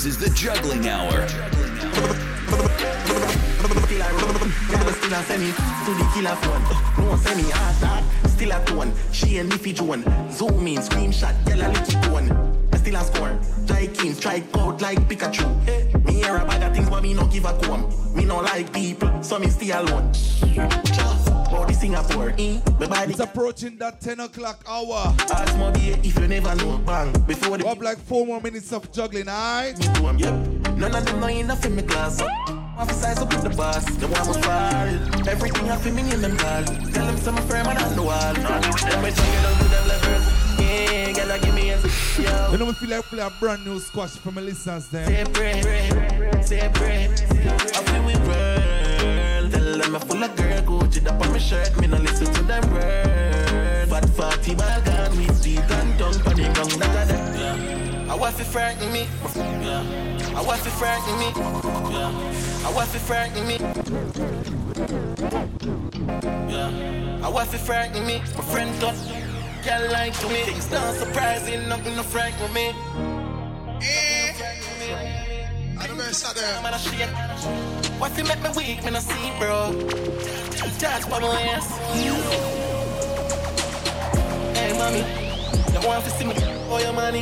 This 0.03 0.17
is 0.17 0.29
the 0.29 0.35
juggling 0.35 0.85
hour. 0.89 1.25
Still. 8.27 8.93
She 9.13 9.37
and 9.37 9.49
Joan. 9.73 10.03
Zoom 10.29 10.67
in, 10.67 10.79
screenshot, 10.79 11.33
tone. 12.01 12.27
Still 12.75 12.95
a 12.97 13.03
score. 13.05 13.39
Try 13.65 13.87
strike 14.11 14.43
out 14.57 14.81
like 14.81 14.99
Pikachu. 15.07 16.05
Me 16.05 16.15
hear 16.15 16.35
a 16.35 16.45
bag 16.45 16.63
of 16.63 16.73
things, 16.75 16.89
but 16.89 17.01
me 17.01 17.13
no 17.13 17.25
give 17.27 17.45
a 17.45 17.57
comb. 17.59 17.89
Me 18.13 18.25
no 18.25 18.41
like 18.41 18.73
people, 18.73 19.23
so 19.23 19.39
me 19.39 19.47
stay 19.47 19.71
alone. 19.71 20.11
About 20.51 21.32
the 21.67 21.73
Singapore, 21.73 22.33
eh? 22.37 22.59
My 22.79 22.87
body 22.87 23.11
It's 23.11 23.19
approaching 23.19 23.77
that 23.77 24.01
10 24.01 24.19
o'clock 24.19 24.63
hour. 24.67 25.13
Ask 25.31 25.57
my 25.57 25.71
dear 25.71 25.97
if 26.03 26.17
you 26.19 26.27
never 26.27 26.55
know. 26.55 26.77
Bang. 26.79 27.11
Before 27.27 27.57
the. 27.57 27.67
Up 27.67 27.81
like 27.81 27.97
four 27.99 28.25
more 28.25 28.41
minutes 28.41 28.71
of 28.73 28.91
juggling, 28.91 29.29
alright? 29.29 29.77
Yep. 29.79 30.33
None 30.77 30.95
of 30.95 31.05
them 31.05 31.19
know 31.19 31.27
enough 31.27 31.65
in 31.65 31.75
my 31.75 31.81
class. 31.83 32.21
Emphasize 32.79 33.19
up 33.19 33.31
with 33.31 33.43
the 33.43 33.49
boss. 33.51 33.85
They 33.97 34.07
want 34.07 34.27
me 34.27 34.41
fall. 34.41 35.29
Everything 35.29 35.69
I 35.69 35.77
feel 35.77 35.93
me 35.93 36.01
in 36.11 36.21
them 36.21 36.35
call. 36.37 36.63
Tell 36.63 37.05
them 37.05 37.17
some 37.17 37.37
firm 37.47 37.67
and 37.67 37.77
on 37.77 37.95
the 37.95 38.01
wall. 38.01 38.33
Them 38.33 39.03
way 39.03 39.11
to 39.11 39.21
get 39.21 39.45
up 39.45 39.57
to 39.59 39.63
them 39.65 39.87
levels. 39.87 40.59
Yeah, 40.59 41.11
girl, 41.13 41.39
give 41.39 41.53
me 41.55 41.69
a 41.69 41.77
yo. 42.21 42.51
You 42.51 42.57
know 42.57 42.65
me 42.65 42.73
feel 42.73 42.89
like 42.89 43.03
play 43.05 43.23
a 43.23 43.29
brand 43.39 43.65
new 43.65 43.79
squash 43.79 44.11
for 44.11 44.31
my 44.31 44.41
listeners 44.41 44.87
there. 44.87 45.05
Say 45.05 45.25
pray, 45.31 45.61
say 46.41 46.69
pray. 46.73 47.09
I 47.09 47.83
feel 47.83 48.05
we 48.05 48.13
burn. 49.99 50.09
Tell 50.09 50.19
them 50.19 50.29
I'm 50.33 50.33
full 50.35 50.45
of 50.53 50.65
girl, 50.65 50.79
Gucci 50.79 51.07
up 51.07 51.21
on 51.21 51.31
my 51.31 51.37
shirt. 51.37 51.79
Me 51.79 51.87
no 51.87 51.97
listen 51.97 52.33
to 52.33 52.43
them 52.43 52.71
words. 52.71 53.91
Fat 53.91 54.09
fatty 54.09 54.55
ball 54.55 54.81
gone 54.81 55.17
with 55.17 55.43
teeth 55.43 55.71
and 55.71 55.99
tongue, 55.99 56.19
panic 56.23 56.57
on 56.59 56.79
that. 56.79 57.09
Yeah. 57.37 58.11
I 58.11 58.15
want 58.15 58.37
to 58.37 58.43
frighten 58.43 58.91
me. 58.91 59.07
Yeah. 59.35 59.83
I 60.35 60.41
want 60.41 60.63
to 60.63 60.69
frighten 60.69 61.19
me. 61.19 61.31
Yeah. 61.91 62.11
I 62.65 62.71
want 62.73 62.91
to 62.91 62.99
frighten 62.99 63.47
me. 63.47 63.57
Yeah. 66.51 67.25
I 67.25 67.29
want 67.29 67.51
to 67.51 67.57
frighten 67.57 68.05
me. 68.05 68.19
My 68.19 68.43
friend 68.43 68.75
thought, 68.75 68.97
girl 69.63 69.91
like 69.91 70.17
to 70.19 70.27
me. 70.29 70.41
Things 70.43 70.69
not 70.71 70.95
surprising, 70.95 71.67
nothing 71.69 71.95
to 71.95 72.03
frighten 72.03 72.41
with 72.41 72.53
me. 72.53 72.73
I 75.79 75.87
don't. 75.87 75.97
Man, 75.97 76.73
I. 76.73 76.77
What 77.99 78.17
you 78.17 78.23
make 78.25 78.41
me 78.43 78.49
weak, 78.55 78.83
me 78.83 78.91
no 78.91 78.99
see, 78.99 79.31
bro. 79.39 79.71
Touch 80.79 81.09
my 81.09 81.41
ass. 81.41 81.77
Hey, 84.57 84.73
mommy. 84.77 85.03
You 85.73 85.87
want 85.87 86.03
to 86.05 86.11
see 86.11 86.25
me 86.25 86.33
for 86.69 86.79
your 86.81 86.93
money. 86.93 87.21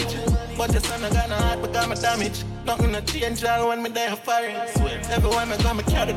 But 0.58 0.72
your 0.74 0.82
son, 0.82 1.04
I 1.04 1.10
got 1.10 1.30
no 1.30 1.36
heart, 1.36 1.62
but 1.62 1.74
got 1.74 1.88
my 1.88 1.96
damage. 1.96 2.44
Nothing 2.66 2.94
to 2.94 3.02
change, 3.02 3.44
all 3.44 3.70
when 3.70 3.82
me 3.82 3.90
there 3.90 4.16
firing. 4.16 4.58
Swear, 4.76 5.02
everyone 5.10 5.50
me 5.50 5.58
got 5.58 5.76
me 5.76 5.84
carry. 5.84 6.14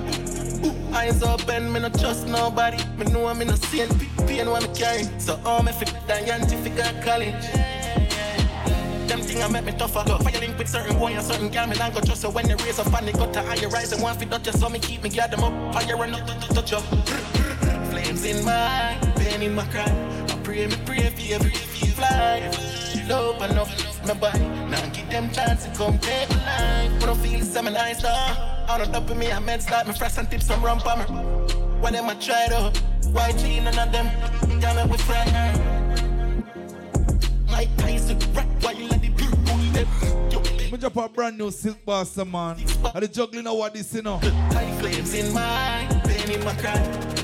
Ooh, 0.66 0.94
eyes 0.94 1.22
open, 1.22 1.72
me 1.72 1.80
no 1.80 1.88
trust 1.88 2.26
nobody. 2.26 2.78
Me 2.96 3.06
know 3.12 3.26
I'm 3.26 3.40
in 3.40 3.50
a 3.50 3.56
scene, 3.56 3.88
pain 4.26 4.50
what 4.50 4.62
me 4.62 4.74
carry. 4.74 5.04
So 5.18 5.38
all 5.44 5.62
me 5.62 5.72
fit 5.72 5.94
that 6.06 6.26
scientific 6.26 6.76
college. 7.04 7.73
Them 9.08 9.20
thing 9.20 9.42
I 9.42 9.48
make 9.48 9.64
me 9.64 9.72
tougher. 9.72 10.04
Fire 10.04 10.40
link 10.40 10.58
with 10.58 10.68
certain 10.68 10.98
boy 10.98 11.12
and 11.12 11.22
certain 11.24 11.50
girl, 11.50 11.66
me 11.66 11.76
don't 11.76 11.94
go 11.94 12.00
trust 12.00 12.22
her 12.22 12.30
when 12.30 12.46
they 12.46 12.54
raise 12.64 12.78
up 12.78 12.92
and 12.92 13.08
they 13.08 13.12
got 13.12 13.32
to 13.34 13.42
higher 13.42 13.68
rise 13.68 13.92
and 13.92 14.02
one 14.02 14.16
fit 14.16 14.30
touch 14.30 14.48
so 14.50 14.68
me 14.68 14.78
keep 14.78 15.02
me 15.02 15.10
guard 15.10 15.30
them 15.30 15.44
up. 15.44 15.74
Fire 15.74 16.02
and 16.02 16.12
not 16.12 16.26
to 16.26 16.54
touch 16.54 16.72
you. 16.72 16.78
Flames 17.90 18.24
in 18.24 18.44
my 18.44 18.96
pain 19.16 19.42
in 19.42 19.54
my 19.54 19.64
cry. 19.66 19.84
I 20.28 20.38
pray 20.42 20.66
me 20.66 20.76
pray 20.86 21.10
for 21.10 21.20
you, 21.20 21.38
pray 21.38 21.50
for 21.50 21.86
you 21.86 21.92
fly. 21.92 22.50
Love 23.08 23.42
enough, 23.50 24.06
my 24.06 24.14
body. 24.14 24.38
Now 24.38 24.80
give 24.92 25.08
them 25.10 25.30
chance 25.30 25.64
to 25.64 25.70
come 25.76 25.98
take 25.98 26.28
my 26.30 26.36
life. 26.46 27.00
When 27.00 27.10
I 27.10 27.14
feel 27.14 27.40
it's 27.40 27.54
my 27.54 27.70
nice 27.70 27.98
star. 27.98 28.54
On 28.68 28.80
the 28.80 28.86
top 28.86 29.10
of 29.10 29.16
me, 29.16 29.30
I 29.30 29.38
med 29.40 29.62
start 29.62 29.86
me 29.86 29.92
fresh 29.92 30.16
and 30.16 30.30
tip 30.30 30.42
some 30.42 30.62
rum 30.64 30.78
me. 30.78 31.04
When 31.80 31.92
them 31.92 32.08
I 32.08 32.14
try 32.14 32.48
to, 32.48 32.72
white 33.10 33.36
none 33.62 33.78
of 33.78 33.92
them, 33.92 34.06
got 34.60 34.76
me 34.76 34.90
with 34.90 35.02
friend. 35.02 36.13
Like 37.54 37.76
Tyson, 37.76 38.18
rap 38.34 38.48
while 38.62 38.74
you 38.74 38.88
let 38.88 39.00
the 39.00 39.10
people 39.10 39.56
live. 39.74 40.72
Me 40.72 40.76
drop 40.76 40.96
a 40.96 41.08
brand 41.08 41.38
new 41.38 41.52
silk 41.52 41.78
basta 41.86 42.24
man. 42.24 42.56
And 42.92 43.04
the 43.04 43.06
juggling 43.06 43.46
of 43.46 43.56
what 43.56 43.72
this 43.72 43.94
you 43.94 44.02
know. 44.02 44.16
High 44.16 44.74
flames 44.80 45.14
in 45.14 45.32
my, 45.32 45.86
pain 46.04 46.32
in 46.32 46.44
my 46.44 46.52
cry. 46.56 46.82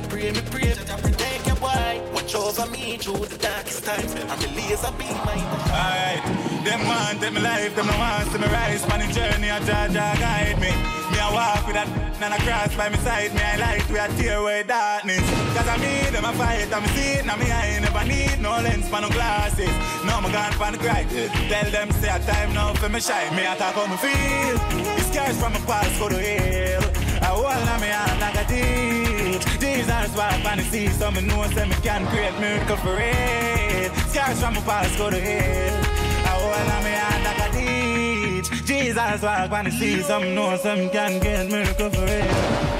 Pray 0.09 0.31
me, 0.31 0.41
pray 0.53 0.71
I 0.71 1.40
Watch 1.61 2.35
over 2.35 2.71
me 2.71 2.97
through 2.97 3.27
the 3.27 3.37
darkest 3.37 3.85
times. 3.85 4.15
I'm 4.15 4.41
a 4.41 4.49
laser 4.57 4.93
beam, 4.97 5.13
my 5.29 5.37
Alright, 5.69 6.25
them 6.65 6.81
want 6.89 7.21
them 7.21 7.35
life, 7.35 7.77
them 7.77 7.87
no 7.87 7.99
want 7.99 8.29
see 8.33 8.39
me 8.39 8.47
rise. 8.49 8.87
Man, 8.89 9.01
the 9.01 9.13
journey, 9.13 9.51
I 9.51 9.61
Jaja 9.61 10.19
guide 10.19 10.57
me. 10.57 10.73
Me 11.13 11.19
I 11.21 11.29
walk 11.35 11.67
with 11.67 11.77
that 11.77 11.89
and 12.23 12.33
I 12.33 12.39
cross 12.39 12.75
by 12.77 12.89
my 12.89 12.97
side. 12.99 13.35
Me 13.35 13.43
I 13.43 13.57
light, 13.57 13.91
we 13.91 13.99
a 13.99 14.09
tear 14.17 14.39
away 14.39 14.63
darkness. 14.63 15.21
Cause 15.53 15.69
I 15.69 15.77
me, 15.77 16.09
them 16.09 16.25
a 16.25 16.33
fight, 16.33 16.73
I'm 16.73 16.87
see 16.97 17.21
it, 17.21 17.27
now 17.27 17.37
me 17.37 17.51
I 17.51 17.77
ain't 17.77 17.85
never 17.85 18.05
need 18.09 18.41
no 18.41 18.51
lens 18.57 18.89
for 18.89 19.01
no 19.01 19.11
glasses. 19.11 19.75
No, 20.09 20.21
me 20.23 20.33
gone 20.33 20.53
for 20.57 20.73
the 20.73 20.79
cry. 20.79 21.05
Tell 21.05 21.71
them 21.71 21.91
say 22.01 22.09
a 22.09 22.19
time 22.21 22.55
now 22.55 22.73
for 22.75 22.89
me 22.89 23.01
shine. 23.01 23.37
Me 23.37 23.45
I 23.47 23.55
talk 23.57 23.75
how 23.75 23.85
me 23.85 23.97
feel. 24.01 24.57
The 24.97 25.03
scars 25.13 25.37
from 25.37 25.53
my 25.53 25.61
past 25.69 25.99
go 26.01 26.09
to 26.09 26.17
hell. 26.17 26.85
I 27.21 27.37
hold 27.37 27.69
on 27.69 27.81
me 27.81 27.89
hand 27.89 28.21
like 28.21 28.39
a 28.41 28.45
teach. 28.49 29.20
Jesus 29.39 30.17
walk 30.17 30.45
on 30.45 30.59
the 30.59 30.65
sea, 30.65 30.89
so 30.89 31.11
me 31.11 31.21
know 31.23 31.45
say 31.49 31.69
me 31.69 31.75
can 31.83 32.07
create 32.09 32.39
miracle 32.41 32.77
for 32.77 32.95
real. 32.97 33.91
Scars 34.09 34.41
from 34.41 34.55
my 34.55 34.61
past 34.63 34.99
go 34.99 35.11
to 35.11 35.21
hell. 35.21 35.85
I 36.25 36.33
hold 36.41 36.71
on 36.75 36.85
me 36.85 36.91
hand 36.91 37.25
like 37.25 37.41
a 37.47 37.49
teach. 37.57 38.67
Jesus 38.67 39.23
walk 39.23 39.53
on 39.53 39.65
the 39.67 39.71
sea, 39.71 40.03
so 40.03 40.21
me 40.21 40.35
know 40.35 40.57
say 40.57 40.75
me 40.81 40.89
can 40.91 41.21
create 41.21 41.51
miracle 41.51 41.91
for 41.91 42.05
real. 42.05 42.80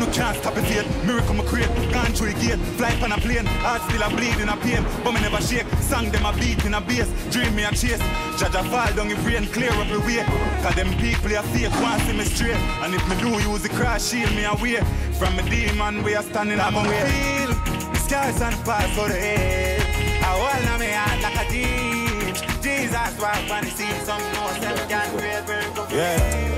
No 0.00 0.06
can't 0.06 0.34
stop 0.34 0.56
it 0.56 0.64
yet, 0.70 0.86
miracle 1.04 1.34
me 1.34 1.42
create 1.44 1.68
Gone 1.92 2.12
through 2.16 2.32
the 2.32 2.40
gate, 2.40 2.58
fly 2.80 2.96
on 3.04 3.12
a 3.12 3.18
plane. 3.18 3.44
Heart 3.60 3.82
still 3.84 4.00
a 4.00 4.08
bleed 4.08 4.40
in 4.40 4.48
a 4.48 4.56
pain, 4.56 4.82
but 5.04 5.12
me 5.12 5.20
never 5.20 5.42
shake. 5.42 5.68
Song 5.84 6.08
them 6.10 6.24
a 6.24 6.32
beat 6.40 6.64
in 6.64 6.72
a 6.72 6.80
bass, 6.80 7.06
dream 7.30 7.54
me 7.54 7.64
a 7.64 7.70
chase. 7.70 8.00
Jaja 8.40 8.64
fall 8.72 8.88
down 8.96 9.10
if 9.10 9.20
rain 9.26 9.44
clear 9.52 9.68
up 9.68 9.88
the 9.92 10.00
way. 10.00 10.24
Cause 10.64 10.74
them 10.74 10.88
people 10.96 11.36
are 11.36 11.44
fake, 11.52 11.76
want 11.84 12.00
see 12.08 12.16
me 12.16 12.24
straight 12.24 12.56
And 12.80 12.94
if 12.94 13.04
me 13.08 13.14
do 13.20 13.28
use 13.44 13.60
the 13.60 13.68
cross 13.68 14.08
shield 14.08 14.32
me 14.32 14.44
away. 14.44 14.80
From 15.20 15.36
me 15.36 15.44
demon 15.50 16.02
we 16.02 16.14
are 16.14 16.22
standing 16.22 16.58
up 16.58 16.72
on 16.72 16.88
way 16.88 17.04
Feel 17.04 17.52
the 17.92 17.98
skies 18.00 18.40
and 18.40 18.56
pass 18.64 18.88
for 18.96 19.06
the 19.06 19.20
head 19.20 19.82
I 20.24 20.32
hold 20.32 20.68
on 20.72 20.80
me 20.80 20.88
heart 20.96 21.20
like 21.20 21.36
a 21.36 21.50
teach. 21.52 22.40
Jesus 22.62 23.12
walk 23.20 23.50
on 23.52 23.64
the 23.64 23.70
sea, 23.70 23.92
some 24.08 24.22
say 24.60 24.72
we 24.72 24.88
can 24.88 25.18
create 25.18 25.46
miracle 25.46 25.86
Yeah 25.90 26.49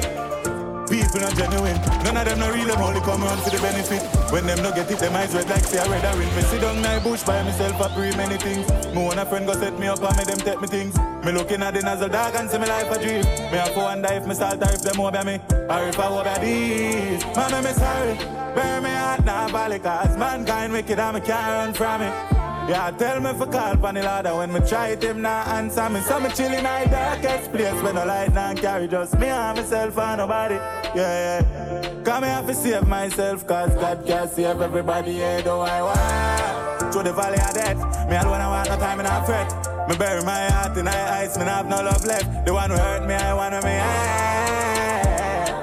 People 1.12 1.28
not 1.28 1.36
genuine. 1.36 1.76
None 2.04 2.16
of 2.16 2.24
them 2.24 2.38
no 2.38 2.50
real, 2.50 2.66
them 2.66 2.80
only 2.80 3.00
come 3.00 3.22
around 3.22 3.42
for 3.42 3.50
the 3.50 3.60
benefit. 3.60 4.00
When 4.32 4.46
them 4.46 4.62
no 4.62 4.72
get 4.72 4.90
it, 4.90 4.98
them 4.98 5.14
eyes 5.14 5.34
red 5.34 5.46
like 5.50 5.62
say 5.64 5.78
I 5.78 5.86
red 5.86 6.04
a 6.04 6.16
ring. 6.16 6.34
Me 6.34 6.40
sit 6.40 6.62
down 6.62 6.80
my 6.80 6.98
bush 7.00 7.22
by 7.22 7.42
myself, 7.42 7.78
I 7.82 7.94
pray 7.94 8.16
many 8.16 8.38
things. 8.38 8.66
Me 8.94 9.04
want 9.04 9.20
a 9.20 9.26
friend 9.26 9.46
go 9.46 9.52
set 9.52 9.78
me 9.78 9.88
up 9.88 10.02
and 10.02 10.16
me 10.16 10.24
them 10.24 10.38
take 10.38 10.60
me 10.62 10.68
things. 10.68 10.96
Me 11.22 11.32
looking 11.32 11.62
at 11.62 11.74
the 11.74 11.82
nozzle 11.82 12.08
dog 12.08 12.34
and 12.34 12.48
see 12.48 12.58
me 12.58 12.66
life 12.66 12.90
a 12.90 12.98
dream. 12.98 13.24
Me 13.52 13.58
a 13.58 13.66
for 13.74 13.84
wonder 13.84 14.08
if 14.10 14.24
me 14.24 14.32
or 14.32 14.72
if 14.72 14.80
them 14.80 15.00
over 15.00 15.24
me. 15.24 15.36
Or 15.68 15.88
if 15.88 15.98
I 16.00 16.08
over 16.08 16.40
these. 16.40 17.24
Man, 17.36 17.62
me 17.62 17.72
sorry. 17.72 18.16
Burn 18.54 18.82
me 18.82 18.88
heart 18.88 19.22
now, 19.22 19.52
bally 19.52 19.80
cause 19.80 20.16
mankind 20.16 20.72
wicked 20.72 20.98
and 20.98 21.14
me 21.14 21.20
can't 21.20 21.46
run 21.46 21.74
from 21.74 22.00
it. 22.00 22.41
Yeah, 22.68 22.90
tell 22.92 23.20
me 23.20 23.32
for 23.32 23.46
call 23.46 23.76
for 23.76 23.92
the 23.92 24.02
ladder 24.02 24.36
when 24.36 24.52
me 24.52 24.60
try 24.60 24.88
it, 24.88 25.02
him 25.02 25.20
not 25.20 25.48
answer 25.48 25.88
me. 25.90 26.00
So 26.00 26.20
me 26.20 26.30
chill 26.30 26.52
in 26.52 26.62
my 26.62 26.84
darkest 26.84 27.52
place 27.52 27.82
when 27.82 27.96
the 27.96 28.06
light 28.06 28.32
not 28.32 28.56
carry 28.56 28.86
just 28.88 29.18
me 29.18 29.26
and 29.28 29.58
myself 29.58 29.98
and 29.98 30.18
nobody. 30.18 30.54
Yeah, 30.94 31.42
yeah. 31.42 32.02
Come 32.04 32.24
here 32.24 32.42
to 32.46 32.54
save 32.54 32.86
myself, 32.86 33.46
cause 33.46 33.74
God 33.74 34.06
can 34.06 34.28
save 34.28 34.60
everybody, 34.60 35.12
yeah, 35.12 35.40
do 35.40 35.50
I 35.50 35.82
want. 35.82 36.92
Through 36.92 37.04
the 37.04 37.12
valley 37.12 37.38
of 37.38 37.52
death, 37.52 38.08
me 38.08 38.16
alone 38.16 38.40
I 38.40 38.48
want 38.48 38.68
no 38.68 38.76
time 38.76 39.00
in 39.00 39.06
a 39.06 39.24
fret. 39.24 39.88
Me 39.88 39.96
bury 39.96 40.22
my 40.22 40.48
heart 40.50 40.76
in 40.76 40.84
the 40.84 40.90
ice, 40.90 41.36
me 41.36 41.44
not 41.44 41.66
have 41.66 41.68
no 41.68 41.82
love 41.82 42.04
left. 42.04 42.46
The 42.46 42.52
one 42.54 42.70
who 42.70 42.76
hurt 42.76 43.06
me, 43.06 43.14
I 43.14 43.34
wanna 43.34 43.60
me 43.62 43.70
hands. 43.70 44.71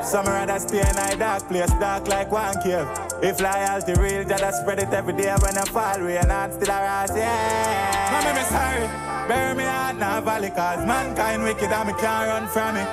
Some 0.10 0.26
rather 0.26 0.58
stay 0.58 0.80
in 0.80 0.98
a 0.98 1.16
dark 1.16 1.48
place, 1.48 1.70
dark 1.80 2.08
like 2.08 2.32
one 2.32 2.60
cave. 2.64 2.88
If 3.22 3.40
loyalty 3.40 3.94
real, 3.94 4.24
just 4.24 4.62
spread 4.62 4.80
it 4.80 4.92
every 4.92 5.14
day 5.14 5.32
when 5.40 5.56
I 5.56 5.64
fall, 5.66 6.04
we 6.04 6.18
are 6.18 6.26
not 6.26 6.52
still 6.52 6.68
around, 6.68 7.10
yeah. 7.16 8.10
Mommy, 8.12 8.40
me 8.40 8.44
sorry, 8.46 8.88
bury 9.28 9.56
me 9.56 9.66
heart 9.66 9.98
now, 9.98 10.20
valley, 10.22 10.50
cause 10.50 10.84
mankind 10.84 11.44
wicked 11.44 11.72
and 11.72 11.88
me 11.90 11.94
can't 11.94 12.28
run 12.28 12.48
from 12.48 12.78
it. 12.78 12.88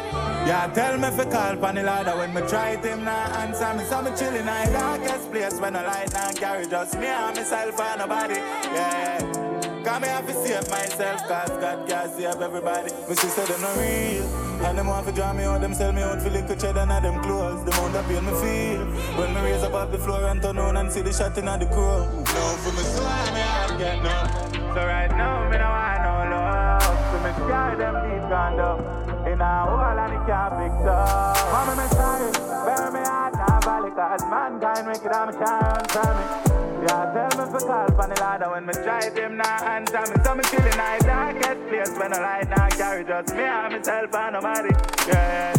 Yeah, 0.47 0.70
tell 0.75 0.99
me 0.99 1.09
if 1.09 1.17
you 1.17 1.25
call 1.25 1.57
pan 1.57 1.77
the 1.77 1.85
ladder 1.85 2.19
when 2.19 2.35
me 2.35 2.43
try 2.43 2.73
it, 2.73 2.85
him 2.85 3.03
now 3.03 3.33
answer 3.41 3.73
me. 3.73 3.85
So 3.85 4.03
me 4.03 4.11
chillin' 4.11 4.41
in 4.41 4.73
the 4.73 4.78
darkest 4.78 5.33
place 5.33 5.59
when 5.59 5.73
the 5.73 5.83
light 5.85 6.12
now 6.12 6.33
carry 6.33 6.67
just 6.67 6.99
me 6.99 7.07
and 7.07 7.35
myself 7.35 7.81
and 7.81 7.99
nobody, 8.01 8.35
yeah. 8.35 9.45
Cause 9.87 10.03
me 10.03 10.09
have 10.09 10.27
to 10.27 10.35
save 10.35 10.69
myself, 10.69 11.29
cause 11.29 11.49
God 11.63 11.89
can't 11.89 12.11
save 12.11 12.43
everybody. 12.43 12.91
Me 13.09 13.15
sister, 13.15 13.47
them 13.47 13.61
not 13.61 13.77
real. 13.79 14.27
And 14.67 14.77
them 14.77 14.89
want 14.89 15.07
to 15.07 15.13
draw 15.13 15.33
me 15.33 15.45
out, 15.45 15.61
them 15.61 15.75
sell 15.75 15.93
me 15.93 16.03
out 16.03 16.21
for 16.21 16.29
liquor 16.29 16.57
cheddar 16.57 16.81
and 16.81 17.05
them 17.05 17.23
clothes. 17.23 17.65
The 17.65 17.71
amount 17.71 17.95
of 17.95 18.05
pain 18.09 18.25
me 18.27 18.33
feel. 18.43 18.83
When 19.15 19.33
me 19.33 19.41
raise 19.43 19.63
up 19.63 19.75
off 19.75 19.93
the 19.93 19.99
floor 19.99 20.27
and 20.27 20.43
turn 20.43 20.59
on 20.59 20.77
and 20.77 20.91
see 20.91 21.03
the 21.03 21.13
shot 21.13 21.39
in 21.39 21.45
the 21.45 21.67
crow. 21.71 22.03
No, 22.03 22.45
for 22.67 22.73
me 22.75 22.83
soul, 22.83 23.07
me 23.31 23.43
heart 23.47 23.79
get 23.79 24.03
no. 24.03 24.75
So 24.75 24.83
right 24.83 25.11
now, 25.15 25.49
me 25.51 25.57
no 25.57 25.71
want 25.71 26.03
no 26.03 26.35
love. 26.35 26.83
So 26.83 27.17
me 27.23 27.31
sky 27.47 27.75
them 27.79 27.95
deep 28.11 28.29
gone 28.29 28.57
down. 28.59 29.29
In 29.31 29.41
a 29.41 29.67
hole 29.71 29.99
and 30.03 30.13
it 30.19 30.27
can't 30.27 30.53
fix 30.67 30.75
up. 30.83 31.39
Mama, 31.55 31.79
me 31.79 31.87
sorry. 31.95 32.33
Bury 32.67 32.91
me 32.91 33.07
heart 33.07 33.35
now, 33.39 33.61
valley, 33.63 33.93
cause 33.95 34.23
mankind 34.27 34.79
and 34.79 34.89
me 34.89 34.99
can't 34.99 35.37
run 35.39 35.85
from 35.95 36.57
me. 36.57 36.66
Yeah, 36.87 37.11
tell 37.11 37.35
me 37.35 37.51
for 37.51 37.67
call 37.67 37.89
for 37.99 38.07
the 38.07 38.15
ladder 38.21 38.51
when 38.51 38.65
me 38.65 38.73
try 38.73 39.11
him 39.11 39.37
now 39.37 39.75
answer 39.75 40.07
me. 40.07 40.23
So 40.23 40.35
me 40.37 40.45
chillin' 40.45 40.71
in 40.71 40.79
the 40.79 41.05
darkest 41.05 41.61
place 41.67 41.91
when 41.99 42.15
I 42.15 42.21
light 42.23 42.49
now 42.49 42.69
carry 42.69 43.05
just 43.05 43.35
me 43.35 43.43
and 43.43 43.73
myself 43.75 44.15
and 44.15 44.33
nobody. 44.35 44.71
Yeah, 45.09 45.15
yeah. 45.19 45.55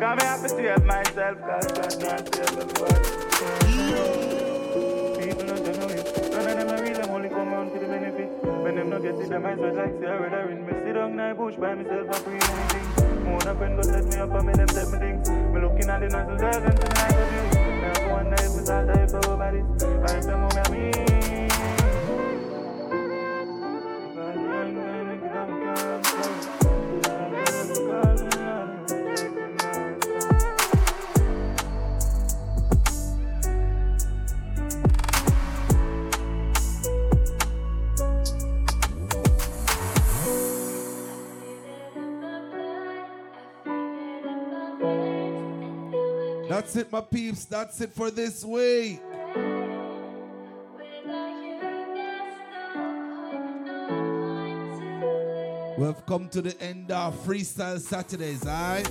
Come 0.00 0.18
me 0.18 0.24
have 0.24 0.42
to 0.42 0.48
save 0.48 0.84
myself 0.84 1.38
cause 1.46 1.70
God 1.70 1.94
can't 2.02 2.34
save 2.34 2.58
everybody. 2.58 2.98
People 5.22 5.46
don't 5.46 5.78
know 5.78 5.86
it. 5.86 6.04
None 6.34 6.46
of 6.50 6.56
them 6.58 6.68
are 6.68 6.82
real, 6.82 6.98
I'm 6.98 7.10
only 7.10 7.28
come 7.28 7.52
round 7.52 7.72
to 7.72 7.78
the 7.78 7.86
benefit. 7.86 8.28
When 8.42 8.74
them 8.74 8.90
not 8.90 9.02
get 9.02 9.14
it, 9.14 9.28
them 9.28 9.46
eyes 9.46 9.58
was 9.58 9.76
like 9.76 9.94
I 10.02 10.16
rather 10.18 10.50
in 10.50 10.66
me. 10.66 10.72
Sit 10.82 10.94
down 10.94 11.10
in 11.12 11.16
the 11.16 11.34
bush 11.38 11.54
by 11.54 11.74
myself 11.76 12.10
and 12.10 12.24
free 12.26 12.42
anything. 12.42 13.22
More 13.22 13.38
than 13.38 13.56
friend 13.56 13.76
go 13.76 13.82
set 13.82 14.04
me 14.04 14.16
up 14.16 14.34
and 14.34 14.46
me 14.48 14.52
them 14.52 14.68
set 14.68 14.90
me 14.90 14.98
things. 14.98 15.30
Me 15.30 15.60
looking 15.60 15.88
at 15.88 16.00
the 16.00 16.08
nozzle 16.08 16.36
dog 16.36 16.64
and 16.66 16.74
tonight 16.74 17.14
I 17.14 17.54
do. 17.54 17.65
Me 17.86 17.92
have 17.92 18.10
one 18.10 18.30
night 18.30 18.50
with 18.52 18.68
all 18.68 18.84
type 18.84 19.14
of 19.14 19.38
bodies. 19.38 19.84
I 19.84 20.20
them 20.20 20.42
on 20.42 21.35
That's 46.56 46.74
it, 46.74 46.90
my 46.90 47.02
peeps. 47.02 47.44
That's 47.44 47.78
it 47.82 47.92
for 47.92 48.10
this 48.10 48.42
week. 48.42 48.98
We've 55.76 56.06
come 56.06 56.30
to 56.30 56.40
the 56.40 56.56
end 56.58 56.90
of 56.90 57.14
Freestyle 57.26 57.78
Saturdays, 57.78 58.46
alright? 58.46 58.86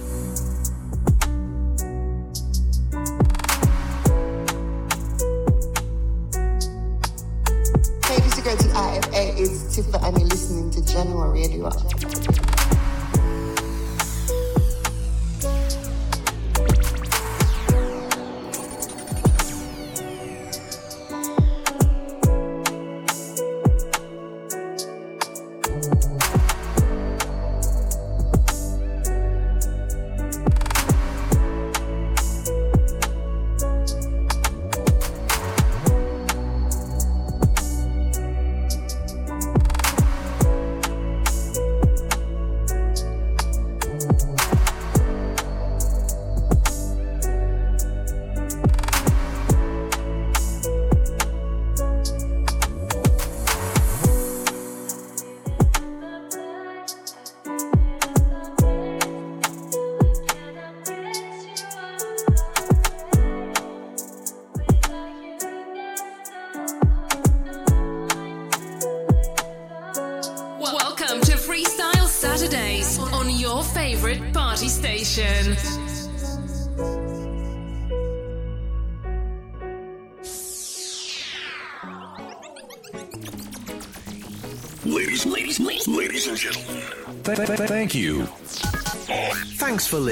Hey, 8.06 8.20
this 8.22 8.38
is 8.38 8.44
girl 8.44 8.56
IFA. 8.58 9.40
It's 9.40 9.76
Tifa, 9.76 10.04
and 10.08 10.20
you're 10.20 10.28
listening 10.28 10.70
to 10.70 10.82
Jahkno 10.82 11.34
Radio. 11.34 11.72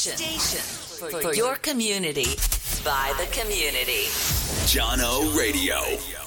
Station. 0.00 0.38
Station. 0.38 1.10
For, 1.10 1.20
for 1.20 1.34
your 1.34 1.56
community. 1.56 2.36
By 2.82 3.12
the 3.18 3.26
community. 3.38 4.08
John 4.66 4.98
Jahkno 4.98 5.36
Radio. 5.36 6.19